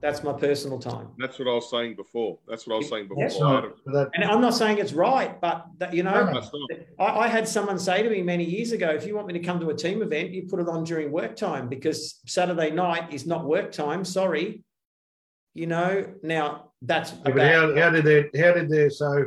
That's 0.00 0.22
my 0.24 0.32
personal 0.32 0.78
time. 0.78 1.08
That's 1.18 1.38
what 1.38 1.46
I 1.46 1.52
was 1.52 1.70
saying 1.70 1.96
before. 1.96 2.38
That's 2.48 2.66
what 2.66 2.74
I 2.74 2.78
was 2.78 2.88
saying 2.88 3.08
before. 3.08 3.22
Yes. 3.22 3.38
No, 3.38 3.58
Adam. 3.58 3.72
but 3.84 3.92
that, 3.92 4.10
And 4.14 4.24
I'm 4.24 4.40
not 4.40 4.54
saying 4.54 4.78
it's 4.78 4.94
right, 4.94 5.38
but 5.40 5.66
that, 5.78 5.92
you 5.92 6.02
know, 6.02 6.12
No, 6.14 6.24
no. 6.24 6.40
That's 6.40 6.50
not. 6.52 6.70
I, 6.98 7.18
I 7.24 7.28
had 7.28 7.46
someone 7.46 7.78
say 7.78 8.02
to 8.02 8.08
me 8.08 8.22
many 8.22 8.44
years 8.44 8.72
ago, 8.72 8.88
if 8.88 9.06
you 9.06 9.14
want 9.14 9.26
me 9.26 9.34
to 9.34 9.40
come 9.40 9.60
to 9.60 9.68
a 9.68 9.74
team 9.76 10.00
event, 10.00 10.30
you 10.30 10.44
put 10.48 10.58
it 10.58 10.68
on 10.68 10.84
during 10.84 11.12
work 11.12 11.36
time 11.36 11.68
because 11.68 12.20
Saturday 12.26 12.70
night 12.70 13.12
is 13.12 13.26
not 13.26 13.44
work 13.44 13.72
time. 13.72 14.04
Sorry. 14.04 14.64
You 15.52 15.66
know, 15.66 16.06
now 16.22 16.70
that's 16.80 17.12
yeah, 17.12 17.18
but 17.34 17.38
how, 17.38 17.74
how 17.76 17.90
did 17.90 18.04
they? 18.04 18.40
How 18.40 18.52
did 18.54 18.70
they? 18.70 18.88
So 18.88 19.26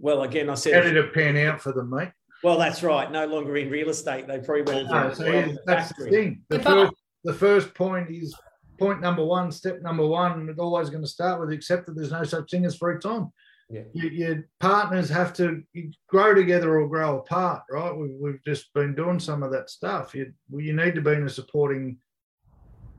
well, 0.00 0.22
again, 0.22 0.50
I 0.50 0.54
said 0.54 0.74
how 0.74 0.80
did 0.82 0.96
it 0.96 1.14
pan 1.14 1.36
out 1.36 1.60
for 1.62 1.72
them, 1.72 1.90
mate? 1.90 2.10
well, 2.42 2.58
that's 2.58 2.82
right. 2.82 3.10
No 3.10 3.24
longer 3.26 3.56
in 3.56 3.70
real 3.70 3.88
estate. 3.88 4.26
They 4.26 4.38
probably 4.40 4.62
went 4.62 4.88
oh, 4.90 4.92
No, 4.92 5.04
into 5.04 5.16
so 5.16 5.26
a 5.26 5.56
that's 5.64 5.88
the 5.90 5.94
factory. 5.94 6.10
thing. 6.10 6.42
The 6.48 6.56
Yeah, 6.56 6.62
but- 6.64 6.72
first, 6.74 6.92
the 7.24 7.34
first 7.34 7.74
point 7.74 8.10
is 8.10 8.34
point 8.78 9.00
number 9.00 9.24
one, 9.24 9.50
step 9.50 9.82
number 9.82 10.06
one, 10.06 10.32
and 10.40 10.48
it's 10.48 10.58
always 10.58 10.90
going 10.90 11.02
to 11.02 11.08
start 11.08 11.40
with 11.40 11.50
accept 11.52 11.86
that 11.86 11.96
there's 11.96 12.12
no 12.12 12.24
such 12.24 12.50
thing 12.50 12.64
as 12.64 12.76
free 12.76 12.98
time. 12.98 13.30
Yeah. 13.70 13.82
You, 13.92 14.08
your 14.08 14.48
partners 14.60 15.10
have 15.10 15.34
to 15.34 15.62
grow 16.08 16.32
together 16.34 16.78
or 16.80 16.88
grow 16.88 17.18
apart, 17.18 17.62
right? 17.70 17.94
We've, 17.94 18.14
we've 18.18 18.42
just 18.44 18.72
been 18.72 18.94
doing 18.94 19.18
some 19.20 19.42
of 19.42 19.52
that 19.52 19.68
stuff. 19.68 20.14
You, 20.14 20.32
you 20.50 20.72
need 20.74 20.94
to 20.94 21.02
be 21.02 21.12
in 21.12 21.24
a 21.26 21.28
supporting 21.28 21.98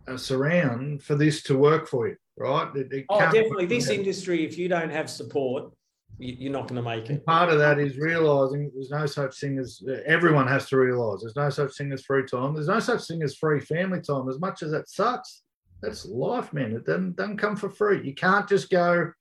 uh, 0.07 0.17
surround 0.17 1.01
for 1.01 1.15
this 1.15 1.41
to 1.43 1.57
work 1.57 1.87
for 1.87 2.07
you, 2.07 2.15
right? 2.37 2.69
It- 2.75 2.93
it 2.93 3.05
Oh, 3.09 3.19
definitely. 3.19 3.65
This 3.65 3.89
industry, 3.89 4.45
if 4.45 4.57
you 4.59 4.67
don't 4.67 4.91
have 4.91 5.09
support, 5.09 5.71
you- 6.19 6.35
you're 6.37 6.53
not 6.53 6.67
going 6.67 6.75
to 6.83 6.87
make 6.87 7.09
it. 7.09 7.25
part 7.25 7.49
of 7.49 7.57
that 7.57 7.79
is 7.79 7.97
realizing 7.97 8.69
there's 8.75 8.91
no 8.91 9.07
such 9.07 9.39
thing 9.39 9.57
as 9.57 9.81
everyone 10.05 10.47
has 10.47 10.67
to 10.69 10.77
realize 10.77 11.21
there's 11.21 11.35
no 11.35 11.49
such 11.49 11.75
thing 11.77 11.91
as 11.93 12.03
free 12.03 12.25
time. 12.27 12.53
There's 12.53 12.67
no 12.67 12.79
such 12.79 13.07
thing 13.07 13.23
as 13.23 13.35
free 13.35 13.59
family 13.59 14.01
time. 14.01 14.29
As 14.29 14.37
much 14.39 14.61
as 14.61 14.69
that 14.71 14.87
sucks, 14.89 15.41
that's 15.81 16.05
life, 16.05 16.51
man. 16.53 16.73
It 16.73 16.85
doesn't, 16.85 17.15
doesn't 17.15 17.37
come 17.37 17.55
for 17.55 17.69
free. 17.69 18.05
You 18.05 18.13
can't 18.13 18.47
just 18.47 18.69
go 18.69 19.11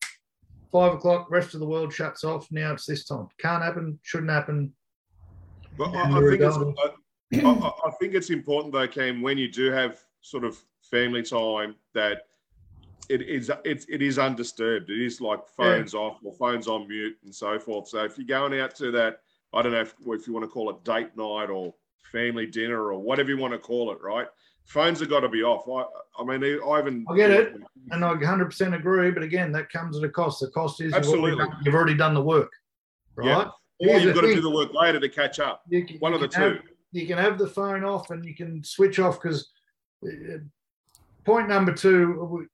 five 0.72 0.94
o'clock, 0.94 1.30
rest 1.30 1.54
of 1.54 1.60
the 1.60 1.66
world 1.66 1.92
shuts 1.92 2.24
off. 2.24 2.50
Now 2.50 2.72
it's 2.72 2.86
this 2.86 3.04
time. 3.04 3.28
Can't 3.38 3.62
happen, 3.62 3.98
shouldn't 4.02 4.30
happen. 4.30 4.72
But 5.76 5.94
I, 5.94 6.18
I 6.18 6.20
think 6.28 6.42
it's, 6.42 6.56
I, 7.44 7.72
I- 7.86 7.90
think 8.00 8.14
it's 8.14 8.30
important 8.30 8.72
though, 8.72 8.88
Cam, 8.88 9.22
when 9.22 9.38
you 9.38 9.50
do 9.50 9.70
have 9.70 9.98
sort 10.20 10.44
of 10.44 10.58
family 10.82 11.22
time, 11.22 11.76
that 11.94 12.22
it 13.08 13.22
is 13.22 13.50
it's 13.64 13.86
it 13.88 14.02
is 14.02 14.18
undisturbed. 14.18 14.90
It 14.90 15.00
is 15.00 15.20
like 15.20 15.46
phones 15.48 15.94
off 15.94 16.18
or 16.22 16.32
phones 16.34 16.68
on 16.68 16.86
mute 16.88 17.16
and 17.24 17.34
so 17.34 17.58
forth. 17.58 17.88
So 17.88 18.04
if 18.04 18.18
you're 18.18 18.26
going 18.26 18.58
out 18.60 18.74
to 18.76 18.90
that, 18.90 19.20
I 19.54 19.62
don't 19.62 19.72
know 19.72 19.80
if, 19.80 19.94
if 20.06 20.26
you 20.26 20.34
want 20.34 20.44
to 20.44 20.50
call 20.50 20.68
it 20.70 20.84
date 20.84 21.16
night 21.16 21.48
or 21.48 21.72
family 22.12 22.46
dinner 22.46 22.92
or 22.92 22.98
whatever 22.98 23.30
you 23.30 23.38
want 23.38 23.54
to 23.54 23.58
call 23.58 23.92
it, 23.92 23.98
right? 24.02 24.26
Phones 24.68 25.00
have 25.00 25.08
got 25.08 25.20
to 25.20 25.28
be 25.30 25.42
off. 25.42 25.66
I, 25.66 26.22
I 26.22 26.24
mean, 26.36 26.60
I 26.66 26.76
haven't. 26.76 27.06
I 27.10 27.16
get 27.16 27.30
it. 27.30 27.54
And 27.90 28.04
I 28.04 28.12
100% 28.12 28.74
agree. 28.76 29.10
But 29.10 29.22
again, 29.22 29.50
that 29.52 29.70
comes 29.72 29.96
at 29.96 30.04
a 30.04 30.10
cost. 30.10 30.40
The 30.40 30.48
cost 30.48 30.80
is 30.82 30.86
you've 30.86 30.94
already 30.94 31.08
Absolutely. 31.08 31.44
done- 31.46 31.56
you've 31.64 31.74
already 31.74 31.94
done 31.94 32.12
the 32.14 32.22
work, 32.22 32.52
right? 33.16 33.48
Yeah. 33.80 33.94
Or 33.94 33.98
you've 33.98 34.14
got 34.14 34.20
to 34.22 34.34
do 34.34 34.40
the 34.42 34.50
work 34.50 34.74
later 34.74 35.00
to 35.00 35.08
catch 35.08 35.40
up. 35.40 35.62
Can- 35.70 35.96
One 36.00 36.12
of 36.12 36.20
the 36.20 36.28
can 36.28 36.42
have- 36.42 36.62
two. 36.62 36.68
you 36.92 37.06
can 37.06 37.16
have 37.16 37.38
the 37.38 37.46
phone 37.46 37.82
off 37.82 38.10
and 38.10 38.24
you 38.26 38.34
can 38.34 38.62
switch 38.62 38.98
off 38.98 39.20
because 39.22 39.50
eh, 40.06 40.36
point 41.24 41.48
number 41.48 41.72
two, 41.72 42.46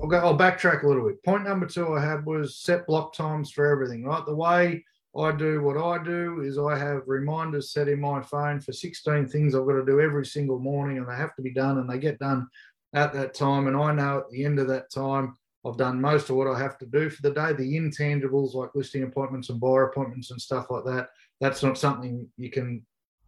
I'll 0.00 0.08
go. 0.08 0.16
I'll 0.18 0.38
backtrack 0.38 0.84
a 0.84 0.88
little 0.88 1.06
bit. 1.06 1.22
Point 1.22 1.44
number 1.44 1.66
two 1.66 1.92
I 1.92 2.02
had 2.02 2.24
was 2.24 2.56
set 2.56 2.86
block 2.86 3.12
times 3.12 3.50
for 3.50 3.66
everything. 3.66 4.04
Right, 4.04 4.24
the 4.24 4.34
way 4.34 4.82
I 5.18 5.32
do 5.32 5.62
what 5.62 5.76
I 5.76 6.02
do 6.02 6.40
is 6.40 6.58
I 6.58 6.78
have 6.78 7.02
reminders 7.06 7.72
set 7.72 7.88
in 7.88 8.00
my 8.00 8.22
phone 8.22 8.60
for 8.60 8.72
16 8.72 9.28
things 9.28 9.54
I've 9.54 9.66
got 9.66 9.74
to 9.74 9.84
do 9.84 10.00
every 10.00 10.24
single 10.24 10.58
morning, 10.58 10.98
and 10.98 11.08
they 11.08 11.16
have 11.16 11.34
to 11.36 11.42
be 11.42 11.52
done, 11.52 11.78
and 11.78 11.88
they 11.88 11.98
get 11.98 12.18
done 12.18 12.48
at 12.94 13.12
that 13.12 13.34
time. 13.34 13.66
And 13.66 13.76
I 13.76 13.92
know 13.92 14.18
at 14.18 14.30
the 14.30 14.44
end 14.44 14.58
of 14.58 14.68
that 14.68 14.90
time, 14.90 15.34
I've 15.64 15.76
done 15.76 16.00
most 16.00 16.28
of 16.28 16.36
what 16.36 16.48
I 16.48 16.58
have 16.58 16.78
to 16.78 16.86
do 16.86 17.08
for 17.10 17.22
the 17.22 17.30
day. 17.30 17.52
The 17.52 17.76
intangibles 17.76 18.54
like 18.54 18.70
listing 18.74 19.04
appointments 19.04 19.48
and 19.48 19.60
buyer 19.60 19.88
appointments 19.88 20.30
and 20.30 20.40
stuff 20.40 20.66
like 20.70 20.84
that, 20.84 21.08
that's 21.40 21.62
not 21.62 21.78
something 21.78 22.26
you 22.36 22.50
can 22.50 22.84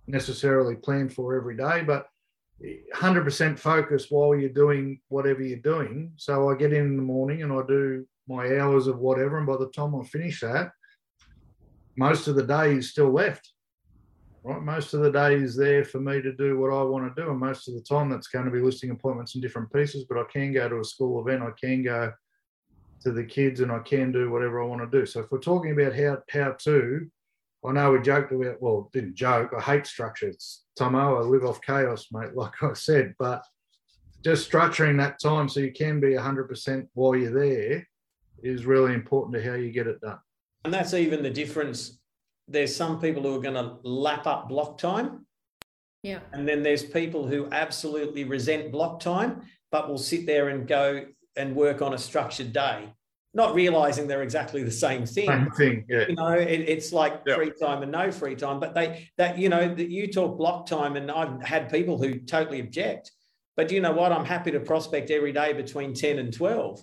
necessarily 0.06 0.74
plan 0.74 1.08
for 1.08 1.36
every 1.36 1.56
day, 1.56 1.82
but 1.86 2.08
100% 2.94 3.58
focus 3.58 4.06
while 4.10 4.34
you're 4.34 4.48
doing 4.48 5.00
whatever 5.08 5.42
you're 5.42 5.58
doing. 5.58 6.12
So 6.16 6.48
I 6.48 6.56
get 6.56 6.72
in 6.72 6.86
in 6.86 6.96
the 6.96 7.02
morning 7.02 7.42
and 7.42 7.52
I 7.52 7.60
do 7.66 8.06
my 8.26 8.58
hours 8.58 8.86
of 8.86 8.98
whatever. 8.98 9.38
And 9.38 9.46
by 9.46 9.56
the 9.56 9.70
time 9.70 9.94
I 9.94 10.04
finish 10.04 10.40
that, 10.40 10.72
most 11.96 12.28
of 12.28 12.36
the 12.36 12.42
day 12.42 12.74
is 12.74 12.90
still 12.90 13.12
left. 13.12 13.52
Right. 14.42 14.62
Most 14.62 14.92
of 14.92 15.00
the 15.00 15.10
day 15.10 15.36
is 15.36 15.56
there 15.56 15.84
for 15.84 16.00
me 16.00 16.20
to 16.20 16.32
do 16.32 16.58
what 16.58 16.70
I 16.70 16.82
want 16.82 17.14
to 17.14 17.22
do. 17.22 17.30
And 17.30 17.40
most 17.40 17.66
of 17.66 17.74
the 17.74 17.80
time 17.80 18.10
that's 18.10 18.26
going 18.26 18.44
to 18.44 18.50
be 18.50 18.60
listing 18.60 18.90
appointments 18.90 19.34
in 19.34 19.40
different 19.40 19.72
pieces, 19.72 20.04
but 20.06 20.18
I 20.18 20.24
can 20.24 20.52
go 20.52 20.68
to 20.68 20.80
a 20.80 20.84
school 20.84 21.26
event. 21.26 21.42
I 21.42 21.52
can 21.58 21.82
go 21.82 22.12
to 23.04 23.12
the 23.12 23.24
kids 23.24 23.60
and 23.60 23.72
I 23.72 23.78
can 23.78 24.12
do 24.12 24.30
whatever 24.30 24.62
I 24.62 24.66
want 24.66 24.82
to 24.82 24.98
do. 24.98 25.06
So 25.06 25.20
if 25.20 25.30
we're 25.30 25.38
talking 25.38 25.72
about 25.72 25.94
how, 25.94 26.18
how 26.30 26.52
to, 26.52 27.06
I 27.64 27.72
know 27.72 27.92
we 27.92 28.02
joked 28.02 28.32
about, 28.32 28.60
well, 28.60 28.90
didn't 28.92 29.14
joke, 29.14 29.52
I 29.56 29.60
hate 29.60 29.86
structure. 29.86 30.28
It's 30.28 30.64
Tomo, 30.76 31.16
I 31.16 31.20
live 31.20 31.44
off 31.44 31.62
chaos, 31.62 32.08
mate, 32.12 32.30
like 32.34 32.62
I 32.62 32.74
said, 32.74 33.14
but 33.18 33.42
just 34.22 34.50
structuring 34.50 34.98
that 34.98 35.20
time 35.20 35.48
so 35.48 35.60
you 35.60 35.72
can 35.72 36.00
be 36.00 36.08
100% 36.08 36.88
while 36.94 37.16
you're 37.16 37.30
there 37.30 37.86
is 38.42 38.66
really 38.66 38.94
important 38.94 39.34
to 39.34 39.42
how 39.42 39.54
you 39.54 39.70
get 39.70 39.86
it 39.86 40.00
done. 40.00 40.18
And 40.64 40.72
that's 40.72 40.94
even 40.94 41.22
the 41.22 41.30
difference. 41.30 41.98
There's 42.48 42.74
some 42.74 43.00
people 43.00 43.22
who 43.22 43.36
are 43.36 43.42
going 43.42 43.54
to 43.54 43.76
lap 43.82 44.26
up 44.26 44.48
block 44.48 44.78
time. 44.78 45.26
Yeah. 46.02 46.20
And 46.32 46.46
then 46.46 46.62
there's 46.62 46.82
people 46.82 47.26
who 47.26 47.48
absolutely 47.50 48.24
resent 48.24 48.70
block 48.72 49.00
time, 49.00 49.42
but 49.70 49.88
will 49.88 49.98
sit 49.98 50.26
there 50.26 50.50
and 50.50 50.66
go 50.66 51.06
and 51.36 51.56
work 51.56 51.82
on 51.82 51.94
a 51.94 51.98
structured 51.98 52.52
day 52.52 52.92
not 53.34 53.52
realizing 53.52 54.06
they're 54.06 54.22
exactly 54.22 54.62
the 54.62 54.70
same 54.70 55.04
thing. 55.04 55.26
Same 55.26 55.50
thing, 55.50 55.84
yeah. 55.88 56.04
You 56.08 56.14
know, 56.14 56.28
it, 56.28 56.60
it's 56.60 56.92
like 56.92 57.20
Yeah. 57.26 57.34
free 57.34 57.50
time 57.60 57.82
and 57.82 57.90
no 57.90 58.12
free 58.12 58.36
time. 58.36 58.60
But 58.60 58.74
they 58.74 59.10
that 59.18 59.36
you 59.38 59.48
know 59.48 59.74
that 59.74 59.90
you 59.90 60.10
talk 60.10 60.38
block 60.38 60.66
time, 60.66 60.96
and 60.96 61.10
I've 61.10 61.42
had 61.42 61.70
people 61.70 61.98
who 61.98 62.20
totally 62.20 62.60
object. 62.60 63.10
But 63.56 63.70
you 63.72 63.80
know 63.80 63.92
what? 63.92 64.12
I'm 64.12 64.24
happy 64.24 64.52
to 64.52 64.60
prospect 64.60 65.10
every 65.10 65.32
day 65.32 65.52
between 65.52 65.94
ten 65.94 66.18
and 66.18 66.32
twelve. 66.32 66.82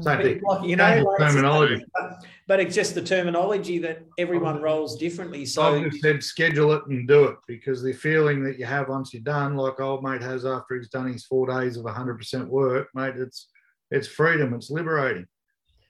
Same 0.00 0.22
thing. 0.22 0.40
Like, 0.42 0.66
you 0.66 0.76
know, 0.76 0.88
Change 0.88 1.06
like, 1.06 1.18
terminology. 1.18 1.84
But, 1.94 2.24
but 2.48 2.60
it's 2.60 2.74
just 2.74 2.94
the 2.94 3.02
terminology 3.02 3.78
that 3.78 4.04
everyone 4.18 4.60
rolls 4.60 4.96
differently. 4.96 5.44
So 5.44 5.62
I've 5.62 5.90
just 5.90 6.02
said 6.02 6.22
schedule 6.22 6.72
it 6.72 6.86
and 6.86 7.06
do 7.06 7.24
it 7.24 7.36
because 7.46 7.82
the 7.82 7.92
feeling 7.92 8.42
that 8.44 8.58
you 8.58 8.64
have 8.64 8.88
once 8.88 9.12
you're 9.12 9.22
done, 9.22 9.56
like 9.56 9.80
old 9.80 10.02
mate 10.02 10.22
has 10.22 10.46
after 10.46 10.76
he's 10.76 10.88
done 10.88 11.12
his 11.12 11.26
four 11.26 11.46
days 11.46 11.76
of 11.76 11.84
100% 11.84 12.46
work, 12.48 12.88
mate, 12.94 13.16
it's 13.16 13.48
it's 13.90 14.08
freedom, 14.08 14.54
it's 14.54 14.70
liberating. 14.70 15.26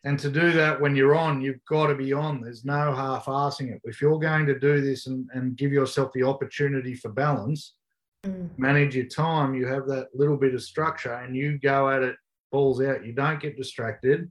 And 0.05 0.18
to 0.18 0.28
do 0.28 0.50
that 0.53 0.80
when 0.80 0.96
you're 0.96 1.14
on, 1.14 1.40
you've 1.40 1.64
got 1.68 1.86
to 1.86 1.94
be 1.94 2.12
on. 2.12 2.40
There's 2.40 2.64
no 2.64 2.92
half-assing 2.92 3.72
it. 3.72 3.80
If 3.84 4.00
you're 4.03 4.18
going 4.18 4.46
to 4.46 4.59
do 4.59 4.80
this 4.80 5.07
and, 5.07 5.28
and 5.32 5.57
give 5.57 5.70
yourself 5.72 6.11
the 6.12 6.24
opportunity 6.24 6.94
for 6.94 7.11
balance, 7.11 7.74
Mm. 8.24 8.57
manage 8.57 8.94
your 8.94 9.07
time, 9.07 9.53
you 9.53 9.66
have 9.66 9.88
that 9.88 10.07
little 10.14 10.36
bit 10.36 10.55
of 10.55 10.62
structure 10.62 11.12
and 11.12 11.34
you 11.34 11.59
go 11.59 11.90
at 11.90 12.05
it 12.05 12.14
balls 12.53 12.80
out. 12.82 13.05
You 13.05 13.12
don't 13.12 13.40
get 13.40 13.57
distracted. 13.57 14.30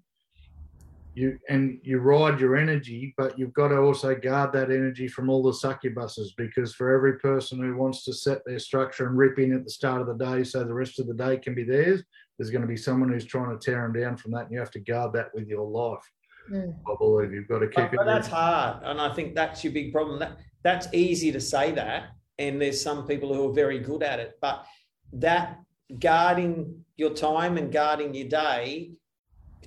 You 1.14 1.38
and 1.50 1.80
you 1.84 2.00
ride 2.00 2.40
your 2.40 2.56
energy, 2.56 3.14
but 3.18 3.38
you've 3.38 3.54
got 3.54 3.68
to 3.70 3.80
also 3.80 4.16
guard 4.16 4.54
that 4.54 4.72
energy 4.72 5.10
from 5.10 5.30
all 5.30 5.44
the 5.44 5.52
succubuses 5.52 6.30
because 6.38 6.74
for 6.74 6.96
every 6.96 7.20
person 7.20 7.60
who 7.60 7.76
wants 7.76 8.06
to 8.06 8.14
set 8.14 8.46
their 8.46 8.60
structure 8.60 9.08
and 9.08 9.18
rip 9.18 9.38
in 9.38 9.54
at 9.54 9.66
the 9.66 9.70
start 9.70 10.00
of 10.00 10.08
the 10.08 10.14
day 10.14 10.46
so 10.46 10.64
the 10.64 10.74
rest 10.74 11.00
of 11.00 11.08
the 11.08 11.14
day 11.14 11.36
can 11.36 11.54
be 11.54 11.66
theirs, 11.66 12.02
there's 12.38 12.50
going 12.50 12.62
to 12.62 12.68
be 12.68 12.78
someone 12.78 13.12
who's 13.12 13.26
trying 13.26 13.52
to 13.52 13.64
tear 13.64 13.82
them 13.82 14.02
down 14.02 14.16
from 14.16 14.32
that, 14.32 14.44
and 14.44 14.52
you 14.52 14.60
have 14.60 14.72
to 14.72 14.80
guard 14.80 15.12
that 15.14 15.28
with 15.34 15.48
your 15.48 15.68
life. 15.68 16.00
Mm. 16.50 16.74
I 16.90 16.96
believe 16.98 17.34
you've 17.34 17.50
got 17.50 17.60
to 17.60 17.68
keep 17.68 17.76
but, 17.76 17.94
it. 17.94 17.98
but 17.98 18.06
that's 18.06 18.28
hard, 18.28 18.82
and 18.84 19.02
I 19.02 19.14
think 19.14 19.36
that's 19.36 19.66
your 19.66 19.74
big 19.74 19.92
problem. 19.92 20.18
That 20.18 20.38
that's 20.64 20.88
easy 20.94 21.32
to 21.34 21.42
say 21.42 21.72
that, 21.74 22.12
and 22.40 22.62
there's 22.62 22.82
some 22.82 23.06
people 23.06 23.34
who 23.34 23.50
are 23.50 23.54
very 23.54 23.80
good 23.80 24.02
at 24.02 24.20
it, 24.20 24.38
but 24.42 24.66
that 25.14 25.60
guarding 26.00 26.84
your 26.98 27.14
time 27.14 27.58
and 27.58 27.72
guarding 27.72 28.14
your 28.14 28.28
day 28.28 28.92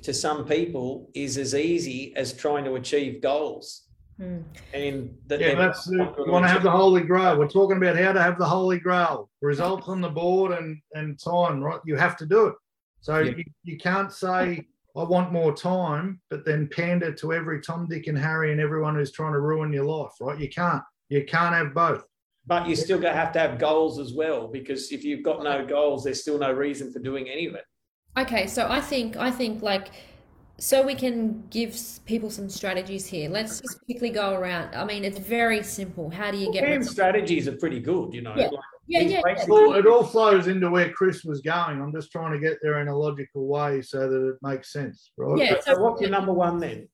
to 0.03 0.12
some 0.12 0.45
people 0.45 1.11
is 1.14 1.39
as 1.39 1.55
easy 1.55 2.14
as 2.16 2.33
trying 2.33 2.64
to 2.64 2.75
achieve 2.75 3.20
goals. 3.22 3.83
Mm. 4.20 4.45
And 4.72 5.16
that 5.27 5.41
Yeah, 5.41 5.55
that's 5.55 5.85
the, 5.87 5.97
you 5.97 6.14
gonna 6.16 6.31
want 6.31 6.45
to 6.45 6.49
have 6.53 6.62
the 6.62 6.70
holy 6.70 7.03
grail. 7.03 7.37
We're 7.39 7.49
talking 7.49 7.79
about 7.79 7.97
how 7.97 8.12
to 8.12 8.22
have 8.22 8.39
the 8.39 8.45
holy 8.45 8.79
grail. 8.79 9.31
Results 9.41 9.89
on 9.89 10.01
the 10.01 10.11
board 10.11 10.53
and 10.53 10.79
and 10.95 11.18
time, 11.18 11.61
right? 11.61 11.81
You 11.85 11.97
have 11.97 12.16
to 12.18 12.27
do 12.27 12.47
it. 12.47 12.55
So 13.01 13.18
Yeah. 13.18 13.33
you, 13.37 13.45
you 13.64 13.77
can't 13.77 14.12
say 14.12 14.66
I 14.97 15.03
want 15.03 15.33
more 15.33 15.53
time, 15.53 16.20
but 16.31 16.45
then 16.45 16.68
pander 16.68 17.12
to 17.12 17.33
every 17.33 17.61
Tom, 17.61 17.89
Dick, 17.89 18.07
and 18.07 18.16
Harry 18.16 18.53
and 18.53 18.61
everyone 18.61 18.95
who's 18.95 19.11
trying 19.11 19.33
to 19.33 19.41
ruin 19.41 19.72
your 19.72 19.85
life, 19.85 20.12
right? 20.20 20.39
You 20.39 20.49
can't. 20.49 20.83
You 21.09 21.25
can't 21.25 21.55
have 21.55 21.75
both. 21.75 22.05
But 22.47 22.68
you 22.68 22.76
still 22.76 22.99
gonna 22.99 23.14
have 23.14 23.32
to 23.32 23.38
have 23.38 23.59
goals 23.59 23.99
as 23.99 24.12
well, 24.12 24.49
because 24.49 24.92
if 24.92 25.03
you've 25.03 25.22
got 25.22 25.42
no 25.42 25.64
goals, 25.64 26.05
there's 26.05 26.20
still 26.20 26.38
no 26.38 26.53
reason 26.53 26.92
for 26.92 26.99
doing 26.99 27.28
any 27.28 27.47
of 27.47 27.55
it. 27.55 27.64
Okay, 28.16 28.47
so 28.47 28.68
I 28.68 28.80
think 28.80 29.16
I 29.16 29.30
think 29.30 29.62
like 29.62 29.90
so 30.59 30.86
we 30.86 30.95
can 30.95 31.42
give 31.51 31.76
people 32.05 32.30
some 32.30 32.49
strategies 32.49 33.07
here. 33.07 33.28
Let's 33.28 33.61
just 33.61 33.84
quickly 33.86 34.11
go 34.11 34.34
around. 34.34 34.74
I 34.74 34.84
mean, 34.84 35.05
it's 35.05 35.18
very 35.18 35.62
simple. 35.62 36.11
How 36.11 36.30
do 36.30 36.38
you 36.38 36.53
get 36.53 36.84
strategies 36.84 37.49
are 37.49 37.57
pretty 37.57 37.80
good, 37.80 38.14
you 38.14 38.22
know. 38.22 38.34
Yeah. 38.36 38.47
like, 38.47 38.61
Yeah, 38.86 39.01
yeah, 39.01 39.20
yeah. 39.26 39.42
It 39.42 39.51
all, 39.51 39.74
it 39.74 39.86
all 39.86 40.05
flows 40.05 40.47
into 40.47 40.70
where 40.70 40.92
Chris 40.92 41.24
was 41.24 41.40
going. 41.40 41.82
I'm 41.82 41.92
just 41.92 42.12
trying 42.12 42.32
to 42.32 42.38
get 42.38 42.59
there 42.62 42.80
in 42.80 42.88
a 42.88 42.97
logical 42.97 43.49
way 43.49 43.82
so 43.82 44.09
that 44.09 44.28
it 44.28 44.36
makes 44.42 44.72
sense, 44.72 45.11
right? 45.16 45.38
Yeah, 45.38 45.61
So 45.61 45.80
what's 45.80 46.01
your 46.01 46.11
number 46.11 46.32
one 46.32 46.61
then? 46.61 46.88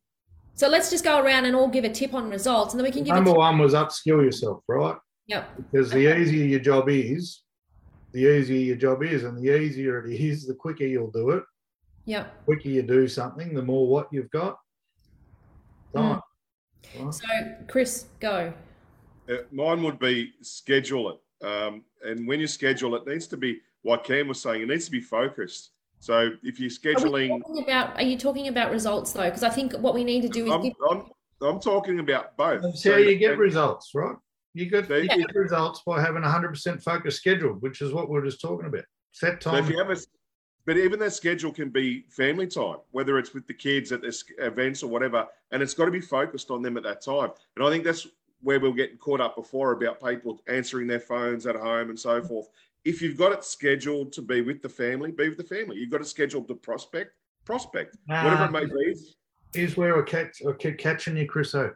So 0.55 0.69
let's 0.69 0.91
just 0.91 1.05
go 1.05 1.23
around 1.23 1.45
and 1.45 1.55
all 1.55 1.69
give 1.69 1.85
a 1.85 1.91
tip 1.91 2.15
on 2.15 2.31
results, 2.31 2.73
and 2.73 2.81
then 2.81 2.85
we 2.85 2.93
can 2.93 3.03
give 3.05 3.13
a 3.13 3.17
Number 3.17 3.31
tip. 3.33 3.39
one 3.39 3.59
was 3.59 3.75
upskill 3.75 4.25
yourself, 4.25 4.63
right? 4.69 4.97
Yep. 5.31 5.49
because 5.59 5.91
the 5.91 6.19
easier 6.19 6.45
your 6.45 6.59
job 6.59 6.89
is, 6.89 7.43
the 8.11 8.27
easier 8.27 8.59
your 8.59 8.77
job 8.77 9.05
is, 9.05 9.23
and 9.23 9.39
the 9.39 9.57
easier 9.57 10.05
it 10.05 10.13
is, 10.13 10.45
the 10.45 10.55
quicker 10.55 10.83
you'll 10.85 11.13
do 11.13 11.31
it. 11.31 11.45
Yep. 12.07 12.45
quicker 12.47 12.69
you 12.69 12.83
do 12.83 13.07
something, 13.07 13.55
the 13.55 13.63
more 13.63 13.87
what 13.87 14.09
you've 14.11 14.31
got. 14.31 14.59
Done. 15.95 16.21
Right? 16.99 17.15
So 17.15 17.27
Chris, 17.69 18.07
go. 18.19 18.53
Uh, 19.29 19.35
mine 19.53 19.85
would 19.85 20.01
be 20.01 20.33
schedule 20.43 21.11
it. 21.11 21.47
Um, 21.47 21.85
and 22.05 22.27
when 22.27 22.41
you 22.41 22.49
schedule 22.49 22.97
it, 22.97 23.07
needs 23.07 23.29
to 23.29 23.37
be, 23.37 23.61
like 23.85 24.03
Cam 24.03 24.27
was 24.27 24.43
saying, 24.43 24.63
it 24.63 24.69
needs 24.69 24.87
to 24.87 24.91
be 24.91 25.01
focused. 25.01 25.71
So 26.01 26.31
if 26.43 26.59
you're 26.59 26.67
Are 26.67 26.71
scheduling, 26.71 27.41
talking 27.41 27.63
about? 27.63 27.97
Are 27.97 28.03
you 28.03 28.19
talking 28.19 28.49
about 28.49 28.73
results 28.73 29.13
though? 29.13 29.27
Because 29.27 29.45
I 29.45 29.51
think 29.51 29.75
what 29.75 29.95
we 29.95 30.03
need 30.03 30.23
to 30.23 30.29
do 30.29 30.47
is 30.47 30.53
I'm, 30.53 30.63
give. 30.63 30.73
I'm, 30.91 31.05
I'm 31.41 31.61
talking 31.61 32.01
about 32.01 32.37
both. 32.37 32.63
That's 32.63 32.83
how 32.83 32.97
you 32.97 33.17
get 33.17 33.39
results, 33.39 33.93
right? 33.95 34.17
You 34.55 34.69
get, 34.69 34.89
So- 34.89 34.97
you 34.97 35.09
get 35.09 35.35
results 35.35 35.83
by 35.87 36.01
having 36.01 36.23
a 36.25 36.29
100% 36.29 36.83
focus 36.83 37.17
schedule, 37.17 37.55
which 37.55 37.81
is 37.81 37.93
what 37.93 38.09
we 38.09 38.15
we're 38.15 38.25
just 38.25 38.41
talking 38.41 38.67
about. 38.67 38.85
Set 39.13 39.43
So 39.43 39.53
time. 39.53 39.65
if 39.65 39.71
you 39.71 39.79
have 39.79 39.91
a, 39.91 39.97
but 40.67 40.77
even 40.77 40.99
that 41.01 41.13
schedule 41.13 41.53
can 41.53 41.71
be 41.71 42.05
family 42.11 42.47
time, 42.47 42.79
whether 42.91 43.19
it's 43.19 43.33
with 43.35 43.47
the 43.47 43.55
kids 43.55 43.93
at 43.93 44.03
this 44.03 44.25
events 44.39 44.83
or 44.83 44.91
whatever, 44.91 45.27
and 45.51 45.63
it's 45.63 45.75
got 45.75 45.87
to 45.87 45.91
be 45.91 46.01
focused 46.01 46.51
on 46.51 46.63
them 46.63 46.77
at 46.77 46.83
that 46.85 47.01
time. 47.01 47.31
And 47.57 47.65
I 47.65 47.71
think 47.71 47.85
that's 47.85 48.07
where 48.43 48.59
we 48.61 48.69
we're 48.69 48.75
getting 48.75 48.97
caught 48.99 49.21
up 49.21 49.37
before 49.37 49.73
about 49.73 50.03
people 50.03 50.41
answering 50.49 50.87
their 50.87 51.01
phones 51.01 51.47
at 51.47 51.57
home 51.57 51.91
and 51.91 51.99
so 51.99 52.23
forth. 52.23 52.49
If 52.85 53.03
you've 53.03 53.19
got 53.19 53.33
it 53.33 53.45
scheduled 53.45 54.13
to 54.15 54.23
be 54.23 54.41
with 54.41 54.63
the 54.63 54.69
family, 54.69 55.11
be 55.13 55.29
with 55.29 55.39
the 55.39 55.45
family. 55.45 55.77
You've 55.77 55.91
got 55.91 55.99
to 55.99 56.05
schedule 56.05 56.43
to 56.45 56.55
prospect, 56.55 57.13
prospect, 57.45 57.97
whatever 58.07 58.45
it 58.47 58.51
may 58.53 58.65
be. 58.65 58.95
Here's 59.55 59.77
where 59.77 59.99
I 60.01 60.03
catch, 60.09 60.41
I 60.49 60.53
keep 60.53 60.79
catching 60.79 61.17
you, 61.17 61.27
Chris. 61.27 61.55
O. 61.55 61.71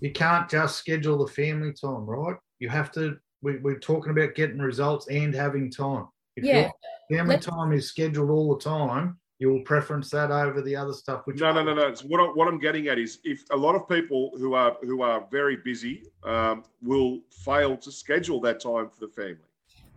You 0.00 0.12
can't 0.12 0.48
just 0.48 0.76
schedule 0.76 1.24
the 1.24 1.32
family 1.32 1.72
time, 1.72 2.04
right? 2.06 2.36
You 2.58 2.68
have 2.68 2.90
to. 2.92 3.16
We, 3.42 3.58
we're 3.58 3.78
talking 3.78 4.10
about 4.12 4.34
getting 4.34 4.58
results 4.58 5.06
and 5.08 5.34
having 5.34 5.70
time. 5.70 6.06
If 6.36 6.44
Yeah. 6.44 6.70
family 7.10 7.34
Let's- 7.34 7.46
time 7.46 7.72
is 7.72 7.88
scheduled 7.88 8.30
all 8.30 8.54
the 8.56 8.62
time, 8.62 9.18
you 9.38 9.50
will 9.50 9.60
preference 9.62 10.10
that 10.10 10.30
over 10.30 10.62
the 10.62 10.74
other 10.76 10.92
stuff. 10.92 11.26
Which 11.26 11.40
No, 11.40 11.52
no, 11.52 11.62
no, 11.62 11.74
no. 11.74 11.86
It's 11.88 12.02
what, 12.04 12.20
I, 12.20 12.24
what 12.24 12.48
I'm 12.48 12.58
getting 12.58 12.86
at 12.88 12.98
is 12.98 13.18
if 13.24 13.44
a 13.50 13.56
lot 13.56 13.74
of 13.74 13.88
people 13.88 14.30
who 14.38 14.54
are 14.54 14.76
who 14.82 15.02
are 15.02 15.26
very 15.30 15.56
busy 15.56 16.04
um, 16.22 16.64
will 16.82 17.20
fail 17.44 17.76
to 17.78 17.90
schedule 17.92 18.40
that 18.42 18.60
time 18.60 18.88
for 18.88 19.00
the 19.06 19.08
family, 19.12 19.48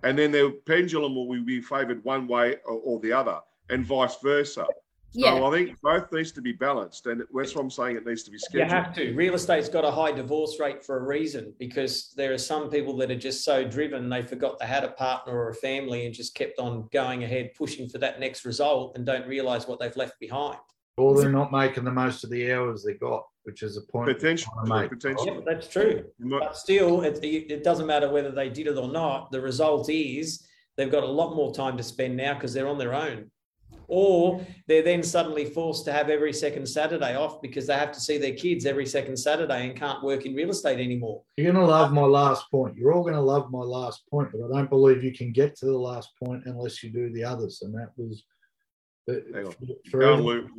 and 0.03 0.17
then 0.17 0.31
their 0.31 0.49
pendulum 0.51 1.15
will 1.15 1.43
be 1.45 1.61
favoured 1.61 2.03
one 2.03 2.27
way 2.27 2.57
or, 2.65 2.73
or 2.83 2.99
the 2.99 3.13
other, 3.13 3.39
and 3.69 3.85
vice 3.85 4.17
versa. 4.21 4.65
Yeah. 5.13 5.33
I 5.43 5.51
think 5.51 5.79
both 5.81 6.11
needs 6.11 6.31
to 6.33 6.41
be 6.41 6.51
balanced, 6.51 7.07
and 7.07 7.21
that's 7.33 7.55
what 7.55 7.61
I'm 7.61 7.71
saying. 7.71 7.97
It 7.97 8.05
needs 8.05 8.23
to 8.23 8.31
be 8.31 8.37
scheduled. 8.37 8.63
You 8.63 8.69
scheduled. 8.69 8.85
have 8.85 8.95
to. 8.95 9.15
Real 9.15 9.33
estate's 9.33 9.69
got 9.69 9.85
a 9.85 9.91
high 9.91 10.11
divorce 10.11 10.59
rate 10.59 10.85
for 10.85 10.97
a 10.97 11.07
reason 11.07 11.53
because 11.59 12.13
there 12.15 12.33
are 12.33 12.37
some 12.37 12.69
people 12.69 12.95
that 12.97 13.09
are 13.09 13.15
just 13.15 13.43
so 13.43 13.63
driven 13.63 14.09
they 14.09 14.21
forgot 14.21 14.59
they 14.59 14.65
had 14.67 14.83
a 14.83 14.89
partner 14.91 15.33
or 15.33 15.49
a 15.49 15.55
family 15.55 16.05
and 16.05 16.13
just 16.13 16.35
kept 16.35 16.59
on 16.59 16.87
going 16.91 17.23
ahead, 17.23 17.51
pushing 17.57 17.89
for 17.89 17.97
that 17.99 18.19
next 18.19 18.45
result 18.45 18.95
and 18.95 19.05
don't 19.05 19.27
realize 19.27 19.67
what 19.67 19.79
they've 19.79 19.95
left 19.97 20.19
behind. 20.19 20.57
Or 20.97 21.19
they're 21.19 21.29
not 21.31 21.51
making 21.51 21.83
the 21.83 21.91
most 21.91 22.23
of 22.23 22.31
the 22.31 22.51
hours 22.51 22.83
they 22.83 22.95
got, 22.95 23.23
which 23.43 23.61
is 23.61 23.77
a 23.77 23.81
point. 23.81 24.07
we're 24.07 24.15
Potentially, 24.15 24.51
trying 24.65 24.81
make, 24.81 24.89
potentially. 24.89 25.31
Yeah, 25.31 25.41
that's 25.45 25.67
true. 25.67 26.03
Not- 26.19 26.41
But 26.41 26.57
still, 26.57 27.01
it, 27.01 27.23
it 27.23 27.63
doesn't 27.63 27.85
matter 27.85 28.09
whether 28.11 28.31
they 28.31 28.49
did 28.49 28.65
it 28.67 28.77
or 28.77 28.91
not. 28.91 29.31
The 29.31 29.39
result 29.39 29.89
is 29.89 30.45
they've 30.75 30.91
got 30.91 31.03
a 31.03 31.07
lot 31.07 31.35
more 31.35 31.53
time 31.53 31.77
to 31.77 31.83
spend 31.83 32.17
now 32.17 32.33
because 32.33 32.51
they're 32.53 32.67
on 32.67 32.79
their 32.79 32.95
own. 32.95 33.29
Or 33.89 34.45
they're 34.67 34.83
then 34.83 35.01
suddenly 35.01 35.45
forced 35.45 35.85
to 35.85 35.93
have 35.93 36.09
every 36.09 36.33
second 36.33 36.65
Saturday 36.67 37.15
off 37.15 37.41
because 37.41 37.67
they 37.67 37.73
have 37.73 37.93
to 37.93 38.01
see 38.01 38.17
their 38.17 38.33
kids 38.33 38.65
every 38.65 38.85
second 38.85 39.15
Saturday 39.15 39.65
and 39.67 39.77
can't 39.79 40.03
work 40.03 40.25
in 40.25 40.35
real 40.35 40.49
estate 40.49 40.79
anymore. 40.79 41.21
You're 41.37 41.53
going 41.53 41.65
to 41.65 41.71
love 41.71 41.93
my 41.93 42.01
last 42.01 42.51
point. 42.51 42.75
You're 42.75 42.93
all 42.93 43.01
going 43.03 43.13
to 43.13 43.21
love 43.21 43.49
my 43.49 43.61
last 43.63 44.03
point, 44.09 44.29
but 44.33 44.41
I 44.43 44.57
don't 44.57 44.69
believe 44.69 45.03
you 45.05 45.13
can 45.13 45.31
get 45.31 45.55
to 45.59 45.67
the 45.67 45.77
last 45.77 46.09
point 46.21 46.43
unless 46.47 46.83
you 46.83 46.89
do 46.89 47.09
the 47.13 47.23
others. 47.23 47.61
And 47.61 47.73
that 47.75 47.91
was 47.95 48.23
the- 49.07 49.23
Hang 49.33 49.47
on. 49.47 49.55
for 49.89 49.99
Go 50.01 50.13
on, 50.15 50.21
Lou. 50.21 50.49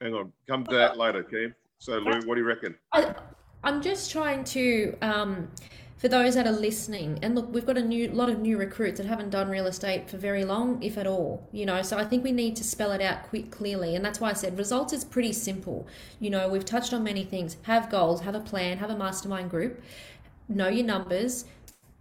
Hang 0.00 0.14
on. 0.14 0.32
Come 0.48 0.64
to 0.64 0.74
that 0.74 0.96
later, 0.96 1.22
Cam. 1.22 1.54
So, 1.78 1.98
Lou, 1.98 2.12
what 2.26 2.34
do 2.36 2.40
you 2.40 2.46
reckon? 2.46 2.74
I, 2.92 3.14
I'm 3.62 3.82
just 3.82 4.10
trying 4.10 4.42
to, 4.44 4.96
um, 5.02 5.48
for 5.96 6.08
those 6.08 6.34
that 6.34 6.46
are 6.46 6.52
listening, 6.52 7.18
and 7.22 7.34
look, 7.34 7.52
we've 7.54 7.64
got 7.64 7.78
a 7.78 7.82
new 7.82 8.08
lot 8.08 8.28
of 8.28 8.38
new 8.40 8.58
recruits 8.58 8.98
that 8.98 9.06
haven't 9.06 9.30
done 9.30 9.48
real 9.48 9.66
estate 9.66 10.10
for 10.10 10.16
very 10.16 10.44
long, 10.44 10.82
if 10.82 10.98
at 10.98 11.06
all. 11.06 11.48
You 11.52 11.66
know, 11.66 11.82
so 11.82 11.96
I 11.96 12.04
think 12.04 12.24
we 12.24 12.32
need 12.32 12.56
to 12.56 12.64
spell 12.64 12.92
it 12.92 13.00
out 13.00 13.22
quick, 13.24 13.50
clearly, 13.50 13.94
and 13.94 14.04
that's 14.04 14.20
why 14.20 14.30
I 14.30 14.32
said 14.34 14.58
results 14.58 14.92
is 14.92 15.04
pretty 15.04 15.32
simple. 15.32 15.86
You 16.20 16.30
know, 16.30 16.48
we've 16.48 16.64
touched 16.64 16.92
on 16.92 17.04
many 17.04 17.24
things: 17.24 17.56
have 17.62 17.90
goals, 17.90 18.22
have 18.22 18.34
a 18.34 18.40
plan, 18.40 18.78
have 18.78 18.90
a 18.90 18.96
mastermind 18.96 19.50
group, 19.50 19.82
know 20.48 20.68
your 20.68 20.84
numbers, 20.84 21.44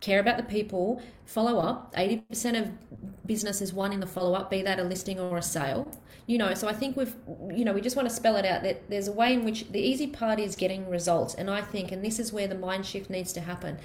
care 0.03 0.19
about 0.19 0.37
the 0.37 0.43
people, 0.43 1.01
follow 1.25 1.59
up. 1.59 1.95
80% 1.95 2.59
of 2.59 3.25
business 3.25 3.61
is 3.61 3.73
won 3.73 3.93
in 3.93 3.99
the 4.01 4.05
follow 4.05 4.33
up, 4.33 4.51
be 4.51 4.61
that 4.61 4.79
a 4.79 4.83
listing 4.83 5.19
or 5.19 5.37
a 5.37 5.41
sale. 5.41 5.89
You 6.27 6.37
know, 6.37 6.53
so 6.53 6.67
I 6.67 6.73
think 6.73 6.95
we've, 6.95 7.15
you 7.51 7.65
know, 7.65 7.73
we 7.73 7.81
just 7.81 7.95
want 7.95 8.07
to 8.07 8.13
spell 8.13 8.35
it 8.35 8.45
out 8.45 8.63
that 8.63 8.89
there's 8.89 9.07
a 9.07 9.11
way 9.11 9.33
in 9.33 9.43
which 9.43 9.69
the 9.71 9.79
easy 9.79 10.07
part 10.07 10.39
is 10.39 10.55
getting 10.55 10.89
results. 10.89 11.33
And 11.33 11.49
I 11.49 11.61
think, 11.61 11.91
and 11.91 12.03
this 12.03 12.19
is 12.19 12.31
where 12.31 12.47
the 12.47 12.55
mind 12.55 12.85
shift 12.85 13.09
needs 13.09 13.33
to 13.33 13.41
happen. 13.41 13.77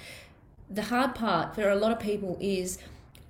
The 0.69 0.83
hard 0.83 1.15
part 1.15 1.55
for 1.55 1.69
a 1.69 1.75
lot 1.75 1.91
of 1.91 1.99
people 1.99 2.37
is 2.39 2.77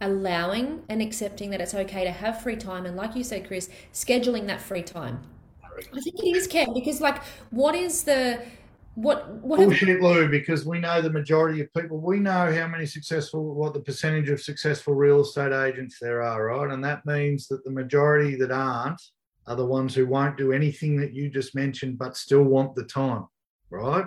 allowing 0.02 0.84
and 0.90 1.02
accepting 1.02 1.50
that 1.52 1.62
it's 1.62 1.74
okay 1.74 2.04
to 2.04 2.12
have 2.12 2.42
free 2.42 2.56
time. 2.56 2.86
And 2.86 2.96
like 2.96 3.16
you 3.16 3.24
said, 3.24 3.48
Chris, 3.48 3.70
scheduling 3.94 4.48
that 4.48 4.62
free 4.62 4.84
time. 4.84 5.22
I 5.64 6.00
think 6.02 6.20
it 6.20 6.38
is, 6.38 6.48
Ken, 6.48 6.74
because 6.74 7.00
like, 7.00 7.24
what 7.52 7.76
is 7.76 8.04
the, 8.04 8.42
what, 8.96 9.30
what 9.36 9.60
have, 9.60 9.70
Bullshit, 9.70 10.02
Lou, 10.02 10.28
because 10.28 10.66
we 10.66 10.80
know 10.80 11.02
the 11.02 11.10
majority 11.10 11.62
of 11.62 11.74
people, 11.74 12.00
we 12.00 12.20
know 12.20 12.52
how 12.54 12.68
many 12.68 12.86
successful, 12.86 13.56
what 13.56 13.74
the 13.74 13.80
percentage 13.80 14.30
of 14.30 14.42
successful 14.42 14.94
real 14.94 15.22
estate 15.22 15.54
agents 15.54 15.98
there 16.02 16.22
are, 16.22 16.48
right? 16.48 16.72
And 16.72 16.84
that 16.84 17.06
means 17.06 17.48
that 17.48 17.64
the 17.64 17.72
majority 17.72 18.36
that 18.36 18.52
aren't 18.52 19.02
are 19.48 19.56
the 19.56 19.66
ones 19.66 19.96
who 19.96 20.06
won't 20.06 20.38
do 20.38 20.52
anything 20.52 20.98
that 20.98 21.14
you 21.14 21.30
just 21.30 21.56
mentioned, 21.56 21.98
but 21.98 22.18
still 22.18 22.44
want 22.44 22.76
the 22.76 22.84
time, 22.84 23.26
right? 23.70 24.06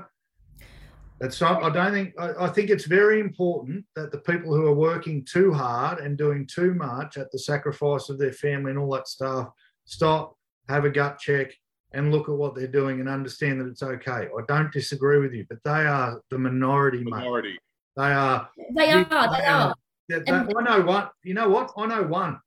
That's 1.20 1.41
not, 1.41 1.62
I 1.62 1.70
don't 1.70 1.93
think, 1.93 2.14
I, 2.18 2.47
I 2.47 2.49
think 2.49 2.68
it's 2.68 2.85
very 2.85 3.20
important 3.20 3.85
that 3.95 4.11
the 4.11 4.18
people 4.18 4.55
who 4.55 4.66
are 4.66 4.74
working 4.74 5.24
too 5.24 5.53
hard 5.53 6.01
and 6.01 6.18
doing 6.18 6.47
too 6.47 6.74
much 6.74 7.16
at 7.16 7.30
the 7.30 7.39
sacrifice 7.39 8.09
of 8.09 8.18
their 8.18 8.33
family 8.33 8.70
and 8.70 8.78
all 8.78 8.93
that 8.93 9.09
stuff 9.09 9.51
stop, 9.85 10.37
have 10.68 10.85
a 10.85 10.91
gut 10.91 11.18
check, 11.18 11.53
and 11.95 12.11
look 12.12 12.28
at 12.28 12.34
what 12.34 12.55
they're 12.55 12.66
doing 12.66 13.01
and 13.01 13.09
understand 13.09 13.61
that 13.61 13.66
it's 13.68 13.82
okay. 13.82 14.11
I 14.28 14.43
don't 14.49 14.72
disagree 14.72 15.18
with 15.18 15.32
you, 15.32 15.45
but 15.49 15.59
they 15.64 15.86
are 15.86 16.20
the 16.30 16.38
minority, 16.38 16.99
mate. 16.99 17.11
Minority. 17.11 17.59
They 17.97 18.12
are. 18.12 18.49
they 18.74 18.90
are, 18.90 19.05
they 19.05 19.45
are. 19.47 19.74
Yeah, 20.09 20.18
they- 20.24 20.32
And- 20.32 20.53
I 20.59 20.62
know 20.62 20.82
one. 20.86 21.09
You 21.22 21.34
know 21.34 21.49
what? 21.49 21.72
I 21.76 21.86
know 21.86 22.03
one. 22.03 22.40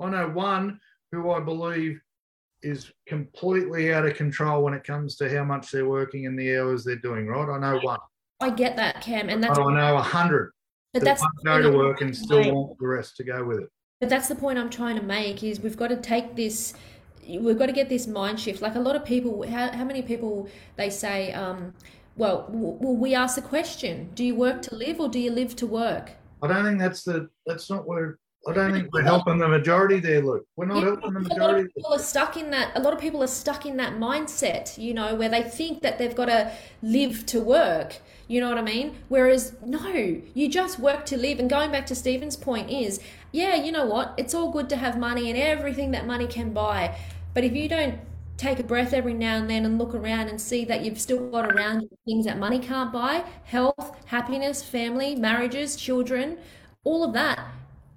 I 0.00 0.10
know 0.10 0.28
one 0.28 0.80
who 1.10 1.30
I 1.32 1.40
believe 1.40 2.00
is 2.62 2.90
completely 3.06 3.92
out 3.92 4.06
of 4.06 4.14
control 4.14 4.62
when 4.62 4.74
it 4.74 4.84
comes 4.84 5.16
to 5.16 5.28
how 5.36 5.44
much 5.44 5.70
they're 5.70 5.88
working 5.88 6.26
and 6.26 6.38
the 6.38 6.56
hours 6.56 6.84
they're 6.84 6.96
doing. 6.96 7.26
Right? 7.26 7.48
I 7.48 7.58
know 7.58 7.78
one. 7.80 7.98
I 8.40 8.50
get 8.50 8.76
that, 8.76 9.00
Cam. 9.00 9.28
And 9.28 9.40
But 9.42 9.48
that's, 9.48 9.58
I 9.58 9.74
know 9.74 9.96
a 9.96 10.02
hundred 10.02 10.52
but 10.92 11.00
that 11.00 11.04
that's, 11.04 11.22
won't 11.22 11.34
the 11.42 11.50
go 11.50 11.62
to 11.62 11.68
I'm 11.68 11.74
work 11.74 12.00
and 12.00 12.14
trying 12.14 12.24
still 12.24 12.40
make. 12.40 12.52
want 12.54 12.78
the 12.78 12.86
rest 12.86 13.16
to 13.16 13.24
go 13.24 13.44
with 13.44 13.58
it. 13.60 13.68
But 14.00 14.08
that's 14.08 14.28
the 14.28 14.36
point 14.36 14.58
I'm 14.58 14.70
trying 14.70 14.94
to 14.96 15.02
make 15.02 15.42
is 15.42 15.58
we've 15.60 15.76
got 15.76 15.88
to 15.88 15.96
take 15.96 16.36
this 16.36 16.74
we've 17.28 17.58
got 17.58 17.66
to 17.66 17.72
get 17.72 17.88
this 17.88 18.06
mind 18.06 18.40
shift 18.40 18.62
like 18.62 18.74
a 18.74 18.80
lot 18.80 18.96
of 18.96 19.04
people 19.04 19.46
how, 19.48 19.70
how 19.72 19.84
many 19.84 20.02
people 20.02 20.48
they 20.76 20.88
say 20.90 21.32
um, 21.32 21.74
well 22.16 22.42
w- 22.48 22.76
well 22.80 22.96
we 22.96 23.14
ask 23.14 23.34
the 23.36 23.42
question 23.42 24.10
do 24.14 24.24
you 24.24 24.34
work 24.34 24.62
to 24.62 24.74
live 24.74 24.98
or 25.00 25.08
do 25.08 25.18
you 25.18 25.30
live 25.30 25.54
to 25.56 25.66
work 25.66 26.12
I 26.40 26.46
don't 26.46 26.64
think 26.64 26.78
that's 26.78 27.02
the. 27.02 27.28
That's 27.46 27.68
not 27.68 27.84
where. 27.88 28.18
I 28.46 28.52
don't 28.52 28.72
think 28.72 28.92
we're 28.92 29.02
helping 29.02 29.38
the 29.38 29.48
majority 29.48 29.98
there, 29.98 30.22
Luke. 30.22 30.44
We're 30.56 30.66
not 30.66 30.76
Yeah, 30.76 30.84
helping 30.84 31.12
the 31.14 31.18
a 31.18 31.22
lot 31.22 31.30
majority. 31.30 31.60
of 31.62 31.74
people 31.74 31.92
are 31.94 31.98
stuck 31.98 32.36
in 32.36 32.50
that 32.52 32.70
a 32.76 32.80
lot 32.80 32.92
of 32.94 33.00
people 33.00 33.24
are 33.24 33.26
stuck 33.26 33.66
in 33.66 33.76
that 33.78 33.94
mindset 33.94 34.78
you 34.78 34.94
know 34.94 35.16
where 35.16 35.28
they 35.28 35.42
think 35.42 35.82
that 35.82 35.98
they've 35.98 36.14
got 36.14 36.26
to 36.26 36.52
live 36.80 37.26
to 37.26 37.40
work 37.40 37.96
you 38.28 38.40
know 38.40 38.48
what 38.48 38.56
i 38.58 38.62
mean 38.62 38.94
whereas 39.08 39.54
no 39.66 40.20
you 40.34 40.48
just 40.48 40.78
work 40.78 41.04
to 41.06 41.16
live 41.16 41.40
and 41.40 41.50
going 41.50 41.70
back 41.72 41.86
to 41.86 41.94
stephen's 41.94 42.36
point 42.36 42.70
is 42.70 43.00
yeah 43.32 43.54
you 43.56 43.72
know 43.72 43.84
what 43.84 44.14
it's 44.16 44.32
all 44.34 44.50
good 44.52 44.68
to 44.68 44.76
have 44.76 44.96
money 44.98 45.28
and 45.30 45.38
everything 45.38 45.90
that 45.90 46.06
money 46.06 46.26
can 46.26 46.52
buy 46.52 46.96
but 47.34 47.44
if 47.44 47.52
you 47.54 47.68
don't 47.68 47.98
take 48.36 48.58
a 48.60 48.62
breath 48.62 48.92
every 48.92 49.14
now 49.14 49.36
and 49.36 49.50
then 49.50 49.64
and 49.64 49.78
look 49.78 49.94
around 49.94 50.28
and 50.28 50.40
see 50.40 50.64
that 50.64 50.84
you've 50.84 51.00
still 51.00 51.28
got 51.30 51.50
around 51.52 51.82
you 51.82 51.88
things 52.06 52.24
that 52.24 52.38
money 52.38 52.58
can't 52.58 52.92
buy 52.92 53.24
health 53.44 53.96
happiness 54.06 54.62
family 54.62 55.16
marriages 55.16 55.74
children 55.76 56.38
all 56.84 57.02
of 57.04 57.12
that 57.12 57.38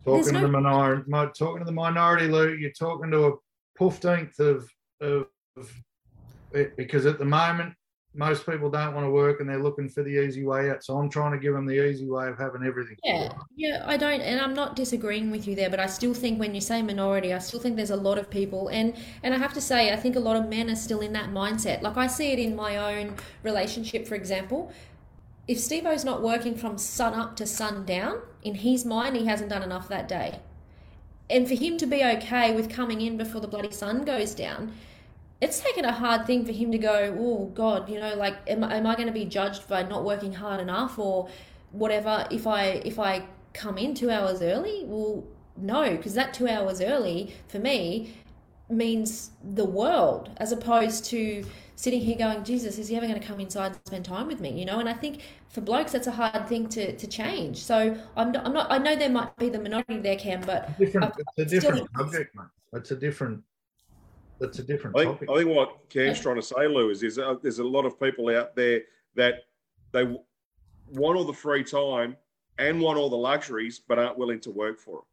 Talking 0.03 0.13
There's 0.15 0.27
to 0.27 0.33
no- 0.33 0.41
the 0.41 0.47
minority, 0.47 1.11
talking 1.37 1.59
to 1.59 1.63
the 1.65 1.71
minority, 1.71 2.27
Lou. 2.27 2.53
You're 2.55 2.71
talking 2.71 3.11
to 3.11 3.25
a 3.27 3.31
fifteenth 3.77 4.39
of 4.39 4.67
of 4.99 5.27
it 6.53 6.55
eh, 6.55 6.65
because 6.75 7.05
at 7.05 7.19
the 7.19 7.25
moment 7.25 7.73
most 8.13 8.45
people 8.45 8.69
don't 8.69 8.93
want 8.93 9.05
to 9.05 9.09
work 9.09 9.39
and 9.39 9.49
they're 9.49 9.61
looking 9.61 9.87
for 9.87 10.03
the 10.03 10.09
easy 10.09 10.43
way 10.43 10.69
out. 10.69 10.83
So 10.83 10.97
I'm 10.97 11.09
trying 11.09 11.31
to 11.31 11.37
give 11.37 11.53
them 11.53 11.65
the 11.65 11.87
easy 11.87 12.09
way 12.09 12.27
of 12.27 12.37
having 12.37 12.63
everything. 12.63 12.97
Yeah, 13.03 13.31
yeah, 13.55 13.83
I 13.85 13.95
don't, 13.95 14.19
and 14.19 14.41
I'm 14.41 14.53
not 14.53 14.75
disagreeing 14.75 15.31
with 15.31 15.47
you 15.47 15.55
there, 15.55 15.69
but 15.69 15.79
I 15.79 15.85
still 15.85 16.13
think 16.13 16.37
when 16.37 16.53
you 16.53 16.59
say 16.59 16.81
minority, 16.81 17.33
I 17.33 17.39
still 17.39 17.59
think 17.59 17.77
there's 17.77 17.89
a 17.89 17.95
lot 17.95 18.17
of 18.17 18.29
people, 18.29 18.67
and 18.67 18.95
and 19.23 19.33
I 19.33 19.37
have 19.37 19.53
to 19.53 19.61
say, 19.61 19.93
I 19.93 19.95
think 19.95 20.15
a 20.17 20.19
lot 20.19 20.35
of 20.35 20.49
men 20.49 20.69
are 20.69 20.75
still 20.75 20.99
in 20.99 21.13
that 21.13 21.29
mindset. 21.29 21.81
Like 21.81 21.95
I 21.95 22.07
see 22.07 22.31
it 22.33 22.39
in 22.39 22.55
my 22.55 22.75
own 22.77 23.15
relationship, 23.43 24.07
for 24.07 24.15
example. 24.15 24.73
If 25.47 25.57
Stevo's 25.57 26.05
not 26.05 26.21
working 26.21 26.55
from 26.55 26.77
sun 26.77 27.13
up 27.13 27.35
to 27.37 27.47
sun 27.47 27.85
down, 27.85 28.21
in 28.43 28.55
his 28.55 28.85
mind, 28.85 29.15
he 29.15 29.25
hasn't 29.25 29.49
done 29.49 29.63
enough 29.63 29.87
that 29.89 30.07
day. 30.07 30.39
And 31.29 31.47
for 31.47 31.55
him 31.55 31.77
to 31.77 31.85
be 31.85 32.03
okay 32.03 32.53
with 32.53 32.69
coming 32.69 33.01
in 33.01 33.17
before 33.17 33.41
the 33.41 33.47
bloody 33.47 33.71
sun 33.71 34.03
goes 34.03 34.35
down, 34.35 34.73
it's 35.41 35.59
taken 35.59 35.85
a 35.85 35.91
hard 35.91 36.27
thing 36.27 36.45
for 36.45 36.51
him 36.51 36.71
to 36.71 36.77
go, 36.77 37.15
oh 37.19 37.45
God, 37.55 37.89
you 37.89 37.99
know, 37.99 38.15
like, 38.15 38.35
am, 38.47 38.63
am 38.63 38.85
I 38.85 38.95
going 38.95 39.07
to 39.07 39.13
be 39.13 39.25
judged 39.25 39.67
by 39.67 39.83
not 39.83 40.05
working 40.05 40.33
hard 40.33 40.59
enough 40.61 40.99
or 40.99 41.27
whatever 41.71 42.27
if 42.29 42.45
I 42.45 42.65
if 42.85 42.99
I 42.99 43.25
come 43.53 43.77
in 43.77 43.95
two 43.95 44.11
hours 44.11 44.41
early? 44.41 44.83
Well, 44.85 45.23
no, 45.57 45.97
because 45.97 46.13
that 46.13 46.33
two 46.33 46.47
hours 46.47 46.79
early 46.79 47.33
for 47.47 47.59
me 47.59 48.13
means 48.69 49.31
the 49.43 49.65
world 49.65 50.29
as 50.37 50.51
opposed 50.51 51.05
to 51.05 51.43
sitting 51.75 51.99
here 51.99 52.15
going, 52.15 52.43
Jesus, 52.43 52.77
is 52.77 52.87
he 52.87 52.95
ever 52.95 53.07
going 53.07 53.19
to 53.19 53.27
come 53.27 53.39
inside 53.39 53.71
and 53.71 53.79
spend 53.85 54.05
time 54.05 54.27
with 54.27 54.39
me? 54.39 54.51
You 54.57 54.65
know, 54.65 54.79
and 54.79 54.87
I 54.87 54.93
think 54.93 55.21
for 55.49 55.61
blokes 55.61 55.91
that's 55.93 56.07
a 56.07 56.11
hard 56.11 56.47
thing 56.47 56.69
to, 56.69 56.95
to 56.95 57.07
change. 57.07 57.57
So 57.57 57.97
I'm 58.15 58.31
not, 58.31 58.45
I'm 58.45 58.53
not 58.53 58.71
I 58.71 58.77
know 58.77 58.95
there 58.95 59.09
might 59.09 59.35
be 59.37 59.49
the 59.49 59.59
minority 59.59 59.97
there, 59.97 60.17
Cam, 60.17 60.41
but 60.41 60.77
Different. 60.77 61.13
It's 61.35 61.51
a 61.51 61.59
different 61.59 61.77
think- 61.77 61.97
subject, 61.97 62.35
mate. 62.35 62.45
It's 62.73 62.91
a 62.91 62.95
different. 62.95 63.43
That's 64.41 64.57
a 64.57 64.63
different 64.63 64.97
I 64.97 65.03
think, 65.03 65.13
topic. 65.13 65.29
I 65.29 65.37
think 65.37 65.49
what 65.55 65.87
Cam's 65.89 66.19
trying 66.19 66.37
to 66.37 66.41
say, 66.41 66.67
Lou, 66.67 66.89
is 66.89 66.99
there's 66.99 67.19
a, 67.19 67.37
there's 67.43 67.59
a 67.59 67.63
lot 67.63 67.85
of 67.85 67.99
people 67.99 68.35
out 68.35 68.55
there 68.55 68.81
that 69.15 69.35
they 69.91 70.03
want 70.89 71.15
all 71.15 71.23
the 71.23 71.31
free 71.31 71.63
time 71.63 72.17
and 72.57 72.81
want 72.81 72.97
all 72.97 73.07
the 73.09 73.15
luxuries, 73.15 73.79
but 73.87 73.99
aren't 73.99 74.17
willing 74.17 74.39
to 74.41 74.49
work 74.49 74.79
for 74.79 74.99
it. 74.99 75.03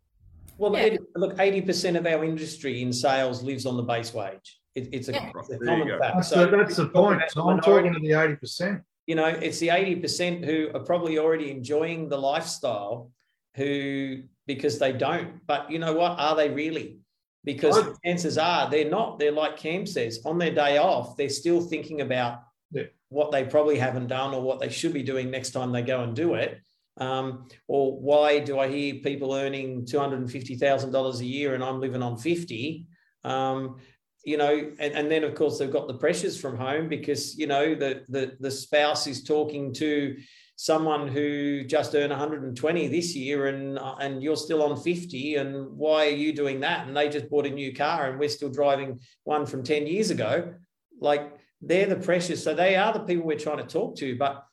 Well, 0.57 0.72
Yeah. 0.72 0.95
it- 0.95 1.01
look, 1.14 1.39
eighty 1.39 1.61
percent 1.61 1.97
of 1.99 2.07
our 2.07 2.24
industry 2.24 2.81
in 2.81 2.91
sales 2.93 3.43
lives 3.43 3.66
on 3.66 3.76
the 3.76 3.83
base 3.83 4.14
wage. 4.14 4.59
It, 4.74 4.89
it's 4.93 5.09
a, 5.09 5.12
Yeah. 5.12 5.31
it's 5.39 5.51
a 5.51 5.59
common 5.59 5.89
fact. 5.99 6.14
That's 6.16 6.29
So 6.29 6.47
the, 6.47 6.57
that's 6.57 6.76
the 6.76 6.83
if 6.85 6.89
you 6.89 6.95
talk 6.95 7.18
point. 7.18 7.22
So 7.31 7.49
I'm 7.51 7.61
talking 7.61 7.93
to 7.93 8.01
the 8.01 8.12
eighty 8.14 8.37
percent. 8.37 8.83
you 9.07 9.14
know, 9.14 9.26
it's 9.26 9.59
the 9.59 9.68
eighty 9.70 9.97
percent 9.97 10.43
who 10.45 10.70
are 10.74 10.81
probably 10.81 11.18
already 11.18 11.51
enjoying 11.51 12.09
the 12.09 12.16
lifestyle, 12.16 13.11
who 13.57 14.22
because 14.47 14.79
they 14.79 14.93
don't. 14.95 15.47
But 15.47 15.70
you 15.70 15.79
know 15.79 15.93
what? 15.93 16.18
Are 16.18 16.35
they 16.35 16.49
really? 16.49 17.01
Because 17.45 17.78
I- 17.78 17.93
chances 18.05 18.36
are 18.39 18.68
they're 18.70 18.91
not. 18.91 19.18
They're 19.18 19.32
like 19.32 19.57
Cam 19.57 19.86
says, 19.86 20.20
on 20.24 20.39
their 20.39 20.55
day 20.55 20.78
off, 20.78 21.16
they're 21.16 21.28
still 21.28 21.61
thinking 21.61 22.01
about 22.01 22.41
Yeah. 22.72 22.84
what 23.09 23.30
they 23.32 23.45
probably 23.45 23.78
haven't 23.78 24.09
done 24.09 24.34
or 24.34 24.43
what 24.43 24.61
they 24.61 24.68
should 24.68 24.93
be 24.93 25.03
doing 25.03 25.30
next 25.30 25.51
time 25.51 25.72
they 25.72 25.82
go 25.82 26.03
and 26.03 26.14
do 26.14 26.34
it. 26.34 26.59
Um, 26.99 27.47
or 27.68 27.99
why 27.99 28.41
do 28.41 28.59
I 28.59 28.68
hear 28.68 28.95
people 28.97 29.32
earning 29.32 29.86
two 29.86 29.99
hundred 30.01 30.18
and 30.18 30.30
fifty 30.30 30.57
thousand 30.57 30.91
dollars 30.93 31.20
a 31.20 31.24
year 31.26 31.55
and 31.55 31.62
I'm 31.62 31.80
living 31.80 32.03
on 32.03 32.18
fifty? 32.18 32.86
Um, 33.24 33.76
you 34.24 34.36
know, 34.36 34.72
and, 34.78 34.93
and 34.95 35.11
then 35.11 35.22
of 35.24 35.34
course 35.36 35.59
they've 35.59 35.70
got 35.70 35.86
the 35.86 35.95
pressures 35.95 36.39
from 36.39 36.57
home 36.57 36.89
because 36.89 37.39
you 37.39 37.47
know 37.47 37.74
the 37.76 38.03
the 38.09 38.36
the 38.41 38.51
spouse 38.51 39.07
is 39.07 39.22
talking 39.22 39.72
to 39.74 40.16
someone 40.61 41.06
who 41.06 41.62
just 41.62 41.94
earned 41.94 42.11
120 42.11 42.88
this 42.88 43.14
year 43.14 43.46
and 43.46 43.78
and 44.00 44.20
you're 44.24 44.36
still 44.36 44.61
on 44.61 44.76
50 44.76 45.36
and 45.36 45.70
why 45.70 46.06
are 46.06 46.11
you 46.11 46.32
doing 46.32 46.59
that? 46.61 46.88
And 46.88 46.96
they 46.96 47.09
just 47.09 47.30
bought 47.30 47.46
a 47.46 47.50
new 47.50 47.72
car 47.72 48.11
and 48.11 48.18
we're 48.18 48.28
still 48.28 48.50
driving 48.50 48.98
one 49.22 49.46
from 49.46 49.62
10 49.62 49.86
years 49.86 50.11
ago. 50.11 50.52
Like 51.00 51.38
they're 51.61 51.86
the 51.86 51.96
pressures 51.96 52.42
so 52.42 52.54
they 52.54 52.76
are 52.76 52.92
the 52.92 53.00
people 53.00 53.24
we're 53.24 53.38
trying 53.38 53.59
to 53.59 53.64
talk 53.64 53.96
to 53.96 54.16
but 54.16 54.44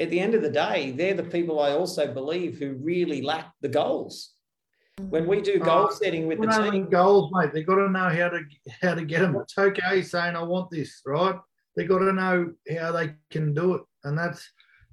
at 0.00 0.10
the 0.10 0.18
end 0.18 0.34
of 0.34 0.42
the 0.42 0.50
day 0.50 0.92
they're 0.92 1.14
the 1.14 1.22
people 1.22 1.60
i 1.60 1.72
also 1.72 2.12
believe 2.12 2.58
who 2.58 2.72
really 2.74 3.22
lack 3.22 3.52
the 3.60 3.68
goals. 3.68 4.34
When 5.10 5.28
we 5.28 5.40
do 5.40 5.60
goal 5.60 5.86
uh, 5.86 5.90
setting 5.90 6.26
with 6.26 6.40
the 6.40 6.70
team 6.70 6.88
goals 6.88 7.30
mate 7.32 7.52
they've 7.52 7.66
got 7.66 7.76
to 7.76 7.90
know 7.90 8.08
how 8.08 8.30
to 8.30 8.40
how 8.82 8.94
to 8.94 9.04
get 9.04 9.20
them 9.20 9.36
it's 9.36 9.56
okay 9.56 10.02
saying 10.02 10.36
i 10.36 10.42
want 10.42 10.70
this 10.70 11.02
right? 11.06 11.36
They've 11.76 11.88
got 11.88 11.98
to 11.98 12.12
know 12.12 12.52
how 12.76 12.92
they 12.92 13.14
can 13.30 13.54
do 13.54 13.74
it 13.74 13.82
and 14.04 14.18
that's 14.18 14.50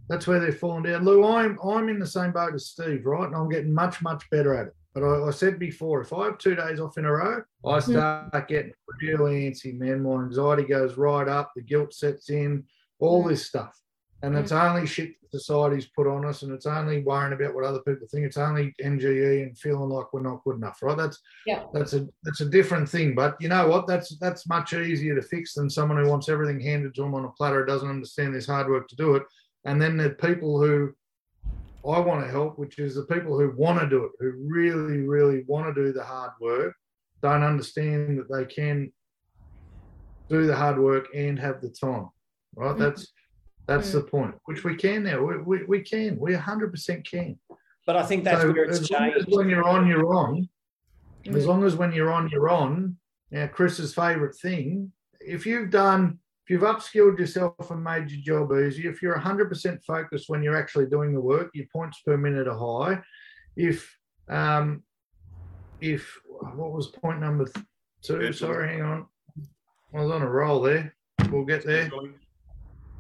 that's 0.08 0.28
where 0.28 0.39
they're 0.39 0.51
falling 0.51 0.84
down. 0.84 1.03
Lou, 1.03 1.26
I'm 1.26 1.58
I'm 1.64 1.89
in 1.89 1.99
the 1.99 2.08
same 2.08 2.32
boat 2.32 2.53
as 2.53 2.68
Steve, 2.68 3.06
right? 3.06 3.26
And 3.26 3.36
I'm 3.36 3.49
getting 3.49 3.74
much 3.74 4.01
much 4.01 4.30
better 4.30 4.56
at 4.56 4.68
it. 4.68 4.74
But 4.93 5.03
I, 5.03 5.28
I 5.28 5.32
said 5.32 5.60
before, 5.60 6.01
if 6.01 6.14
I 6.14 6.26
have 6.26 6.38
two 6.38 6.56
days 6.56 6.80
off 6.80 6.97
in 6.97 7.06
a 7.06 7.12
row, 7.12 7.43
I 7.66 7.70
mm-hmm. 7.80 7.91
start 7.91 8.47
getting 8.47 8.72
really 9.01 9.49
antsy, 9.49 9.78
man. 9.78 10.03
My 10.03 10.24
anxiety 10.24 10.64
goes 10.64 10.97
right 10.97 11.28
up, 11.28 11.51
the 11.56 11.62
guilt 11.62 11.93
sets 11.93 12.30
in, 12.30 12.64
all 12.99 13.24
mm. 13.24 13.30
this 13.30 13.45
stuff. 13.45 13.78
And 14.24 14.38
it's 14.38 14.53
mm. 14.53 14.70
only 14.70 14.88
shit 14.88 15.20
that 15.20 15.32
society's 15.38 15.88
put 15.88 16.08
on 16.08 16.26
us, 16.26 16.43
and 16.43 16.53
it's 16.53 16.66
only 16.66 17.03
worrying 17.03 17.34
about 17.34 17.53
what 17.53 17.66
other 17.66 17.82
people 17.82 18.08
think. 18.08 18.26
It's 18.26 18.38
only 18.38 18.74
NGE 18.82 19.43
and 19.43 19.58
feeling 19.58 19.89
like 19.89 20.14
we're 20.14 20.22
not 20.22 20.43
good 20.45 20.56
enough, 20.56 20.82
right? 20.82 20.97
That's 20.97 21.20
yeah. 21.45 21.64
That's 21.74 21.93
a 21.93 22.08
that's 22.24 22.39
a 22.39 22.49
different 22.49 22.88
thing. 22.88 23.16
But 23.16 23.36
you 23.41 23.49
know 23.49 23.68
what? 23.68 23.88
That's 23.88 24.18
that's 24.20 24.47
much 24.47 24.74
easier 24.74 25.14
to 25.14 25.22
fix 25.22 25.56
than 25.56 25.70
someone 25.70 26.01
who 26.01 26.10
wants 26.10 26.30
everything 26.30 26.62
handed 26.62 26.95
to 26.95 27.01
them 27.01 27.16
on 27.16 27.26
a 27.26 27.30
platter, 27.30 27.66
doesn't 27.66 27.89
understand 27.89 28.34
this 28.34 28.47
hard 28.47 28.70
work 28.70 28.88
to 28.88 28.95
do 28.95 29.16
it, 29.16 29.24
and 29.66 29.82
then 29.82 29.97
the 29.97 30.11
people 30.11 30.59
who 30.59 30.93
I 31.88 31.99
want 31.99 32.24
to 32.24 32.32
help, 32.32 32.57
which 32.57 32.80
is 32.80 32.95
the 32.95 33.03
people 33.03 33.38
who 33.38 33.53
want 33.55 33.80
to 33.80 33.89
do 33.89 34.05
it, 34.05 34.11
who 34.20 34.32
really, 34.47 35.01
really 35.01 35.43
want 35.47 35.68
to 35.68 35.84
do 35.84 35.91
the 35.91 36.03
hard 36.03 36.32
work, 36.39 36.74
don't 37.22 37.43
understand 37.43 38.20
that 38.20 38.32
they 38.32 38.45
can 38.45 38.91
do 40.30 40.47
the 40.47 40.55
hard 40.55 40.80
work 40.80 41.07
and 41.13 41.38
have 41.39 41.61
the 41.61 41.70
time. 41.70 42.09
Right? 42.55 42.72
Mm-hmm. 42.72 42.82
That's 42.82 43.11
that's 43.68 43.89
mm-hmm. 43.89 43.97
the 43.97 44.03
point. 44.03 44.36
Which 44.45 44.63
we 44.63 44.76
can 44.76 45.03
now. 45.03 45.24
We, 45.24 45.38
we, 45.38 45.63
we 45.66 45.82
can. 45.82 46.18
We 46.20 46.34
100% 46.34 47.05
can. 47.09 47.39
But 47.88 47.95
I 47.95 48.03
think 48.03 48.24
that's 48.24 48.41
so 48.41 48.51
where 48.51 48.66
it's 48.66 48.80
as 48.80 48.88
changed. 48.88 49.18
As 49.18 49.26
when 49.28 49.49
you're 49.49 49.68
on, 49.68 49.88
you're 49.88 50.13
on. 50.13 50.47
Mm-hmm. 51.26 51.36
As 51.36 51.47
long 51.47 51.63
as 51.63 51.76
when 51.76 51.91
you're 51.91 52.11
on, 52.11 52.30
you're 52.30 52.49
on. 52.49 52.97
Now, 53.32 53.47
Chris's 53.47 53.93
favourite 53.93 54.36
thing. 54.36 54.91
If 55.20 55.47
you've 55.47 55.72
done 55.72 56.20
if 56.46 56.52
you've 56.52 56.62
upskilled 56.62 57.18
yourself 57.18 57.72
and 57.72 57.84
made 57.84 58.12
your 58.12 58.46
job 58.46 58.56
easy, 58.56 58.86
if 58.86 59.02
you're 59.02 59.18
100% 59.18 59.84
focused 59.84 60.30
when 60.30 60.43
you're 60.43 60.56
actually 60.56 60.86
doing 60.86 61.12
the 61.12 61.20
work, 61.20 61.50
your 61.56 61.66
points 61.74 62.02
per 62.06 62.18
minute 62.18 62.48
are 62.48 62.56
high. 62.56 63.02
If, 63.56 63.98
um, 64.30 64.84
if, 65.82 66.20
what 66.30 66.72
was 66.72 66.89
point 66.89 67.20
number 67.20 67.50
two? 68.04 68.32
Sorry, 68.32 68.68
hang 68.68 68.84
on. 68.84 69.06
I 69.96 70.02
was 70.02 70.12
on 70.12 70.22
a 70.22 70.30
roll 70.30 70.62
there. 70.62 70.93
We'll 71.32 71.46
get 71.46 71.66
there. 71.66 71.89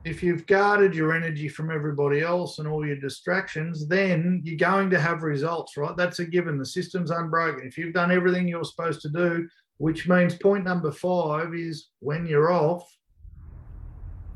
If 0.05 0.23
you've 0.23 0.47
guarded 0.47 0.95
your 0.95 1.13
energy 1.13 1.47
from 1.47 1.69
everybody 1.69 2.21
else 2.21 2.57
and 2.57 2.67
all 2.67 2.83
your 2.83 2.95
distractions, 2.95 3.87
then 3.87 4.41
you're 4.43 4.57
going 4.57 4.89
to 4.89 4.99
have 4.99 5.21
results, 5.21 5.77
right? 5.77 5.95
That's 5.95 6.17
a 6.17 6.25
given. 6.25 6.57
The 6.57 6.65
system's 6.65 7.11
unbroken. 7.11 7.67
If 7.67 7.77
you've 7.77 7.93
done 7.93 8.11
everything 8.11 8.47
you're 8.47 8.63
supposed 8.63 9.01
to 9.01 9.09
do, 9.09 9.47
which 9.77 10.07
means 10.07 10.33
point 10.33 10.63
number 10.63 10.91
five 10.91 11.53
is 11.53 11.89
when 11.99 12.25
you're 12.25 12.51
off, 12.51 12.91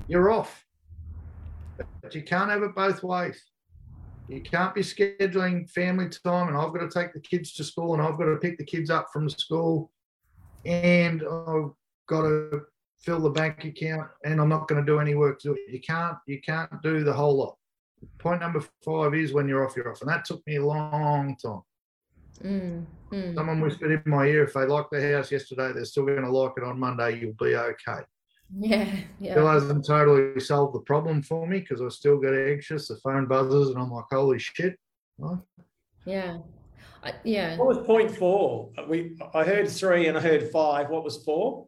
you're 0.09 0.31
off. 0.31 0.65
But 2.01 2.15
you 2.15 2.23
can't 2.23 2.49
have 2.49 2.63
it 2.63 2.75
both 2.75 3.03
ways. 3.03 3.41
You 4.27 4.41
can't 4.41 4.75
be 4.75 4.81
scheduling 4.81 5.69
family 5.69 6.09
time 6.09 6.49
and 6.49 6.57
I've 6.57 6.73
got 6.73 6.79
to 6.79 6.89
take 6.89 7.13
the 7.13 7.19
kids 7.19 7.53
to 7.53 7.63
school 7.63 7.93
and 7.93 8.01
I've 8.01 8.17
got 8.17 8.25
to 8.25 8.35
pick 8.37 8.57
the 8.57 8.65
kids 8.65 8.89
up 8.89 9.07
from 9.13 9.29
school 9.29 9.91
and 10.65 11.21
I've 11.21 11.71
got 12.07 12.23
to 12.23 12.61
fill 12.99 13.21
the 13.21 13.29
bank 13.29 13.63
account 13.63 14.09
and 14.25 14.41
I'm 14.41 14.49
not 14.49 14.67
going 14.67 14.83
to 14.83 14.85
do 14.85 14.99
any 14.99 15.15
work 15.15 15.39
to 15.41 15.53
it. 15.53 15.61
You 15.69 15.79
can't 15.79 16.17
you 16.27 16.41
can't 16.41 16.69
do 16.83 17.03
the 17.03 17.13
whole 17.13 17.37
lot. 17.37 17.55
Point 18.17 18.41
number 18.41 18.63
five 18.83 19.13
is 19.13 19.33
when 19.33 19.47
you're 19.47 19.65
off, 19.65 19.75
you're 19.75 19.91
off. 19.91 20.01
And 20.01 20.09
that 20.09 20.25
took 20.25 20.45
me 20.45 20.57
a 20.57 20.65
long 20.65 21.35
time. 21.43 21.61
Mm, 22.43 22.85
mm. 23.11 23.35
Someone 23.35 23.61
whispered 23.61 23.91
in 23.91 24.03
my 24.05 24.25
ear, 24.25 24.43
if 24.43 24.53
they 24.53 24.65
like 24.65 24.85
the 24.91 25.13
house 25.13 25.31
yesterday, 25.31 25.71
they're 25.73 25.85
still 25.85 26.05
going 26.05 26.21
to 26.21 26.31
like 26.31 26.53
it 26.57 26.63
on 26.63 26.79
Monday, 26.79 27.19
you'll 27.19 27.33
be 27.33 27.55
okay. 27.55 28.01
Yeah, 28.57 28.95
yeah. 29.19 29.33
Still 29.33 29.47
hasn't 29.47 29.85
totally 29.85 30.39
solved 30.39 30.75
the 30.75 30.79
problem 30.81 31.21
for 31.21 31.45
me 31.47 31.59
because 31.59 31.81
I 31.81 31.89
still 31.89 32.17
get 32.17 32.33
anxious. 32.33 32.87
The 32.87 32.95
phone 32.97 33.27
buzzes, 33.27 33.69
and 33.69 33.77
I'm 33.77 33.91
like, 33.91 34.05
"Holy 34.11 34.39
shit!" 34.39 34.79
Yeah, 36.05 36.37
I, 37.03 37.13
yeah. 37.23 37.57
What 37.57 37.67
was 37.67 37.77
point 37.79 38.09
four? 38.09 38.69
We 38.87 39.17
I 39.33 39.43
heard 39.43 39.69
three 39.69 40.07
and 40.07 40.17
I 40.17 40.21
heard 40.21 40.49
five. 40.49 40.89
What 40.89 41.03
was 41.03 41.23
four? 41.23 41.67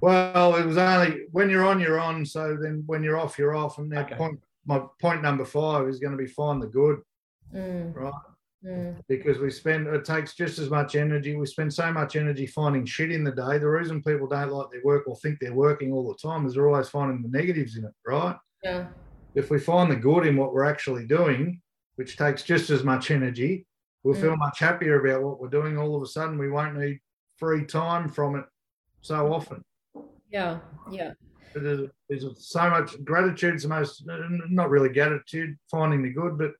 Well, 0.00 0.56
it 0.56 0.66
was 0.66 0.76
only 0.76 1.22
when 1.32 1.50
you're 1.50 1.64
on, 1.64 1.80
you're 1.80 2.00
on. 2.00 2.24
So 2.24 2.56
then 2.60 2.84
when 2.86 3.02
you're 3.02 3.18
off, 3.18 3.38
you're 3.38 3.54
off. 3.54 3.78
And 3.78 3.88
now 3.88 4.02
okay. 4.02 4.14
point 4.14 4.40
my 4.64 4.82
point 5.00 5.22
number 5.22 5.44
five 5.44 5.88
is 5.88 5.98
going 5.98 6.12
to 6.12 6.18
be 6.18 6.26
find 6.26 6.62
the 6.62 6.66
good, 6.66 7.00
mm. 7.54 7.94
right? 7.94 8.12
Mm. 8.64 8.96
Because 9.08 9.38
we 9.38 9.50
spend, 9.50 9.88
it 9.88 10.04
takes 10.04 10.34
just 10.34 10.58
as 10.58 10.70
much 10.70 10.94
energy. 10.94 11.34
We 11.34 11.46
spend 11.46 11.74
so 11.74 11.92
much 11.92 12.14
energy 12.14 12.46
finding 12.46 12.84
shit 12.84 13.10
in 13.10 13.24
the 13.24 13.32
day. 13.32 13.58
The 13.58 13.68
reason 13.68 14.02
people 14.02 14.28
don't 14.28 14.52
like 14.52 14.70
their 14.70 14.84
work 14.84 15.08
or 15.08 15.16
think 15.16 15.38
they're 15.40 15.52
working 15.52 15.92
all 15.92 16.08
the 16.08 16.18
time 16.18 16.46
is 16.46 16.54
they're 16.54 16.68
always 16.68 16.88
finding 16.88 17.22
the 17.22 17.36
negatives 17.36 17.76
in 17.76 17.84
it, 17.84 17.92
right? 18.06 18.36
Yeah. 18.62 18.86
If 19.34 19.50
we 19.50 19.58
find 19.58 19.90
the 19.90 19.96
good 19.96 20.26
in 20.26 20.36
what 20.36 20.54
we're 20.54 20.64
actually 20.64 21.06
doing, 21.06 21.60
which 21.96 22.16
takes 22.16 22.44
just 22.44 22.70
as 22.70 22.84
much 22.84 23.10
energy, 23.10 23.66
we'll 24.04 24.14
mm. 24.14 24.20
feel 24.20 24.36
much 24.36 24.60
happier 24.60 25.04
about 25.04 25.22
what 25.22 25.40
we're 25.40 25.48
doing. 25.48 25.76
All 25.76 25.96
of 25.96 26.02
a 26.02 26.06
sudden, 26.06 26.38
we 26.38 26.50
won't 26.50 26.78
need 26.78 27.00
free 27.38 27.64
time 27.64 28.08
from 28.08 28.36
it 28.36 28.44
so 29.00 29.32
often. 29.32 29.64
Yeah, 30.30 30.60
yeah. 30.90 31.12
There's, 31.54 31.90
there's 32.08 32.24
so 32.38 32.70
much 32.70 33.02
gratitude's 33.04 33.64
the 33.64 33.68
most, 33.68 34.04
not 34.06 34.70
really 34.70 34.88
gratitude, 34.88 35.58
finding 35.70 36.02
the 36.02 36.10
good, 36.10 36.38
but 36.38 36.52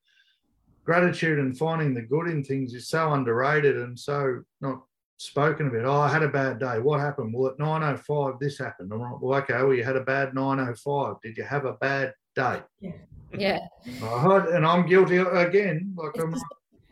gratitude 0.84 1.38
and 1.38 1.56
finding 1.56 1.94
the 1.94 2.02
good 2.02 2.28
in 2.28 2.42
things 2.42 2.74
is 2.74 2.88
so 2.88 3.12
underrated 3.12 3.76
and 3.76 3.98
so 3.98 4.42
not 4.60 4.82
spoken 5.18 5.68
about. 5.68 5.84
Oh, 5.84 6.00
I 6.00 6.08
had 6.08 6.22
a 6.22 6.28
bad 6.28 6.58
day. 6.58 6.78
What 6.78 7.00
happened? 7.00 7.32
Well, 7.32 7.52
at 7.52 7.58
9.05, 7.58 8.40
this 8.40 8.58
happened. 8.58 8.92
I'm 8.92 9.00
like, 9.00 9.20
well, 9.20 9.38
okay, 9.40 9.54
well, 9.54 9.74
you 9.74 9.84
had 9.84 9.96
a 9.96 10.02
bad 10.02 10.32
9.05. 10.32 11.20
Did 11.22 11.36
you 11.36 11.44
have 11.44 11.64
a 11.64 11.74
bad 11.74 12.14
day? 12.34 12.60
Yeah. 12.80 12.92
Yeah. 13.38 13.60
and 13.84 14.66
I'm 14.66 14.86
guilty 14.86 15.16
again. 15.16 15.94
Like 15.96 16.18
I'm, 16.18 16.34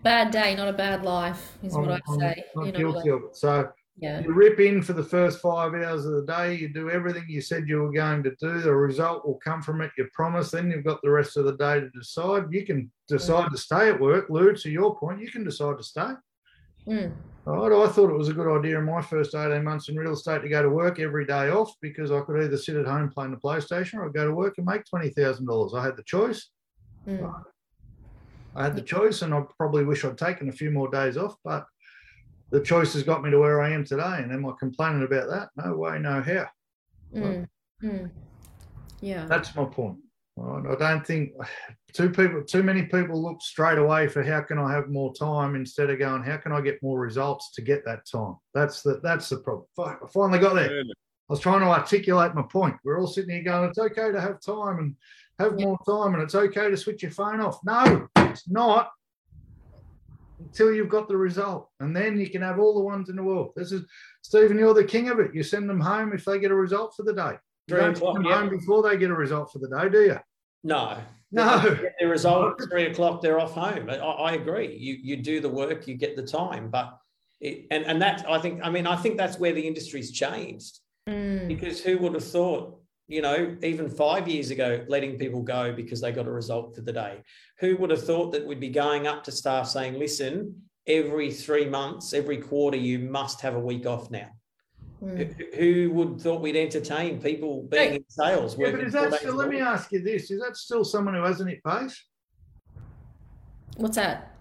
bad 0.03 0.31
day, 0.31 0.55
not 0.55 0.69
a 0.69 0.73
bad 0.73 1.03
life, 1.05 1.59
is 1.63 1.75
I'm, 1.75 1.83
what 1.83 2.01
I 2.09 2.17
say. 2.17 2.45
I'm 2.57 2.67
you 2.67 2.73
know, 2.73 2.79
guilty 2.79 3.11
like, 3.11 3.21
of 3.21 3.29
it. 3.31 3.37
So 3.37 3.69
yeah. 4.01 4.21
You 4.21 4.33
rip 4.33 4.59
in 4.61 4.83
for 4.83 4.95
the 4.95 5.03
first 5.03 5.41
five 5.41 5.75
hours 5.75 6.07
of 6.07 6.13
the 6.13 6.25
day. 6.25 6.55
You 6.55 6.73
do 6.73 6.89
everything 6.89 7.25
you 7.29 7.43
said 7.43 7.69
you 7.69 7.83
were 7.83 7.93
going 7.93 8.23
to 8.23 8.35
do. 8.41 8.61
The 8.61 8.75
result 8.75 9.27
will 9.27 9.39
come 9.45 9.61
from 9.61 9.83
it. 9.83 9.91
You 9.99 10.09
promise. 10.15 10.51
Then 10.51 10.71
you've 10.71 10.85
got 10.85 11.03
the 11.03 11.11
rest 11.11 11.37
of 11.37 11.45
the 11.45 11.57
day 11.57 11.81
to 11.81 11.91
decide. 11.91 12.45
You 12.51 12.65
can 12.65 12.91
decide 13.09 13.49
mm. 13.49 13.53
to 13.53 13.59
stay 13.59 13.91
at 13.91 14.01
work. 14.01 14.31
Lou, 14.31 14.55
to 14.55 14.71
your 14.71 14.97
point, 14.97 15.21
you 15.21 15.31
can 15.31 15.45
decide 15.45 15.77
to 15.77 15.85
stay. 15.85 16.13
Mm. 16.89 17.13
Right, 17.45 17.73
I 17.73 17.93
thought 17.93 18.11
it 18.11 18.17
was 18.17 18.29
a 18.29 18.35
good 18.35 18.59
idea 18.59 18.79
in 18.79 18.85
my 18.85 19.03
first 19.03 19.35
18 19.35 19.65
months 19.65 19.89
in 19.89 19.97
real 19.97 20.13
estate 20.13 20.43
to 20.43 20.49
go 20.49 20.63
to 20.63 20.71
work 20.71 20.99
every 20.99 21.27
day 21.27 21.51
off 21.51 21.75
because 21.81 22.11
I 22.11 22.21
could 22.21 22.43
either 22.43 22.57
sit 22.57 22.77
at 22.77 22.87
home 22.87 23.11
playing 23.11 23.33
the 23.33 23.39
PlayStation 23.39 23.95
or 23.95 24.07
I'd 24.07 24.15
go 24.15 24.27
to 24.27 24.35
work 24.35 24.55
and 24.57 24.67
make 24.67 24.83
$20,000. 24.93 25.75
I 25.75 25.85
had 25.85 25.97
the 25.97 26.03
choice. 26.05 26.49
Mm. 27.07 27.43
I 28.55 28.65
had 28.65 28.77
the 28.77 28.83
choice, 28.83 29.23
and 29.23 29.35
I 29.35 29.43
probably 29.59 29.85
wish 29.85 30.05
I'd 30.05 30.19
taken 30.19 30.49
a 30.49 30.53
few 30.53 30.71
more 30.71 30.91
days 30.91 31.17
off, 31.17 31.37
but 31.45 31.67
the 32.51 32.61
choice 32.61 32.93
has 32.95 33.03
got 33.03 33.23
me 33.23 33.31
to 33.31 33.39
where 33.39 33.63
I 33.63 33.71
am 33.71 33.85
today. 33.85 34.17
And 34.19 34.33
am 34.33 34.47
I 34.47 34.53
complaining 34.59 35.05
about 35.05 35.29
that? 35.31 35.51
No 35.57 35.77
way, 35.77 35.99
no 35.99 36.21
how. 36.23 36.49
Mm, 37.15 37.47
mm. 37.83 38.11
Yeah. 39.01 39.27
That's 39.27 39.55
my 39.55 39.65
point. 39.65 39.99
Right? 40.37 40.73
I 40.73 40.93
don't 40.93 41.07
think 41.07 41.33
too 41.93 42.11
people 42.11 42.43
too 42.45 42.63
many 42.63 42.83
people 42.83 43.21
look 43.21 43.43
straight 43.43 43.79
away 43.79 44.07
for 44.07 44.23
how 44.23 44.41
can 44.43 44.59
I 44.59 44.73
have 44.73 44.89
more 44.89 45.13
time 45.15 45.55
instead 45.55 45.91
of 45.91 45.99
going, 45.99 46.23
how 46.23 46.37
can 46.37 46.53
I 46.53 46.61
get 46.61 46.83
more 46.83 46.99
results 46.99 47.53
to 47.53 47.63
get 47.63 47.85
that 47.85 48.07
time? 48.07 48.37
That's 48.55 48.83
the 48.83 49.01
that's 49.03 49.29
the 49.29 49.39
problem. 49.39 49.67
I 49.79 49.97
finally 50.13 50.39
got 50.39 50.55
there. 50.55 50.81
I 50.81 51.33
was 51.33 51.41
trying 51.41 51.61
to 51.61 51.67
articulate 51.67 52.35
my 52.35 52.43
point. 52.43 52.77
We're 52.85 52.99
all 52.99 53.07
sitting 53.07 53.31
here 53.31 53.45
going, 53.45 53.69
it's 53.69 53.79
okay 53.79 54.11
to 54.11 54.21
have 54.21 54.41
time 54.41 54.79
and 54.79 54.97
have 55.39 55.61
more 55.61 55.79
time 55.87 56.15
and 56.15 56.23
it's 56.23 56.35
okay 56.35 56.69
to 56.69 56.77
switch 56.77 57.03
your 57.03 57.13
phone 57.13 57.41
off. 57.41 57.61
No, 57.65 58.09
it's 58.17 58.49
not 58.49 58.91
until 60.51 60.73
you've 60.73 60.89
got 60.89 61.07
the 61.09 61.17
result. 61.17 61.69
And 61.79 61.97
then 61.97 62.19
you 62.19 62.29
can 62.29 62.43
have 62.43 62.59
all 62.59 62.75
the 62.75 62.85
ones 62.85 63.09
in 63.09 63.15
the 63.15 63.23
world. 63.23 63.53
This 63.55 63.71
is 63.71 63.83
Stephen, 64.23 64.59
you're 64.59 64.75
the 64.75 64.85
king 64.85 65.09
of 65.09 65.21
it. 65.21 65.33
You 65.33 65.45
send 65.45 65.71
them 65.71 65.81
home 65.81 66.13
if 66.13 66.25
they 66.25 66.41
get 66.41 66.51
a 66.51 66.55
result 66.57 66.95
for 66.97 67.05
the 67.05 67.15
day. 67.15 67.35
You 67.69 67.77
don't 67.77 67.97
send 67.97 68.17
them 68.17 68.25
home 68.25 68.51
before 68.51 68.83
they 68.83 68.97
get 68.97 69.11
a 69.11 69.15
result 69.15 69.53
for 69.53 69.61
the 69.61 69.69
day, 69.69 69.89
do 69.89 70.03
you? 70.03 70.19
No. 70.65 70.99
No. 71.31 71.61
The 72.01 72.07
result 72.07 72.61
at 72.61 72.69
three 72.69 72.87
o'clock, 72.87 73.23
they're 73.23 73.39
off 73.39 73.53
home. 73.53 73.89
I, 73.89 73.95
I, 73.99 74.33
agree. 74.33 74.77
You 74.77 74.99
you 75.01 75.17
do 75.23 75.41
the 75.41 75.49
work, 75.49 75.87
you 75.87 75.95
get 75.95 76.17
the 76.17 76.27
time. 76.27 76.69
But 76.69 76.99
it, 77.41 77.67
and, 77.71 77.85
and 77.85 78.03
that 78.03 78.29
I 78.29 78.41
think, 78.41 78.61
I 78.65 78.71
mean, 78.71 78.89
I 78.89 78.97
think 78.97 79.17
that's 79.17 79.39
where 79.39 79.53
the 79.53 79.65
industry's 79.65 80.11
changed. 80.11 80.81
Mm. 81.09 81.47
Because 81.47 81.81
who 81.81 81.99
would 81.99 82.15
have 82.15 82.25
thought, 82.25 82.80
you 83.11 83.21
know, 83.21 83.57
even 83.65 83.91
five 83.91 84.29
years 84.29 84.51
ago, 84.51 84.85
letting 84.87 85.19
people 85.19 85.43
go 85.43 85.73
because 85.73 86.01
they 86.01 86.13
got 86.13 86.29
a 86.29 86.31
result 86.31 86.77
for 86.77 86.81
the 86.83 86.93
day? 86.93 87.21
Who 87.59 87.77
would 87.79 87.91
have 87.91 88.05
thought 88.05 88.31
that 88.33 88.47
we'd 88.47 88.61
be 88.61 88.69
going 88.71 89.09
up 89.09 89.25
to 89.25 89.33
staff 89.33 89.67
saying, 89.69 89.99
listen, 89.99 90.63
every 90.87 91.33
three 91.33 91.69
months, 91.69 92.13
every 92.15 92.39
quarter, 92.39 92.77
you 92.77 93.01
must 93.01 93.41
have 93.41 93.57
a 93.57 93.61
week 93.61 93.85
off 93.85 94.13
now? 94.13 94.29
Mm. 95.03 95.35
Who- 95.35 95.57
Who 95.57 95.91
would 95.95 96.21
thought 96.21 96.41
we'd 96.41 96.55
entertain 96.57 97.21
people 97.21 97.65
being 97.69 97.95
in 97.95 98.05
sales? 98.09 98.57
Yeah, 98.57 98.71
but 98.71 98.81
is 98.81 98.93
that 98.93 99.13
still, 99.15 99.35
let 99.35 99.49
me 99.49 99.59
ask 99.61 99.91
you 99.91 100.01
this: 100.03 100.31
Is 100.31 100.41
that 100.41 100.57
still 100.57 100.85
someone 100.85 101.15
who 101.15 101.23
hasn't 101.25 101.51
hit 101.51 101.63
base? 101.65 102.01
What's 103.77 103.97
that? 103.97 104.37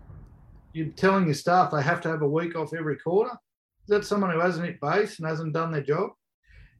You're 0.73 0.89
telling 0.89 1.25
your 1.25 1.33
staff 1.33 1.71
they 1.71 1.81
have 1.81 2.01
to 2.01 2.09
have 2.09 2.21
a 2.21 2.27
week 2.27 2.55
off 2.55 2.73
every 2.75 2.97
quarter. 2.97 3.31
Is 3.31 3.87
that 3.89 4.05
someone 4.05 4.31
who 4.31 4.39
hasn't 4.39 4.65
hit 4.67 4.79
base 4.79 5.17
and 5.17 5.27
hasn't 5.27 5.53
done 5.53 5.71
their 5.71 5.81
job? 5.81 6.11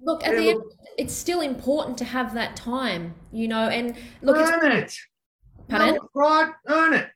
Look, 0.01 0.25
at 0.25 0.33
Yeah, 0.33 0.39
the 0.39 0.49
end, 0.49 0.57
look- 0.59 0.73
it's 0.97 1.13
still 1.13 1.41
important 1.41 1.97
to 1.99 2.05
have 2.05 2.33
that 2.33 2.55
time, 2.55 3.13
you 3.31 3.47
know. 3.47 3.67
And 3.69 3.95
look, 4.21 4.37
it's, 4.37 4.49
Earn 4.51 4.71
it. 4.71 4.93
Pardon? 5.67 5.95
No, 5.95 6.09
right? 6.15 6.51
Earn 6.67 6.93
it. 6.93 7.07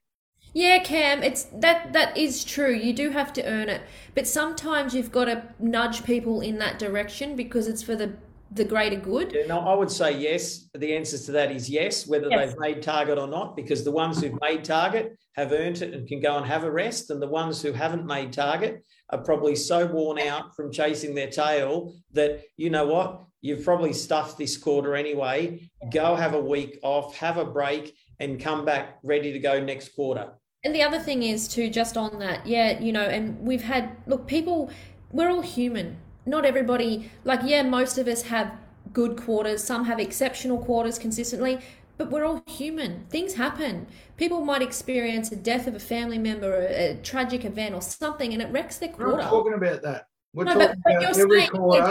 yeah, 0.54 0.80
Cam, 0.84 1.24
it's 1.24 1.44
that 1.56 1.94
that 1.94 2.16
is 2.18 2.44
true. 2.44 2.74
You 2.74 2.94
do 2.94 3.10
have 3.10 3.34
to 3.34 3.44
earn 3.46 3.70
it, 3.70 3.82
but 4.16 4.28
sometimes 4.28 4.94
you've 4.94 5.12
got 5.12 5.26
to 5.26 5.44
nudge 5.60 6.04
people 6.04 6.42
in 6.42 6.60
that 6.60 6.78
direction 6.80 7.36
because 7.36 7.68
it's 7.68 7.82
for 7.84 7.96
the 7.96 8.14
the 8.52 8.64
greater 8.64 8.98
good. 8.98 9.34
Yeah, 9.34 9.48
no, 9.48 9.62
I 9.62 9.74
would 9.74 9.90
say 9.90 10.16
yes. 10.16 10.70
The 10.76 10.96
answer 10.96 11.18
to 11.18 11.32
that 11.32 11.52
is 11.52 11.68
yes, 11.72 12.06
whether 12.06 12.28
Yes. 12.30 12.50
they've 12.52 12.60
made 12.60 12.84
target 12.84 13.18
or 13.18 13.26
not, 13.28 13.56
because 13.56 13.84
the 13.84 13.90
ones 13.92 14.22
who've 14.22 14.40
made 14.42 14.64
target 14.64 15.18
have 15.36 15.52
earned 15.52 15.82
it 15.82 15.92
and 15.96 16.08
can 16.08 16.20
go 16.20 16.38
and 16.38 16.46
have 16.46 16.64
a 16.64 16.70
rest, 16.70 17.10
and 17.10 17.20
the 17.20 17.28
ones 17.28 17.64
who 17.64 17.72
haven't 17.72 18.06
made 18.06 18.32
target 18.32 18.84
are 19.14 19.24
probably 19.24 19.56
so 19.56 19.86
worn 19.86 20.20
out 20.20 20.56
from 20.56 20.72
chasing 20.72 21.14
their 21.14 21.30
tail 21.30 21.94
that 22.14 22.42
you 22.58 22.70
know 22.70 22.88
what, 22.88 23.24
you've 23.42 23.64
probably 23.64 23.94
stuffed 23.94 24.38
this 24.38 24.58
quarter 24.58 24.96
anyway. 24.96 25.70
Go 25.92 26.16
have 26.16 26.34
a 26.34 26.40
week 26.40 26.80
off, 26.82 27.16
have 27.18 27.38
a 27.38 27.46
break, 27.46 27.96
and 28.20 28.42
come 28.42 28.66
back 28.66 28.98
ready 29.04 29.32
to 29.32 29.40
go 29.40 29.64
next 29.64 29.90
quarter. 29.90 30.32
And 30.64 30.74
the 30.74 30.82
other 30.82 31.00
thing 31.00 31.24
is 31.24 31.48
too, 31.48 31.70
just 31.70 31.96
on 31.96 32.18
that, 32.20 32.48
yeah, 32.48 32.80
you 32.80 32.92
know, 32.92 33.04
and 33.04 33.40
we've 33.40 33.62
had 33.62 33.96
look, 34.08 34.28
people, 34.28 34.72
we're 35.12 35.30
all 35.30 35.42
human. 35.42 35.98
Not 36.26 36.46
everybody, 36.46 37.12
like, 37.26 37.42
yeah, 37.44 37.62
most 37.64 37.98
of 37.98 38.08
us 38.08 38.24
have 38.24 38.52
good 38.94 39.18
quarters. 39.18 39.64
Some 39.64 39.86
have 39.86 40.00
exceptional 40.00 40.58
quarters 40.58 40.98
consistently, 40.98 41.60
but 41.98 42.10
we're 42.10 42.26
all 42.26 42.42
human. 42.48 43.06
Things 43.10 43.34
happen. 43.36 43.88
People 44.18 44.42
might 44.46 44.62
experience 44.62 45.32
a 45.32 45.36
death 45.36 45.66
of 45.68 45.76
a 45.76 45.80
family 45.80 46.18
member, 46.18 46.54
a, 46.54 46.92
a 46.92 46.96
tragic 47.02 47.46
event, 47.46 47.74
or 47.74 47.82
something, 47.82 48.34
and 48.34 48.42
it 48.42 48.52
wrecks 48.52 48.78
their 48.78 48.90
quarter. 48.90 49.12
We're 49.14 49.18
not 49.18 49.30
talking 49.30 49.54
about 49.54 49.82
that. 49.82 50.08
We're 50.34 50.44
No, 50.46 50.54
talking 50.54 50.82
but 50.84 50.92
about 50.98 51.16
you're 51.16 51.26
every 51.26 51.48
quarter. 51.48 51.82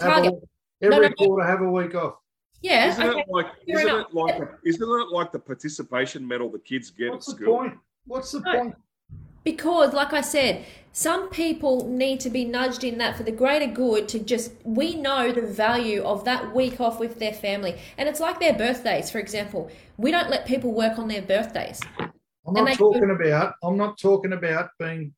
Have 0.00 0.24
a, 0.26 0.32
every 0.82 0.90
No, 0.90 0.98
no, 1.00 1.10
quarter 1.10 1.46
have 1.46 1.60
a 1.62 1.70
week 1.70 1.94
off. 1.94 2.14
Yeah, 2.60 2.88
Isn't 2.88 3.08
okay. 3.08 3.20
it 3.20 3.26
like 3.28 3.46
fair 3.66 3.76
isn't 3.78 3.88
enough. 3.88 4.08
it 4.08 4.14
like 4.14 4.38
the, 4.38 4.68
isn't 4.68 4.82
it 4.82 5.08
like 5.12 5.30
the 5.30 5.38
participation 5.38 6.26
medal 6.26 6.50
the 6.50 6.58
kids 6.58 6.90
get 6.90 7.10
What's 7.12 7.28
at 7.28 7.36
the 7.38 7.42
school? 7.44 7.58
point? 7.58 7.74
What's 8.06 8.32
the 8.32 8.40
No. 8.40 8.52
point? 8.58 8.74
Because, 9.44 9.94
like 9.94 10.12
I 10.12 10.20
said, 10.20 10.64
some 10.92 11.28
people 11.28 11.88
need 11.88 12.18
to 12.20 12.30
be 12.30 12.44
nudged 12.44 12.82
in 12.82 12.98
that 12.98 13.16
for 13.16 13.22
the 13.22 13.32
greater 13.32 13.72
good 13.72 14.08
to 14.08 14.18
just, 14.18 14.52
we 14.64 14.94
know 14.94 15.30
the 15.30 15.42
value 15.42 16.02
of 16.02 16.24
that 16.24 16.54
week 16.54 16.80
off 16.80 16.98
with 16.98 17.18
their 17.18 17.32
family. 17.32 17.78
And 17.96 18.08
it's 18.08 18.20
like 18.20 18.40
their 18.40 18.54
birthdays, 18.54 19.10
for 19.10 19.18
example. 19.18 19.70
We 19.96 20.10
don't 20.10 20.28
let 20.28 20.46
people 20.46 20.72
work 20.72 20.98
on 20.98 21.08
their 21.08 21.22
birthdays. 21.22 21.80
I'm 22.00 22.54
not 22.54 22.76
talking 22.76 23.10
about. 23.10 23.54
I'm 23.62 23.76
not 23.76 23.98
talking 23.98 24.32
about 24.32 24.70
being 24.78 25.14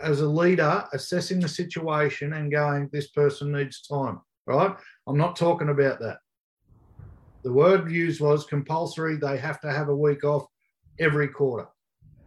as 0.00 0.20
a 0.20 0.26
leader 0.26 0.84
assessing 0.92 1.40
the 1.40 1.48
situation 1.48 2.34
and 2.34 2.50
going, 2.50 2.88
this 2.92 3.08
person 3.08 3.52
needs 3.52 3.82
time. 3.82 4.20
Right? 4.46 4.74
I'm 5.06 5.18
not 5.18 5.34
talking 5.36 5.70
about 5.70 5.98
that. 6.00 6.18
The 7.42 7.52
word 7.52 7.90
used 7.90 8.20
was 8.20 8.46
compulsory. 8.46 9.16
They 9.16 9.36
have 9.38 9.60
to 9.60 9.72
have 9.72 9.88
a 9.88 9.96
week 9.96 10.24
off 10.24 10.46
every 10.98 11.28
quarter. 11.28 11.66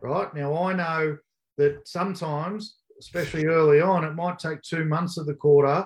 Right 0.01 0.34
now, 0.34 0.55
I 0.63 0.73
know 0.73 1.17
that 1.57 1.88
sometimes, 1.88 2.77
especially 2.99 3.45
early 3.45 3.81
on, 3.81 4.03
it 4.03 4.13
might 4.13 4.39
take 4.39 4.61
two 4.61 4.85
months 4.85 5.17
of 5.17 5.26
the 5.26 5.34
quarter 5.34 5.85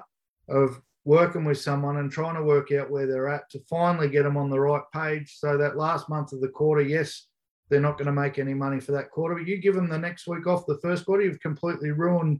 of 0.50 0.82
working 1.06 1.44
with 1.44 1.60
someone 1.60 1.98
and 1.98 2.12
trying 2.12 2.36
to 2.36 2.44
work 2.44 2.72
out 2.72 2.90
where 2.90 3.08
they're 3.08 3.28
at 3.28 3.50
to 3.50 3.60
finally 3.70 4.10
get 4.10 4.24
them 4.24 4.38
on 4.38 4.50
the 4.50 4.60
right 4.60 4.84
page. 4.94 5.36
So 5.38 5.58
that 5.58 5.78
last 5.78 6.10
month 6.10 6.32
of 6.32 6.42
the 6.42 6.48
quarter, 6.48 6.82
yes, 6.82 7.28
they're 7.70 7.82
not 7.82 7.98
going 7.98 8.06
to 8.06 8.14
make 8.14 8.40
any 8.40 8.54
money 8.54 8.80
for 8.80 8.92
that 8.94 9.12
quarter. 9.12 9.36
But 9.36 9.48
you 9.48 9.58
give 9.58 9.76
them 9.76 9.90
the 9.90 9.98
next 9.98 10.28
week 10.28 10.48
off 10.48 10.66
the 10.66 10.80
first 10.82 11.06
quarter, 11.06 11.24
you've 11.24 11.40
completely 11.40 11.92
ruined 11.92 12.40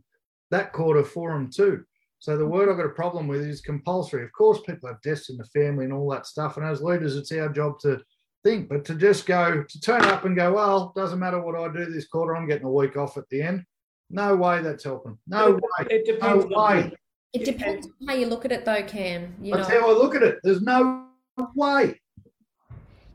that 0.52 0.74
quarter 0.74 1.04
for 1.04 1.34
them 1.34 1.50
too. 1.50 1.84
So 2.20 2.38
the 2.38 2.48
word 2.48 2.70
I've 2.70 2.78
got 2.78 2.86
a 2.86 2.90
problem 2.90 3.28
with 3.28 3.42
is 3.42 3.60
compulsory. 3.60 4.24
Of 4.24 4.32
course, 4.32 4.62
people 4.66 4.88
have 4.88 5.02
deaths 5.02 5.30
in 5.30 5.38
the 5.38 5.46
family 5.46 5.86
and 5.86 5.94
all 5.94 6.10
that 6.12 6.26
stuff. 6.26 6.56
And 6.56 6.66
as 6.66 6.82
leaders, 6.82 7.18
it's 7.18 7.32
our 7.34 7.50
job 7.50 7.80
to 7.80 8.00
think, 8.44 8.70
but 8.70 8.86
to 8.86 8.96
just 8.96 9.26
go 9.26 9.64
to 9.64 9.82
turn 9.82 10.02
up 10.06 10.26
and 10.26 10.36
go, 10.36 10.54
well, 10.54 10.94
doesn't 10.96 11.20
matter 11.20 11.42
what 11.42 11.56
I 11.56 11.72
do 11.74 11.86
this 11.86 12.08
quarter, 12.08 12.36
I'm 12.36 12.48
getting 12.48 12.66
a 12.66 12.72
week 12.72 12.98
off 12.98 13.18
at 13.18 13.28
the 13.30 13.42
end. 13.42 13.64
No 14.10 14.36
way 14.36 14.62
that's 14.62 14.84
helping. 14.84 15.18
No 15.28 15.54
way. 15.54 15.88
It 15.90 16.06
depends. 16.06 16.46
No 16.46 16.56
on- 16.56 16.76
way. 16.78 16.94
It 17.34 17.46
depends 17.46 17.88
on 17.88 18.08
how 18.08 18.14
you 18.14 18.28
look 18.28 18.46
at 18.46 18.52
it, 18.52 18.64
though, 18.64 18.84
Cam. 18.84 19.34
You 19.42 19.56
That's 19.56 19.68
know, 19.68 19.82
how 19.82 19.90
I 19.90 19.94
look 19.94 20.14
at 20.14 20.22
it. 20.22 20.38
There's 20.44 20.62
no 20.62 21.08
way. 21.56 22.00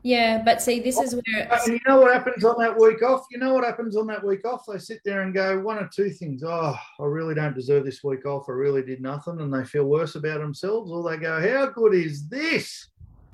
yeah, 0.03 0.41
but 0.43 0.61
see, 0.61 0.81
this 0.81 0.99
is 0.99 1.15
where 1.15 1.49
And 1.53 1.67
you 1.73 1.79
know 1.87 2.01
what 2.01 2.13
happens 2.13 2.43
on 2.43 2.55
that 2.59 2.77
week 2.77 3.01
off? 3.01 3.23
You 3.31 3.37
know 3.37 3.53
what 3.53 3.63
happens 3.63 3.95
on 3.95 4.07
that 4.07 4.21
week 4.25 4.45
off? 4.45 4.65
They 4.67 4.77
sit 4.77 4.99
there 5.05 5.21
and 5.21 5.33
go, 5.33 5.61
one 5.61 5.77
or 5.77 5.89
two 5.95 6.09
things. 6.09 6.43
Oh, 6.45 6.75
I 6.99 7.03
really 7.05 7.33
don't 7.33 7.55
deserve 7.55 7.85
this 7.85 8.03
week 8.03 8.25
off. 8.25 8.49
I 8.49 8.51
really 8.51 8.81
did 8.83 9.01
nothing. 9.01 9.39
And 9.39 9.53
they 9.53 9.63
feel 9.63 9.85
worse 9.85 10.15
about 10.15 10.39
themselves. 10.41 10.91
Or 10.91 11.09
they 11.09 11.15
go, 11.15 11.39
how 11.39 11.67
good 11.67 11.93
is 11.93 12.27
this? 12.27 12.89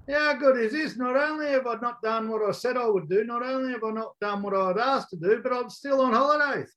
How 0.10 0.34
good 0.34 0.58
is 0.58 0.72
this? 0.72 0.98
Not 0.98 1.16
only 1.16 1.48
have 1.48 1.66
I 1.66 1.76
not 1.82 2.02
done 2.02 2.30
what 2.30 2.48
I 2.48 2.52
said 2.52 2.78
I 2.78 2.88
would 2.88 3.10
do, 3.10 3.24
not 3.24 3.44
only 3.44 3.72
have 3.74 3.84
I 3.84 3.92
not 3.92 4.14
done 4.22 4.44
what 4.44 4.54
I'd 4.54 4.78
asked 4.78 5.10
to 5.12 5.16
do, 5.16 5.42
but 5.42 5.52
I'm 5.52 5.70
still 5.70 6.02
on 6.02 6.14
holidays. 6.14 6.72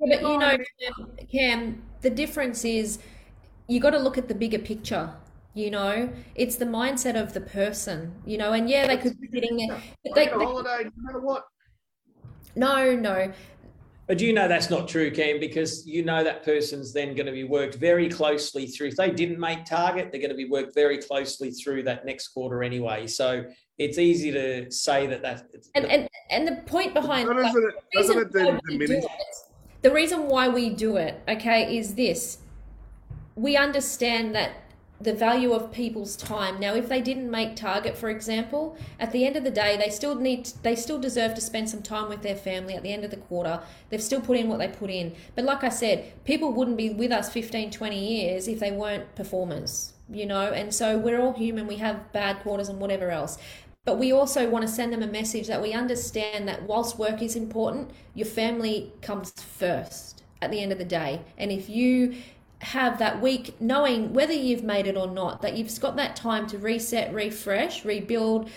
Yeah, 0.00 0.20
but 0.20 0.22
you 0.22 0.38
know, 0.38 0.56
Cam, 1.30 1.82
the 2.00 2.10
difference 2.10 2.64
is 2.64 2.98
you 3.66 3.80
got 3.80 3.90
to 3.90 3.98
look 3.98 4.16
at 4.16 4.28
the 4.28 4.34
bigger 4.34 4.58
picture. 4.58 5.12
You 5.54 5.70
know, 5.70 6.10
it's 6.34 6.56
the 6.56 6.64
mindset 6.64 7.20
of 7.20 7.34
the 7.34 7.40
person. 7.40 8.14
You 8.24 8.38
know, 8.38 8.52
and 8.52 8.70
yeah, 8.70 8.86
they 8.86 8.96
could 8.96 9.20
be 9.20 9.28
sitting 9.32 9.56
there. 9.56 9.82
But 10.04 10.14
they, 10.14 10.26
get 10.26 10.36
a 10.36 10.38
holiday 10.38 10.84
no 10.84 10.90
matter 10.96 11.20
what. 11.20 11.44
no, 12.56 12.94
no. 12.94 13.32
But 14.08 14.20
you 14.22 14.32
know 14.32 14.48
that's 14.48 14.70
not 14.70 14.88
true, 14.88 15.10
Cam, 15.10 15.38
because 15.38 15.86
you 15.86 16.02
know 16.02 16.24
that 16.24 16.42
person's 16.42 16.94
then 16.94 17.14
going 17.14 17.26
to 17.26 17.32
be 17.32 17.44
worked 17.44 17.74
very 17.74 18.08
closely 18.08 18.66
through. 18.66 18.88
If 18.88 18.96
they 18.96 19.10
didn't 19.10 19.38
make 19.38 19.66
target, 19.66 20.10
they're 20.10 20.20
going 20.20 20.30
to 20.30 20.36
be 20.36 20.48
worked 20.48 20.74
very 20.74 20.96
closely 20.96 21.50
through 21.50 21.82
that 21.82 22.06
next 22.06 22.28
quarter 22.28 22.62
anyway. 22.62 23.06
So 23.06 23.44
it's 23.76 23.98
easy 23.98 24.32
to 24.32 24.70
say 24.70 25.06
that 25.08 25.20
that. 25.20 25.44
And 25.74 25.84
and 25.84 26.08
and 26.30 26.48
the 26.48 26.62
point 26.62 26.94
behind 26.94 27.28
But 27.28 27.36
like, 27.36 27.54
it, 27.54 27.74
the 27.92 27.98
reason 28.00 28.18
it 28.18 28.26
why 28.32 28.32
then 28.32 28.60
diminish? 28.66 29.04
it- 29.04 29.10
the 29.82 29.92
reason 29.92 30.26
why 30.26 30.48
we 30.48 30.70
do 30.70 30.96
it, 30.96 31.20
okay, 31.28 31.76
is 31.76 31.94
this: 31.94 32.38
we 33.36 33.56
understand 33.58 34.34
that 34.34 34.52
the 35.00 35.12
value 35.12 35.52
of 35.52 35.70
people's 35.70 36.16
time. 36.16 36.58
Now, 36.58 36.74
if 36.74 36.88
they 36.88 37.00
didn't 37.00 37.30
make 37.30 37.54
target, 37.54 37.96
for 37.96 38.10
example, 38.10 38.76
at 38.98 39.12
the 39.12 39.26
end 39.26 39.36
of 39.36 39.44
the 39.44 39.50
day, 39.50 39.76
they 39.76 39.90
still 39.90 40.16
need, 40.16 40.46
they 40.62 40.74
still 40.74 40.98
deserve 40.98 41.34
to 41.34 41.40
spend 41.40 41.70
some 41.70 41.82
time 41.82 42.08
with 42.08 42.22
their 42.22 42.34
family 42.34 42.74
at 42.74 42.82
the 42.82 42.92
end 42.92 43.04
of 43.04 43.10
the 43.10 43.16
quarter. 43.16 43.60
They've 43.90 44.02
still 44.02 44.20
put 44.20 44.36
in 44.36 44.48
what 44.48 44.58
they 44.58 44.68
put 44.68 44.90
in. 44.90 45.14
But 45.36 45.44
like 45.44 45.62
I 45.62 45.68
said, 45.68 46.24
people 46.24 46.52
wouldn't 46.52 46.76
be 46.76 46.90
with 46.90 47.12
us 47.12 47.30
15, 47.30 47.70
20 47.70 47.98
years 47.98 48.48
if 48.48 48.58
they 48.58 48.72
weren't 48.72 49.14
performers, 49.14 49.92
you 50.10 50.26
know. 50.26 50.52
And 50.52 50.74
so 50.74 50.98
we're 50.98 51.20
all 51.20 51.32
human. 51.32 51.68
We 51.68 51.76
have 51.76 52.12
bad 52.12 52.40
quarters 52.40 52.68
and 52.68 52.80
whatever 52.80 53.10
else. 53.10 53.38
But 53.84 53.98
we 53.98 54.12
also 54.12 54.50
want 54.50 54.66
to 54.66 54.68
send 54.68 54.92
them 54.92 55.02
a 55.02 55.06
message 55.06 55.46
that 55.46 55.62
we 55.62 55.72
understand 55.72 56.48
that 56.48 56.64
whilst 56.64 56.98
work 56.98 57.22
is 57.22 57.36
important, 57.36 57.90
your 58.14 58.26
family 58.26 58.92
comes 59.00 59.30
first 59.30 60.24
at 60.42 60.50
the 60.50 60.60
end 60.60 60.72
of 60.72 60.78
the 60.78 60.84
day. 60.84 61.22
And 61.38 61.50
if 61.50 61.70
you 61.70 62.16
have 62.60 62.98
that 62.98 63.20
week, 63.20 63.60
knowing 63.60 64.12
whether 64.12 64.32
you've 64.32 64.64
made 64.64 64.86
it 64.86 64.96
or 64.96 65.06
not, 65.06 65.42
that 65.42 65.56
you've 65.56 65.80
got 65.80 65.96
that 65.96 66.16
time 66.16 66.46
to 66.48 66.58
reset, 66.58 67.12
refresh, 67.14 67.84
rebuild, 67.84 68.50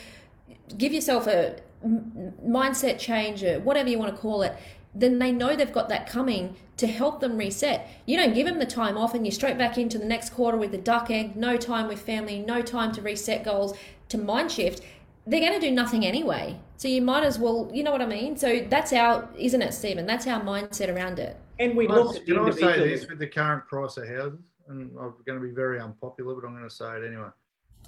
give 0.78 0.92
yourself 0.92 1.28
a 1.28 1.60
mindset 1.86 2.98
change, 3.00 3.44
or 3.44 3.60
whatever 3.60 3.90
you 3.90 4.00
want 4.00 4.14
to 4.14 4.20
call 4.20 4.42
it, 4.42 4.56
then 4.94 5.20
they 5.20 5.32
know 5.32 5.56
they've 5.56 5.72
got 5.72 5.90
that 5.90 6.08
coming 6.08 6.56
to 6.78 6.88
help 6.88 7.20
them 7.20 7.38
reset. 7.38 7.88
You 8.06 8.18
don't 8.18 8.34
give 8.34 8.48
them 8.48 8.60
the 8.60 8.66
time 8.66 8.98
off 8.98 9.14
and 9.14 9.26
you're 9.26 9.32
straight 9.32 9.58
back 9.58 9.78
into 9.78 9.98
the 9.98 10.06
next 10.06 10.32
quarter 10.32 10.58
with 10.58 10.72
the 10.72 10.78
duck 10.78 11.12
egg, 11.12 11.36
no 11.36 11.56
time 11.56 11.88
with 11.88 12.02
family, 12.02 12.40
no 12.40 12.62
time 12.62 12.92
to 12.94 13.02
reset 13.02 13.44
goals, 13.44 13.78
to 14.10 14.18
mind 14.18 14.52
shift. 14.52 14.82
They're 15.28 15.40
going 15.40 15.54
to 15.54 15.60
do 15.60 15.72
nothing 15.72 16.06
anyway. 16.06 16.60
So 16.78 16.88
you 16.88 17.02
might 17.02 17.24
as 17.24 17.38
well, 17.38 17.70
you 17.72 17.84
know 17.84 17.92
what 17.92 18.02
I 18.02 18.08
mean? 18.08 18.36
So 18.36 18.66
that's 18.68 18.92
our, 18.92 19.30
isn't 19.38 19.62
it, 19.62 19.74
Stephen? 19.74 20.08
That's 20.08 20.26
our 20.26 20.42
mindset 20.42 20.94
around 20.94 21.20
it. 21.20 21.38
And 21.62 21.78
we 21.78 21.86
Can 21.86 21.96
look 21.96 22.16
I, 22.16 22.20
at 22.20 22.26
the 22.26 22.34
can 22.34 22.40
I 22.44 22.50
say 22.50 22.62
individual. 22.64 22.88
this 22.90 23.08
with 23.08 23.20
the 23.20 23.28
current 23.28 23.68
price 23.68 23.98
of 23.98 24.08
houses? 24.08 24.40
And 24.68 24.90
I'm 25.00 25.14
going 25.26 25.40
to 25.40 25.46
be 25.48 25.54
very 25.54 25.80
unpopular, 25.80 26.34
but 26.34 26.44
I'm 26.48 26.56
going 26.56 26.68
to 26.68 26.74
say 26.74 26.98
it 26.98 27.06
anyway. 27.06 27.28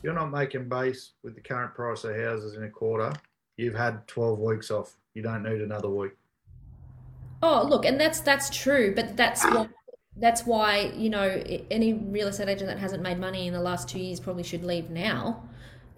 You're 0.04 0.14
not 0.14 0.28
making 0.32 0.70
base 0.70 1.14
with 1.24 1.34
the 1.34 1.41
current 1.41 1.74
price 1.74 2.04
of 2.04 2.16
houses 2.16 2.56
in 2.56 2.64
a 2.64 2.70
quarter, 2.70 3.12
you've 3.58 3.74
had 3.74 4.06
12 4.08 4.38
weeks 4.40 4.70
off. 4.70 4.94
You 5.16 5.24
don't 5.24 5.41
need 5.44 5.62
another 5.62 5.90
week. 5.90 6.12
Oh, 7.41 7.66
look, 7.68 7.84
and 7.86 8.00
that's 8.00 8.20
that's 8.22 8.50
true, 8.50 8.94
but 8.95 9.18
that's 9.18 9.44
what 9.45 9.70
that's 10.18 10.45
why 10.45 10.91
you 10.95 11.10
know 11.10 11.24
i- 11.24 11.66
any 11.72 11.94
real 11.94 12.28
estate 12.28 12.48
agent 12.48 12.68
that 12.70 12.80
hasn't 12.80 13.02
made 13.04 13.20
money 13.20 13.48
in 13.48 13.54
the 13.54 13.60
last 13.62 13.90
two 13.90 14.00
years 14.00 14.20
probably 14.20 14.44
should 14.44 14.64
leave 14.64 14.90
now. 14.90 15.44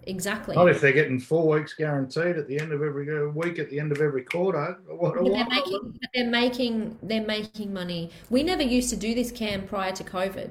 Exactly. 0.06 0.54
Not 0.54 0.68
if 0.68 0.80
they're 0.80 0.92
getting 0.92 1.18
four 1.18 1.48
weeks 1.48 1.74
guaranteed 1.74 2.36
at 2.36 2.46
the 2.46 2.60
end 2.60 2.72
of 2.72 2.80
every 2.80 3.10
uh, 3.10 3.28
week, 3.30 3.58
at 3.58 3.68
the 3.70 3.80
end 3.80 3.90
of 3.90 4.00
every 4.00 4.22
quarter. 4.22 4.78
What, 4.86 5.14
But 5.14 5.24
they're 5.24 5.32
what- 5.32 5.48
making 5.50 5.98
they're 6.14 6.30
making 6.30 6.98
they're 7.02 7.26
making 7.26 7.72
money. 7.72 8.10
We 8.30 8.42
never 8.44 8.62
used 8.62 8.88
to 8.90 8.96
do 8.96 9.14
this 9.14 9.32
cam 9.32 9.66
prior 9.66 9.92
to 9.92 10.04
COVID. 10.04 10.50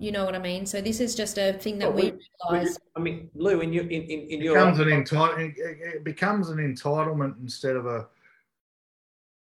You 0.00 0.12
know 0.12 0.24
what 0.24 0.34
I 0.34 0.38
mean? 0.40 0.66
So 0.66 0.80
this 0.80 1.00
is 1.00 1.14
just 1.14 1.38
a 1.38 1.52
thing 1.54 1.78
that 1.78 1.92
Well, 1.92 2.04
we 2.04 2.10
we- 2.10 2.18
realize. 2.50 2.78
I 2.96 3.00
mean, 3.00 3.30
Lou, 3.34 3.60
in 3.60 3.72
your 3.72 3.84
in, 3.84 4.02
in, 4.02 4.20
in 4.20 4.40
it 4.40 4.42
your 4.42 4.54
becomes 4.54 4.80
an 4.80 4.88
entitle, 4.88 5.36
it, 5.38 5.54
it 5.56 5.78
it 5.96 6.04
becomes 6.04 6.48
an 6.50 6.58
entitlement 6.58 7.40
instead 7.40 7.76
of 7.76 7.86
a. 7.86 8.06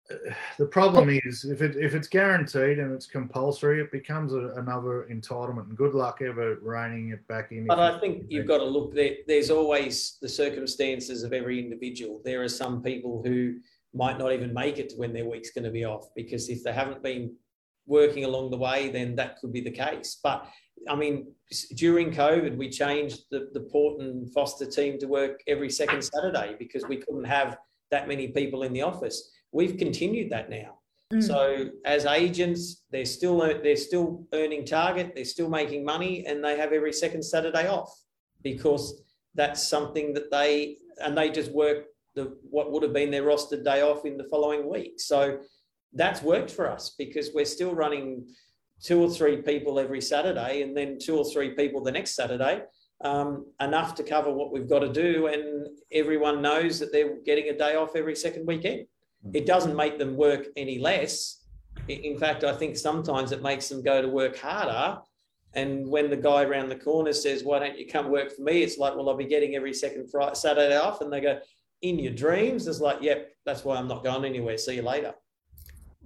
The 0.57 0.65
problem 0.65 1.09
oh. 1.09 1.19
is 1.25 1.45
if 1.45 1.61
it 1.61 1.75
if 1.75 1.95
it's 1.95 2.07
guaranteed 2.07 2.79
and 2.79 2.93
it's 2.93 3.05
compulsory, 3.05 3.81
it 3.81 3.91
becomes 3.91 4.33
a, 4.33 4.53
another 4.55 5.07
entitlement. 5.11 5.67
And 5.67 5.77
good 5.77 5.93
luck 5.93 6.21
ever 6.21 6.57
reining 6.61 7.09
it 7.09 7.27
back 7.27 7.51
in. 7.51 7.67
But 7.67 7.79
I 7.79 7.99
think 7.99 8.25
you've 8.29 8.47
got 8.47 8.59
to 8.59 8.65
look 8.65 8.93
there. 8.93 9.15
There's 9.27 9.49
always 9.49 10.17
the 10.21 10.29
circumstances 10.29 11.23
of 11.23 11.33
every 11.33 11.59
individual. 11.59 12.21
There 12.23 12.43
are 12.43 12.49
some 12.49 12.81
people 12.81 13.21
who 13.25 13.55
might 13.93 14.17
not 14.17 14.31
even 14.31 14.53
make 14.53 14.77
it 14.77 14.89
to 14.89 14.95
when 14.97 15.13
their 15.13 15.25
week's 15.25 15.51
going 15.51 15.63
to 15.63 15.71
be 15.71 15.85
off 15.85 16.09
because 16.15 16.49
if 16.49 16.63
they 16.63 16.73
haven't 16.73 17.01
been 17.01 17.33
working 17.87 18.25
along 18.25 18.51
the 18.51 18.57
way, 18.57 18.89
then 18.89 19.15
that 19.15 19.39
could 19.39 19.53
be 19.53 19.61
the 19.61 19.71
case. 19.71 20.19
But 20.21 20.47
I 20.89 20.95
mean, 20.95 21.33
during 21.75 22.11
COVID, 22.11 22.57
we 22.57 22.69
changed 22.69 23.23
the, 23.31 23.49
the 23.53 23.61
Port 23.61 24.01
and 24.01 24.31
Forster 24.33 24.65
team 24.65 24.99
to 24.99 25.07
work 25.07 25.41
every 25.47 25.69
second 25.69 26.03
Saturday 26.03 26.55
because 26.59 26.83
we 26.87 26.97
couldn't 26.97 27.25
have 27.25 27.57
that 27.91 28.07
many 28.07 28.27
people 28.29 28.63
in 28.63 28.73
the 28.73 28.81
office. 28.81 29.31
We've 29.55 29.77
continued 29.77 30.31
that 30.31 30.49
now. 30.49 30.79
Mm. 31.13 31.23
So 31.23 31.69
as 31.85 32.05
agents, 32.05 32.83
they're 32.91 33.05
still 33.05 33.37
they're 33.37 33.77
still 33.77 34.27
earning 34.33 34.65
target, 34.65 35.13
they're 35.15 35.23
still 35.23 35.49
making 35.49 35.85
money, 35.85 36.25
and 36.25 36.43
they 36.43 36.57
have 36.57 36.73
every 36.73 36.91
second 36.91 37.23
Saturday 37.23 37.65
off 37.65 37.89
because 38.43 39.01
that's 39.33 39.65
something 39.65 40.13
that 40.13 40.29
they 40.29 40.77
and 41.01 41.17
they 41.17 41.29
just 41.29 41.53
work 41.53 41.85
the 42.15 42.37
what 42.49 42.73
would 42.73 42.83
have 42.83 42.91
been 42.91 43.11
their 43.11 43.23
rostered 43.23 43.63
day 43.63 43.81
off 43.81 44.03
in 44.03 44.17
the 44.17 44.25
following 44.25 44.69
week. 44.69 44.99
So 44.99 45.39
that's 45.93 46.21
worked 46.21 46.51
for 46.51 46.69
us 46.69 46.93
because 46.97 47.29
we're 47.33 47.45
still 47.45 47.73
running 47.73 48.27
two 48.83 49.01
or 49.01 49.09
three 49.09 49.37
people 49.41 49.79
every 49.79 50.01
Saturday, 50.01 50.63
and 50.63 50.75
then 50.75 50.97
two 51.01 51.17
or 51.17 51.23
three 51.31 51.51
people 51.51 51.81
the 51.81 51.93
next 51.93 52.13
Saturday. 52.13 52.63
Um, 53.01 53.45
enough 53.61 53.95
to 53.95 54.03
cover 54.03 54.31
what 54.31 54.51
we've 54.51 54.69
got 54.69 54.79
to 54.79 54.91
do, 54.91 55.27
and 55.27 55.67
everyone 55.93 56.41
knows 56.41 56.77
that 56.79 56.91
they're 56.91 57.21
getting 57.25 57.47
a 57.49 57.57
day 57.57 57.75
off 57.75 57.95
every 57.95 58.17
second 58.17 58.45
weekend 58.45 58.87
it 59.33 59.45
doesn't 59.45 59.75
make 59.75 59.97
them 59.97 60.15
work 60.15 60.47
any 60.55 60.79
less. 60.79 61.41
In 61.87 62.17
fact, 62.17 62.43
I 62.43 62.53
think 62.53 62.77
sometimes 62.77 63.31
it 63.31 63.41
makes 63.41 63.67
them 63.69 63.81
go 63.83 64.01
to 64.01 64.07
work 64.07 64.37
harder. 64.37 64.99
And 65.53 65.87
when 65.89 66.09
the 66.09 66.17
guy 66.17 66.43
around 66.43 66.69
the 66.69 66.75
corner 66.75 67.13
says, 67.13 67.43
"Why 67.43 67.59
don't 67.59 67.77
you 67.77 67.87
come 67.87 68.09
work 68.11 68.31
for 68.31 68.41
me?" 68.41 68.61
It's 68.61 68.77
like, 68.77 68.95
"Well, 68.95 69.09
I'll 69.09 69.15
be 69.15 69.25
getting 69.25 69.55
every 69.55 69.73
second 69.73 70.09
Friday, 70.09 70.35
Saturday 70.35 70.75
off," 70.75 71.01
and 71.01 71.11
they 71.11 71.21
go, 71.21 71.39
"In 71.81 71.97
your 71.97 72.13
dreams." 72.13 72.67
It's 72.67 72.81
like, 72.81 73.01
"Yep, 73.01 73.31
that's 73.45 73.63
why 73.63 73.77
I'm 73.77 73.87
not 73.87 74.03
going 74.03 74.25
anywhere. 74.25 74.57
See 74.57 74.75
you 74.75 74.81
later." 74.81 75.15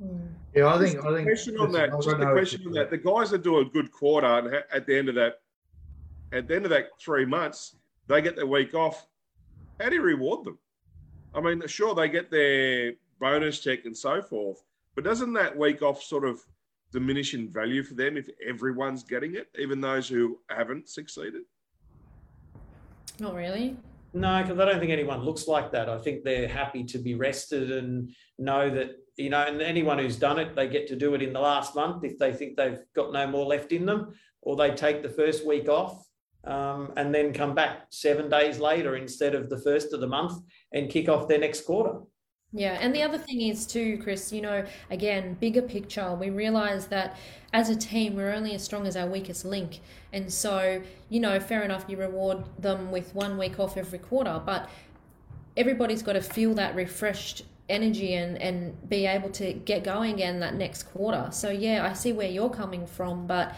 Mm. 0.02 0.34
Yeah, 0.56 0.74
I 0.74 0.80
think. 0.80 0.94
Just 0.96 1.06
I 1.06 1.10
a 1.12 1.16
think. 1.16 1.28
question 1.28 1.58
on 1.60 1.72
that. 1.72 1.94
listen, 1.94 1.94
I've 1.94 1.98
Just 2.04 2.08
got 2.10 2.22
a 2.22 2.26
no 2.26 2.34
question 2.34 2.68
on 2.68 2.74
that. 2.74 2.90
The 2.90 2.98
guys 2.98 3.30
that 3.32 3.44
do 3.44 3.60
a 3.60 3.66
good 3.66 3.92
quarter 3.92 4.28
and 4.28 4.54
ha- 4.54 4.64
at 4.72 4.86
the 4.86 4.98
end 4.98 5.10
of 5.10 5.16
that, 5.16 5.42
at 6.32 6.48
the 6.48 6.56
end 6.56 6.66
of 6.66 6.70
that 6.72 6.90
three 7.00 7.26
months, 7.26 7.76
they 8.08 8.22
get 8.22 8.36
their 8.36 8.48
week 8.48 8.74
off. 8.74 9.08
How 9.80 9.90
do 9.90 9.96
you 9.96 10.02
reward 10.02 10.46
them? 10.46 10.60
I 11.34 11.42
mean, 11.42 11.66
sure 11.68 11.94
they 11.96 12.10
get 12.10 12.30
their 12.32 12.94
bonus 13.20 13.60
check 13.60 13.86
and 13.86 13.96
so 13.96 14.22
forth, 14.22 14.64
but 14.96 15.04
doesn't 15.04 15.34
that 15.34 15.58
week 15.58 15.82
off 15.82 16.02
sort 16.02 16.26
of 16.26 16.42
diminish 16.92 17.34
in 17.34 17.50
value 17.50 17.84
for 17.84 17.94
them 17.94 18.18
if 18.18 18.30
everyone's 18.48 19.04
getting 19.04 19.36
it, 19.36 19.48
even 19.58 19.80
those 19.80 20.08
who 20.08 20.40
haven't 20.50 20.90
succeeded? 20.90 21.44
Not 23.20 23.36
really. 23.36 23.78
No, 24.14 24.42
because 24.42 24.60
I 24.60 24.66
don't 24.66 24.80
think 24.80 24.92
anyone 24.92 25.24
looks 25.24 25.48
like 25.48 25.72
that. 25.72 25.88
I 25.88 25.98
think 26.00 26.24
they're 26.24 26.48
happy 26.48 26.84
to 26.86 26.98
be 26.98 27.14
rested 27.14 27.72
and 27.72 28.12
know 28.40 28.70
that, 28.70 28.96
you 29.18 29.30
know, 29.30 29.44
and 29.44 29.62
anyone 29.62 30.00
who's 30.00 30.18
done 30.18 30.40
it, 30.40 30.56
they 30.56 30.68
get 30.68 30.88
to 30.88 30.96
do 30.96 31.14
it 31.14 31.22
in 31.22 31.34
the 31.34 31.40
last 31.40 31.76
month 31.76 32.04
if 32.04 32.18
they 32.18 32.34
think 32.34 32.58
they've 32.58 32.80
got 32.96 33.14
no 33.14 33.28
more 33.28 33.46
left 33.46 33.72
in 33.72 33.86
them, 33.86 34.14
or 34.42 34.56
they 34.56 34.72
take 34.72 35.04
the 35.04 35.10
first 35.10 35.46
week 35.46 35.70
off 35.70 36.04
um, 36.46 36.92
and 36.98 37.14
then 37.14 37.34
come 37.34 37.54
back 37.54 37.88
seven 37.92 38.30
days 38.30 38.60
later 38.60 38.96
instead 38.96 39.36
of 39.36 39.50
the 39.50 39.60
first 39.60 39.94
of 39.94 40.00
the 40.00 40.08
month 40.08 40.42
and 40.74 40.90
kick 40.90 41.08
off 41.08 41.28
their 41.28 41.40
next 41.40 41.62
quarter. 41.62 42.00
Yeah, 42.52 42.78
and 42.82 42.96
the 42.96 43.04
other 43.04 43.20
thing 43.20 43.42
is 43.42 43.68
too, 43.68 44.00
Chris, 44.02 44.32
you 44.34 44.42
know, 44.42 44.66
again, 44.90 45.36
bigger 45.36 45.62
picture, 45.62 46.16
we 46.16 46.32
realize 46.32 46.88
that 46.88 47.16
as 47.54 47.70
a 47.70 47.76
team, 47.76 48.16
we're 48.16 48.32
only 48.34 48.56
as 48.56 48.64
strong 48.64 48.88
as 48.88 48.96
our 48.98 49.06
weakest 49.08 49.46
link. 49.46 49.82
And 50.14 50.34
so, 50.34 50.82
you 51.10 51.20
know, 51.20 51.40
fair 51.40 51.62
enough, 51.62 51.86
you 51.88 51.98
reward 51.98 52.44
them 52.58 52.92
with 52.92 53.14
one 53.14 53.38
week 53.38 53.60
off 53.60 53.78
every 53.78 54.00
quarter, 54.00 54.42
but 54.44 54.68
everybody's 55.58 56.02
got 56.02 56.14
to 56.14 56.22
feel 56.22 56.56
that 56.56 56.76
refreshed 56.76 57.44
energy 57.70 58.16
and, 58.16 58.42
and 58.42 58.90
be 58.90 59.06
able 59.06 59.30
to 59.30 59.54
get 59.54 59.84
going 59.84 60.16
again 60.16 60.40
that 60.40 60.56
next 60.56 60.84
quarter. 60.84 61.30
So, 61.32 61.52
yeah, 61.52 61.88
I 61.88 61.94
see 61.94 62.14
where 62.14 62.30
you're 62.30 62.50
coming 62.50 62.88
from, 62.88 63.28
but 63.28 63.56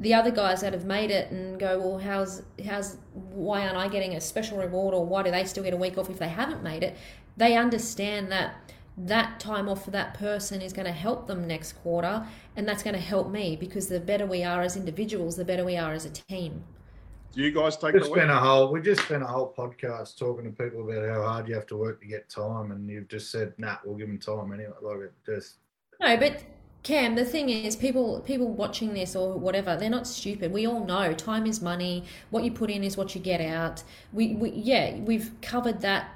the 0.00 0.12
other 0.12 0.30
guys 0.30 0.60
that 0.62 0.72
have 0.72 0.84
made 0.84 1.10
it 1.10 1.30
and 1.30 1.58
go, 1.58 1.78
well, 1.78 1.98
how's, 1.98 2.42
how's, 2.66 2.96
why 3.12 3.62
aren't 3.64 3.76
I 3.76 3.88
getting 3.88 4.16
a 4.16 4.20
special 4.20 4.58
reward 4.58 4.94
or 4.94 5.06
why 5.06 5.22
do 5.22 5.30
they 5.30 5.44
still 5.44 5.62
get 5.62 5.72
a 5.72 5.76
week 5.76 5.96
off 5.96 6.10
if 6.10 6.18
they 6.18 6.28
haven't 6.28 6.62
made 6.62 6.82
it? 6.82 6.96
they 7.36 7.56
understand 7.56 8.30
that 8.30 8.54
that 8.96 9.40
time 9.40 9.68
off 9.68 9.84
for 9.84 9.90
that 9.90 10.14
person 10.14 10.62
is 10.62 10.72
going 10.72 10.86
to 10.86 10.92
help 10.92 11.26
them 11.26 11.46
next 11.46 11.72
quarter 11.72 12.24
and 12.56 12.68
that's 12.68 12.82
going 12.82 12.94
to 12.94 13.00
help 13.00 13.28
me 13.28 13.56
because 13.56 13.88
the 13.88 13.98
better 13.98 14.24
we 14.24 14.44
are 14.44 14.62
as 14.62 14.76
individuals 14.76 15.36
the 15.36 15.44
better 15.44 15.64
we 15.64 15.76
are 15.76 15.92
as 15.92 16.04
a 16.04 16.10
team 16.10 16.62
Do 17.32 17.42
you 17.42 17.50
guys 17.50 17.76
take 17.76 17.94
We 17.94 17.98
the 17.98 17.98
just 18.00 18.12
spent 18.12 18.30
a 18.30 18.36
whole. 18.36 18.70
We 18.70 18.80
just 18.80 19.02
spent 19.02 19.24
a 19.24 19.26
whole 19.26 19.52
podcast 19.56 20.16
talking 20.16 20.44
to 20.44 20.50
people 20.50 20.88
about 20.88 21.08
how 21.08 21.22
hard 21.22 21.48
you 21.48 21.54
have 21.56 21.66
to 21.66 21.76
work 21.76 22.00
to 22.02 22.06
get 22.06 22.30
time, 22.30 22.70
and 22.70 22.88
you've 22.88 23.08
just 23.08 23.32
said, 23.32 23.54
"Nah, 23.58 23.78
we'll 23.84 23.96
give 23.96 24.06
them 24.06 24.20
time 24.20 24.52
anyway." 24.52 24.70
Like 24.80 25.00
it 25.00 25.12
just. 25.26 25.56
no 26.00 26.16
but 26.16 26.44
cam 26.84 27.14
the 27.14 27.24
thing 27.24 27.48
is 27.48 27.74
people 27.74 28.20
people 28.20 28.46
watching 28.46 28.92
this 28.92 29.16
or 29.16 29.36
whatever 29.36 29.74
they're 29.76 29.90
not 29.90 30.06
stupid. 30.06 30.52
We 30.52 30.66
all 30.66 30.84
know 30.84 31.12
time 31.14 31.46
is 31.46 31.60
money. 31.60 32.04
What 32.30 32.44
you 32.44 32.52
put 32.52 32.70
in 32.70 32.84
is 32.84 32.96
what 32.96 33.14
you 33.14 33.20
get 33.20 33.40
out. 33.40 33.82
We, 34.12 34.34
we 34.34 34.50
yeah 34.50 34.96
we've 34.98 35.32
covered 35.42 35.80
that 35.80 36.10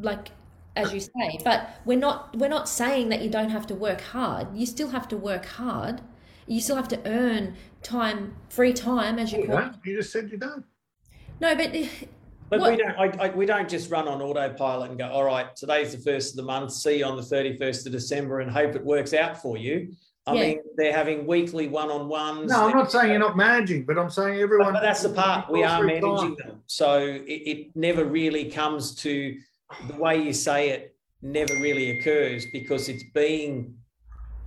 like 0.00 0.28
as 0.74 0.92
you 0.92 1.00
say 1.00 1.38
but 1.44 1.80
we're 1.86 1.98
not 1.98 2.36
we're 2.36 2.48
not 2.48 2.68
saying 2.68 3.08
that 3.08 3.22
you 3.22 3.30
don't 3.30 3.50
have 3.50 3.66
to 3.68 3.74
work 3.74 4.00
hard. 4.00 4.48
You 4.54 4.66
still 4.66 4.88
have 4.88 5.08
to 5.08 5.16
work 5.16 5.46
hard. 5.46 6.02
You 6.48 6.60
still 6.60 6.76
have 6.76 6.88
to 6.88 7.00
earn 7.06 7.54
time 7.82 8.34
free 8.48 8.72
time 8.72 9.18
as 9.18 9.32
you 9.32 9.38
oh, 9.38 9.42
You 9.42 9.48
call 9.48 9.58
it. 9.58 9.74
You 9.84 9.96
just 9.96 10.12
said 10.12 10.30
you 10.30 10.36
don't. 10.36 10.64
no 11.40 11.54
but 11.54 11.74
But 12.48 12.60
What- 12.60 12.70
we 12.72 12.76
don't. 12.76 12.96
I, 12.96 13.26
I, 13.26 13.28
we 13.34 13.46
don't 13.46 13.68
just 13.68 13.90
run 13.90 14.06
on 14.06 14.22
autopilot 14.22 14.90
and 14.90 14.98
go. 14.98 15.08
All 15.08 15.24
right, 15.24 15.54
today's 15.56 15.92
the 15.92 15.98
first 15.98 16.32
of 16.32 16.36
the 16.36 16.42
month. 16.44 16.72
See 16.72 16.98
you 16.98 17.04
on 17.04 17.16
the 17.16 17.22
thirty 17.22 17.56
first 17.56 17.86
of 17.86 17.92
December, 17.92 18.40
and 18.40 18.50
hope 18.50 18.74
it 18.76 18.84
works 18.84 19.12
out 19.14 19.40
for 19.40 19.56
you. 19.56 19.92
I 20.28 20.34
Yeah. 20.34 20.40
mean, 20.40 20.58
they're 20.76 20.92
having 20.92 21.26
weekly 21.26 21.68
one 21.68 21.88
on 21.90 22.08
ones. 22.08 22.50
No, 22.50 22.66
I'm 22.66 22.76
not 22.76 22.90
saying 22.90 23.10
you're 23.10 23.18
not 23.20 23.36
managing, 23.36 23.84
but 23.84 23.96
I'm 23.98 24.10
saying 24.10 24.40
everyone. 24.40 24.72
but 24.72 24.80
that's 24.82 25.02
the 25.02 25.08
part 25.10 25.50
we 25.50 25.62
are 25.62 25.80
Free 25.82 26.00
time. 26.00 26.02
managing 26.02 26.34
them. 26.36 26.62
So 26.66 26.98
it, 27.00 27.22
it 27.30 27.76
never 27.76 28.04
really 28.04 28.50
comes 28.50 28.94
to 28.96 29.36
the 29.88 29.96
way 29.96 30.20
you 30.22 30.32
say 30.32 30.70
it. 30.70 30.96
Never 31.22 31.54
really 31.54 31.98
occurs 31.98 32.46
because 32.52 32.88
it's 32.88 33.04
being 33.14 33.74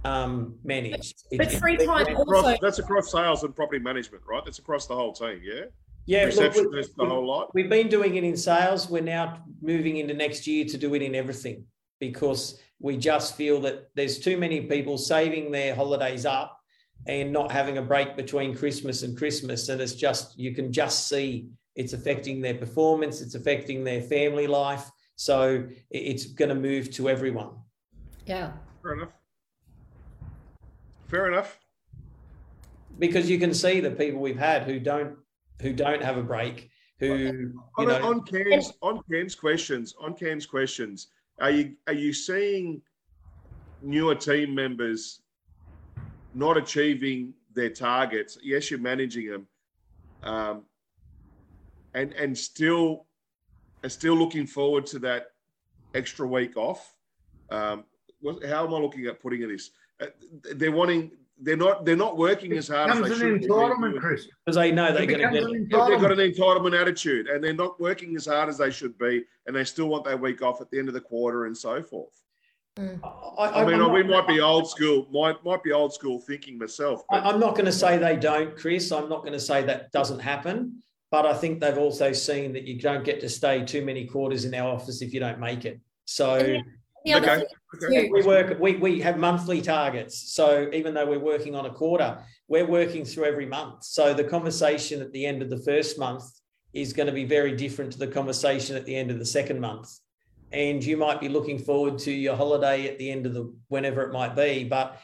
um, 0.05 0.55
managed. 0.63 1.23
It- 1.31 1.37
but 1.37 1.51
it- 1.53 1.59
free 1.59 1.75
time 1.77 2.07
Across, 2.07 2.45
also 2.45 2.57
that's 2.61 2.79
across 2.79 3.11
sales 3.11 3.43
and 3.43 3.53
property 3.55 3.79
management, 3.79 4.23
right? 4.27 4.43
That's 4.45 4.59
across 4.59 4.85
the 4.87 4.95
whole 4.95 5.11
team, 5.13 5.41
yeah? 5.43 5.65
Yeah, 6.09 6.21
look, 6.21 6.27
Reception, 6.29 6.71
we, 6.71 6.81
the 6.81 7.05
whole 7.05 7.27
lot. 7.27 7.53
We've 7.53 7.69
been 7.69 7.87
doing 7.87 8.15
it 8.15 8.23
in 8.23 8.35
sales. 8.35 8.89
We're 8.89 9.03
now 9.03 9.43
moving 9.61 9.97
into 9.97 10.15
next 10.15 10.47
year 10.47 10.65
to 10.65 10.75
do 10.75 10.95
it 10.95 11.03
in 11.03 11.13
everything 11.13 11.65
because 11.99 12.59
we 12.79 12.97
just 12.97 13.35
feel 13.35 13.61
that 13.61 13.91
there's 13.93 14.17
too 14.17 14.35
many 14.35 14.61
people 14.61 14.97
saving 14.97 15.51
their 15.51 15.75
holidays 15.75 16.25
up 16.25 16.59
and 17.05 17.31
not 17.31 17.51
having 17.51 17.77
a 17.77 17.83
break 17.83 18.15
between 18.15 18.55
Christmas 18.55 19.03
and 19.03 19.15
Christmas. 19.15 19.69
And 19.69 19.79
it's 19.79 19.93
just, 19.93 20.35
you 20.35 20.55
can 20.55 20.73
just 20.73 21.07
see 21.07 21.49
it's 21.75 21.93
affecting 21.93 22.41
their 22.41 22.55
performance, 22.55 23.21
it's 23.21 23.35
affecting 23.35 23.83
their 23.83 24.01
family 24.01 24.47
life. 24.47 24.89
So 25.15 25.67
it's 25.91 26.25
going 26.25 26.49
to 26.49 26.55
move 26.55 26.89
to 26.93 27.07
everyone. 27.07 27.51
yeah 28.25 28.53
Fair 28.81 28.93
enough. 28.93 29.09
Fair 31.07 31.27
enough. 31.27 31.59
Because 32.97 33.29
you 33.29 33.37
can 33.37 33.53
see 33.53 33.79
the 33.79 33.91
people 33.91 34.19
we've 34.19 34.39
had 34.39 34.63
who 34.63 34.79
don't 34.79 35.18
who 35.61 35.73
don't 35.73 36.03
have 36.03 36.17
a 36.17 36.23
break, 36.23 36.69
who 36.99 37.07
you 37.07 37.61
On, 37.77 37.87
know, 37.87 38.09
on 38.09 38.23
Cam's 38.23 38.73
on 38.81 39.01
Cam's 39.11 39.35
questions, 39.35 39.93
on 39.99 40.13
Cam's 40.13 40.45
questions, 40.45 41.07
are 41.39 41.51
you 41.51 41.75
are 41.87 41.93
you 41.93 42.13
seeing 42.13 42.81
newer 43.81 44.15
team 44.15 44.53
members 44.53 45.21
not 46.33 46.57
achieving 46.57 47.33
their 47.53 47.69
targets? 47.69 48.37
Yes, 48.43 48.69
you're 48.69 48.79
managing 48.79 49.29
them, 49.29 49.47
um, 50.23 50.63
and 51.93 52.13
and 52.13 52.37
still 52.37 53.05
are 53.83 53.89
still 53.89 54.15
looking 54.15 54.45
forward 54.45 54.85
to 54.87 54.99
that 54.99 55.27
extra 55.95 56.27
week 56.27 56.57
off. 56.57 56.95
Um, 57.49 57.85
how 58.47 58.67
am 58.67 58.73
I 58.73 58.77
looking 58.77 59.05
at 59.07 59.21
putting 59.21 59.47
this? 59.47 59.71
uh, 60.01 60.05
they're 60.55 60.71
wanting. 60.71 61.11
They're 61.41 61.57
not. 61.57 61.85
They're 61.85 61.95
not 61.95 62.17
working 62.17 62.53
as 62.53 62.67
hard 62.67 62.91
as 62.91 63.01
they 63.01 63.15
should. 63.15 63.41
be. 63.41 63.47
entitlement, 63.47 63.99
Chris. 63.99 64.27
because 64.45 64.55
they 64.57 64.71
know 64.71 64.91
they're 64.91 65.03
It 65.03 65.07
going 65.07 65.21
to 65.21 65.27
becomes 65.29 65.39
get 65.39 65.43
an 65.55 65.67
Yeah, 65.71 65.87
They've 65.89 66.01
got 66.01 66.11
an 66.11 66.17
entitlement 66.17 66.79
attitude, 66.79 67.27
and 67.27 67.43
they're 67.43 67.53
not 67.53 67.79
working 67.79 68.15
as 68.15 68.25
hard 68.25 68.49
as 68.49 68.57
they 68.57 68.71
should 68.71 68.97
be, 68.97 69.23
and 69.47 69.55
they 69.55 69.63
still 69.63 69.87
want 69.87 70.03
their 70.03 70.17
week 70.17 70.41
off 70.41 70.59
at 70.61 70.69
the 70.69 70.79
end 70.79 70.87
of 70.89 70.93
the 70.93 71.01
quarter 71.01 71.45
and 71.45 71.57
so 71.57 71.81
forth. 71.81 72.21
Mm. 72.77 72.99
I, 73.37 73.61
I 73.61 73.65
mean, 73.65 73.81
I'm 73.81 73.91
we 73.93 74.03
might 74.03 74.27
be 74.27 74.39
old 74.41 74.69
school, 74.69 75.07
might 75.11 75.43
might 75.43 75.63
be 75.63 75.71
old 75.71 75.93
school 75.93 76.19
thinking 76.19 76.57
myself. 76.57 77.03
I- 77.09 77.19
But 77.21 77.25
I'm 77.33 77.39
not 77.39 77.53
going 77.55 77.65
to 77.65 77.71
say 77.71 77.97
they 77.97 78.15
don't, 78.17 78.55
Chris. 78.57 78.91
I'm 78.91 79.09
not 79.09 79.21
going 79.21 79.33
to 79.33 79.39
say 79.39 79.63
that 79.63 79.91
doesn't 79.91 80.19
happen. 80.19 80.81
But 81.11 81.25
I 81.25 81.33
think 81.33 81.59
they've 81.59 81.77
also 81.77 82.11
seen 82.11 82.53
that 82.53 82.65
you 82.65 82.79
don't 82.79 83.03
get 83.03 83.19
to 83.21 83.29
stay 83.29 83.65
too 83.65 83.83
many 83.83 84.05
quarters 84.05 84.45
in 84.45 84.53
our 84.53 84.69
office 84.75 85.01
if 85.01 85.11
you 85.13 85.19
don't 85.19 85.39
make 85.39 85.65
it. 85.65 85.79
So 86.05 86.35
And 86.35 86.45
The 86.45 86.59
other 86.59 86.78
Okay. 87.07 87.45
thing 87.79 88.07
too- 88.07 88.09
we 88.11 88.23
work, 88.23 88.59
we, 88.59 88.75
we 88.75 88.99
have 89.01 89.17
monthly 89.17 89.61
targets. 89.61 90.33
So 90.33 90.69
even 90.73 90.93
though 90.93 91.05
we're 91.05 91.19
working 91.19 91.55
on 91.55 91.65
a 91.65 91.69
quarter, 91.69 92.23
we're 92.47 92.65
working 92.65 93.05
through 93.05 93.25
every 93.25 93.45
month. 93.45 93.83
So 93.83 94.13
the 94.13 94.23
conversation 94.23 95.01
at 95.01 95.11
the 95.11 95.25
end 95.25 95.41
of 95.41 95.49
the 95.49 95.59
first 95.59 95.99
month 95.99 96.23
is 96.73 96.93
going 96.93 97.07
to 97.07 97.13
be 97.13 97.25
very 97.25 97.55
different 97.55 97.91
to 97.93 97.99
the 97.99 98.07
conversation 98.07 98.75
at 98.75 98.85
the 98.85 98.95
end 98.95 99.11
of 99.11 99.19
the 99.19 99.25
second 99.25 99.59
month. 99.59 99.89
And 100.51 100.83
you 100.83 100.97
might 100.97 101.21
be 101.21 101.29
looking 101.29 101.59
forward 101.59 101.99
to 101.99 102.11
your 102.11 102.35
holiday 102.35 102.87
at 102.87 102.97
the 102.97 103.11
end 103.11 103.25
of 103.25 103.33
the 103.33 103.53
whenever 103.67 104.01
it 104.01 104.11
might 104.11 104.35
be, 104.35 104.63
but 104.63 104.99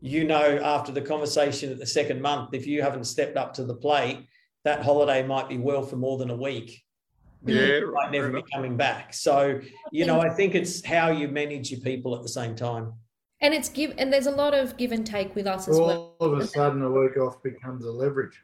you 0.00 0.22
know 0.24 0.60
after 0.62 0.92
the 0.92 1.00
conversation 1.00 1.72
at 1.72 1.78
the 1.78 1.86
second 1.86 2.20
month, 2.20 2.50
if 2.52 2.66
you 2.66 2.82
haven't 2.82 3.04
stepped 3.04 3.36
up 3.36 3.54
to 3.54 3.64
the 3.64 3.74
plate, 3.74 4.26
that 4.64 4.82
holiday 4.82 5.26
might 5.26 5.48
be 5.48 5.58
well 5.58 5.82
for 5.82 5.96
more 5.96 6.16
than 6.18 6.30
a 6.30 6.36
week 6.36 6.83
yeah, 7.52 7.80
might 7.92 8.10
never 8.10 8.30
fair 8.30 8.42
be 8.42 8.50
coming 8.52 8.76
back. 8.76 9.14
So, 9.14 9.60
you 9.92 10.06
know, 10.06 10.20
I 10.20 10.30
think 10.30 10.54
it's 10.54 10.84
how 10.84 11.10
you 11.10 11.28
manage 11.28 11.70
your 11.70 11.80
people 11.80 12.14
at 12.16 12.22
the 12.22 12.28
same 12.28 12.54
time. 12.54 12.92
And 13.40 13.52
it's 13.52 13.68
give 13.68 13.94
and 13.98 14.12
there's 14.12 14.26
a 14.26 14.30
lot 14.30 14.54
of 14.54 14.76
give 14.76 14.92
and 14.92 15.06
take 15.06 15.34
with 15.34 15.46
us 15.46 15.68
as 15.68 15.78
well. 15.78 16.16
All 16.18 16.32
of 16.32 16.38
a 16.38 16.46
sudden, 16.46 16.82
a 16.82 16.90
week 16.90 17.16
off 17.16 17.42
becomes 17.42 17.84
a 17.84 17.90
leverage. 17.90 18.40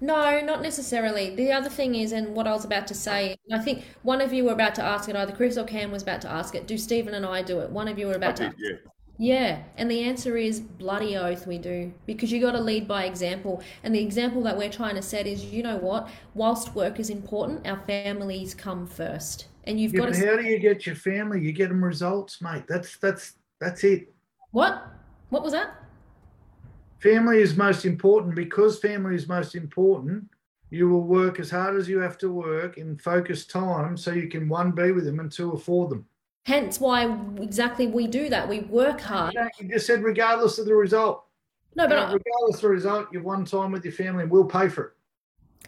No, 0.00 0.40
not 0.40 0.62
necessarily. 0.62 1.34
The 1.34 1.50
other 1.50 1.68
thing 1.68 1.96
is, 1.96 2.12
and 2.12 2.34
what 2.34 2.46
I 2.46 2.52
was 2.52 2.64
about 2.64 2.86
to 2.86 2.94
say, 2.94 3.36
I 3.52 3.58
think 3.58 3.84
one 4.02 4.20
of 4.20 4.32
you 4.32 4.44
were 4.44 4.52
about 4.52 4.76
to 4.76 4.82
ask 4.82 5.08
it, 5.08 5.16
either 5.16 5.32
Chris 5.32 5.58
or 5.58 5.64
Cam 5.64 5.90
was 5.90 6.04
about 6.04 6.20
to 6.20 6.30
ask 6.30 6.54
it. 6.54 6.68
Do 6.68 6.78
Stephen 6.78 7.14
and 7.14 7.26
I 7.26 7.42
do 7.42 7.58
it? 7.60 7.70
One 7.70 7.88
of 7.88 7.98
you 7.98 8.06
were 8.06 8.12
I 8.12 8.16
about 8.16 8.36
to. 8.36 8.50
did, 8.50 8.54
yeah. 8.58 8.76
Yeah, 9.20 9.62
and 9.76 9.90
the 9.90 10.04
answer 10.04 10.36
is 10.36 10.60
bloody 10.60 11.16
oath 11.16 11.44
we 11.44 11.58
do 11.58 11.92
because 12.06 12.30
you 12.30 12.40
got 12.40 12.52
to 12.52 12.60
lead 12.60 12.86
by 12.86 13.04
example. 13.04 13.60
And 13.82 13.92
the 13.92 14.00
example 14.00 14.42
that 14.44 14.56
we're 14.56 14.70
trying 14.70 14.94
to 14.94 15.02
set 15.02 15.26
is, 15.26 15.44
you 15.44 15.64
know 15.64 15.76
what? 15.76 16.08
Whilst 16.34 16.72
work 16.76 17.00
is 17.00 17.10
important, 17.10 17.66
our 17.66 17.80
families 17.80 18.54
come 18.54 18.86
first, 18.86 19.48
and 19.64 19.80
you've 19.80 19.92
Yeah, 19.92 20.00
got 20.06 20.14
to. 20.14 20.26
how 20.26 20.36
do 20.36 20.44
you 20.44 20.60
get 20.60 20.86
your 20.86 20.94
family? 20.94 21.40
You 21.40 21.52
get 21.52 21.68
them 21.68 21.84
results, 21.84 22.40
mate. 22.40 22.64
That's 22.68 22.96
that's 22.98 23.34
that's 23.60 23.82
it. 23.82 24.14
What? 24.52 24.86
What 25.30 25.42
was 25.42 25.52
that? 25.52 25.74
Family 27.00 27.42
is 27.42 27.56
most 27.56 27.84
important 27.84 28.36
because 28.36 28.78
family 28.78 29.16
is 29.16 29.28
most 29.28 29.56
important. 29.56 30.28
You 30.70 30.88
will 30.88 31.02
work 31.02 31.40
as 31.40 31.50
hard 31.50 31.76
as 31.76 31.88
you 31.88 31.98
have 31.98 32.18
to 32.18 32.32
work 32.32 32.78
in 32.78 32.98
focused 32.98 33.50
time 33.50 33.96
so 33.96 34.12
you 34.12 34.28
can 34.28 34.48
one 34.48 34.72
be 34.72 34.92
with 34.92 35.04
them 35.06 35.18
and 35.18 35.30
two 35.30 35.52
afford 35.52 35.90
them. 35.90 36.06
Hence 36.48 36.80
why 36.80 37.14
exactly 37.42 37.86
we 37.86 38.06
do 38.06 38.30
that. 38.30 38.48
We 38.48 38.60
work 38.60 39.02
hard. 39.02 39.34
You, 39.34 39.40
know, 39.42 39.48
you 39.60 39.68
just 39.68 39.86
said 39.86 40.02
regardless 40.02 40.58
of 40.58 40.64
the 40.64 40.74
result. 40.74 41.26
No, 41.74 41.82
You 41.84 41.90
but 41.90 41.94
know, 41.96 42.02
I- 42.04 42.12
regardless 42.14 42.54
of 42.56 42.60
the 42.62 42.68
result, 42.68 43.08
you've 43.12 43.22
won 43.24 43.44
time 43.44 43.70
with 43.70 43.84
your 43.84 43.92
family 43.92 44.22
and 44.22 44.32
we'll 44.32 44.46
pay 44.46 44.70
for 44.70 44.84
it. 44.84 44.92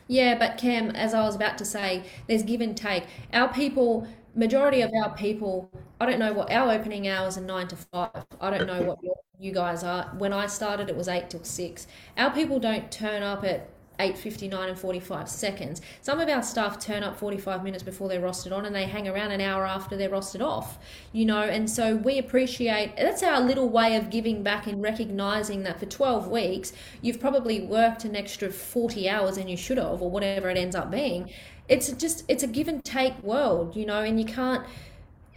Yeah, 0.08 0.38
but 0.38 0.56
Cam, 0.56 0.88
as 0.92 1.12
I 1.12 1.22
was 1.24 1.36
about 1.36 1.58
to 1.58 1.66
say, 1.66 2.04
there's 2.28 2.42
give 2.42 2.62
and 2.62 2.74
take. 2.74 3.04
Our 3.34 3.52
people, 3.52 4.08
majority 4.34 4.80
of 4.80 4.90
our 5.04 5.14
people, 5.14 5.70
I 6.00 6.06
don't 6.06 6.18
know 6.18 6.32
what 6.32 6.50
our 6.50 6.72
opening 6.72 7.06
hours 7.08 7.36
are 7.36 7.42
nine 7.42 7.68
to 7.68 7.76
five. 7.76 8.24
I 8.40 8.48
don't 8.48 8.66
know 8.66 8.80
what 8.80 9.02
your, 9.02 9.16
you 9.38 9.52
guys 9.52 9.84
are. 9.84 10.04
When 10.16 10.32
I 10.32 10.46
started, 10.46 10.88
it 10.88 10.96
was 10.96 11.08
eight 11.08 11.28
till 11.28 11.44
six. 11.44 11.86
Our 12.16 12.30
people 12.32 12.58
don't 12.58 12.90
turn 12.90 13.22
up 13.22 13.44
at 13.44 13.68
eight 14.00 14.18
fifty 14.18 14.48
nine 14.48 14.68
and 14.68 14.78
forty 14.78 14.98
five 14.98 15.28
seconds. 15.28 15.80
Some 16.02 16.18
of 16.18 16.28
our 16.28 16.42
staff 16.42 16.80
turn 16.80 17.04
up 17.04 17.16
forty 17.16 17.38
five 17.38 17.62
minutes 17.62 17.84
before 17.84 18.08
they're 18.08 18.20
rostered 18.20 18.52
on, 18.52 18.66
and 18.66 18.74
they 18.74 18.86
hang 18.86 19.06
around 19.06 19.30
an 19.30 19.40
hour 19.40 19.64
after 19.64 19.96
they're 19.96 20.10
rostered 20.10 20.42
off. 20.42 20.78
You 21.12 21.26
know, 21.26 21.42
and 21.42 21.70
so 21.70 21.96
we 21.96 22.18
appreciate. 22.18 22.96
That's 22.96 23.22
our 23.22 23.40
little 23.40 23.68
way 23.68 23.94
of 23.96 24.10
giving 24.10 24.42
back 24.42 24.66
and 24.66 24.82
recognizing 24.82 25.62
that 25.62 25.78
for 25.78 25.86
twelve 25.86 26.26
weeks 26.28 26.72
you've 27.02 27.20
probably 27.20 27.60
worked 27.60 28.04
an 28.04 28.16
extra 28.16 28.50
forty 28.50 29.08
hours 29.08 29.36
than 29.36 29.46
you 29.46 29.56
should 29.56 29.78
have, 29.78 30.02
or 30.02 30.10
whatever 30.10 30.50
it 30.50 30.56
ends 30.56 30.74
up 30.74 30.90
being. 30.90 31.30
It's 31.68 31.92
just 31.92 32.24
it's 32.26 32.42
a 32.42 32.48
give 32.48 32.66
and 32.66 32.84
take 32.84 33.22
world, 33.22 33.76
you 33.76 33.86
know, 33.86 34.02
and 34.02 34.18
you 34.18 34.26
can't. 34.26 34.66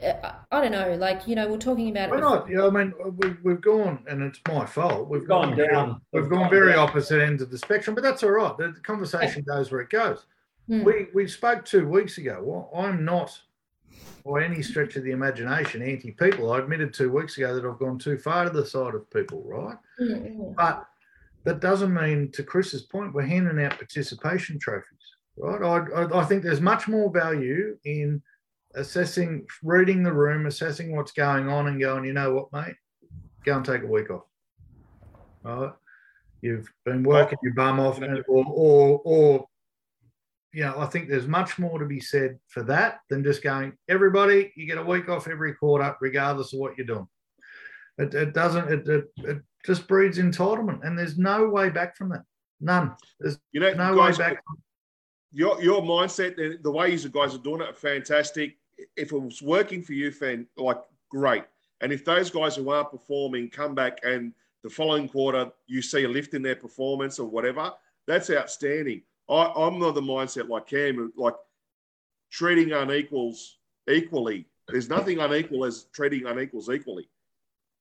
Uh, 0.04 0.34
I 0.52 0.62
don't 0.62 0.72
know, 0.72 0.96
like 0.96 1.28
you 1.28 1.36
know, 1.36 1.48
we're 1.50 1.58
talking 1.58 1.90
about 1.90 2.10
We're 2.10 2.20
not. 2.20 2.50
You 2.50 2.58
know, 2.58 2.68
I 2.68 2.72
mean, 2.72 2.94
we've, 3.18 3.38
we've 3.44 3.62
gone, 3.62 4.04
and 4.08 4.22
it's 4.24 4.40
my 4.48 4.66
fault. 4.66 5.10
We've 5.10 5.28
Gone 5.28 5.58
down. 5.58 6.02
We've 6.12 6.24
We've 6.24 6.30
gone 6.32 6.42
gone 6.44 6.50
very 6.50 6.74
down. 6.74 6.90
opposite 6.90 7.22
ends 7.22 7.42
of 7.42 7.50
the 7.52 7.58
spectrum, 7.58 7.96
but 7.96 8.04
that's 8.04 8.24
all 8.24 8.32
right. 8.32 8.58
The, 8.58 8.70
the 8.70 8.80
conversation 8.82 9.44
goes 9.44 9.72
where 9.72 9.82
it 9.82 9.90
goes. 9.90 10.26
Hmm. 10.68 10.84
We 10.84 11.08
we 11.14 11.28
spoke 11.28 11.66
two 11.66 11.88
weeks 11.88 12.18
ago. 12.18 12.42
Well, 12.44 12.70
I'm 12.76 13.04
not, 13.04 13.38
by 14.26 14.44
any 14.44 14.62
stretch 14.62 14.96
of 14.96 15.04
the 15.04 15.12
imagination, 15.12 15.82
anti 15.82 16.12
people. 16.12 16.52
I 16.52 16.60
admitted 16.60 16.94
two 16.94 17.12
weeks 17.12 17.38
ago 17.38 17.54
that 17.56 17.66
I've 17.66 17.80
gone 17.80 18.00
too 18.00 18.18
far 18.18 18.46
to 18.46 18.50
the 18.50 18.66
side 18.66 18.96
of 18.96 19.10
people, 19.10 19.44
right? 19.46 19.78
Mm, 20.00 20.38
mm. 20.38 20.56
But 20.56 20.86
that 21.44 21.60
doesn't 21.60 21.94
mean, 21.94 22.32
to 22.32 22.44
Chris's 22.44 22.84
point, 22.84 23.14
we're 23.14 23.24
handing 23.24 23.64
out 23.64 23.78
participation 23.78 24.58
trophies, 24.60 25.16
right? 25.38 25.62
I, 25.62 26.04
I, 26.04 26.22
I 26.22 26.26
think 26.26 26.44
there's 26.44 26.62
much 26.62 26.88
more 26.88 27.12
value 27.12 27.78
in 27.84 28.22
assessing, 28.76 29.45
reading 29.64 30.04
the 30.04 30.14
room, 30.14 30.45
assessing 30.45 30.95
what's 30.95 31.12
going 31.12 31.50
on, 31.50 31.68
and 31.68 31.80
going, 31.80 32.06
you 32.06 32.14
know 32.14 32.34
what, 32.34 32.54
mate, 32.54 32.76
go 33.45 33.56
and 33.58 33.66
take 33.66 33.84
a 33.84 33.88
week 33.88 34.10
off. 34.10 34.24
Right? 35.44 35.74
You've 36.41 36.72
been 36.86 37.04
working 37.04 37.38
your 37.41 37.54
bum 37.54 37.80
off, 37.80 38.02
and, 38.02 38.24
or, 38.28 38.45
or, 38.48 39.02
or, 39.06 39.48
you 40.52 40.64
know, 40.64 40.76
I 40.78 40.86
think 40.88 41.10
there's 41.10 41.28
much 41.28 41.58
more 41.58 41.80
to 41.80 41.86
be 41.86 42.00
said 42.00 42.38
for 42.48 42.64
that 42.64 43.00
than 43.10 43.24
just 43.24 43.41
going, 43.41 43.74
everybody, 43.90 44.52
you 44.56 44.68
get 44.68 44.78
a 44.78 44.84
week 44.84 45.10
off 45.10 45.28
every 45.28 45.54
quarter, 45.54 45.95
regardless 46.02 46.54
of 46.54 46.60
what 46.60 46.78
you're 46.78 46.86
doing. 46.86 47.08
It, 47.98 48.14
it 48.14 48.34
doesn't, 48.34 48.72
it, 48.72 48.88
it, 48.88 49.06
it 49.18 49.38
just 49.66 49.88
breeds 49.88 50.18
entitlement, 50.18 50.86
and 50.86 50.98
there's 50.98 51.18
no 51.18 51.48
way 51.48 51.70
back 51.70 51.95
from 51.95 52.10
that. 52.10 52.24
None. 52.60 52.95
There's 53.20 53.38
You 53.52 53.60
know, 53.60 53.74
no 53.74 53.95
guys, 53.95 54.20
way 54.20 54.30
back. 54.30 54.44
your 55.32 55.62
your 55.62 55.82
mindset, 55.82 56.36
the, 56.36 56.58
the 56.62 56.72
way 56.72 56.94
you 56.94 57.10
guys 57.10 57.36
are 57.36 57.40
doing 57.40 57.62
it, 57.62 57.70
are 57.70 57.74
fantastic. 57.74 58.58
If 58.96 59.12
it 59.12 59.18
was 59.18 59.42
working 59.42 59.82
for 59.84 59.94
you, 59.94 60.12
fan 60.12 60.48
like 60.58 60.82
great. 61.10 61.44
And 61.82 61.92
if 61.92 62.06
those 62.06 62.30
guys 62.30 62.56
who 62.56 62.70
aren't 62.70 62.92
performing 62.92 63.50
come 63.50 63.76
back 63.76 64.00
and 64.04 64.34
the 64.64 64.70
following 64.70 65.10
quarter 65.10 65.52
you 65.68 65.82
see 65.82 66.04
a 66.06 66.08
lift 66.10 66.34
in 66.34 66.42
their 66.42 66.56
performance 66.56 67.20
or 67.20 67.28
whatever, 67.28 67.74
that's 68.08 68.30
outstanding. 68.30 69.02
I, 69.30 69.52
I'm 69.56 69.80
not 69.80 69.96
the 69.96 70.02
mindset 70.02 70.50
like 70.50 70.68
Cam, 70.68 71.12
like 71.18 71.36
treating 72.32 72.72
unequals 72.72 73.58
equally. 73.90 74.48
There's 74.70 74.90
nothing 74.90 75.20
unequal 75.20 75.66
as 75.66 75.86
treating 75.94 76.26
unequals 76.26 76.70
equally. 76.70 77.10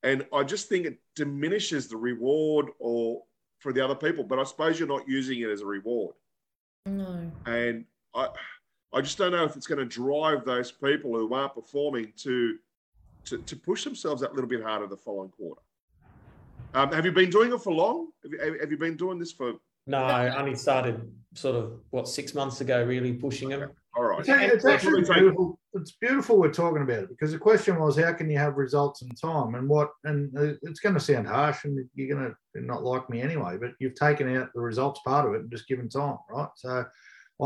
And 0.02 0.26
I 0.32 0.42
just 0.42 0.68
think 0.68 0.86
it 0.86 0.98
diminishes 1.14 1.86
the 1.86 1.96
reward 1.96 2.66
or 2.80 3.22
for 3.60 3.72
the 3.72 3.84
other 3.84 3.94
people. 3.94 4.24
But 4.24 4.40
I 4.40 4.44
suppose 4.44 4.78
you're 4.78 4.88
not 4.88 5.08
using 5.08 5.40
it 5.40 5.48
as 5.48 5.60
a 5.60 5.66
reward 5.66 6.16
No. 6.86 7.30
and 7.46 7.84
I, 8.14 8.28
I 8.94 9.00
just 9.00 9.16
don't 9.18 9.32
know 9.32 9.44
if 9.44 9.56
it's 9.56 9.66
going 9.66 9.78
to 9.78 9.86
drive 9.86 10.44
those 10.44 10.70
people 10.70 11.16
who 11.16 11.32
aren't 11.32 11.54
performing 11.54 12.12
to, 12.18 12.58
to, 13.24 13.38
to 13.38 13.56
push 13.56 13.84
themselves 13.84 14.20
that 14.20 14.34
little 14.34 14.48
bit 14.48 14.62
harder 14.62 14.86
the 14.86 14.96
following 14.96 15.30
quarter. 15.30 15.62
Um, 16.74 16.92
have 16.92 17.04
you 17.04 17.12
been 17.12 17.30
doing 17.30 17.52
it 17.52 17.60
for 17.60 17.72
long? 17.72 18.08
Have 18.22 18.32
you, 18.32 18.58
have 18.60 18.70
you 18.70 18.78
been 18.78 18.96
doing 18.96 19.18
this 19.18 19.32
for? 19.32 19.54
No, 19.86 19.98
I 19.98 20.38
only 20.38 20.54
started 20.54 21.10
sort 21.34 21.56
of 21.56 21.72
what 21.90 22.06
six 22.06 22.34
months 22.34 22.60
ago, 22.60 22.84
really 22.84 23.12
pushing 23.12 23.48
them. 23.48 23.70
All 23.94 24.04
right. 24.04 24.20
It's, 24.20 24.28
it's 24.28 24.64
actually 24.64 25.02
beautiful. 25.02 25.58
It's 25.74 25.92
beautiful 25.92 26.38
we're 26.38 26.52
talking 26.52 26.82
about 26.82 27.04
it 27.04 27.08
because 27.08 27.32
the 27.32 27.38
question 27.38 27.78
was, 27.78 27.98
how 27.98 28.12
can 28.12 28.30
you 28.30 28.38
have 28.38 28.56
results 28.56 29.02
in 29.02 29.08
time? 29.10 29.54
And 29.54 29.68
what? 29.68 29.90
And 30.04 30.36
uh, 30.36 30.54
it's 30.62 30.80
going 30.80 30.94
to 30.94 31.00
sound 31.00 31.26
harsh, 31.26 31.64
and 31.64 31.78
you're 31.94 32.16
going 32.16 32.34
to 32.54 32.60
not 32.60 32.84
like 32.84 33.10
me 33.10 33.20
anyway. 33.20 33.58
But 33.60 33.72
you've 33.80 33.94
taken 33.94 34.34
out 34.36 34.50
the 34.54 34.60
results 34.60 35.00
part 35.04 35.26
of 35.26 35.34
it 35.34 35.42
and 35.42 35.50
just 35.50 35.68
given 35.68 35.88
time, 35.88 36.16
right? 36.30 36.48
So 36.56 36.84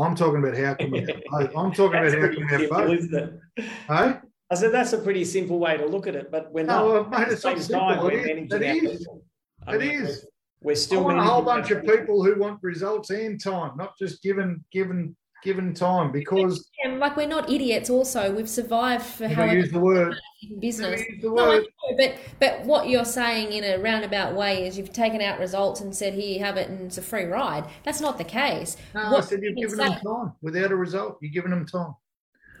I'm 0.03 0.15
talking 0.15 0.39
about 0.39 0.57
how 0.57 0.73
can 0.75 0.91
we? 0.91 0.99
Have 0.99 1.21
both. 1.31 1.55
I'm 1.55 1.71
talking 1.71 1.99
about 1.99 2.13
how 2.13 2.27
can 2.33 2.45
we 2.45 2.47
have 2.51 2.69
both. 2.69 2.91
isn't 2.99 3.13
it? 3.13 3.65
Hey? 3.87 4.15
I 4.49 4.55
said 4.55 4.71
that's 4.71 4.93
a 4.93 4.97
pretty 4.97 5.25
simple 5.25 5.59
way 5.59 5.75
to 5.77 5.85
look 5.85 6.07
at 6.07 6.15
it, 6.15 6.31
but 6.31 6.51
we're 6.53 6.63
not. 6.65 6.85
No, 6.85 7.03
mate, 7.05 7.27
it's 7.29 7.43
not 7.43 7.57
time, 7.57 7.61
simple. 7.61 8.07
It 8.09 8.13
is- 8.23 8.53
it 8.53 8.61
is. 8.63 8.99
people. 8.99 9.23
I 9.65 9.77
mean, 9.77 9.89
is. 9.91 10.25
We're, 10.61 10.69
we're 10.69 10.71
I 10.71 10.75
still 10.75 11.03
want 11.03 11.17
a 11.19 11.23
whole 11.23 11.41
bunch 11.41 11.71
of 11.71 11.81
people. 11.81 11.97
people 11.97 12.23
who 12.23 12.39
want 12.39 12.59
results 12.63 13.09
and 13.09 13.41
time, 13.41 13.71
not 13.77 13.97
just 13.97 14.21
given 14.23 14.63
given 14.71 15.15
given 15.43 15.73
time. 15.73 16.11
Because 16.11 16.69
And 16.83 16.99
like 16.99 17.15
we're 17.15 17.27
not 17.27 17.49
idiots. 17.49 17.89
Also, 17.89 18.33
we've 18.33 18.49
survived 18.49 19.05
for 19.05 19.27
how 19.27 19.45
use 19.45 19.71
the 19.71 19.79
word, 19.79 20.15
business. 20.59 21.01
the 21.21 21.27
No, 21.29 21.33
word. 21.33 21.63
know, 21.63 21.97
but 21.97 22.15
but 22.39 22.65
what 22.65 22.89
you're 22.89 23.05
saying 23.05 23.51
in 23.53 23.63
a 23.63 23.81
roundabout 23.81 24.35
way 24.35 24.67
is 24.67 24.77
you've 24.77 24.93
taken 24.93 25.21
out 25.21 25.39
results 25.39 25.81
and 25.81 25.95
said 25.95 26.13
here 26.13 26.27
you 26.37 26.39
have 26.39 26.57
it 26.57 26.69
and 26.69 26.81
it's 26.81 26.97
a 26.97 27.01
free 27.01 27.25
ride. 27.25 27.65
That's 27.83 28.01
not 28.01 28.17
the 28.17 28.23
case. 28.23 28.77
No, 28.93 29.17
I 29.17 29.19
said 29.21 29.41
you've 29.41 29.57
given 29.57 29.77
them 29.77 29.99
time 29.99 30.33
without 30.41 30.71
a 30.71 30.75
result. 30.75 31.17
You're 31.21 31.31
giving 31.31 31.51
them 31.51 31.65
time. 31.65 31.95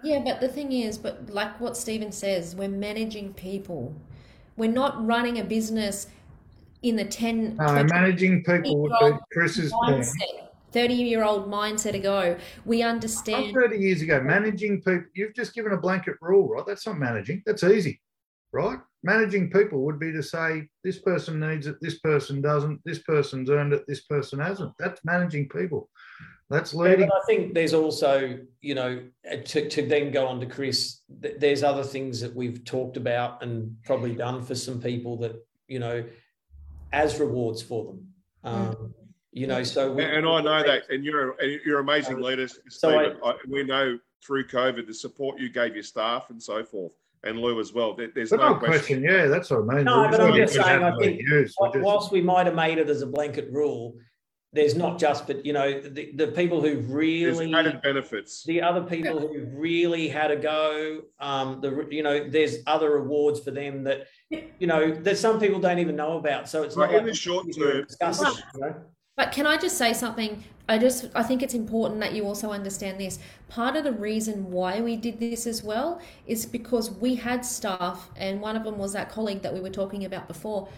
Yeah, 0.03 0.21
but 0.23 0.39
the 0.39 0.47
thing 0.47 0.71
is, 0.71 0.97
but 0.97 1.29
like 1.31 1.59
what 1.59 1.75
Stephen 1.75 2.11
says, 2.11 2.55
we're 2.55 2.69
managing 2.69 3.33
people. 3.33 3.93
We're 4.55 4.71
not 4.71 5.03
running 5.05 5.39
a 5.39 5.43
business 5.43 6.07
in 6.83 6.95
the 6.95 7.05
10 7.05 7.55
No, 7.55 7.83
managing 7.83 8.43
people 8.43 8.77
would 8.77 8.91
be 9.01 9.11
Chris's 9.33 9.71
point. 9.71 10.05
Mindset 10.77 10.87
30 10.87 10.93
year 10.93 11.23
old 11.23 11.49
mindset 11.49 11.93
ago 11.93 12.37
we 12.65 12.81
understand. 12.83 13.53
Not 13.53 13.63
understand 13.63 13.71
30 13.71 13.77
years 13.77 14.01
ago, 14.01 14.21
managing 14.21 14.77
people, 14.77 15.03
you've 15.13 15.35
just 15.35 15.53
given 15.53 15.73
a 15.73 15.77
blanket 15.77 16.15
rule, 16.21 16.49
right? 16.49 16.65
That's 16.65 16.85
not 16.85 16.97
managing. 16.97 17.43
That's 17.45 17.63
easy, 17.63 18.01
right? 18.51 18.79
Managing 19.03 19.49
people 19.49 19.83
would 19.85 19.99
be 19.99 20.11
to 20.11 20.23
say, 20.23 20.67
this 20.83 20.99
person 20.99 21.39
needs 21.39 21.67
it, 21.67 21.77
this 21.81 21.99
person 21.99 22.41
doesn't, 22.41 22.81
this 22.83 22.99
person's 22.99 23.49
earned 23.49 23.73
it, 23.73 23.85
this 23.87 24.01
person 24.01 24.39
hasn't. 24.39 24.73
That's 24.79 25.03
managing 25.05 25.49
people. 25.49 25.89
That's 26.49 26.73
Yeah, 26.73 26.81
leading. 26.81 27.07
but 27.07 27.17
I 27.17 27.25
think 27.25 27.53
there's 27.53 27.73
also, 27.73 28.39
you 28.61 28.75
know, 28.75 29.03
uh, 29.29 29.37
to, 29.37 29.69
to 29.69 29.85
then 29.85 30.11
go 30.11 30.27
on 30.27 30.39
to 30.39 30.45
Chris, 30.45 31.01
th- 31.21 31.35
there's 31.39 31.61
other 31.61 31.83
things 31.83 32.21
that 32.21 32.33
we've 32.35 32.63
talked 32.63 32.97
about 32.97 33.43
and 33.43 33.75
probably 33.83 34.15
done 34.15 34.41
for 34.41 34.55
some 34.55 34.81
people 34.81 35.17
that, 35.17 35.35
you 35.67 35.79
know, 35.79 36.05
as 36.93 37.19
rewards 37.19 37.61
for 37.61 37.85
them. 37.85 38.07
Um, 38.43 38.93
you 39.37 39.47
know, 39.47 39.63
so 39.63 39.91
we, 39.93 40.03
And 40.03 40.25
I 40.27 40.41
know 40.41 40.63
that, 40.63 40.89
and 40.89 41.05
you're 41.05 41.31
and 41.39 41.59
you're 41.65 41.79
amazing 41.79 42.19
leaders, 42.19 42.59
So 42.69 42.89
I- 42.99 43.03
Stephen. 43.03 43.19
I, 43.23 43.33
we 43.47 43.63
know 43.63 43.99
through 44.25 44.47
COVID 44.47 44.87
the 44.87 44.93
support 44.93 45.39
you 45.39 45.49
gave 45.49 45.75
your 45.75 45.83
staff 45.83 46.29
and 46.31 46.41
so 46.41 46.63
forth, 46.63 46.91
and 47.23 47.39
Lou 47.39 47.59
as 47.59 47.71
well. 47.73 47.93
There- 47.95 48.11
There's 48.13 48.31
no 48.31 48.37
no 48.37 48.55
question, 48.55 49.03
yeah, 49.03 49.27
that's 49.27 49.49
what 49.51 49.59
I 49.69 49.75
mean. 49.75 49.83
No, 49.85 50.01
We're 50.01 50.11
but 50.11 50.21
I'm 50.21 50.35
just 50.35 50.53
saying, 50.55 50.83
I 50.83 50.97
think 50.97 51.21
use. 51.21 51.55
Just- 51.73 51.79
whilst 51.85 52.11
we 52.11 52.21
might 52.21 52.45
have 52.47 52.55
made 52.55 52.79
it 52.79 52.89
as 52.89 53.01
a 53.03 53.07
blanket 53.07 53.49
rule, 53.51 53.95
there's 54.53 54.75
not 54.75 54.97
just, 54.97 55.27
but 55.27 55.45
you 55.45 55.53
know, 55.53 55.79
the, 55.81 56.11
the 56.15 56.27
people 56.29 56.61
who 56.61 56.75
There's 56.81 57.37
really 57.37 57.53
added 57.53 57.81
benefits. 57.83 58.43
the 58.43 58.61
other 58.61 58.81
people 58.81 59.19
who 59.19 59.45
really 59.53 60.07
had 60.07 60.31
a 60.31 60.35
go 60.37 61.01
um 61.19 61.59
the 61.61 61.85
you 61.91 62.01
know 62.01 62.27
there's 62.27 62.55
other 62.65 62.95
awards 62.97 63.39
for 63.41 63.51
them 63.51 63.83
that 63.83 64.07
you 64.31 64.65
know 64.65 64.91
that 65.05 65.17
some 65.17 65.39
people 65.39 65.59
don't 65.59 65.79
even 65.79 65.95
know 65.95 66.17
about 66.17 66.47
so 66.49 66.63
it's 66.63 66.75
Right, 66.77 66.89
not 66.91 66.99
in 66.99 67.03
like 67.05 67.13
the 67.13 67.17
short 67.25 67.45
you're 67.55 67.83
term- 67.85 68.33
you 68.55 68.61
know? 68.61 68.75
But 69.17 69.31
can 69.31 69.47
I 69.47 69.57
just 69.57 69.77
say 69.79 69.93
something? 69.93 70.43
I 70.69 70.77
just 70.77 71.07
I 71.15 71.23
think 71.23 71.41
it's 71.41 71.55
important 71.55 71.99
that 72.01 72.13
you 72.13 72.25
also 72.25 72.51
understand 72.51 72.99
this. 72.99 73.17
Part 73.49 73.75
of 73.75 73.83
the 73.83 73.91
reason 73.91 74.51
why 74.51 74.79
we 74.79 74.95
did 74.95 75.19
this 75.19 75.47
as 75.47 75.63
well 75.63 75.99
is 76.27 76.45
because 76.45 76.91
we 76.91 77.15
had 77.15 77.43
staff 77.43 78.11
and 78.15 78.39
one 78.39 78.55
of 78.55 78.63
them 78.63 78.77
was 78.77 78.93
that 78.93 79.09
colleague 79.09 79.41
that 79.41 79.53
we 79.53 79.59
were 79.59 79.71
talking 79.71 80.05
about 80.05 80.27
before. 80.27 80.69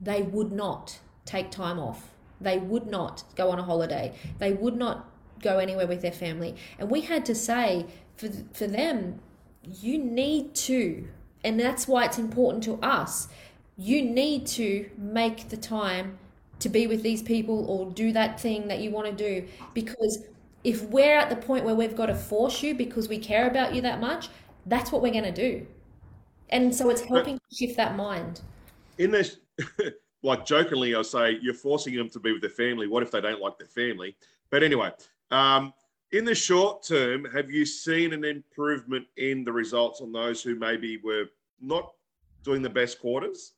They 0.00 0.22
would 0.22 0.52
not 0.52 1.00
take 1.24 1.50
time 1.50 1.80
off. 1.80 2.10
They 2.40 2.58
would 2.58 2.86
not 2.86 3.24
go 3.34 3.50
on 3.50 3.58
a 3.58 3.64
holiday. 3.64 4.14
They 4.38 4.52
would 4.52 4.76
not 4.76 5.10
go 5.40 5.58
anywhere 5.58 5.88
with 5.88 6.00
their 6.00 6.12
family. 6.12 6.54
And 6.78 6.88
we 6.88 7.00
had 7.00 7.24
to 7.26 7.34
say 7.34 7.86
for 8.16 8.28
for 8.52 8.68
them 8.68 9.18
you 9.80 9.98
need 9.98 10.54
to 10.54 11.08
and 11.42 11.58
that's 11.58 11.88
why 11.88 12.04
it's 12.04 12.18
important 12.18 12.62
to 12.64 12.74
us. 12.74 13.26
You 13.76 14.02
need 14.02 14.46
to 14.58 14.88
make 14.96 15.48
the 15.48 15.56
time 15.56 16.18
to 16.64 16.68
be 16.68 16.86
with 16.86 17.02
these 17.02 17.22
people 17.22 17.64
or 17.70 17.90
do 17.92 18.12
that 18.12 18.40
thing 18.40 18.68
that 18.68 18.80
you 18.80 18.90
want 18.90 19.06
to 19.06 19.12
do 19.12 19.46
because 19.72 20.24
if 20.64 20.82
we're 20.90 21.16
at 21.16 21.30
the 21.30 21.36
point 21.36 21.64
where 21.64 21.74
we've 21.74 21.96
got 21.96 22.06
to 22.06 22.14
force 22.14 22.62
you 22.62 22.74
because 22.74 23.08
we 23.08 23.18
care 23.18 23.46
about 23.48 23.74
you 23.74 23.80
that 23.80 24.00
much 24.00 24.28
that's 24.66 24.90
what 24.90 25.00
we're 25.00 25.12
going 25.12 25.24
to 25.24 25.32
do 25.32 25.66
and 26.50 26.74
so 26.74 26.90
it's 26.90 27.02
helping 27.02 27.38
to 27.38 27.56
shift 27.56 27.76
that 27.76 27.96
mind 27.96 28.40
in 28.98 29.10
this, 29.10 29.38
like 30.22 30.46
jokingly, 30.46 30.94
I'll 30.94 31.04
say 31.04 31.38
you're 31.42 31.54
forcing 31.54 31.94
them 31.94 32.08
to 32.10 32.20
be 32.20 32.32
with 32.32 32.40
their 32.40 32.50
family. 32.50 32.86
What 32.86 33.02
if 33.02 33.10
they 33.10 33.20
don't 33.20 33.40
like 33.40 33.58
their 33.58 33.68
family? 33.68 34.16
But 34.50 34.62
anyway, 34.62 34.92
um, 35.30 35.72
in 36.12 36.24
the 36.24 36.34
short 36.34 36.82
term, 36.82 37.24
have 37.24 37.50
you 37.50 37.64
seen 37.64 38.12
an 38.12 38.24
improvement 38.24 39.06
in 39.16 39.44
the 39.44 39.52
results 39.52 40.00
on 40.00 40.12
those 40.12 40.42
who 40.42 40.54
maybe 40.54 40.98
were 40.98 41.26
not 41.60 41.92
doing 42.42 42.62
the 42.62 42.70
best 42.70 43.00
quarters 43.00 43.54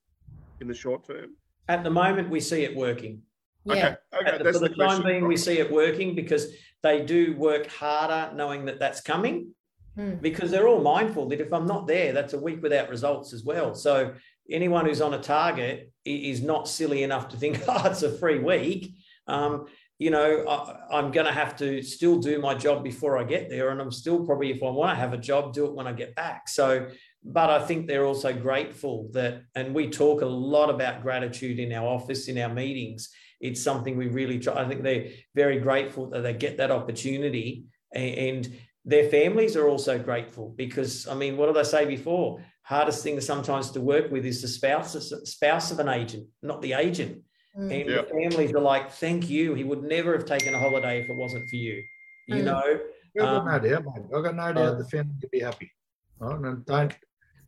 in 0.61 0.69
the 0.69 0.75
short 0.75 1.07
term? 1.07 1.33
At 1.69 1.85
the 1.85 1.91
moment 1.91 2.31
we 2.31 2.41
see 2.41 2.65
it 2.65 2.77
working. 2.77 3.23
Yeah. 3.65 3.97
Okay, 4.15 4.29
okay, 4.29 4.39
the- 4.39 4.45
that's 4.45 4.59
for 4.59 4.69
the, 4.69 4.75
the, 4.75 4.85
time 4.85 5.03
being 5.03 5.27
we 5.27 5.37
see 5.37 5.59
it 5.59 5.71
working 5.71 6.15
because 6.15 6.53
they 6.83 7.05
do 7.05 7.35
work 7.37 7.67
harder 7.67 8.35
knowing 8.35 8.65
that 8.67 8.79
that's 8.79 9.01
coming. 9.01 9.53
Hmm. 9.97 10.17
because 10.17 10.51
they're 10.51 10.69
all 10.69 10.83
mindful 10.83 11.27
that 11.31 11.41
if 11.41 11.55
i'm 11.55 11.67
not 11.67 11.87
there 11.87 12.13
that's 12.13 12.35
a 12.35 12.39
week 12.39 12.63
without 12.63 12.91
results 12.91 13.33
as 13.33 13.45
well. 13.45 13.75
So 13.75 14.13
anyone 14.51 14.85
who's 14.85 15.01
on 15.01 15.15
a 15.15 15.19
target 15.19 15.91
is 16.05 16.43
not 16.43 16.69
silly 16.69 17.03
enough 17.03 17.29
to 17.29 17.39
think 17.39 17.63
oh 17.69 17.89
it's 17.89 18.03
a 18.03 18.13
free 18.13 18.39
week. 18.39 18.95
Um, 19.27 19.67
you 19.99 20.11
know 20.11 20.45
I, 20.47 20.99
i'm 20.99 21.11
going 21.11 21.27
to 21.27 21.33
have 21.33 21.57
to 21.57 21.83
still 21.83 22.19
do 22.19 22.39
my 22.39 22.55
job 22.55 22.85
before 22.85 23.17
i 23.17 23.25
get 23.25 23.49
there 23.49 23.71
and 23.71 23.81
i'm 23.81 23.91
still 23.91 24.27
probably 24.27 24.51
if 24.51 24.63
i 24.63 24.69
want 24.69 24.91
to 24.91 25.01
have 25.01 25.15
a 25.15 25.19
job 25.19 25.55
do 25.55 25.65
it 25.65 25.73
when 25.73 25.87
i 25.87 25.93
get 25.93 26.15
back. 26.15 26.49
So 26.49 26.89
but 27.27 27.51
i 27.51 27.59
think 27.65 27.87
they're 27.87 28.05
also 28.07 28.33
grateful 28.33 29.09
that 29.13 29.43
and 29.55 29.75
we 29.75 29.91
talk 29.91 30.23
a 30.23 30.27
lot 30.27 30.71
about 30.71 31.03
gratitude 31.03 31.59
in 31.59 31.73
our 31.73 31.87
office 31.87 32.29
in 32.29 32.39
our 32.39 32.49
meetings 32.53 33.11
it's 33.41 33.63
something 33.63 33.97
we 33.97 34.07
really 34.07 34.39
try 34.39 34.55
i 34.63 34.67
think 34.69 34.83
they're 34.83 35.09
very 35.35 35.59
grateful 35.59 36.09
that 36.09 36.21
they 36.23 36.33
get 36.33 36.57
that 36.57 36.71
opportunity 36.71 37.65
and 37.93 38.55
their 38.85 39.09
families 39.11 39.57
are 39.57 39.69
also 39.69 39.99
grateful 39.99 40.51
because 40.57 41.09
i 41.09 41.15
mean 41.15 41.37
what 41.37 41.47
did 41.47 41.57
i 41.59 41.63
say 41.63 41.85
before 41.85 42.41
hardest 42.63 43.03
thing 43.03 43.21
sometimes 43.21 43.71
to 43.73 43.81
work 43.81 44.11
with 44.13 44.25
is 44.25 44.41
the 44.43 44.49
spouse 44.49 45.13
spouse 45.25 45.71
of 45.73 45.81
an 45.81 45.89
agent 45.89 46.27
not 46.43 46.63
the 46.63 46.73
agent 46.73 47.23
Mm. 47.59 47.73
and 47.73 47.89
Yeah. 47.91 48.03
the 48.03 48.09
families 48.09 48.53
are 48.53 48.61
like 48.61 48.93
thank 48.93 49.31
you 49.31 49.55
he 49.55 49.65
would 49.65 49.83
never 49.83 50.13
have 50.13 50.27
taken 50.27 50.53
a 50.55 50.59
holiday 50.59 51.01
if 51.01 51.09
it 51.09 51.17
wasn't 51.17 51.49
for 51.49 51.57
you 51.57 51.83
you 52.27 52.43
Mm. 52.43 52.45
know 52.45 52.81
I've 53.19 53.31
got 53.31 53.41
um, 53.41 53.47
no 53.47 53.59
doubt, 53.71 53.85
mate. 53.87 54.05
I've 54.15 54.23
got 54.23 54.35
no 54.35 54.53
doubt 54.53 54.57
uh, 54.59 54.75
the 54.75 54.85
family 54.85 55.15
would 55.23 55.31
be 55.31 55.41
happy. 55.41 55.71
Right? 56.19 56.39
And 56.39 56.67
don't 56.67 56.95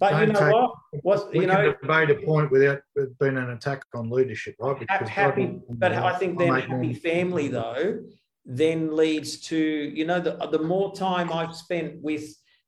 but 0.00 0.12
you 0.20 0.26
Don't 0.26 0.32
know 0.34 0.40
take- 0.40 0.52
what 0.52 0.74
what 1.02 1.30
we 1.32 1.40
you 1.40 1.46
can 1.46 1.64
know 1.64 1.74
debate 1.82 2.10
a 2.10 2.14
point 2.26 2.50
without 2.50 2.80
it 2.96 3.18
being 3.18 3.36
an 3.36 3.50
attack 3.50 3.82
on 3.94 4.10
leadership, 4.10 4.54
right? 4.60 4.84
ha- 4.88 5.04
happy 5.06 5.46
God, 5.46 5.62
but 5.68 5.92
i 5.92 6.16
think 6.18 6.38
then 6.38 6.52
make 6.52 6.68
more- 6.68 6.78
happy 6.82 6.94
family 6.94 7.48
though 7.48 8.00
then 8.44 8.96
leads 8.96 9.40
to 9.50 9.56
you 9.58 10.04
know 10.06 10.20
the, 10.20 10.32
the 10.50 10.58
more 10.58 10.94
time 10.94 11.30
i've 11.32 11.54
spent 11.54 12.00
with 12.00 12.24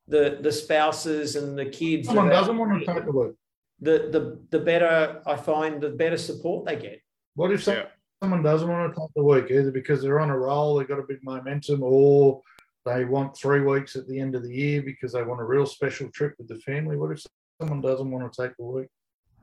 the 0.08 0.38
the 0.42 0.52
spouses 0.52 1.36
and 1.36 1.56
the 1.58 1.66
kids 1.66 2.08
Someone 2.08 2.26
around 2.28 2.40
doesn't 2.40 2.58
want 2.58 2.80
to 2.80 2.86
take 2.94 3.04
a 3.04 3.10
look. 3.10 3.34
the 3.80 3.96
the 4.14 4.22
the 4.50 4.58
better 4.64 5.22
i 5.26 5.36
find 5.36 5.80
the 5.80 5.90
better 5.90 6.16
support 6.18 6.66
they 6.66 6.76
get 6.76 7.00
What 7.34 7.50
if 7.52 7.62
some- 7.64 7.76
Yeah. 7.76 7.86
someone 8.22 8.42
doesn't 8.42 8.68
want 8.68 8.92
to 8.94 9.00
take 9.00 9.10
the 9.16 9.24
week, 9.24 9.46
either 9.50 9.70
because 9.70 10.02
they're 10.02 10.20
on 10.20 10.28
a 10.28 10.38
roll, 10.38 10.68
they've 10.76 10.86
got 10.94 10.98
a 10.98 11.08
big 11.12 11.20
momentum, 11.22 11.78
or 11.82 12.42
they 12.84 13.04
want 13.04 13.36
three 13.36 13.60
weeks 13.60 13.96
at 13.96 14.06
the 14.08 14.18
end 14.18 14.34
of 14.34 14.42
the 14.42 14.54
year 14.54 14.82
because 14.82 15.12
they 15.12 15.22
want 15.22 15.40
a 15.40 15.44
real 15.44 15.66
special 15.66 16.08
trip 16.10 16.34
with 16.38 16.48
the 16.48 16.58
family? 16.60 16.96
What 16.96 17.12
if 17.12 17.22
someone 17.60 17.80
doesn't 17.80 18.10
want 18.10 18.32
to 18.32 18.42
take 18.42 18.52
a 18.58 18.62
week? 18.62 18.88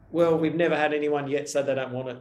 well 0.10 0.38
we've 0.38 0.56
never 0.56 0.76
had 0.76 0.94
anyone 0.94 1.28
yet 1.28 1.50
say 1.50 1.62
they 1.62 1.76
don't 1.76 1.92
want 1.92 2.08
it 2.10 2.18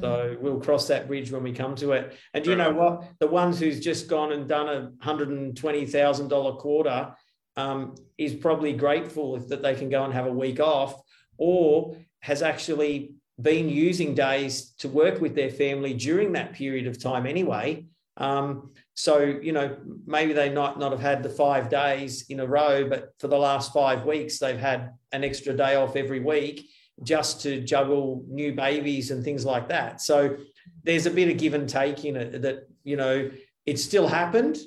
So 0.00 0.36
we'll 0.40 0.60
cross 0.60 0.88
that 0.88 1.06
bridge 1.06 1.30
when 1.30 1.42
we 1.42 1.52
come 1.52 1.74
to 1.76 1.92
it. 1.92 2.16
And 2.34 2.44
you 2.46 2.56
know 2.56 2.72
what? 2.72 3.04
The 3.20 3.26
ones 3.26 3.58
who's 3.60 3.80
just 3.80 4.08
gone 4.08 4.32
and 4.32 4.48
done 4.48 4.68
a 4.68 5.04
hundred 5.04 5.28
and 5.28 5.56
twenty 5.56 5.86
thousand 5.86 6.28
dollar 6.28 6.56
quarter 6.56 7.14
um, 7.56 7.94
is 8.18 8.34
probably 8.34 8.72
grateful 8.74 9.36
if 9.36 9.48
that 9.48 9.62
they 9.62 9.74
can 9.74 9.88
go 9.88 10.04
and 10.04 10.12
have 10.12 10.26
a 10.26 10.32
week 10.32 10.60
off, 10.60 11.00
or 11.38 11.96
has 12.20 12.42
actually 12.42 13.14
been 13.40 13.68
using 13.68 14.14
days 14.14 14.72
to 14.78 14.88
work 14.88 15.20
with 15.20 15.34
their 15.34 15.50
family 15.50 15.94
during 15.94 16.32
that 16.32 16.52
period 16.52 16.86
of 16.86 16.98
time 17.00 17.26
anyway. 17.26 17.86
Um, 18.18 18.70
so 18.94 19.18
you 19.18 19.52
know 19.52 19.76
maybe 20.06 20.32
they 20.32 20.50
might 20.50 20.78
not 20.78 20.90
have 20.90 21.00
had 21.00 21.22
the 21.22 21.28
five 21.28 21.68
days 21.68 22.26
in 22.28 22.40
a 22.40 22.46
row, 22.46 22.88
but 22.88 23.12
for 23.18 23.28
the 23.28 23.38
last 23.38 23.72
five 23.72 24.04
weeks 24.04 24.38
they've 24.38 24.58
had 24.58 24.92
an 25.12 25.24
extra 25.24 25.54
day 25.54 25.74
off 25.74 25.96
every 25.96 26.20
week 26.20 26.68
just 27.02 27.42
to 27.42 27.60
juggle 27.60 28.24
new 28.28 28.54
babies 28.54 29.10
and 29.10 29.22
things 29.22 29.44
like 29.44 29.68
that. 29.68 30.00
So 30.00 30.36
there's 30.82 31.06
a 31.06 31.10
bit 31.10 31.28
of 31.28 31.36
give 31.36 31.54
and 31.54 31.68
take 31.68 32.04
in 32.04 32.16
it 32.16 32.42
that, 32.42 32.68
you 32.84 32.96
know, 32.96 33.30
it 33.66 33.78
still 33.78 34.08
happened, 34.08 34.58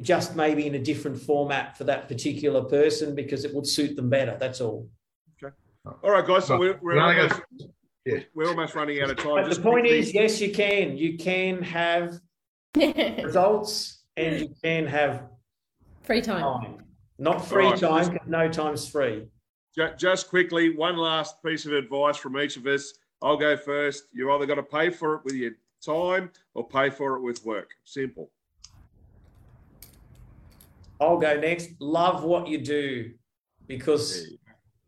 just 0.00 0.34
maybe 0.34 0.66
in 0.66 0.74
a 0.74 0.78
different 0.78 1.20
format 1.20 1.76
for 1.76 1.84
that 1.84 2.08
particular 2.08 2.62
person 2.62 3.14
because 3.14 3.44
it 3.44 3.54
would 3.54 3.66
suit 3.66 3.94
them 3.94 4.10
better. 4.10 4.36
That's 4.38 4.60
all. 4.60 4.88
Okay. 5.42 5.54
All 6.02 6.10
right, 6.10 6.26
guys. 6.26 6.46
So 6.46 6.58
we're, 6.58 6.78
we're, 6.82 6.98
almost, 6.98 7.40
yeah. 8.04 8.20
we're 8.34 8.48
almost 8.48 8.74
running 8.74 9.00
out 9.00 9.10
of 9.10 9.18
time. 9.18 9.44
But 9.44 9.54
the 9.54 9.62
point 9.62 9.82
quickly- 9.82 9.98
is, 9.98 10.12
yes, 10.12 10.40
you 10.40 10.50
can. 10.52 10.96
You 10.96 11.16
can 11.18 11.62
have 11.62 12.18
results 13.22 14.04
and 14.16 14.40
you 14.40 14.54
can 14.62 14.86
have 14.86 15.24
Free 16.02 16.20
time. 16.20 16.40
time. 16.40 16.84
Not 17.18 17.44
free 17.44 17.64
All 17.66 17.70
right. 17.72 17.80
time, 17.80 18.10
'cause 18.18 18.26
no 18.28 18.48
time's 18.48 18.88
free. 18.88 19.28
Just 19.96 20.28
quickly, 20.28 20.74
one 20.74 20.96
last 20.96 21.42
piece 21.42 21.64
of 21.66 21.72
advice 21.72 22.16
from 22.16 22.36
each 22.38 22.56
of 22.56 22.66
us. 22.66 22.92
I'll 23.22 23.36
go 23.36 23.56
first. 23.56 24.04
You 24.12 24.30
either 24.32 24.46
got 24.46 24.56
to 24.56 24.62
pay 24.62 24.90
for 24.90 25.14
it 25.14 25.24
with 25.24 25.34
your 25.34 25.52
time 25.80 26.30
or 26.54 26.66
pay 26.66 26.90
for 26.90 27.16
it 27.16 27.20
with 27.22 27.44
work. 27.44 27.70
Simple. 27.84 28.30
I'll 31.00 31.18
go 31.18 31.38
next. 31.38 31.70
Love 31.80 32.24
what 32.24 32.48
you 32.48 32.58
do 32.58 33.12
because 33.66 34.26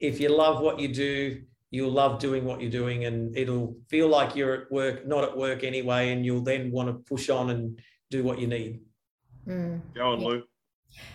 if 0.00 0.20
you 0.20 0.28
love 0.30 0.60
what 0.60 0.80
you 0.80 0.88
do, 0.88 1.42
you'll 1.74 1.90
love 1.90 2.20
doing 2.20 2.44
what 2.44 2.60
you're 2.60 2.70
doing 2.70 3.04
and 3.04 3.36
it'll 3.36 3.76
feel 3.88 4.08
like 4.08 4.36
you're 4.36 4.54
at 4.54 4.72
work, 4.72 5.06
not 5.06 5.24
at 5.24 5.36
work 5.36 5.64
anyway. 5.64 6.12
And 6.12 6.24
you'll 6.24 6.42
then 6.42 6.70
want 6.70 6.88
to 6.88 6.94
push 6.94 7.28
on 7.28 7.50
and 7.50 7.80
do 8.10 8.22
what 8.22 8.38
you 8.38 8.46
need. 8.46 8.80
Mm. 9.46 9.80
Go 9.94 10.12
on, 10.12 10.20
Lou. 10.20 10.42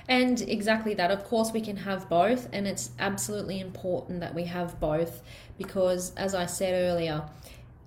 And 0.10 0.42
exactly 0.42 0.94
that. 0.96 1.10
Of 1.10 1.24
course, 1.24 1.54
we 1.54 1.62
can 1.62 1.78
have 1.78 2.10
both, 2.10 2.50
and 2.52 2.68
it's 2.68 2.92
absolutely 3.00 3.62
important 3.62 4.20
that 4.20 4.36
we 4.36 4.44
have 4.44 4.78
both 4.82 5.22
because, 5.58 6.14
as 6.16 6.36
I 6.36 6.46
said 6.46 6.74
earlier, 6.74 7.24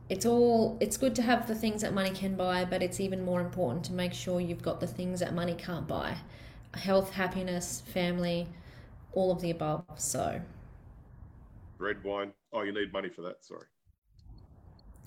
it's 0.09 0.25
all 0.25 0.79
it's 0.81 0.97
good 0.97 1.15
to 1.17 1.23
have 1.23 1.47
the 1.47 1.55
things 1.55 1.83
that 1.83 1.93
money 1.93 2.11
can 2.11 2.35
buy, 2.35 2.65
but 2.65 2.83
it's 2.83 2.99
even 2.99 3.23
more 3.23 3.43
important 3.43 3.85
to 3.87 3.93
make 3.93 4.15
sure 4.15 4.41
you've 4.41 4.63
got 4.63 4.81
the 4.81 4.87
things 4.87 5.21
that 5.21 5.35
money 5.35 5.55
can't 5.55 5.87
buy 5.87 6.17
health, 6.75 7.11
happiness, 7.11 7.83
family, 7.93 8.49
all 9.13 9.31
of 9.31 9.43
the 9.43 9.51
above. 9.51 9.85
So, 9.97 10.41
Red 11.79 12.03
wine. 12.03 12.33
Oh, 12.53 12.63
you 12.63 12.73
need 12.73 12.93
money 12.93 13.09
for 13.09 13.23
that. 13.23 13.45
Sorry. 13.45 13.67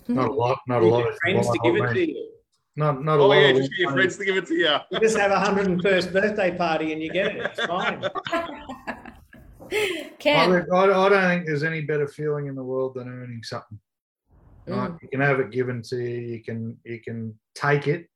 Not 0.08 0.30
a 0.30 0.34
lot. 0.34 0.60
Not 0.68 0.82
a 0.82 0.86
lot. 0.86 1.08
of 1.08 1.18
friends 1.22 1.48
to 1.48 1.60
give 1.64 1.76
it 1.76 1.94
to 1.94 2.08
you. 2.12 2.30
Not 2.76 3.04
not 3.04 3.20
a 3.20 3.24
Oh 3.24 3.28
lot. 3.28 3.36
yeah, 3.36 3.54
just 3.54 3.70
get 3.72 3.80
your 3.80 3.92
friends 3.94 4.18
to 4.18 4.26
give 4.26 4.36
it 4.38 4.46
to 4.48 4.54
you. 4.56 4.76
You 4.92 5.00
just 5.00 5.18
have 5.18 5.32
a 5.32 5.36
101st 5.36 6.12
birthday 6.12 6.56
party 6.58 6.92
and 6.94 7.02
you 7.02 7.12
get 7.12 7.36
it. 7.36 7.46
It's 7.46 7.66
fine. 7.66 8.04
I, 8.32 9.12
Ken, 10.20 10.52
re- 10.52 10.64
I, 10.72 10.84
I 10.84 11.10
don't 11.10 11.12
think 11.30 11.46
there's 11.46 11.64
any 11.64 11.82
better 11.82 12.08
feeling 12.08 12.48
in 12.48 12.56
the 12.56 12.64
world 12.64 12.96
than 12.96 13.08
earning 13.08 13.42
something. 13.44 13.80
Right? 14.68 14.92
Mm. 14.92 15.02
You 15.02 15.08
can 15.10 15.22
have 15.22 15.40
it 15.40 15.52
given 15.52 15.82
to 15.84 15.98
you. 15.98 16.20
You 16.20 16.44
can 16.44 16.78
you 16.84 17.00
can 17.02 17.34
take 17.56 17.88
it, 17.88 18.08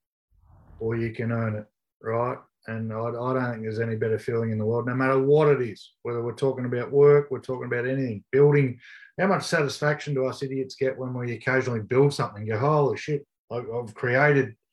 or 0.80 0.96
you 0.96 1.12
can 1.12 1.32
earn 1.32 1.56
it. 1.56 1.66
Right? 2.02 2.38
And 2.68 2.92
I, 2.94 2.98
I 3.00 3.12
don't 3.34 3.52
think 3.52 3.62
there's 3.64 3.80
any 3.80 3.96
better 3.96 4.20
feeling 4.20 4.52
in 4.52 4.58
the 4.60 4.66
world, 4.66 4.86
no 4.88 4.94
matter 4.94 5.18
what 5.18 5.48
it 5.48 5.62
is. 5.62 5.94
Whether 6.04 6.22
we're 6.22 6.34
talking 6.34 6.66
about 6.66 6.92
work, 6.92 7.32
we're 7.32 7.40
talking 7.40 7.66
about 7.66 7.88
anything, 7.88 8.24
building. 8.32 8.80
How 9.20 9.28
much 9.28 9.44
satisfaction 9.44 10.14
do 10.14 10.26
us 10.26 10.42
idiots 10.42 10.76
get 10.76 10.98
when 10.98 11.14
we 11.14 11.34
occasionally 11.34 11.82
build 11.82 12.14
something? 12.14 12.48
Go, 12.48 12.58
holy 12.58 12.98
shit! 12.98 13.26
I've 13.52 13.94
created. 13.94 14.56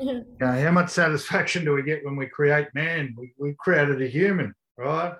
You 0.00 0.24
know, 0.40 0.60
how 0.60 0.72
much 0.72 0.90
satisfaction 0.90 1.64
do 1.64 1.72
we 1.72 1.84
get 1.84 2.04
when 2.04 2.16
we 2.16 2.26
create 2.26 2.66
man? 2.74 3.14
We, 3.16 3.32
we 3.38 3.54
created 3.60 4.02
a 4.02 4.08
human, 4.08 4.52
right? 4.76 5.14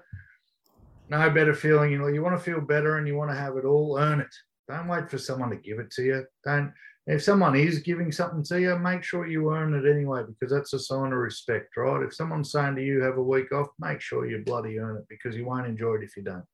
no 1.09 1.30
better 1.30 1.55
feeling. 1.55 1.92
You 1.92 1.98
know, 1.98 2.06
you 2.09 2.22
want 2.22 2.36
to 2.36 2.42
feel 2.42 2.60
better 2.60 2.98
and 2.98 3.06
you 3.06 3.16
want 3.16 3.30
to 3.30 3.36
have 3.36 3.56
it 3.56 3.64
all, 3.64 3.98
earn 3.98 4.20
it. 4.20 4.34
Don't 4.68 4.88
wait 4.88 5.10
for 5.10 5.18
someone 5.18 5.51
to 5.51 5.56
give 5.56 5.78
it 5.78 5.90
to 5.92 6.02
you. 6.02 6.26
Don't. 6.44 6.72
If 7.06 7.22
someone 7.22 7.55
is 7.55 7.80
giving 7.80 8.10
something 8.10 8.42
to 8.44 8.59
you, 8.59 8.78
make 8.78 9.02
sure 9.02 9.26
you 9.26 9.52
earn 9.52 9.74
it 9.74 9.88
anyway 9.88 10.22
because 10.26 10.51
that's 10.51 10.72
a 10.72 10.78
sign 10.78 11.12
of 11.12 11.18
respect, 11.18 11.76
right? 11.76 12.02
If 12.02 12.14
someone's 12.14 12.51
saying 12.51 12.76
to 12.76 12.82
you, 12.82 13.02
have 13.02 13.18
a 13.18 13.22
week 13.22 13.52
off, 13.52 13.68
make 13.78 14.01
sure 14.01 14.26
you 14.26 14.42
bloody 14.44 14.78
earn 14.78 14.96
it 14.96 15.05
because 15.10 15.36
you 15.36 15.44
won't 15.44 15.66
enjoy 15.66 15.96
it 15.96 16.02
if 16.02 16.16
you 16.16 16.22
don't. 16.22 16.44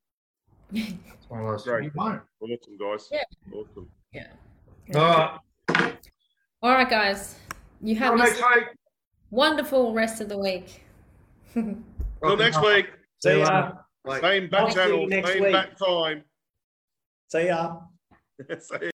It's 0.72 1.28
one 1.28 1.40
of 1.40 1.47
those 1.47 1.64
Great. 1.64 1.92
Awesome, 1.97 2.22
guys. 2.78 3.09
Yeah. 3.10 3.22
Awesome. 3.52 3.88
All 4.94 5.02
right. 5.02 5.98
All 6.62 6.70
right, 6.72 6.90
guys. 6.90 7.36
You 7.80 7.97
have 7.97 8.16
next 8.16 8.36
week. 8.36 8.64
a 8.64 8.76
wonderful 9.30 9.94
rest 9.94 10.20
of 10.20 10.28
the 10.28 10.38
week. 10.38 10.82
Till 11.55 12.36
next 12.36 12.60
week. 12.62 12.86
See 13.22 13.38
ya. 13.38 13.72
Same 14.20 14.48
back 14.48 14.60
I'll 14.60 14.70
see 14.70 14.80
you 14.80 15.10
channel, 15.10 15.26
same 15.26 15.44
week. 15.44 15.52
back 15.52 15.78
time. 15.78 16.24
See 17.28 17.47
ya. 17.47 17.76
See 18.59 18.90